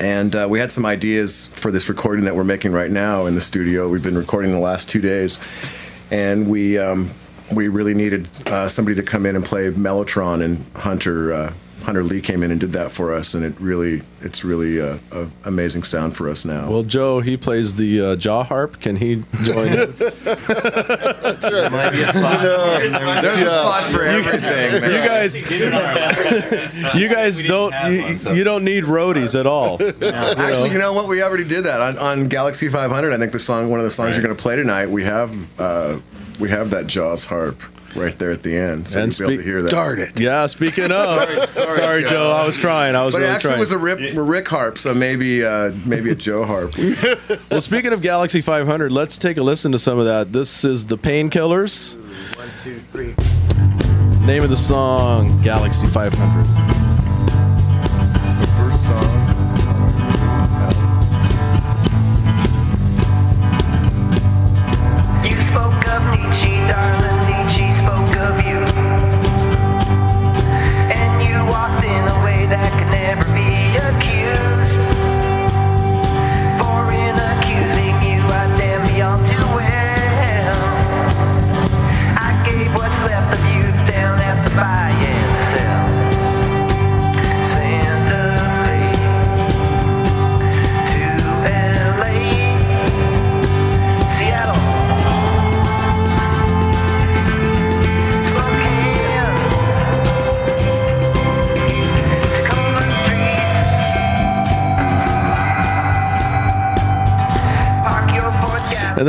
And 0.00 0.34
uh, 0.34 0.46
we 0.50 0.58
had 0.58 0.72
some 0.72 0.84
ideas 0.84 1.46
for 1.46 1.70
this 1.70 1.88
recording 1.88 2.24
that 2.24 2.34
we're 2.34 2.44
making 2.44 2.72
right 2.72 2.90
now 2.90 3.26
in 3.26 3.34
the 3.34 3.40
studio. 3.40 3.88
We've 3.88 4.02
been 4.02 4.18
recording 4.18 4.50
the 4.50 4.58
last 4.58 4.88
two 4.88 5.00
days, 5.00 5.38
and 6.10 6.48
we 6.48 6.78
um, 6.78 7.10
we 7.52 7.68
really 7.68 7.94
needed 7.94 8.28
uh, 8.48 8.68
somebody 8.68 8.96
to 8.96 9.02
come 9.02 9.26
in 9.26 9.36
and 9.36 9.44
play 9.44 9.70
Mellotron. 9.70 10.42
And 10.42 10.64
Hunter 10.74 11.32
uh, 11.32 11.52
Hunter 11.84 12.02
Lee 12.02 12.22
came 12.22 12.42
in 12.42 12.50
and 12.50 12.58
did 12.58 12.72
that 12.72 12.92
for 12.92 13.12
us, 13.12 13.34
and 13.34 13.44
it 13.44 13.54
really 13.60 14.00
it's 14.22 14.42
really 14.42 14.78
a, 14.78 14.98
a 15.12 15.28
amazing 15.44 15.82
sound 15.82 16.16
for 16.16 16.30
us 16.30 16.46
now. 16.46 16.70
Well, 16.70 16.82
Joe, 16.82 17.20
he 17.20 17.36
plays 17.36 17.74
the 17.74 18.00
uh, 18.00 18.16
jaw 18.16 18.42
harp. 18.42 18.80
Can 18.80 18.96
he 18.96 19.22
join 19.42 19.68
in? 19.68 19.94
That's 19.98 21.50
right. 21.50 21.70
Might 21.70 21.90
be 21.90 22.00
a 22.02 22.08
spot. 22.08 22.42
No. 22.42 22.78
There's 22.78 23.42
a 23.42 23.46
spot 23.46 23.92
for 23.92 24.02
everything, 24.02 24.80
man. 24.80 24.90
You 24.90 25.06
guys, 25.06 25.34
you 26.94 27.08
guys 27.08 27.44
don't 27.44 27.74
you, 27.92 28.34
you 28.34 28.44
don't 28.44 28.64
need 28.64 28.84
roadies 28.84 29.38
at 29.38 29.46
all. 29.46 29.74
Actually, 29.82 30.70
you 30.70 30.78
know 30.78 30.94
what? 30.94 31.06
We 31.06 31.22
already 31.22 31.44
did 31.44 31.64
that 31.64 31.82
on, 31.82 31.98
on 31.98 32.28
Galaxy 32.28 32.70
500. 32.70 33.12
I 33.12 33.18
think 33.18 33.32
the 33.32 33.38
song, 33.38 33.68
one 33.70 33.78
of 33.78 33.84
the 33.84 33.90
songs 33.90 34.16
you're 34.16 34.24
going 34.24 34.34
to 34.34 34.42
play 34.42 34.56
tonight, 34.56 34.88
we 34.88 35.04
have 35.04 35.60
uh, 35.60 36.00
we 36.40 36.48
have 36.48 36.70
that 36.70 36.86
Jaws 36.86 37.26
harp 37.26 37.60
right 37.96 38.18
there 38.18 38.30
at 38.32 38.42
the 38.42 38.56
end, 38.56 38.88
so 38.88 39.02
And 39.02 39.18
you'll 39.18 39.28
be 39.28 39.34
able 39.34 39.42
to 39.42 39.48
hear 39.48 39.62
that. 39.62 39.70
Darn 39.70 39.98
it. 39.98 40.18
Yeah, 40.20 40.46
speaking 40.46 40.90
of, 40.92 41.28
Sorry, 41.50 41.76
sorry, 41.76 42.02
Joe. 42.02 42.08
Joe. 42.10 42.30
I 42.32 42.44
was 42.46 42.56
trying. 42.56 42.94
I 42.96 43.04
was 43.04 43.14
But 43.14 43.22
it 43.22 43.26
actually 43.26 43.50
trying. 43.50 43.60
was 43.60 43.72
a, 43.72 43.78
Rip, 43.78 44.00
a 44.16 44.22
Rick 44.22 44.48
harp, 44.48 44.78
so 44.78 44.94
maybe 44.94 45.44
uh, 45.44 45.72
maybe 45.86 46.10
a 46.10 46.14
Joe 46.14 46.44
harp. 46.44 46.74
well, 47.50 47.60
speaking 47.60 47.92
of 47.92 48.02
Galaxy 48.02 48.40
500, 48.40 48.90
let's 48.92 49.18
take 49.18 49.36
a 49.36 49.42
listen 49.42 49.72
to 49.72 49.78
some 49.78 49.98
of 49.98 50.06
that. 50.06 50.32
This 50.32 50.64
is 50.64 50.86
the 50.86 50.98
Painkillers. 50.98 51.96
One, 52.38 52.48
two, 52.58 52.78
three. 52.80 53.14
Name 54.26 54.42
of 54.42 54.50
the 54.50 54.56
song, 54.56 55.42
Galaxy 55.42 55.86
500. 55.86 56.73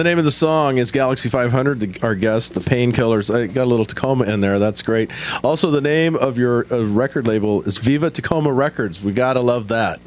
Name 0.06 0.20
of 0.20 0.26
the 0.26 0.32
song 0.32 0.78
is 0.78 0.92
Galaxy 0.92 1.28
500. 1.28 1.80
The, 1.80 2.00
our 2.02 2.16
guest, 2.16 2.54
the 2.54 2.62
Painkillers. 2.62 3.34
I 3.34 3.48
got 3.48 3.64
a 3.64 3.66
little 3.66 3.86
Tacoma 3.86 4.26
in 4.26 4.40
there. 4.40 4.60
That's 4.60 4.82
great. 4.82 5.12
Also, 5.44 5.72
the 5.72 5.82
name 5.82 6.16
of 6.16 6.38
your 6.38 6.72
uh, 6.72 6.86
record 6.86 7.28
label 7.28 7.64
is 7.64 7.78
Viva 7.78 8.10
Tacoma 8.10 8.54
Records. 8.54 9.04
We 9.04 9.12
gotta 9.12 9.42
love 9.42 9.68
that. 9.68 10.00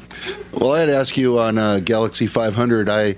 Well, 0.51 0.71
I'd 0.71 0.89
ask 0.89 1.17
you 1.17 1.37
on 1.37 1.57
uh, 1.57 1.79
Galaxy 1.81 2.25
500. 2.25 2.89
I 2.89 3.15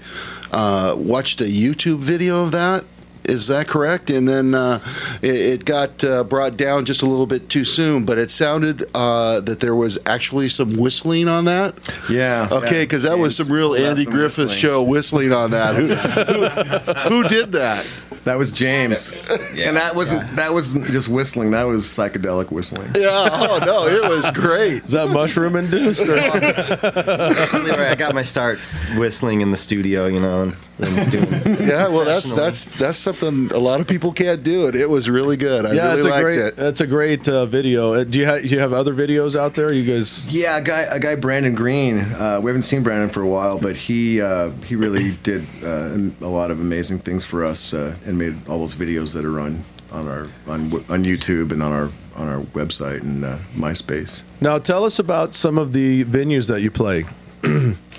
uh, 0.52 0.96
watched 0.98 1.40
a 1.40 1.46
YouTube 1.46 2.00
video 2.00 2.44
of 2.44 2.52
that. 2.52 2.84
Is 3.26 3.48
that 3.48 3.68
correct? 3.68 4.10
And 4.10 4.28
then 4.28 4.54
uh, 4.56 4.80
it, 5.22 5.36
it 5.36 5.66
got 5.66 6.04
uh, 6.04 6.24
brought 6.24 6.58
down 6.58 6.86
just 6.86 7.02
a 7.02 7.06
little 7.06 7.26
bit 7.26 7.50
too 7.50 7.64
soon, 7.64 8.06
but 8.06 8.18
it 8.18 8.32
sounded 8.32 8.84
uh, 8.94 9.40
that 9.42 9.60
there 9.60 9.76
was 9.76 10.00
actually 10.06 10.50
some 10.50 10.76
whistling 10.76 11.28
on 11.28 11.46
that. 11.46 11.76
Yeah. 12.10 12.48
Okay, 12.52 12.84
because 12.84 13.04
that 13.04 13.18
was 13.20 13.36
some 13.36 13.52
real 13.52 13.76
Andy 13.76 14.04
some 14.04 14.14
Griffith 14.14 14.46
whistling. 14.46 14.60
show 14.60 14.84
whistling 14.84 15.32
on 15.34 15.52
that. 15.52 15.76
Who, 15.76 15.88
who, 15.96 17.22
who 17.22 17.30
did 17.30 17.52
that? 17.54 17.88
That 18.24 18.38
was 18.38 18.52
James, 18.52 19.14
and 19.58 19.78
that 19.78 19.96
wasn't 19.96 20.36
that 20.36 20.54
wasn't 20.54 20.86
just 20.86 21.10
whistling. 21.10 21.52
That 21.52 21.64
was 21.64 21.86
psychedelic 21.86 22.52
whistling. 22.52 22.92
Yeah. 22.96 23.10
Oh 23.32 23.60
no, 23.66 23.88
it 23.88 24.08
was 24.08 24.30
great. 24.30 24.84
Is 24.86 24.92
that 24.92 25.10
mushroom 25.10 25.56
induced? 25.56 26.08
Or? 26.08 26.12
Really, 27.62 27.72
I 27.72 27.96
got 27.96 28.14
my 28.14 28.22
starts 28.22 28.76
whistling 28.96 29.42
in 29.42 29.50
the 29.52 29.58
studio, 29.58 30.06
you 30.06 30.20
know, 30.20 30.44
and, 30.44 30.56
and 30.82 31.12
doing. 31.12 31.42
Yeah, 31.72 31.88
well, 31.90 32.06
that's 32.06 32.32
that's 32.32 32.66
that's 32.66 32.98
something 32.98 33.52
a 33.52 33.58
lot 33.58 33.80
of 33.80 33.88
people 33.88 34.12
can't 34.12 34.44
do, 34.44 34.66
and 34.66 34.76
it 34.76 34.90
was 34.90 35.10
really 35.10 35.38
good. 35.38 35.66
I 35.66 35.74
yeah, 35.74 35.94
really 35.94 36.10
liked 36.10 36.24
great. 36.24 36.40
it. 36.40 36.56
That's 36.56 36.82
a 36.82 36.88
great 36.88 37.28
uh, 37.30 37.46
video. 37.46 37.94
Uh, 37.94 38.04
do 38.04 38.20
you 38.20 38.26
have 38.26 38.46
you 38.46 38.60
have 38.60 38.74
other 38.74 38.94
videos 38.94 39.40
out 39.40 39.54
there? 39.54 39.72
You 39.72 39.86
guys. 39.86 40.26
Yeah, 40.28 40.58
a 40.58 40.62
guy, 40.62 40.82
a 40.82 41.00
guy, 41.00 41.16
Brandon 41.16 41.54
Green. 41.54 42.00
Uh, 42.00 42.40
we 42.42 42.50
haven't 42.50 42.64
seen 42.64 42.84
Brandon 42.84 43.10
for 43.10 43.22
a 43.22 43.28
while, 43.28 43.60
but 43.60 43.76
he 43.76 44.22
uh, 44.22 44.50
he 44.66 44.76
really 44.76 45.12
did 45.24 45.48
uh, 45.64 45.96
a 46.22 46.28
lot 46.28 46.52
of 46.52 46.60
amazing 46.60 47.00
things 47.00 47.26
for 47.26 47.46
us 47.46 47.74
uh, 47.74 47.96
and 48.06 48.18
made 48.18 48.48
all 48.50 48.60
those 48.60 48.76
videos 48.76 49.14
that 49.14 49.24
are 49.24 49.40
on 49.40 49.64
on 49.92 50.08
our 50.08 50.30
on 50.48 50.74
on 50.90 51.04
YouTube 51.04 51.52
and 51.52 51.62
on 51.62 51.72
our 51.72 51.90
on 52.16 52.28
our 52.28 52.42
website 52.42 53.02
and 53.02 53.24
uh, 53.24 53.38
MySpace. 53.56 54.24
Now, 54.42 54.60
tell 54.60 54.84
us 54.84 55.00
about 55.00 55.36
some 55.36 55.58
of 55.58 55.74
the 55.74 56.04
venues 56.06 56.48
that 56.50 56.62
you 56.62 56.72
play. 56.72 57.06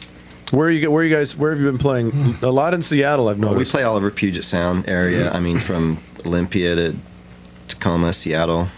where 0.52 0.70
you 0.70 0.90
where 0.90 1.02
you 1.02 1.14
guys 1.14 1.36
where 1.36 1.50
have 1.50 1.58
you 1.60 1.66
been 1.66 1.78
playing? 1.78 2.36
A 2.42 2.50
lot 2.50 2.72
in 2.74 2.82
Seattle, 2.82 3.28
I've 3.28 3.38
Well, 3.40 3.54
we 3.56 3.64
play 3.64 3.82
all 3.82 3.96
over 3.96 4.10
Puget 4.10 4.44
Sound 4.44 4.88
area. 4.88 5.30
I 5.32 5.40
mean, 5.40 5.56
from 5.68 5.98
Olympia 6.24 6.74
to 6.76 6.94
Tacoma, 7.68 8.12
Seattle. 8.12 8.68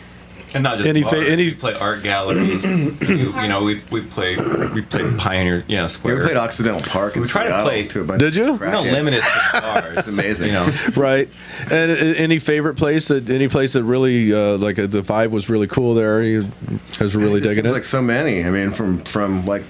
And 0.54 0.62
not 0.62 0.76
just 0.78 0.88
Any 0.88 1.02
bars. 1.02 1.14
fa- 1.24 1.28
any- 1.28 1.44
we 1.46 1.54
play 1.54 1.74
art 1.74 2.04
galleries. 2.04 2.64
you, 3.08 3.34
you 3.42 3.48
know, 3.48 3.62
we 3.64 3.80
we 3.90 4.02
play 4.02 4.36
we 4.72 4.82
played 4.82 5.18
Pioneer, 5.18 5.64
yeah, 5.66 5.80
Yeah, 5.80 5.86
Square. 5.86 6.14
we 6.18 6.22
played 6.22 6.36
Occidental 6.36 6.80
Park. 6.82 7.16
In 7.16 7.22
We 7.22 7.28
try 7.28 7.42
to 7.42 7.48
Seattle 7.48 7.66
play- 7.66 7.88
to 7.88 8.00
a 8.02 8.04
bunch 8.04 8.20
Did 8.20 8.36
you? 8.36 8.52
Of 8.54 8.60
we 8.60 8.66
don't 8.68 8.84
crackheads. 8.86 8.92
limit 8.92 9.14
it 9.14 9.22
to 9.24 9.60
bars. 9.60 9.96
It's 9.98 10.08
amazing. 10.08 10.46
You 10.46 10.52
know, 10.52 10.72
right. 10.94 11.28
And 11.72 11.90
uh, 11.90 11.94
any 11.94 12.38
favorite 12.38 12.76
place 12.76 13.08
that 13.08 13.28
any 13.30 13.48
place 13.48 13.72
that 13.72 13.82
really 13.82 14.32
uh, 14.32 14.56
like 14.58 14.78
uh, 14.78 14.86
the 14.86 15.02
vibe 15.02 15.30
was 15.30 15.50
really 15.50 15.66
cool 15.66 15.94
there. 15.94 16.22
You 16.22 16.44
guys 17.00 17.16
were 17.16 17.20
really 17.22 17.40
It 17.40 17.42
just 17.42 17.50
digging 17.50 17.64
seems 17.64 17.72
it. 17.72 17.74
like 17.74 17.82
so 17.84 18.00
many. 18.00 18.44
I 18.44 18.50
mean, 18.52 18.70
from 18.70 19.00
from 19.00 19.44
like 19.46 19.64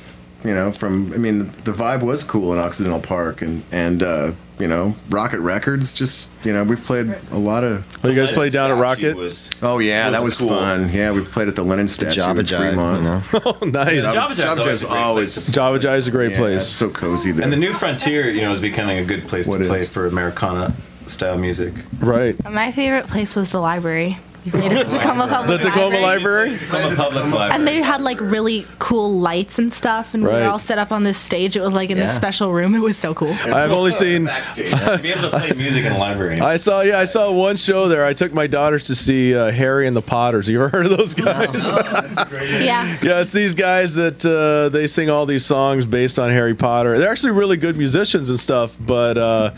you 0.45 0.55
know, 0.55 0.73
from 0.73 1.13
I 1.13 1.17
mean, 1.17 1.47
the 1.65 1.73
vibe 1.73 2.03
was 2.03 2.23
cool 2.25 2.53
in 2.53 2.59
Occidental 2.59 3.01
Park, 3.01 3.43
and 3.43 3.63
and 3.73 4.03
uh, 4.03 4.33
you 4.59 4.69
know, 4.69 4.95
Rocket 5.09 5.41
Records. 5.41 5.93
Just 5.95 6.31
you 6.45 6.53
know, 6.53 6.63
we've 6.65 6.83
played 6.83 7.09
a 7.33 7.39
lot 7.39 7.65
of. 7.65 7.85
Oh, 8.05 8.09
you 8.09 8.15
guys 8.15 8.31
played 8.31 8.53
down 8.53 8.71
at 8.71 8.77
Rocket? 8.79 9.17
Oh 9.63 9.79
yeah, 9.79 10.09
was 10.09 10.17
that 10.19 10.23
was 10.25 10.37
cool. 10.37 10.49
fun. 10.51 10.91
Yeah, 10.93 11.13
we 11.13 11.23
played 11.23 11.49
at 11.49 11.57
the 11.57 11.65
Lenin 11.65 11.87
The 11.87 11.93
statue 11.93 12.11
Java 12.17 12.41
in 12.41 12.47
Jive, 12.47 12.75
Fremont. 12.75 13.03
you 13.03 13.41
know. 13.41 13.57
oh, 13.61 13.65
nice. 13.67 14.13
Java 14.13 14.35
Jive's 14.35 14.43
Java 14.43 14.61
always 14.61 14.69
Jive's 14.69 14.83
a 14.83 14.87
great 14.87 14.99
always 15.03 15.33
place 15.35 15.51
Java 15.51 15.79
Jive 15.79 15.97
is 15.99 16.07
a 16.07 16.11
great 16.11 16.31
Yeah, 16.33 16.39
place. 16.39 16.61
it's 16.63 16.71
so 16.71 16.91
cozy 16.91 17.33
there. 17.33 17.43
and 17.45 17.53
the 17.53 17.57
new 17.57 17.73
frontier, 17.73 18.29
you 18.29 18.43
know, 18.43 18.53
is 18.53 18.61
becoming 18.61 18.99
a 18.99 19.05
good 19.05 19.27
place 19.27 19.47
What 19.49 19.57
to 19.59 19.63
is? 19.65 19.69
play 19.69 19.85
for 19.87 20.07
Americana 20.07 20.75
style 21.07 21.37
music. 21.39 21.73
Right. 22.01 22.37
My 22.49 22.71
favorite 22.73 23.07
place 23.07 23.35
was 23.37 23.51
the 23.51 23.61
library. 23.61 24.19
We 24.45 24.51
played 24.51 24.73
at 24.73 24.91
the 24.91 24.99
Tacoma 24.99 25.27
The 25.27 25.33
Public 25.35 25.61
Tacoma 25.63 25.99
Library. 26.01 26.51
Library. 26.51 26.59
Tacoma 26.59 26.97
Public 26.97 27.25
Library. 27.25 27.51
And 27.53 27.67
they 27.67 27.77
had 27.83 28.03
like 28.03 28.21
really 28.21 28.67
cool 28.79 29.19
lights 29.19 29.59
and 29.59 29.73
stuff, 29.73 30.15
and 30.15 30.23
we 30.23 30.29
Right. 30.29 30.43
were 30.43 30.49
all 30.51 30.59
set 30.59 30.79
up 30.79 30.93
on 30.93 31.03
this 31.05 31.17
stage. 31.19 31.57
It 31.57 31.63
was 31.63 31.73
like 31.75 31.91
in 31.91 31.97
this 31.97 32.11
Yeah. 32.13 32.17
special 32.17 32.53
room. 32.53 32.75
It 32.75 32.81
was 32.81 32.97
so 32.97 33.15
cool. 33.15 33.33
I've 33.47 33.73
only 33.73 33.93
seen. 33.93 34.27
to 34.27 34.99
be 35.03 35.11
able 35.13 35.23
to 35.23 35.31
play 35.31 35.53
music 35.53 35.85
in 35.85 35.93
a 35.93 35.99
library. 35.99 36.41
I 36.41 36.57
saw. 36.57 36.83
Yeah, 36.83 36.99
I 36.99 37.05
saw 37.05 37.31
one 37.33 37.57
show 37.57 37.89
there. 37.89 38.05
I 38.05 38.13
took 38.13 38.33
my 38.35 38.47
daughters 38.47 38.85
to 38.85 38.95
see 38.95 39.35
uh, 39.35 39.51
Harry 39.51 39.87
and 39.87 39.97
the 39.97 40.03
Potters. 40.03 40.49
You 40.49 40.59
ever 40.59 40.69
heard 40.69 40.87
of 40.87 40.97
those 40.97 41.15
guys? 41.15 41.51
Yeah. 42.65 42.97
Yeah, 43.03 43.21
it's 43.21 43.33
these 43.33 43.55
guys 43.55 43.95
that 43.95 44.25
uh, 44.25 44.69
they 44.71 44.87
sing 44.87 45.09
all 45.11 45.27
these 45.27 45.45
songs 45.45 45.87
based 45.87 46.19
on 46.19 46.31
Harry 46.31 46.55
Potter. 46.55 46.99
They're 46.99 47.11
actually 47.11 47.33
really 47.33 47.57
good 47.57 47.77
musicians 47.77 48.29
and 48.31 48.39
stuff, 48.39 48.77
but 48.81 49.17
uh, 49.19 49.51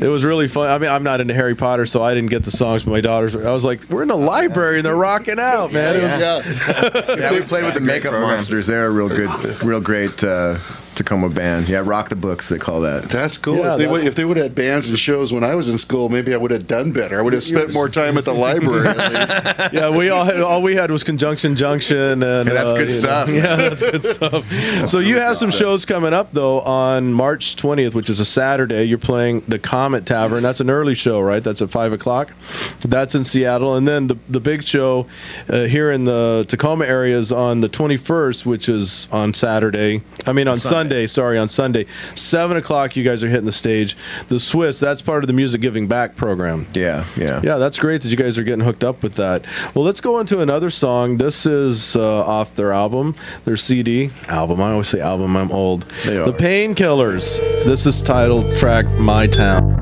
it 0.00 0.08
was 0.08 0.24
really 0.24 0.48
fun. 0.48 0.68
I 0.68 0.78
mean, 0.78 0.90
I'm 0.90 1.02
not 1.02 1.20
into 1.20 1.34
Harry 1.34 1.54
Potter, 1.54 1.86
so 1.86 2.02
I 2.02 2.14
didn't 2.14 2.30
get 2.30 2.44
the 2.44 2.50
songs. 2.50 2.84
But 2.84 2.90
my 2.92 3.00
daughters, 3.00 3.34
were- 3.36 3.46
I 3.46 3.50
was 3.52 3.64
like, 3.64 3.84
we're 3.88 4.02
in 4.02 4.10
a 4.10 4.16
library 4.32 4.78
and 4.78 4.86
they're 4.86 4.96
rocking 4.96 5.38
out, 5.38 5.72
man. 5.72 5.96
It 5.96 6.02
was- 6.02 6.20
Yeah. 6.20 7.14
yeah, 7.18 7.32
we 7.32 7.40
played 7.42 7.64
with 7.64 7.74
the 7.74 7.80
Makeup 7.80 8.10
program. 8.10 8.30
Monsters. 8.30 8.66
They're 8.66 8.86
a 8.86 8.90
real 8.90 9.08
good, 9.08 9.62
real 9.62 9.80
great 9.80 10.22
uh, 10.24 10.58
Tacoma 10.94 11.28
band. 11.28 11.68
Yeah, 11.68 11.82
Rock 11.84 12.08
the 12.08 12.16
Books 12.16 12.48
they 12.48 12.58
call 12.58 12.80
that. 12.82 13.04
That's 13.04 13.38
cool. 13.38 13.56
Yeah, 13.56 13.72
if, 13.72 13.78
they 13.78 13.84
that- 13.84 13.90
would, 13.90 14.04
if 14.04 14.14
they 14.14 14.24
would 14.24 14.36
have 14.36 14.46
had 14.46 14.54
bands 14.54 14.88
and 14.88 14.98
shows 14.98 15.32
when 15.32 15.44
I 15.44 15.54
was 15.54 15.68
in 15.68 15.78
school, 15.78 16.08
maybe 16.08 16.34
I 16.34 16.36
would 16.36 16.50
have 16.50 16.66
done 16.66 16.92
better. 16.92 17.18
I 17.18 17.22
would 17.22 17.32
have 17.32 17.44
spent 17.44 17.72
more 17.72 17.88
time 17.88 18.18
at 18.18 18.24
the 18.24 18.34
library 18.34 18.88
at 18.88 18.98
least. 19.12 19.72
yeah, 19.72 19.88
we 19.90 20.10
all 20.10 20.24
had, 20.24 20.40
all 20.40 20.62
we 20.62 20.74
had 20.74 20.90
was 20.90 21.02
Conjunction 21.02 21.56
Junction, 21.56 22.22
and 22.22 22.48
Hey, 22.48 22.54
that's 22.54 22.72
uh, 22.72 22.76
good 22.76 22.88
you 22.88 22.94
know, 22.94 23.00
stuff. 23.00 23.28
yeah, 23.32 23.56
that's 23.56 23.82
good 23.82 24.04
stuff. 24.04 24.88
so 24.88 24.98
you 24.98 25.18
have 25.18 25.36
some 25.36 25.50
shows 25.50 25.84
coming 25.84 26.12
up 26.12 26.32
though 26.32 26.60
on 26.60 27.12
March 27.12 27.56
20th, 27.56 27.94
which 27.94 28.10
is 28.10 28.20
a 28.20 28.24
Saturday. 28.24 28.84
You're 28.84 28.98
playing 28.98 29.40
the 29.48 29.58
Comet 29.58 30.06
Tavern. 30.06 30.42
That's 30.42 30.60
an 30.60 30.70
early 30.70 30.94
show, 30.94 31.20
right? 31.20 31.42
That's 31.42 31.62
at 31.62 31.70
five 31.70 31.92
o'clock. 31.92 32.32
That's 32.80 33.14
in 33.14 33.24
Seattle, 33.24 33.76
and 33.76 33.86
then 33.88 34.08
the 34.08 34.16
the 34.28 34.40
big 34.40 34.64
show 34.64 35.06
uh, 35.48 35.64
here 35.64 35.90
in 35.90 36.04
the 36.04 36.44
Tacoma 36.48 36.84
area 36.84 37.16
is 37.16 37.32
on 37.32 37.60
the 37.60 37.68
21st, 37.68 38.44
which 38.46 38.68
is 38.68 39.08
on 39.12 39.34
Saturday. 39.34 40.02
I 40.26 40.32
mean 40.32 40.48
on 40.48 40.56
Sunday. 40.56 40.81
Sorry, 41.06 41.38
on 41.38 41.48
Sunday, 41.48 41.86
seven 42.14 42.56
o'clock. 42.56 42.96
You 42.96 43.04
guys 43.04 43.22
are 43.22 43.28
hitting 43.28 43.46
the 43.46 43.52
stage. 43.52 43.96
The 44.28 44.40
Swiss. 44.40 44.80
That's 44.80 45.02
part 45.02 45.22
of 45.22 45.26
the 45.28 45.32
Music 45.32 45.60
Giving 45.60 45.86
Back 45.86 46.16
program. 46.16 46.66
Yeah, 46.74 47.04
yeah. 47.16 47.40
Yeah, 47.42 47.56
that's 47.58 47.78
great 47.78 48.02
that 48.02 48.08
you 48.08 48.16
guys 48.16 48.38
are 48.38 48.44
getting 48.44 48.64
hooked 48.64 48.84
up 48.84 49.02
with 49.02 49.14
that. 49.14 49.44
Well, 49.74 49.84
let's 49.84 50.00
go 50.00 50.18
into 50.20 50.40
another 50.40 50.70
song. 50.70 51.18
This 51.18 51.46
is 51.46 51.96
uh, 51.96 52.24
off 52.24 52.54
their 52.54 52.72
album, 52.72 53.14
their 53.44 53.56
CD 53.56 54.10
album. 54.28 54.60
I 54.60 54.72
always 54.72 54.88
say 54.88 55.00
album. 55.00 55.36
I'm 55.36 55.50
old. 55.52 55.82
The 56.04 56.32
Painkillers. 56.32 57.38
This 57.64 57.86
is 57.86 58.02
titled 58.02 58.56
track 58.56 58.86
"My 58.98 59.26
Town." 59.26 59.81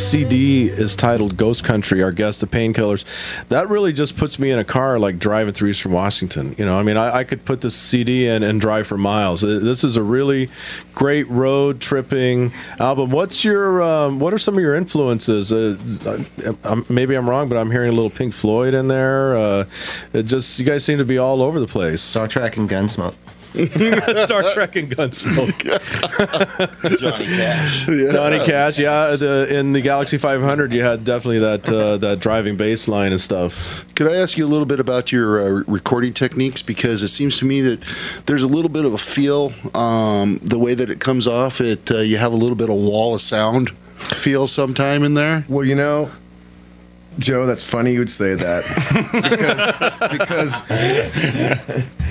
CD 0.00 0.66
is 0.68 0.96
titled 0.96 1.36
Ghost 1.36 1.62
Country, 1.62 2.02
Our 2.02 2.10
Guest, 2.10 2.40
the 2.40 2.46
Painkillers. 2.46 3.04
That 3.48 3.68
really 3.68 3.92
just 3.92 4.16
puts 4.16 4.38
me 4.38 4.50
in 4.50 4.58
a 4.58 4.64
car 4.64 4.98
like 4.98 5.18
driving 5.18 5.52
through 5.52 5.68
Eastern 5.70 5.92
Washington. 5.92 6.54
You 6.58 6.64
know, 6.64 6.78
I 6.78 6.82
mean, 6.82 6.96
I, 6.96 7.18
I 7.18 7.24
could 7.24 7.44
put 7.44 7.60
this 7.60 7.74
CD 7.74 8.26
in 8.26 8.42
and 8.42 8.60
drive 8.60 8.86
for 8.86 8.96
miles. 8.96 9.44
Uh, 9.44 9.58
This 9.62 9.84
is 9.84 9.96
a 9.96 10.02
really 10.02 10.48
great 10.94 11.28
road 11.28 11.80
tripping 11.80 12.52
album. 12.78 13.10
What's 13.10 13.44
your, 13.44 13.82
um, 13.82 14.18
what 14.18 14.32
are 14.32 14.38
some 14.38 14.54
of 14.54 14.60
your 14.60 14.74
influences? 14.74 15.52
Uh, 15.52 15.76
um, 16.64 16.84
maybe 16.88 17.14
I'm 17.14 17.28
wrong, 17.28 17.48
but 17.48 17.58
I'm 17.58 17.70
hearing 17.70 17.90
a 17.90 17.92
little 17.92 18.10
Pink 18.10 18.32
Floyd 18.32 18.74
in 18.74 18.88
there. 18.88 19.36
Uh, 19.36 19.64
it 20.12 20.22
just, 20.24 20.58
you 20.58 20.64
guys 20.64 20.84
seem 20.84 20.98
to 20.98 21.04
be 21.04 21.18
all 21.18 21.42
over 21.42 21.60
the 21.60 21.66
place. 21.68 22.00
Star 22.00 22.26
Trek 22.26 22.56
and 22.56 22.68
Gunsmoke. 22.68 23.14
Star 24.24 24.44
Trek 24.54 24.76
and 24.76 24.94
Gunsmoke. 24.94 25.60
Johnny 27.00 27.24
Cash. 27.24 27.86
Johnny 27.86 28.38
Cash, 28.38 28.78
yeah. 28.78 29.16
The, 29.16 29.48
in 29.50 29.72
the 29.72 29.80
Galaxie 29.80 30.18
500, 30.18 30.72
you 30.72 30.82
had 30.82 31.04
definitely 31.04 31.40
that 31.40 31.68
uh, 31.68 31.96
that 31.96 32.20
driving 32.20 32.56
bass 32.56 32.86
line 32.86 33.10
and 33.10 33.20
stuff. 33.20 33.84
Could 33.96 34.06
I 34.06 34.16
ask 34.16 34.38
you 34.38 34.46
a 34.46 34.48
little 34.48 34.66
bit 34.66 34.78
about 34.78 35.10
your 35.10 35.40
uh, 35.40 35.64
recording 35.66 36.12
techniques? 36.12 36.62
Because 36.62 37.02
it 37.02 37.08
seems 37.08 37.38
to 37.38 37.44
me 37.44 37.60
that 37.62 37.80
there's 38.26 38.44
a 38.44 38.48
little 38.48 38.68
bit 38.68 38.84
of 38.84 38.94
a 38.94 38.98
feel, 38.98 39.52
um, 39.74 40.38
the 40.42 40.58
way 40.58 40.74
that 40.74 40.88
it 40.88 41.00
comes 41.00 41.26
off. 41.26 41.60
It 41.60 41.90
uh, 41.90 41.98
you 41.98 42.18
have 42.18 42.32
a 42.32 42.36
little 42.36 42.56
bit 42.56 42.70
of 42.70 42.76
wall 42.76 43.14
of 43.16 43.20
sound 43.20 43.70
feel 43.98 44.46
sometime 44.46 45.02
in 45.02 45.14
there. 45.14 45.44
Well, 45.48 45.64
you 45.64 45.74
know, 45.74 46.10
Joe, 47.20 47.46
that's 47.46 47.62
funny 47.62 47.92
you 47.92 48.00
would 48.00 48.10
say 48.10 48.34
that 48.34 48.64
because 50.10 50.62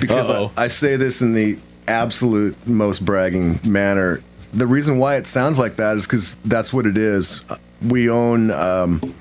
because 0.00 0.30
I, 0.30 0.50
I 0.56 0.68
say 0.68 0.96
this 0.96 1.20
in 1.20 1.34
the 1.34 1.58
absolute 1.88 2.56
most 2.66 3.04
bragging 3.04 3.60
manner. 3.64 4.20
The 4.52 4.66
reason 4.66 4.98
why 4.98 5.16
it 5.16 5.26
sounds 5.26 5.58
like 5.58 5.76
that 5.76 5.96
is 5.96 6.06
because 6.06 6.36
that's 6.44 6.72
what 6.72 6.86
it 6.86 6.96
is. 6.96 7.42
We 7.82 8.08
own. 8.08 8.50
Um, 8.50 9.14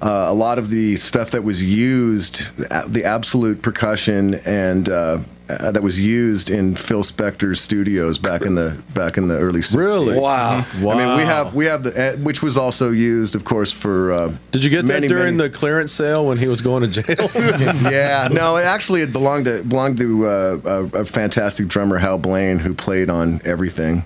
uh, 0.00 0.26
a 0.28 0.34
lot 0.34 0.58
of 0.58 0.68
the 0.70 0.96
stuff 0.96 1.30
that 1.30 1.44
was 1.44 1.62
used, 1.62 2.44
the 2.56 3.04
absolute 3.04 3.62
percussion 3.62 4.34
and 4.44 4.88
uh, 4.88 5.18
uh, 5.48 5.70
that 5.70 5.82
was 5.82 5.98
used 6.00 6.50
in 6.50 6.76
Phil 6.76 7.02
Spector's 7.02 7.60
studios 7.60 8.18
back 8.18 8.42
in 8.42 8.54
the 8.54 8.80
back 8.94 9.16
in 9.16 9.28
the 9.28 9.38
early 9.38 9.60
60s. 9.60 9.76
Really? 9.76 10.18
Wow. 10.18 10.64
I 10.74 10.80
mean, 10.80 11.16
we 11.16 11.22
have 11.22 11.54
we 11.54 11.64
have 11.66 11.82
the 11.82 12.14
uh, 12.14 12.16
which 12.18 12.42
was 12.42 12.56
also 12.56 12.90
used, 12.90 13.34
of 13.34 13.44
course, 13.44 13.72
for. 13.72 14.12
Uh, 14.12 14.34
Did 14.50 14.64
you 14.64 14.70
get 14.70 14.84
many, 14.84 15.06
that 15.06 15.14
during 15.14 15.36
many- 15.36 15.48
the 15.48 15.56
clearance 15.56 15.92
sale 15.92 16.26
when 16.26 16.38
he 16.38 16.48
was 16.48 16.60
going 16.60 16.88
to 16.88 17.02
jail? 17.02 17.30
yeah, 17.90 18.28
no, 18.30 18.56
it 18.56 18.64
actually 18.64 19.02
it 19.02 19.12
belonged 19.12 19.44
to 19.46 19.62
belonged 19.62 19.98
to 19.98 20.26
uh, 20.26 20.58
a, 20.64 21.00
a 21.00 21.04
fantastic 21.04 21.68
drummer 21.68 21.98
Hal 21.98 22.18
Blaine 22.18 22.58
who 22.58 22.74
played 22.74 23.10
on 23.10 23.40
everything. 23.44 24.04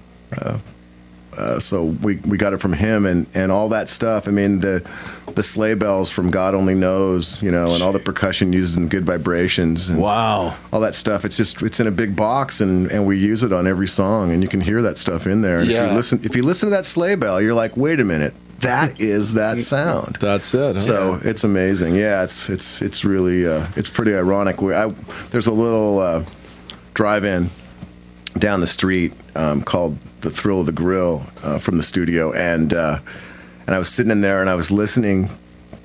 Uh, 1.36 1.60
so 1.60 1.84
we, 1.84 2.16
we 2.26 2.36
got 2.36 2.52
it 2.52 2.58
from 2.58 2.72
him 2.72 3.04
and, 3.06 3.26
and 3.34 3.52
all 3.52 3.68
that 3.68 3.88
stuff. 3.88 4.26
I 4.26 4.30
mean 4.30 4.60
the 4.60 4.82
the 5.34 5.42
sleigh 5.42 5.74
bells 5.74 6.08
from 6.08 6.30
God 6.30 6.54
Only 6.54 6.74
Knows, 6.74 7.42
you 7.42 7.50
know, 7.50 7.72
and 7.74 7.82
all 7.82 7.92
the 7.92 7.98
percussion 7.98 8.52
used 8.52 8.76
in 8.76 8.88
Good 8.88 9.04
Vibrations. 9.04 9.90
And 9.90 10.00
wow, 10.00 10.56
all 10.72 10.80
that 10.80 10.94
stuff. 10.94 11.24
It's 11.24 11.36
just 11.36 11.62
it's 11.62 11.78
in 11.80 11.86
a 11.86 11.90
big 11.90 12.16
box 12.16 12.60
and, 12.60 12.90
and 12.90 13.06
we 13.06 13.18
use 13.18 13.42
it 13.42 13.52
on 13.52 13.66
every 13.66 13.88
song, 13.88 14.32
and 14.32 14.42
you 14.42 14.48
can 14.48 14.60
hear 14.60 14.80
that 14.82 14.96
stuff 14.98 15.26
in 15.26 15.42
there. 15.42 15.58
And 15.58 15.66
If 15.66 15.72
Yeah. 15.72 15.90
you 15.90 15.96
listen 15.96 16.20
if 16.24 16.34
you 16.36 16.42
listen 16.42 16.70
to 16.70 16.76
that 16.76 16.86
sleigh 16.86 17.16
bell, 17.16 17.40
you're 17.40 17.54
like, 17.54 17.76
wait 17.76 18.00
a 18.00 18.04
minute, 18.04 18.32
that 18.60 18.98
is 19.14 19.34
that 19.34 19.62
sound. 19.62 20.16
That's 20.20 20.54
it. 20.54 20.76
huh? 20.76 20.80
So 20.80 21.20
it's 21.22 21.44
amazing. 21.44 21.96
Yeah, 21.96 22.22
it's 22.22 22.48
it's 22.48 22.80
it's 22.80 23.04
really 23.04 23.46
uh, 23.46 23.66
it's 23.76 23.90
pretty 23.90 24.14
ironic. 24.14 24.62
We, 24.62 24.72
I, 24.74 24.88
there's 25.30 25.46
a 25.48 25.52
little 25.52 25.98
uh, 25.98 26.24
drive-in 26.94 27.50
down 28.38 28.60
the 28.60 28.66
street 28.66 29.12
um, 29.34 29.62
called 29.62 29.98
the 30.20 30.30
Thrill 30.30 30.60
of 30.60 30.66
the 30.66 30.72
Grill 30.72 31.24
uh, 31.42 31.58
from 31.58 31.76
the 31.76 31.82
studio, 31.82 32.32
and 32.32 32.72
uh, 32.72 32.98
and 33.66 33.74
I 33.74 33.78
was 33.78 33.88
sitting 33.88 34.12
in 34.12 34.20
there 34.20 34.40
and 34.40 34.50
I 34.50 34.54
was 34.54 34.70
listening. 34.70 35.30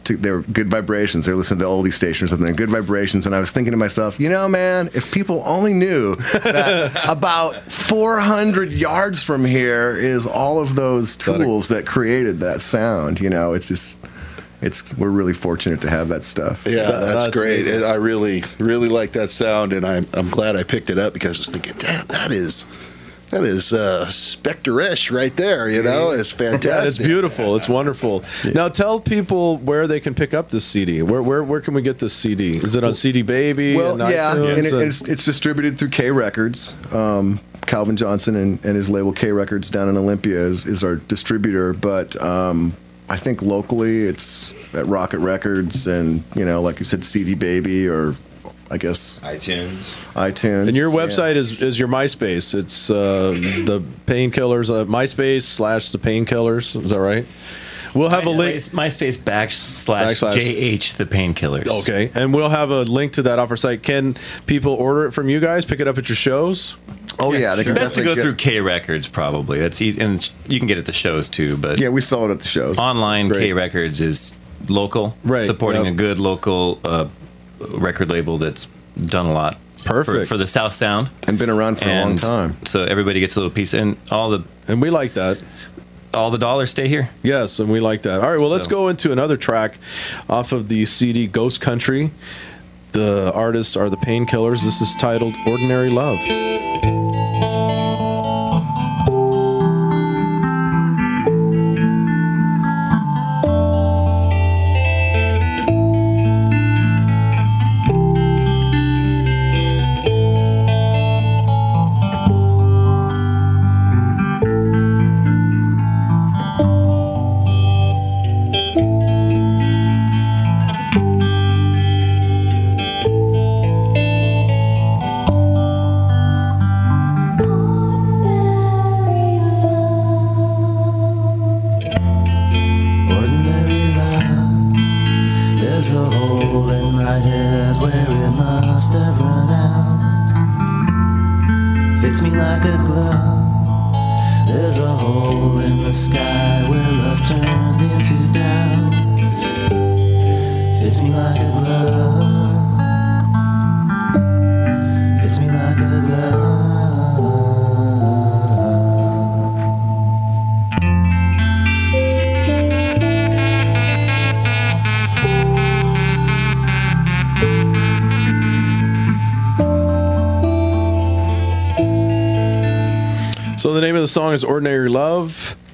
To, 0.05 0.17
they 0.17 0.31
were 0.31 0.41
good 0.41 0.67
vibrations. 0.67 1.27
They 1.27 1.31
were 1.31 1.37
listening 1.37 1.59
to 1.59 1.65
the 1.65 1.69
oldie 1.69 1.93
station 1.93 2.25
or 2.25 2.27
something. 2.27 2.55
Good 2.55 2.71
vibrations, 2.71 3.27
and 3.27 3.35
I 3.35 3.39
was 3.39 3.51
thinking 3.51 3.69
to 3.69 3.77
myself, 3.77 4.19
you 4.19 4.29
know, 4.29 4.47
man, 4.47 4.89
if 4.95 5.11
people 5.11 5.43
only 5.45 5.73
knew 5.73 6.15
that 6.15 7.05
about 7.07 7.71
400 7.71 8.71
yards 8.71 9.21
from 9.21 9.45
here 9.45 9.95
is 9.95 10.25
all 10.25 10.59
of 10.59 10.73
those 10.73 11.15
tools 11.15 11.67
that 11.67 11.85
created 11.85 12.39
that 12.39 12.61
sound. 12.61 13.19
You 13.19 13.29
know, 13.29 13.53
it's 13.53 13.67
just, 13.67 13.99
it's 14.61 14.95
we're 14.97 15.09
really 15.09 15.33
fortunate 15.33 15.81
to 15.81 15.89
have 15.89 16.09
that 16.09 16.23
stuff. 16.23 16.65
Yeah, 16.67 16.91
that's, 16.91 17.33
great. 17.33 17.67
I 17.67 17.95
really, 17.95 18.43
really 18.59 18.89
like 18.89 19.11
that 19.13 19.29
sound, 19.29 19.73
and 19.73 19.85
I'm, 19.85 20.07
I'm 20.13 20.29
glad 20.29 20.55
I 20.55 20.63
picked 20.63 20.89
it 20.89 20.99
up 20.99 21.13
because 21.13 21.37
I 21.37 21.41
was 21.41 21.49
thinking, 21.49 21.73
damn, 21.77 22.05
that 22.07 22.31
is, 22.31 22.67
that 23.31 23.43
is 23.43 23.73
uh, 23.73 24.05
Spector-ish 24.07 25.09
right 25.09 25.35
there. 25.35 25.69
You 25.69 25.81
know, 25.81 26.11
it's 26.11 26.31
fantastic. 26.31 26.69
Yeah, 26.69 26.83
it's 26.83 26.97
beautiful. 26.97 27.55
It's 27.55 27.69
wonderful. 27.69 28.23
Now 28.53 28.69
tell 28.69 28.99
people 28.99 29.57
where 29.57 29.87
they 29.87 29.99
can 29.99 30.13
pick 30.13 30.33
up 30.33 30.51
this 30.51 30.65
CD. 30.65 31.01
Where 31.01 31.23
where, 31.23 31.43
where 31.43 31.61
can 31.61 31.73
we 31.73 31.81
get 31.81 31.97
this 31.99 32.13
CD? 32.13 32.57
Is 32.57 32.75
it 32.75 32.83
on 32.83 32.93
CD 32.93 33.23
Baby? 33.23 33.75
Well, 33.75 33.99
and 33.99 34.11
yeah, 34.13 34.35
iTunes? 34.35 34.57
and 34.57 34.67
it, 34.67 34.73
it's, 34.73 35.01
it's 35.01 35.25
distributed 35.25 35.79
through 35.79 35.89
K 35.89 36.11
Records. 36.11 36.75
Um, 36.93 37.39
Calvin 37.65 37.95
Johnson 37.95 38.35
and, 38.35 38.63
and 38.65 38.75
his 38.75 38.89
label 38.89 39.13
K 39.13 39.31
Records 39.31 39.69
down 39.69 39.87
in 39.87 39.97
Olympia 39.97 40.37
is, 40.37 40.65
is 40.65 40.83
our 40.83 40.97
distributor, 40.97 41.73
but 41.73 42.21
um, 42.21 42.73
I 43.11 43.17
think 43.17 43.41
locally 43.41 44.03
it's 44.03 44.55
at 44.73 44.87
Rocket 44.87 45.19
Records 45.19 45.85
and 45.85 46.23
you 46.33 46.45
know, 46.45 46.61
like 46.61 46.79
you 46.79 46.85
said, 46.85 47.03
CD 47.03 47.35
Baby 47.35 47.85
or 47.85 48.15
I 48.69 48.77
guess 48.77 49.19
iTunes. 49.19 50.01
iTunes. 50.13 50.69
and 50.69 50.77
your 50.77 50.89
yeah. 50.89 50.95
website 50.95 51.35
is, 51.35 51.61
is 51.61 51.77
your 51.77 51.89
MySpace. 51.89 52.55
It's 52.57 52.89
uh, 52.89 53.31
the 53.65 53.81
Painkillers. 54.05 54.69
Uh, 54.69 54.85
MySpace 54.85 55.43
slash 55.43 55.91
the 55.91 55.97
Painkillers. 55.97 56.81
Is 56.81 56.91
that 56.91 57.01
right? 57.01 57.25
We'll 57.93 58.09
have 58.09 58.25
a 58.25 58.29
link. 58.29 58.55
MySpace 58.55 59.17
backslash, 59.17 60.21
Backslash. 60.21 60.35
JH 60.35 60.95
the 60.97 61.05
painkillers. 61.05 61.67
Okay, 61.81 62.11
and 62.13 62.33
we'll 62.33 62.49
have 62.49 62.69
a 62.69 62.81
link 62.83 63.13
to 63.13 63.23
that 63.23 63.39
off 63.39 63.49
our 63.51 63.57
site. 63.57 63.83
Can 63.83 64.15
people 64.45 64.73
order 64.73 65.05
it 65.05 65.11
from 65.11 65.29
you 65.29 65.39
guys? 65.39 65.65
Pick 65.65 65.79
it 65.79 65.87
up 65.87 65.97
at 65.97 66.07
your 66.09 66.15
shows? 66.15 66.75
Oh 67.19 67.33
yeah, 67.33 67.55
they 67.55 67.61
it's 67.61 67.69
can 67.69 67.75
best 67.75 67.95
to 67.95 68.01
go 68.03 68.15
definitely 68.15 68.31
through 68.31 68.35
K 68.37 68.61
Records 68.61 69.07
probably. 69.07 69.59
That's 69.59 69.81
easy, 69.81 69.99
and 69.99 70.29
you 70.47 70.59
can 70.59 70.67
get 70.67 70.77
it 70.77 70.81
at 70.81 70.85
the 70.85 70.93
shows 70.93 71.27
too. 71.29 71.57
But 71.57 71.79
Yeah, 71.79 71.89
we 71.89 72.01
sell 72.01 72.25
it 72.25 72.31
at 72.31 72.39
the 72.39 72.47
shows. 72.47 72.77
online, 72.77 73.29
K 73.31 73.53
Records 73.53 73.99
is 73.99 74.33
local, 74.69 75.17
Right, 75.23 75.45
Supporting 75.45 75.85
yep. 75.85 75.93
a 75.93 75.97
good 75.97 76.17
local 76.17 76.79
uh, 76.85 77.07
record 77.71 78.09
label 78.09 78.37
that's 78.37 78.67
done 79.05 79.25
a 79.25 79.33
lot. 79.33 79.57
Perfect. 79.83 80.27
for, 80.29 80.35
for 80.35 80.37
the 80.37 80.45
South 80.45 80.73
Sound 80.73 81.09
and 81.27 81.39
been 81.39 81.49
around 81.49 81.79
for 81.79 81.85
a 81.85 82.01
long 82.01 82.15
time. 82.15 82.55
So 82.67 82.83
everybody 82.83 83.19
gets 83.19 83.35
a 83.35 83.39
little 83.39 83.51
piece, 83.53 83.73
and 83.73 83.97
all 84.11 84.29
the 84.29 84.43
and 84.67 84.79
we 84.81 84.89
like 84.91 85.13
that. 85.15 85.39
All 86.13 86.29
the 86.31 86.37
dollars 86.37 86.71
stay 86.71 86.87
here. 86.87 87.09
Yes, 87.23 87.59
and 87.59 87.71
we 87.71 87.79
like 87.79 88.01
that. 88.01 88.21
All 88.21 88.29
right, 88.29 88.39
well, 88.39 88.49
let's 88.49 88.67
go 88.67 88.89
into 88.89 89.11
another 89.11 89.37
track 89.37 89.77
off 90.29 90.51
of 90.51 90.67
the 90.67 90.85
CD 90.85 91.27
Ghost 91.27 91.61
Country. 91.61 92.11
The 92.91 93.31
artists 93.33 93.77
are 93.77 93.89
the 93.89 93.97
Painkillers. 93.97 94.63
This 94.65 94.81
is 94.81 94.93
titled 94.99 95.33
Ordinary 95.47 95.89
Love. 95.89 96.19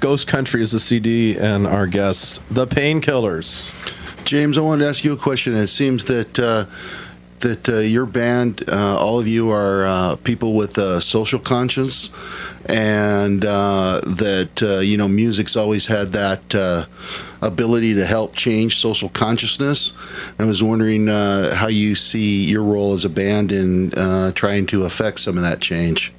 Ghost 0.07 0.25
Country 0.25 0.61
is 0.63 0.71
the 0.71 0.79
CD, 0.79 1.37
and 1.37 1.67
our 1.67 1.85
guest, 1.85 2.41
the 2.47 2.65
Painkillers. 2.65 3.69
James, 4.23 4.57
I 4.57 4.61
wanted 4.61 4.85
to 4.85 4.89
ask 4.89 5.03
you 5.03 5.11
a 5.11 5.17
question. 5.17 5.53
It 5.53 5.67
seems 5.67 6.05
that 6.05 6.39
uh, 6.39 6.65
that 7.41 7.67
uh, 7.67 7.79
your 7.79 8.05
band, 8.05 8.63
uh, 8.69 8.97
all 8.97 9.19
of 9.19 9.27
you, 9.27 9.51
are 9.51 9.85
uh, 9.85 10.15
people 10.15 10.55
with 10.55 10.77
a 10.77 11.01
social 11.01 11.39
conscience, 11.39 12.09
and 12.67 13.43
uh, 13.43 13.99
that 14.05 14.63
uh, 14.63 14.79
you 14.79 14.95
know 14.95 15.09
music's 15.09 15.57
always 15.57 15.87
had 15.87 16.13
that 16.13 16.55
uh, 16.55 16.85
ability 17.41 17.93
to 17.95 18.05
help 18.05 18.33
change 18.33 18.77
social 18.77 19.09
consciousness. 19.09 19.91
I 20.39 20.45
was 20.45 20.63
wondering 20.63 21.09
uh, 21.09 21.53
how 21.53 21.67
you 21.67 21.97
see 21.97 22.45
your 22.45 22.63
role 22.63 22.93
as 22.93 23.03
a 23.03 23.09
band 23.09 23.51
in 23.51 23.93
uh, 23.95 24.31
trying 24.31 24.67
to 24.67 24.85
affect 24.85 25.19
some 25.19 25.35
of 25.35 25.43
that 25.43 25.59
change. 25.59 26.13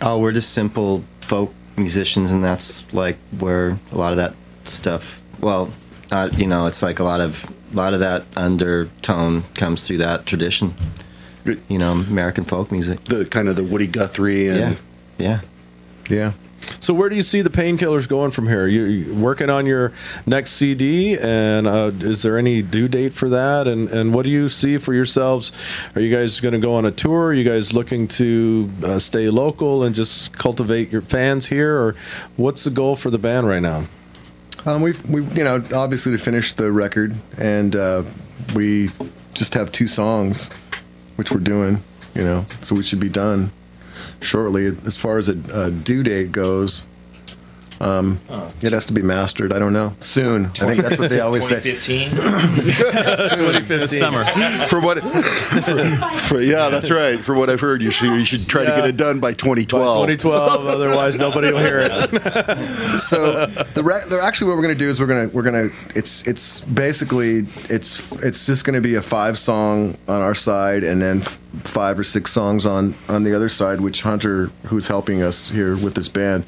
Oh, 0.00 0.20
we're 0.20 0.30
just 0.30 0.52
simple 0.52 1.02
folk 1.20 1.52
musicians, 1.78 2.32
and 2.32 2.42
that's 2.42 2.92
like 2.92 3.16
where 3.38 3.78
a 3.92 3.96
lot 3.96 4.10
of 4.10 4.16
that 4.16 4.34
stuff. 4.64 5.22
Well, 5.40 5.72
uh, 6.10 6.28
you 6.36 6.46
know, 6.46 6.66
it's 6.66 6.82
like 6.82 6.98
a 6.98 7.04
lot 7.04 7.20
of 7.20 7.50
a 7.72 7.76
lot 7.76 7.94
of 7.94 8.00
that 8.00 8.24
undertone 8.36 9.42
comes 9.54 9.86
through 9.86 9.98
that 9.98 10.26
tradition. 10.26 10.74
You 11.68 11.78
know, 11.78 11.92
American 11.92 12.44
folk 12.44 12.70
music. 12.70 13.04
The 13.04 13.24
kind 13.24 13.48
of 13.48 13.56
the 13.56 13.64
Woody 13.64 13.86
Guthrie 13.86 14.48
and 14.48 14.76
yeah, 15.18 15.40
yeah. 16.08 16.32
So 16.80 16.94
where 16.94 17.08
do 17.08 17.16
you 17.16 17.22
see 17.22 17.42
the 17.42 17.50
Painkillers 17.50 18.08
going 18.08 18.30
from 18.30 18.48
here? 18.48 18.66
You, 18.66 18.84
you 18.84 19.14
working 19.14 19.50
on 19.50 19.66
your 19.66 19.92
next 20.26 20.52
CD, 20.52 21.18
and 21.18 21.66
uh, 21.66 21.90
is 22.00 22.22
there 22.22 22.38
any 22.38 22.62
due 22.62 22.88
date 22.88 23.12
for 23.12 23.28
that? 23.28 23.66
And 23.66 23.88
and 23.88 24.14
what 24.14 24.24
do 24.24 24.30
you 24.30 24.48
see 24.48 24.78
for 24.78 24.94
yourselves? 24.94 25.52
Are 25.94 26.00
you 26.00 26.14
guys 26.14 26.40
going 26.40 26.52
to 26.52 26.58
go 26.58 26.74
on 26.74 26.84
a 26.84 26.90
tour? 26.90 27.26
Are 27.26 27.34
you 27.34 27.44
guys 27.44 27.74
looking 27.74 28.06
to 28.08 28.70
uh, 28.84 28.98
stay 28.98 29.28
local 29.28 29.82
and 29.82 29.94
just 29.94 30.32
cultivate 30.36 30.90
your 30.90 31.02
fans 31.02 31.46
here, 31.46 31.76
or 31.76 31.94
what's 32.36 32.64
the 32.64 32.70
goal 32.70 32.96
for 32.96 33.10
the 33.10 33.18
band 33.18 33.48
right 33.48 33.62
now? 33.62 33.84
Um, 34.66 34.82
we've, 34.82 35.08
we've, 35.08 35.36
you 35.36 35.44
know, 35.44 35.62
obviously 35.74 36.12
to 36.12 36.18
finish 36.18 36.52
the 36.52 36.70
record, 36.72 37.14
and 37.38 37.74
uh, 37.76 38.02
we 38.54 38.88
just 39.32 39.54
have 39.54 39.70
two 39.72 39.88
songs, 39.88 40.50
which 41.16 41.30
we're 41.30 41.38
doing, 41.38 41.82
you 42.14 42.22
know, 42.22 42.44
so 42.60 42.74
we 42.74 42.82
should 42.82 43.00
be 43.00 43.08
done 43.08 43.52
shortly. 44.20 44.66
As 44.84 44.96
far 44.96 45.18
as 45.18 45.28
a, 45.28 45.38
a 45.52 45.70
due 45.70 46.02
date 46.02 46.32
goes, 46.32 46.86
um, 47.80 48.20
it 48.62 48.72
has 48.72 48.86
to 48.86 48.92
be 48.92 49.02
mastered. 49.02 49.52
I 49.52 49.58
don't 49.58 49.72
know. 49.72 49.94
Soon. 50.00 50.46
I 50.46 50.48
think 50.50 50.82
that's 50.82 50.98
what 50.98 51.10
they 51.10 51.20
always 51.20 51.46
say. 51.48 51.60
2015. 51.60 52.18
This 53.78 53.96
summer. 53.98 54.24
For 54.66 54.80
what? 54.80 54.98
For, 55.00 56.18
for- 56.18 56.40
yeah, 56.40 56.68
that's 56.70 56.90
right. 56.90 57.20
For 57.20 57.34
what 57.34 57.50
I've 57.50 57.60
heard, 57.60 57.82
you 57.82 57.90
should 57.90 58.10
you 58.18 58.24
should 58.24 58.48
try 58.48 58.64
to 58.64 58.70
get 58.70 58.86
it 58.86 58.96
done 58.96 59.20
by 59.20 59.32
2012. 59.34 60.06
2012, 60.08 60.66
otherwise 60.66 61.16
nobody 61.18 61.52
will 61.52 61.58
hear 61.60 61.78
it. 61.80 62.98
so 63.00 63.46
the, 63.46 63.82
re- 63.84 64.02
the 64.08 64.20
actually 64.22 64.48
what 64.48 64.56
we're 64.56 64.62
gonna 64.62 64.74
do 64.74 64.88
is 64.88 64.98
we're 65.00 65.06
gonna 65.06 65.28
we're 65.28 65.42
gonna 65.42 65.68
it's 65.94 66.26
it's 66.26 66.62
basically 66.62 67.46
it's 67.68 68.10
it's 68.22 68.46
just 68.46 68.64
gonna 68.64 68.80
be 68.80 68.94
a 68.94 69.02
five 69.02 69.38
song 69.38 69.96
on 70.08 70.20
our 70.22 70.34
side 70.34 70.82
and 70.84 71.00
then 71.00 71.20
f- 71.20 71.38
five 71.64 71.98
or 71.98 72.04
six 72.04 72.32
songs 72.32 72.64
on 72.66 72.94
on 73.08 73.22
the 73.24 73.34
other 73.34 73.48
side 73.48 73.80
which 73.80 74.02
Hunter 74.02 74.50
who's 74.66 74.88
helping 74.88 75.22
us 75.22 75.50
here 75.50 75.76
with 75.76 75.94
this 75.94 76.08
band 76.08 76.44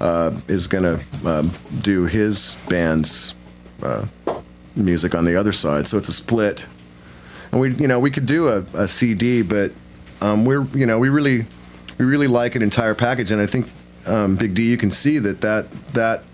uh, 0.00 0.38
is 0.48 0.66
gonna 0.66 1.00
um, 1.24 1.50
do 1.80 2.04
his 2.06 2.56
band's 2.68 3.34
uh, 3.82 4.06
music 4.74 5.14
on 5.14 5.24
the 5.24 5.36
other 5.36 5.52
side. 5.52 5.88
So 5.88 5.98
it's 5.98 6.08
a 6.08 6.12
split. 6.12 6.66
And 7.52 7.60
we 7.60 7.74
you 7.74 7.88
know 7.88 8.00
we 8.00 8.10
could 8.10 8.26
do 8.26 8.48
a, 8.48 8.58
a 8.74 8.88
CD 8.88 9.42
but 9.42 9.72
um, 10.20 10.44
we're 10.44 10.64
you 10.68 10.86
know 10.86 10.98
we 10.98 11.08
really 11.08 11.46
we 11.98 12.04
really 12.04 12.26
like 12.26 12.54
an 12.54 12.62
entire 12.62 12.94
package. 12.94 13.30
And 13.30 13.40
I 13.40 13.46
think 13.46 13.70
um, 14.06 14.36
Big 14.36 14.54
D 14.54 14.68
you 14.68 14.76
can 14.76 14.90
see 14.90 15.18
that 15.18 15.40
that 15.40 15.70
that 15.92 16.24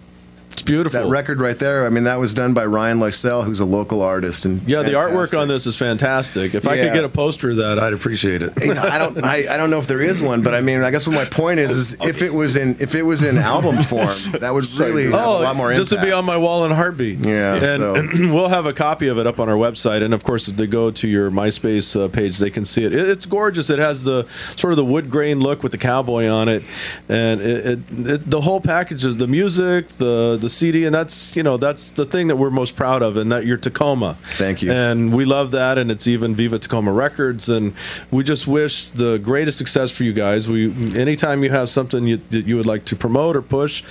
it's 0.53 0.63
beautiful 0.63 1.01
that 1.01 1.09
record 1.09 1.41
right 1.41 1.59
there 1.59 1.87
I 1.87 1.89
mean 1.89 2.05
that 2.05 2.21
was 2.21 2.35
done 2.35 2.55
by 2.55 2.65
Ryan 2.65 2.99
Lysell 2.99 3.45
who's 3.45 3.61
a 3.61 3.65
local 3.65 4.03
artist 4.03 4.45
and 4.45 4.63
Yeah, 4.69 4.83
the 4.83 4.93
artwork 4.93 5.39
on 5.39 5.49
this 5.49 5.67
is 5.67 5.77
fantastic. 5.77 6.55
If 6.55 6.67
I 6.67 6.77
could 6.77 6.93
get 6.93 7.05
a 7.05 7.09
poster 7.09 7.51
of 7.51 7.57
that, 7.57 7.79
I'd 7.79 7.93
appreciate 7.93 8.43
it. 8.43 8.53
You 8.65 8.75
know, 8.75 8.83
I 8.83 8.99
don't 8.99 9.23
I, 9.25 9.55
I 9.55 9.57
don't 9.57 9.71
know 9.71 9.79
if 9.79 9.87
there 9.87 10.01
is 10.01 10.21
one 10.21 10.43
but 10.43 10.55
I 10.55 10.61
mean 10.61 10.83
I 10.83 10.91
guess 10.91 11.07
what 11.07 11.17
my 11.17 11.25
point 11.25 11.61
is 11.61 11.71
is 11.73 12.01
if 12.03 12.23
it 12.23 12.33
was 12.33 12.57
in 12.57 12.77
if 12.81 12.95
it 12.95 13.03
was 13.03 13.23
in 13.23 13.39
album 13.39 13.83
form 13.93 14.07
that 14.41 14.53
would 14.53 14.65
really 14.79 15.05
have 15.05 15.15
a 15.15 15.17
lot 15.17 15.57
more 15.57 15.71
impact 15.73 15.73
Oh, 15.73 15.79
This 15.79 15.93
would 15.93 16.03
be 16.03 16.13
on 16.13 16.27
my 16.27 16.37
wall 16.37 16.65
in 16.65 16.73
a 16.73 16.75
heartbeat. 16.75 17.19
Yeah, 17.21 17.55
and 17.55 18.33
we'll 18.35 18.49
have 18.49 18.67
a 18.67 18.73
copy 18.73 19.09
of 19.09 19.19
it 19.19 19.27
up 19.27 19.41
on 19.41 19.49
our 19.49 19.57
website. 19.57 20.03
And 20.03 20.13
of 20.15 20.23
course, 20.25 20.49
if 20.49 20.57
they 20.57 20.67
go 20.67 20.91
to 20.91 21.09
your 21.09 21.31
MySpace 21.31 21.99
uh, 21.99 22.09
page, 22.09 22.39
they 22.39 22.51
can 22.51 22.65
see 22.65 22.85
it. 22.85 22.95
it. 22.95 23.09
It's 23.09 23.27
gorgeous. 23.27 23.71
It 23.71 23.79
has 23.79 24.05
the 24.05 24.27
sort 24.57 24.73
of 24.73 24.77
the 24.77 24.85
wood 24.85 25.11
grain 25.11 25.41
look 25.41 25.63
with 25.63 25.73
the 25.73 25.79
cowboy 25.79 26.29
on 26.29 26.49
it, 26.49 26.63
and 27.09 27.41
it, 27.41 27.67
it, 27.67 27.79
it, 27.91 28.31
the 28.31 28.41
whole 28.41 28.61
package 28.61 29.05
is 29.05 29.17
the 29.17 29.27
music, 29.27 29.89
the 29.89 30.37
the 30.43 30.51
CD, 30.51 30.85
and 30.85 30.95
that's 30.95 31.35
you 31.35 31.43
know 31.43 31.57
that's 31.57 31.91
the 31.91 32.05
thing 32.05 32.29
that 32.29 32.37
we're 32.37 32.51
most 32.51 32.77
proud 32.77 33.01
of, 33.03 33.17
and 33.17 33.33
that 33.33 33.47
you're 33.47 33.57
Tacoma. 33.57 34.19
Thank 34.35 34.61
you. 34.61 34.71
And 34.71 35.15
we 35.15 35.25
love 35.25 35.53
that, 35.53 35.79
and 35.79 35.91
it's 35.91 36.07
even 36.07 36.35
Viva 36.35 36.59
Tacoma 36.59 36.93
Records, 36.93 37.49
and 37.49 37.73
we 38.11 38.23
just 38.23 38.47
wish 38.47 38.91
the 38.91 39.19
greatest 39.19 39.57
success 39.57 39.91
for 39.91 40.05
you 40.05 40.13
guys. 40.13 40.49
We 40.49 40.71
anytime 40.99 41.43
you 41.43 41.51
have 41.51 41.71
something 41.71 42.07
you, 42.07 42.21
that 42.31 42.47
you 42.47 42.57
would 42.57 42.67
like 42.67 42.85
to 42.87 42.97
promote 42.97 43.37
or 43.37 43.43
push, 43.43 43.83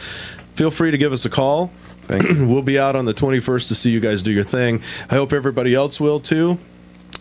feel 0.53 0.69
free 0.69 0.91
to 0.91 0.97
give 0.97 1.11
us 1.11 1.25
a 1.25 1.29
call. 1.29 1.71
we'll 2.09 2.61
be 2.61 2.77
out 2.77 2.95
on 2.95 3.05
the 3.05 3.13
21st 3.13 3.69
to 3.69 3.75
see 3.75 3.89
you 3.89 4.01
guys 4.01 4.21
do 4.21 4.31
your 4.31 4.43
thing. 4.43 4.81
I 5.09 5.15
hope 5.15 5.31
everybody 5.31 5.73
else 5.73 5.99
will 5.99 6.19
too. 6.19 6.59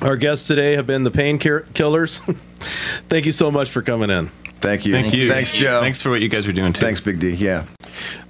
Our 0.02 0.16
guests 0.16 0.48
today 0.48 0.72
have 0.72 0.86
been 0.86 1.04
the 1.04 1.10
Painkillers. 1.10 2.20
Thank 3.08 3.26
you 3.26 3.32
so 3.32 3.50
much 3.50 3.70
for 3.70 3.82
coming 3.82 4.10
in. 4.10 4.30
Thank 4.60 4.84
you. 4.84 4.92
Thank 4.92 5.14
you. 5.14 5.30
Thanks, 5.30 5.54
Joe. 5.54 5.80
Thanks 5.80 6.02
for 6.02 6.10
what 6.10 6.20
you 6.20 6.28
guys 6.28 6.46
are 6.46 6.52
doing 6.52 6.72
too. 6.72 6.80
Thanks, 6.80 7.00
Big 7.00 7.18
D. 7.18 7.30
Yeah. 7.30 7.66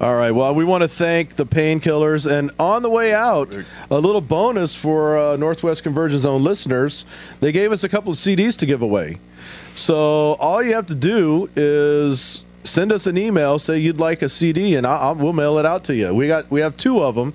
All 0.01 0.15
right. 0.15 0.31
Well, 0.31 0.55
we 0.55 0.65
want 0.65 0.83
to 0.83 0.89
thank 0.89 1.37
the 1.37 1.47
Painkillers, 1.47 2.31
and 2.31 2.51
on 2.59 2.83
the 2.83 2.91
way 2.91 3.13
out, 3.13 3.57
a 3.91 3.99
little 3.99 4.21
bonus 4.21 4.75
for 4.75 5.19
uh, 5.19 5.37
Northwest 5.37 5.83
Convergence 5.83 6.23
Zone 6.23 6.43
listeners. 6.43 7.05
They 7.41 7.53
gave 7.53 7.73
us 7.73 7.85
a 7.85 7.89
couple 7.89 8.13
of 8.13 8.19
CDs 8.19 8.57
to 8.59 8.67
give 8.67 8.83
away. 8.83 9.19
So 9.75 10.35
all 10.35 10.63
you 10.63 10.75
have 10.75 10.87
to 10.87 10.95
do 10.95 11.49
is 11.57 12.43
send 12.65 12.93
us 12.93 13.07
an 13.07 13.17
email, 13.17 13.59
say 13.59 13.79
you'd 13.79 13.99
like 13.99 14.23
a 14.23 14.29
CD, 14.29 14.75
and 14.77 14.87
I, 14.87 14.97
I, 14.97 15.13
we'll 15.13 15.33
mail 15.33 15.59
it 15.59 15.67
out 15.67 15.85
to 15.85 15.95
you. 15.95 16.15
We 16.15 16.27
got 16.29 16.51
we 16.51 16.61
have 16.61 16.77
two 16.77 17.03
of 17.03 17.15
them. 17.15 17.35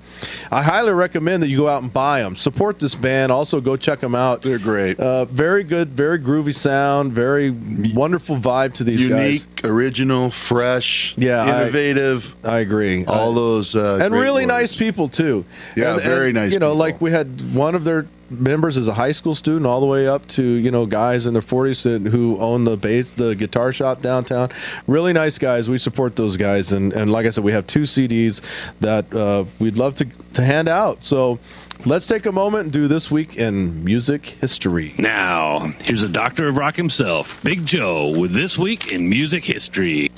I 0.50 0.62
highly 0.62 0.92
recommend 0.92 1.42
that 1.42 1.48
you 1.48 1.56
go 1.58 1.68
out 1.68 1.82
and 1.82 1.92
buy 1.92 2.22
them. 2.22 2.36
Support 2.36 2.78
this 2.78 2.94
band. 2.94 3.32
Also, 3.32 3.60
go 3.60 3.76
check 3.76 4.00
them 4.00 4.14
out. 4.14 4.42
They're 4.42 4.58
great. 4.58 4.98
Uh, 5.00 5.24
very 5.26 5.64
good, 5.64 5.90
very 5.90 6.18
groovy 6.18 6.54
sound. 6.54 7.12
Very 7.12 7.50
wonderful 7.94 8.36
vibe 8.36 8.74
to 8.74 8.84
these 8.84 9.04
guys. 9.04 9.10
Unique, 9.42 9.64
original, 9.64 10.30
fresh, 10.30 11.16
Yeah, 11.18 11.60
innovative. 11.62 12.34
I 12.44 12.58
agree. 12.60 13.04
All 13.06 13.32
those 13.34 13.74
uh, 13.74 13.98
and 14.02 14.14
really 14.14 14.44
words. 14.46 14.48
nice 14.72 14.76
people 14.76 15.08
too. 15.08 15.44
Yeah, 15.76 15.94
And- 15.94 16.02
very 16.02 16.26
and, 16.28 16.34
nice 16.36 16.52
You 16.52 16.58
know, 16.60 16.68
people. 16.70 16.78
like 16.78 17.00
we 17.00 17.10
had 17.10 17.54
one 17.54 17.74
of 17.74 17.84
their 17.84 18.06
members 18.30 18.76
as 18.76 18.88
a 18.88 18.94
high 18.94 19.12
school 19.12 19.34
student, 19.34 19.66
all 19.66 19.80
the 19.80 19.86
way 19.86 20.06
up 20.06 20.26
to 20.28 20.42
you 20.42 20.70
know 20.70 20.86
guys 20.86 21.26
in 21.26 21.32
their 21.32 21.42
forties 21.42 21.82
who 21.82 22.38
own 22.38 22.64
the 22.64 22.76
bass, 22.76 23.12
the 23.12 23.34
guitar 23.34 23.72
shop 23.72 24.02
downtown. 24.02 24.50
Really 24.86 25.12
nice 25.12 25.38
guys. 25.38 25.68
We 25.68 25.78
support 25.78 26.16
those 26.16 26.36
guys, 26.36 26.72
and 26.72 26.92
and 26.92 27.10
like 27.10 27.26
I 27.26 27.30
said, 27.30 27.44
we 27.44 27.52
have 27.52 27.66
two 27.66 27.82
CDs 27.82 28.40
that 28.80 29.12
uh, 29.14 29.44
we'd 29.58 29.76
love 29.76 29.94
to 29.96 30.04
to 30.34 30.42
hand 30.42 30.68
out. 30.68 31.04
So. 31.04 31.38
Let's 31.84 32.06
take 32.06 32.24
a 32.24 32.32
moment 32.32 32.64
and 32.64 32.72
do 32.72 32.88
this 32.88 33.10
week 33.10 33.36
in 33.36 33.84
music 33.84 34.26
history. 34.40 34.94
Now, 34.98 35.72
here's 35.84 36.02
a 36.02 36.08
doctor 36.08 36.48
of 36.48 36.56
rock 36.56 36.74
himself, 36.74 37.40
Big 37.44 37.66
Joe, 37.66 38.18
with 38.18 38.32
This 38.32 38.56
Week 38.56 38.92
in 38.92 39.08
Music 39.10 39.44
History. 39.44 40.10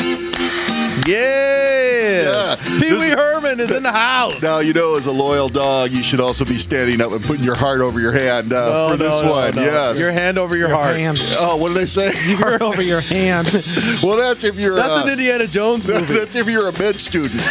Yeah, 1.07 2.57
Pee 2.81 2.93
Wee 2.93 3.09
Herman 3.11 3.61
is 3.61 3.71
in 3.71 3.83
the 3.83 3.93
house. 3.93 4.41
Now 4.43 4.59
you 4.59 4.73
know, 4.73 4.97
as 4.97 5.07
a 5.07 5.13
loyal 5.13 5.49
dog, 5.49 5.93
you 5.93 6.03
should 6.03 6.21
also 6.21 6.45
be 6.45 6.59
standing 6.59 7.01
up 7.01 7.13
and 7.13 7.23
putting 7.25 7.45
your 7.45 7.55
heart 7.55 7.81
over 7.81 8.01
your 8.01 8.13
hand 8.13 8.53
uh, 8.53 8.69
No, 8.89 8.91
for 8.93 8.97
this 8.97 9.21
no, 9.23 9.27
no, 9.29 9.33
one. 9.33 9.55
no. 9.57 9.63
Yes, 9.63 9.99
Your 9.99 10.13
hand 10.13 10.39
over 10.39 10.57
your, 10.57 10.69
heart. 10.69 10.97
hand. 10.97 11.19
Oh, 11.39 11.57
what 11.57 11.69
did 11.69 11.79
I 11.79 11.85
say? 11.85 12.13
Your 12.29 12.39
heart 12.39 12.63
over 12.63 12.83
your 12.83 13.01
hand. 13.01 13.47
well, 14.03 14.17
that's 14.17 14.45
if 14.45 14.57
you're. 14.57 14.75
That's 14.77 14.97
uh, 14.99 15.03
an 15.05 15.09
Indiana 15.11 15.47
Jones 15.47 15.87
movie. 15.89 16.13
That's 16.15 16.35
if 16.37 16.47
you're 16.49 16.69
a 16.69 16.73
med 16.79 16.97
student. 16.97 17.43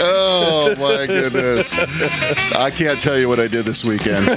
Oh 0.00 0.74
my 0.78 1.06
goodness! 1.06 1.76
I 2.54 2.70
can't 2.70 3.00
tell 3.00 3.18
you 3.18 3.28
what 3.28 3.40
I 3.40 3.48
did 3.48 3.64
this 3.64 3.84
weekend. 3.84 4.28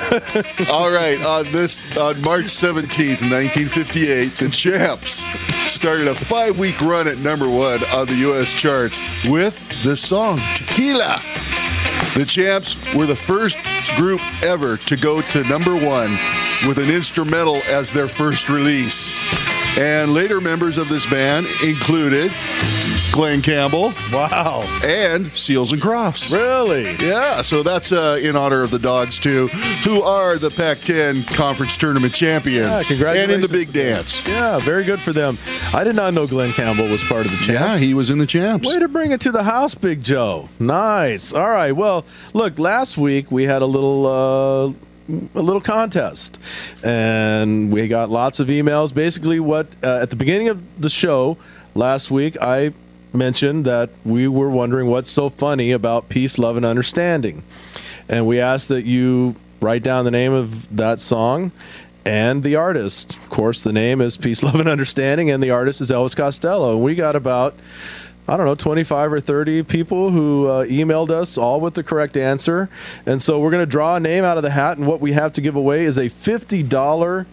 All 0.70 0.92
right, 0.92 1.22
on 1.24 1.46
this 1.52 1.98
on 1.98 2.22
March 2.22 2.48
seventeenth, 2.48 3.22
nineteen 3.22 3.68
fifty-eight, 3.68 4.36
the 4.36 4.50
Champs 4.50 5.24
started 5.66 6.08
a 6.08 6.16
five-week 6.16 6.82
run 6.82 7.08
at 7.08 7.18
number 7.18 7.50
one 7.50 7.84
on 7.86 8.08
the 8.08 8.16
U.S. 8.16 8.54
charts 8.54 9.00
with 9.28 9.84
the 9.84 9.96
song 9.96 10.40
"Tequila." 10.56 11.22
The 12.16 12.26
Champs 12.26 12.76
were 12.94 13.06
the 13.06 13.16
first 13.16 13.58
group 13.98 14.22
ever 14.42 14.78
to 14.78 14.96
go 14.96 15.22
to 15.22 15.44
number 15.44 15.76
one 15.76 16.18
with 16.66 16.78
an 16.78 16.90
instrumental 16.90 17.58
as 17.68 17.92
their 17.92 18.08
first 18.08 18.48
release. 18.48 19.14
And 19.78 20.14
later 20.14 20.40
members 20.40 20.78
of 20.78 20.88
this 20.88 21.06
band 21.06 21.48
included 21.64 22.32
Glen 23.12 23.42
Campbell. 23.42 23.94
Wow. 24.12 24.62
And 24.84 25.28
Seals 25.32 25.72
and 25.72 25.82
Crofts. 25.82 26.32
Really? 26.32 26.96
Yeah, 26.98 27.42
so 27.42 27.64
that's 27.64 27.92
uh, 27.92 28.20
in 28.22 28.36
honor 28.36 28.62
of 28.62 28.72
the 28.72 28.80
Dogs, 28.80 29.20
too, 29.20 29.48
who 29.84 30.02
are 30.02 30.38
the 30.38 30.50
Pac 30.50 30.80
10 30.80 31.24
Conference 31.24 31.76
Tournament 31.78 32.14
champions. 32.14 32.68
Yeah, 32.68 32.84
congratulations. 32.88 33.24
And 33.24 33.32
in 33.32 33.42
the 33.42 33.48
big 33.48 33.74
dance. 33.74 34.26
Yeah, 34.28 34.60
very 34.60 34.84
good 34.84 35.00
for 35.00 35.14
them. 35.14 35.38
I 35.74 35.84
did 35.84 35.96
not 35.96 36.14
know 36.14 36.26
Glen 36.28 36.52
Campbell 36.54 36.88
was 36.88 37.04
part 37.04 37.26
of 37.26 37.32
the 37.32 37.38
champs. 37.38 37.52
Yeah, 37.52 37.78
he 37.78 37.94
was 37.94 38.10
in 38.10 38.18
the 38.18 38.26
champs. 38.28 38.68
Way 38.68 38.80
to 38.80 38.88
bring 38.88 39.12
it 39.12 39.22
to 39.22 39.32
the 39.32 39.44
house, 39.44 39.76
Big 39.76 40.04
Joe. 40.04 40.50
Nice. 40.60 41.34
All 41.34 41.50
right. 41.50 41.72
Well, 41.74 42.06
look, 42.34 42.60
last 42.60 42.98
week 42.98 43.32
we 43.32 43.44
had 43.44 43.62
a 43.62 43.66
little 43.66 44.06
uh, 44.06 44.74
a 45.08 45.42
little 45.42 45.62
contest, 45.62 46.40
and 46.84 47.72
we 47.72 47.88
got 47.88 48.10
lots 48.10 48.40
of 48.40 48.48
emails. 48.48 48.94
Basically, 48.94 49.40
what 49.40 49.68
uh, 49.84 50.00
at 50.02 50.10
the 50.10 50.16
beginning 50.16 50.50
of 50.50 50.82
the 50.82 50.90
show 50.90 51.38
last 51.74 52.10
week, 52.12 52.38
I 52.42 52.74
mentioned 53.14 53.66
that 53.66 53.90
we 54.04 54.28
were 54.28 54.50
wondering 54.50 54.88
what's 54.88 55.10
so 55.10 55.30
funny 55.30 55.72
about 55.72 56.10
peace, 56.10 56.38
love, 56.38 56.58
and 56.58 56.66
understanding, 56.66 57.44
and 58.10 58.26
we 58.26 58.40
asked 58.40 58.70
that 58.70 58.86
you 58.86 59.36
write 59.62 59.84
down 59.84 60.06
the 60.06 60.12
name 60.12 60.34
of 60.34 60.76
that 60.76 61.00
song 61.00 61.52
and 62.06 62.44
the 62.44 62.56
artist. 62.56 63.16
Of 63.16 63.30
course, 63.30 63.64
the 63.64 63.74
name 63.74 64.00
is 64.00 64.16
Peace, 64.16 64.44
Love, 64.44 64.56
and 64.56 64.70
Understanding, 64.70 65.32
and 65.32 65.42
the 65.42 65.50
artist 65.50 65.82
is 65.82 65.90
Elvis 65.90 66.16
Costello. 66.16 66.78
We 66.78 66.94
got 66.94 67.16
about, 67.16 67.56
I 68.28 68.38
don't 68.38 68.46
know, 68.46 68.56
25 68.56 69.14
or 69.14 69.20
30 69.20 69.64
people 69.64 70.10
who 70.10 70.48
uh, 70.48 70.66
emailed 70.66 71.10
us, 71.12 71.38
all 71.38 71.62
with 71.62 71.76
the 71.76 71.84
correct 71.84 72.18
answer. 72.18 72.70
And 73.06 73.22
so 73.22 73.40
we're 73.40 73.52
going 73.52 73.62
to 73.62 73.70
draw 73.70 73.96
a 73.96 74.00
name 74.00 74.24
out 74.24 74.38
of 74.38 74.44
the 74.44 74.50
hat, 74.50 74.78
and 74.78 74.88
what 74.88 75.00
we 75.00 75.12
have 75.12 75.32
to 75.34 75.42
give 75.42 75.56
away 75.56 75.86
is 75.86 75.98
a 75.98 76.10
$50 76.10 77.26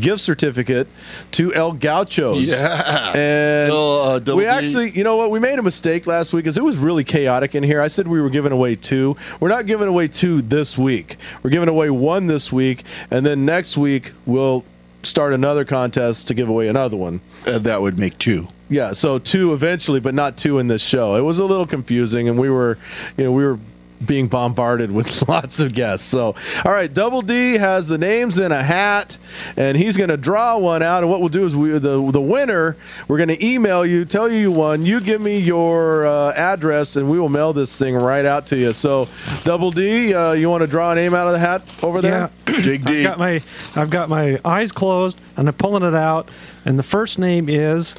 gift 0.00 0.20
certificate 0.20 0.88
to 1.30 1.54
El 1.54 1.72
Gauchos. 1.72 2.44
Yeah. 2.44 3.12
And 3.16 3.72
uh, 3.72 4.20
we 4.36 4.42
D. 4.42 4.48
actually, 4.48 4.90
you 4.90 5.04
know 5.04 5.16
what? 5.16 5.30
We 5.30 5.38
made 5.38 5.58
a 5.58 5.62
mistake 5.62 6.06
last 6.06 6.32
week 6.32 6.44
because 6.44 6.58
it 6.58 6.64
was 6.64 6.76
really 6.76 7.04
chaotic 7.04 7.54
in 7.54 7.62
here. 7.62 7.80
I 7.80 7.88
said 7.88 8.08
we 8.08 8.20
were 8.20 8.30
giving 8.30 8.52
away 8.52 8.76
two. 8.76 9.16
We're 9.40 9.48
not 9.48 9.66
giving 9.66 9.88
away 9.88 10.08
two 10.08 10.42
this 10.42 10.76
week. 10.76 11.16
We're 11.42 11.50
giving 11.50 11.68
away 11.68 11.90
one 11.90 12.26
this 12.26 12.52
week, 12.52 12.84
and 13.10 13.24
then 13.24 13.44
next 13.44 13.76
week 13.78 14.12
we'll 14.26 14.64
start 15.06 15.32
another 15.32 15.64
contest 15.64 16.28
to 16.28 16.34
give 16.34 16.48
away 16.48 16.68
another 16.68 16.96
one. 16.96 17.20
And 17.46 17.64
that 17.64 17.82
would 17.82 17.98
make 17.98 18.18
two. 18.18 18.48
Yeah, 18.68 18.92
so 18.92 19.18
two 19.18 19.52
eventually, 19.52 20.00
but 20.00 20.14
not 20.14 20.36
two 20.36 20.58
in 20.58 20.66
this 20.66 20.82
show. 20.82 21.14
It 21.14 21.20
was 21.20 21.38
a 21.38 21.44
little 21.44 21.66
confusing, 21.66 22.28
and 22.28 22.38
we 22.38 22.50
were, 22.50 22.78
you 23.16 23.24
know, 23.24 23.32
we 23.32 23.44
were 23.44 23.58
being 24.04 24.28
bombarded 24.28 24.90
with 24.90 25.28
lots 25.28 25.60
of 25.60 25.74
guests. 25.74 26.06
So, 26.06 26.34
all 26.64 26.72
right, 26.72 26.92
Double 26.92 27.22
D 27.22 27.54
has 27.54 27.88
the 27.88 27.98
names 27.98 28.38
in 28.38 28.52
a 28.52 28.62
hat, 28.62 29.18
and 29.56 29.76
he's 29.76 29.96
going 29.96 30.10
to 30.10 30.16
draw 30.16 30.56
one 30.56 30.82
out. 30.82 31.02
And 31.02 31.10
what 31.10 31.20
we'll 31.20 31.28
do 31.28 31.44
is 31.44 31.56
we 31.56 31.70
the 31.72 32.10
the 32.10 32.20
winner, 32.20 32.76
we're 33.08 33.18
going 33.18 33.28
to 33.28 33.44
email 33.44 33.84
you, 33.84 34.04
tell 34.04 34.30
you 34.30 34.38
you 34.38 34.52
won. 34.52 34.84
You 34.84 35.00
give 35.00 35.20
me 35.20 35.38
your 35.38 36.06
uh, 36.06 36.32
address, 36.32 36.96
and 36.96 37.10
we 37.10 37.18
will 37.18 37.28
mail 37.28 37.52
this 37.52 37.76
thing 37.78 37.94
right 37.94 38.24
out 38.24 38.46
to 38.48 38.56
you. 38.56 38.72
So, 38.72 39.08
Double 39.44 39.70
D, 39.70 40.14
uh, 40.14 40.32
you 40.32 40.48
want 40.48 40.62
to 40.62 40.66
draw 40.66 40.92
a 40.92 40.94
name 40.94 41.14
out 41.14 41.26
of 41.26 41.32
the 41.32 41.38
hat 41.38 41.62
over 41.82 42.00
there? 42.00 42.30
Yeah. 42.48 42.60
Dig 42.62 42.86
I've 42.86 43.04
got 43.04 43.18
my 43.18 43.42
I've 43.74 43.90
got 43.90 44.08
my 44.08 44.40
eyes 44.44 44.72
closed 44.72 45.20
and 45.36 45.48
I'm 45.48 45.54
pulling 45.54 45.82
it 45.82 45.94
out, 45.94 46.28
and 46.64 46.78
the 46.78 46.82
first 46.82 47.18
name 47.18 47.48
is 47.48 47.94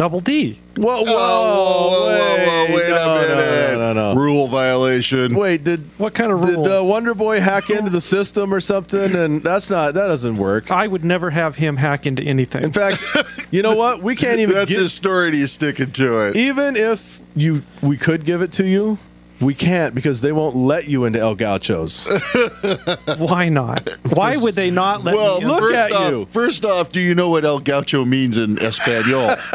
Double 0.00 0.20
D. 0.20 0.58
Whoa, 0.78 1.02
whoa, 1.02 1.04
whoa, 1.04 1.12
whoa, 1.12 2.46
whoa, 2.46 2.74
wait 2.74 2.88
no, 2.88 3.16
a 3.16 3.20
minute. 3.20 3.78
No, 3.78 3.92
no, 3.92 4.14
no. 4.14 4.18
Rule 4.18 4.46
violation. 4.46 5.34
Wait, 5.34 5.62
did 5.62 5.80
what 5.98 6.14
kind 6.14 6.32
of 6.32 6.38
rule? 6.38 6.62
did 6.62 6.70
rules? 6.70 6.86
uh, 6.86 6.90
Wonder 6.90 7.14
Boy 7.14 7.38
hack 7.38 7.68
into 7.70 7.90
the 7.90 8.00
system 8.00 8.54
or 8.54 8.62
something? 8.62 9.14
And 9.14 9.42
that's 9.42 9.68
not 9.68 9.92
that 9.92 10.06
doesn't 10.06 10.38
work. 10.38 10.70
I 10.70 10.86
would 10.86 11.04
never 11.04 11.28
have 11.28 11.56
him 11.56 11.76
hack 11.76 12.06
into 12.06 12.22
anything. 12.22 12.62
In 12.62 12.72
fact, 12.72 13.04
you 13.50 13.60
know 13.60 13.76
what? 13.76 14.02
We 14.02 14.16
can't 14.16 14.40
even. 14.40 14.54
That's 14.54 14.70
give- 14.72 14.80
his 14.80 14.94
story 14.94 15.26
and 15.26 15.34
he's 15.36 15.52
sticking 15.52 15.92
to 15.92 16.28
it. 16.28 16.36
even 16.36 16.76
if 16.76 17.20
you 17.36 17.62
we 17.82 17.98
could 17.98 18.24
give 18.24 18.40
it 18.40 18.52
to 18.52 18.64
you, 18.64 18.96
we 19.40 19.54
can't 19.54 19.94
because 19.94 20.20
they 20.20 20.32
won't 20.32 20.54
let 20.56 20.86
you 20.86 21.04
into 21.04 21.18
El 21.18 21.34
Gauchos. 21.34 22.06
Why 23.18 23.48
not? 23.48 23.88
Why 24.12 24.36
would 24.36 24.54
they 24.54 24.70
not 24.70 25.02
let 25.04 25.14
well, 25.14 25.38
me? 25.38 25.42
in? 25.44 25.48
look 25.48 25.60
first 25.60 25.76
at 25.76 25.92
off, 25.92 26.10
you. 26.10 26.24
First 26.26 26.64
off, 26.64 26.92
do 26.92 27.00
you 27.00 27.14
know 27.14 27.28
what 27.30 27.44
El 27.44 27.60
Gaucho 27.60 28.04
means 28.04 28.36
in 28.36 28.58
Espanol? 28.58 29.36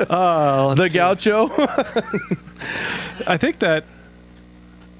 Uh, 0.00 0.74
the 0.74 0.88
Gaucho. 0.90 1.48
I 3.26 3.36
think 3.36 3.60
that, 3.60 3.84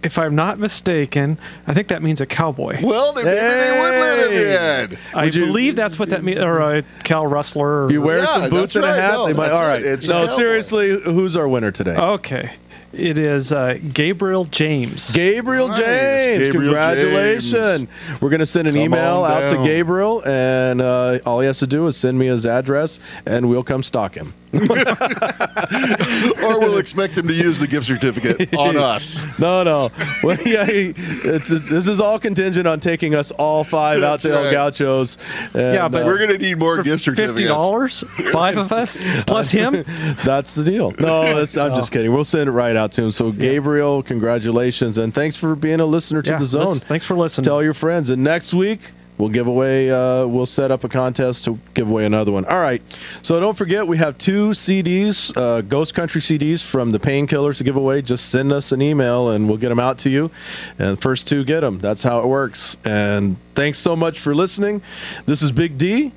if 0.03 0.19
I'm 0.19 0.35
not 0.35 0.59
mistaken, 0.59 1.39
I 1.67 1.75
think 1.75 1.89
that 1.89 2.03
means 2.03 2.21
a 2.21 2.27
cowboy. 2.27 2.79
well, 2.83 3.13
then 3.13 3.25
maybe 3.25 3.39
they 3.39 3.81
would 3.81 4.01
let 4.01 4.19
him 4.19 4.93
in. 4.93 4.99
I 5.15 5.25
Would 5.25 5.35
you- 5.35 5.47
believe 5.47 5.77
that's 5.77 5.99
what 5.99 6.11
that 6.11 6.23
means, 6.23 6.41
or 6.41 6.61
a 6.61 6.83
cow 7.05 7.25
rustler. 7.25 7.83
Or, 7.83 7.85
If 7.87 7.91
you 7.93 8.03
wear 8.03 8.19
Yeah, 8.19 8.27
some 8.27 8.51
boots 8.51 8.75
that's 8.75 8.77
and 8.77 8.85
a 8.85 8.89
right. 8.89 8.97
hat, 9.01 9.13
No, 9.15 9.27
they 9.27 9.33
might. 9.33 9.51
All 9.51 9.61
right. 9.61 9.69
right. 9.69 9.83
It's 9.85 10.09
a 10.09 10.13
no, 10.13 10.27
seriously, 10.27 11.01
who's 11.03 11.35
our 11.37 11.49
winner 11.49 11.71
today? 11.73 11.97
okay, 11.97 12.53
it 12.93 13.19
is 13.19 13.53
uh, 13.53 13.79
Gabriel 13.93 14.45
James. 14.45 15.11
Gabriel 15.13 15.69
Nice. 15.69 15.79
James, 15.79 16.43
Gabriel 16.45 16.73
congratulations! 16.73 17.89
We're 18.21 18.31
gonna 18.31 18.47
send 18.47 18.69
an 18.69 18.75
Come 18.75 18.83
email 18.83 19.25
out 19.25 19.49
to. 19.49 19.57
Gabriel, 19.65 20.23
and 20.27 20.81
uh, 20.81 21.19
all 21.25 21.41
he 21.41 21.47
has 21.47 21.59
to 21.61 21.67
do 21.67 21.87
is 21.87 21.97
send 21.97 22.19
me 22.19 22.27
his 22.27 22.47
address, 22.47 22.99
and 23.27 23.49
we'll 23.49 23.65
come 23.65 23.83
stalk 23.83 24.15
him. 24.15 24.35
or 26.43 26.59
we'll 26.61 26.79
expect 26.79 27.17
him 27.17 27.29
to 27.29 27.35
use 27.35 27.59
the 27.61 27.67
gift 27.69 27.87
certificate 27.87 28.53
on 28.55 28.77
us. 28.95 29.25
No, 29.39 29.63
no. 29.63 29.91
Well, 30.23 30.39
yeah, 30.45 30.65
he, 30.67 30.93
it's 30.97 31.49
this 31.51 31.87
is 31.89 32.01
all 32.01 32.19
contingent 32.19 32.67
on 32.67 32.81
taking 32.81 33.15
us 33.15 33.31
all 33.33 33.63
five 33.65 33.99
out 33.99 34.21
That's 34.21 34.23
to 34.25 34.33
El. 34.35 34.51
Gauchos. 34.53 35.19
and, 35.55 35.75
Yeah, 35.75 35.89
but 35.89 36.03
uh, 36.03 36.07
We're 36.07 36.19
going 36.19 36.31
to 36.31 36.39
need 36.39 36.59
more 36.59 36.77
For 36.77 36.83
gift 36.83 37.05
Fifty 37.05 37.45
dollars, 37.45 38.03
five 38.33 38.57
of 38.57 38.73
us 38.73 39.01
plus 39.27 39.51
him. 39.51 39.85
that's 40.25 40.55
the 40.55 40.65
deal. 40.65 40.93
No, 40.99 41.37
that's, 41.37 41.57
I'm 41.57 41.75
just 41.75 41.93
kidding. 41.93 42.13
We'll 42.13 42.25
send 42.25 42.49
it 42.49 42.53
right 42.53 42.77
out 42.77 42.93
to 42.93 43.05
him. 43.05 43.13
So, 43.13 43.33
Gabriel, 43.33 44.03
congratulations, 44.03 44.99
and 44.99 45.15
thanks 45.15 45.37
for 45.37 45.55
being 45.55 45.81
a 45.81 45.87
listener 45.87 46.23
to 46.23 46.31
Yeah, 46.33 46.39
the 46.39 46.47
zone. 46.47 46.77
thanks 46.79 47.07
for 47.07 47.17
listening. 47.17 47.45
Tell 47.45 47.63
your 47.63 47.75
friends, 47.75 48.11
and 48.11 48.23
next 48.25 48.53
week. 48.55 48.81
We'll 49.21 49.29
give 49.29 49.47
away. 49.47 49.91
Uh, 49.91 50.27
we'll 50.27 50.47
set 50.47 50.71
up 50.71 50.83
a 50.83 50.89
contest 50.89 51.45
to 51.45 51.59
give 51.75 51.91
away 51.91 52.07
another 52.07 52.33
one. 52.33 52.47
All 52.47 52.59
right. 52.59 52.81
So 53.21 53.39
don't 53.39 53.57
forget, 53.57 53.87
we 53.87 53.99
have 53.99 54.17
two 54.17 54.51
CDs, 54.51 55.37
uh, 55.37 55.61
Ghost 55.61 55.95
Country 55.95 56.23
CDs 56.23 56.65
from 56.65 56.91
the 56.93 56.99
Painkillers 56.99 57.59
to 57.59 57.65
give 57.65 57.77
away. 57.77 58.01
Just 58.01 58.31
send 58.31 58.51
us 58.51 58.73
an 58.73 58.81
email, 58.81 59.29
and 59.29 59.47
we'll 59.47 59.59
get 59.59 59.69
them 59.69 59.79
out 59.79 59.99
to 59.99 60.11
you. 60.11 60.31
And 60.79 60.99
first 60.99 61.29
two 61.29 61.45
get 61.45 61.61
them. 61.61 61.81
That's 61.81 62.03
how 62.03 62.21
it 62.21 62.27
works. 62.29 62.79
And 62.83 63.37
thanks 63.55 63.79
so 63.79 63.95
much 63.95 64.19
for 64.19 64.35
listening. 64.35 64.81
This 65.27 65.43
is 65.43 65.53
Big 65.53 65.77
D. 65.77 66.13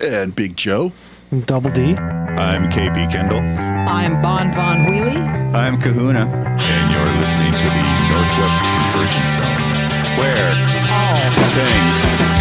And 0.00 0.34
Big 0.36 0.56
Joe. 0.56 0.92
Double 1.46 1.70
D. 1.70 1.96
I'm 1.96 2.70
KP 2.70 3.10
Kendall, 3.10 3.40
I'm 3.40 4.22
Bon 4.22 4.52
Von 4.52 4.86
Wheelie. 4.86 5.54
I'm 5.54 5.80
Kahuna, 5.80 6.26
and 6.26 6.92
you're 6.92 7.20
listening 7.20 7.50
to 7.50 7.58
the 7.58 7.84
Northwest 8.10 8.62
Convergence 8.62 9.30
Zone, 9.34 10.18
where 10.18 10.74
Oh, 10.96 11.30
things 11.54 12.33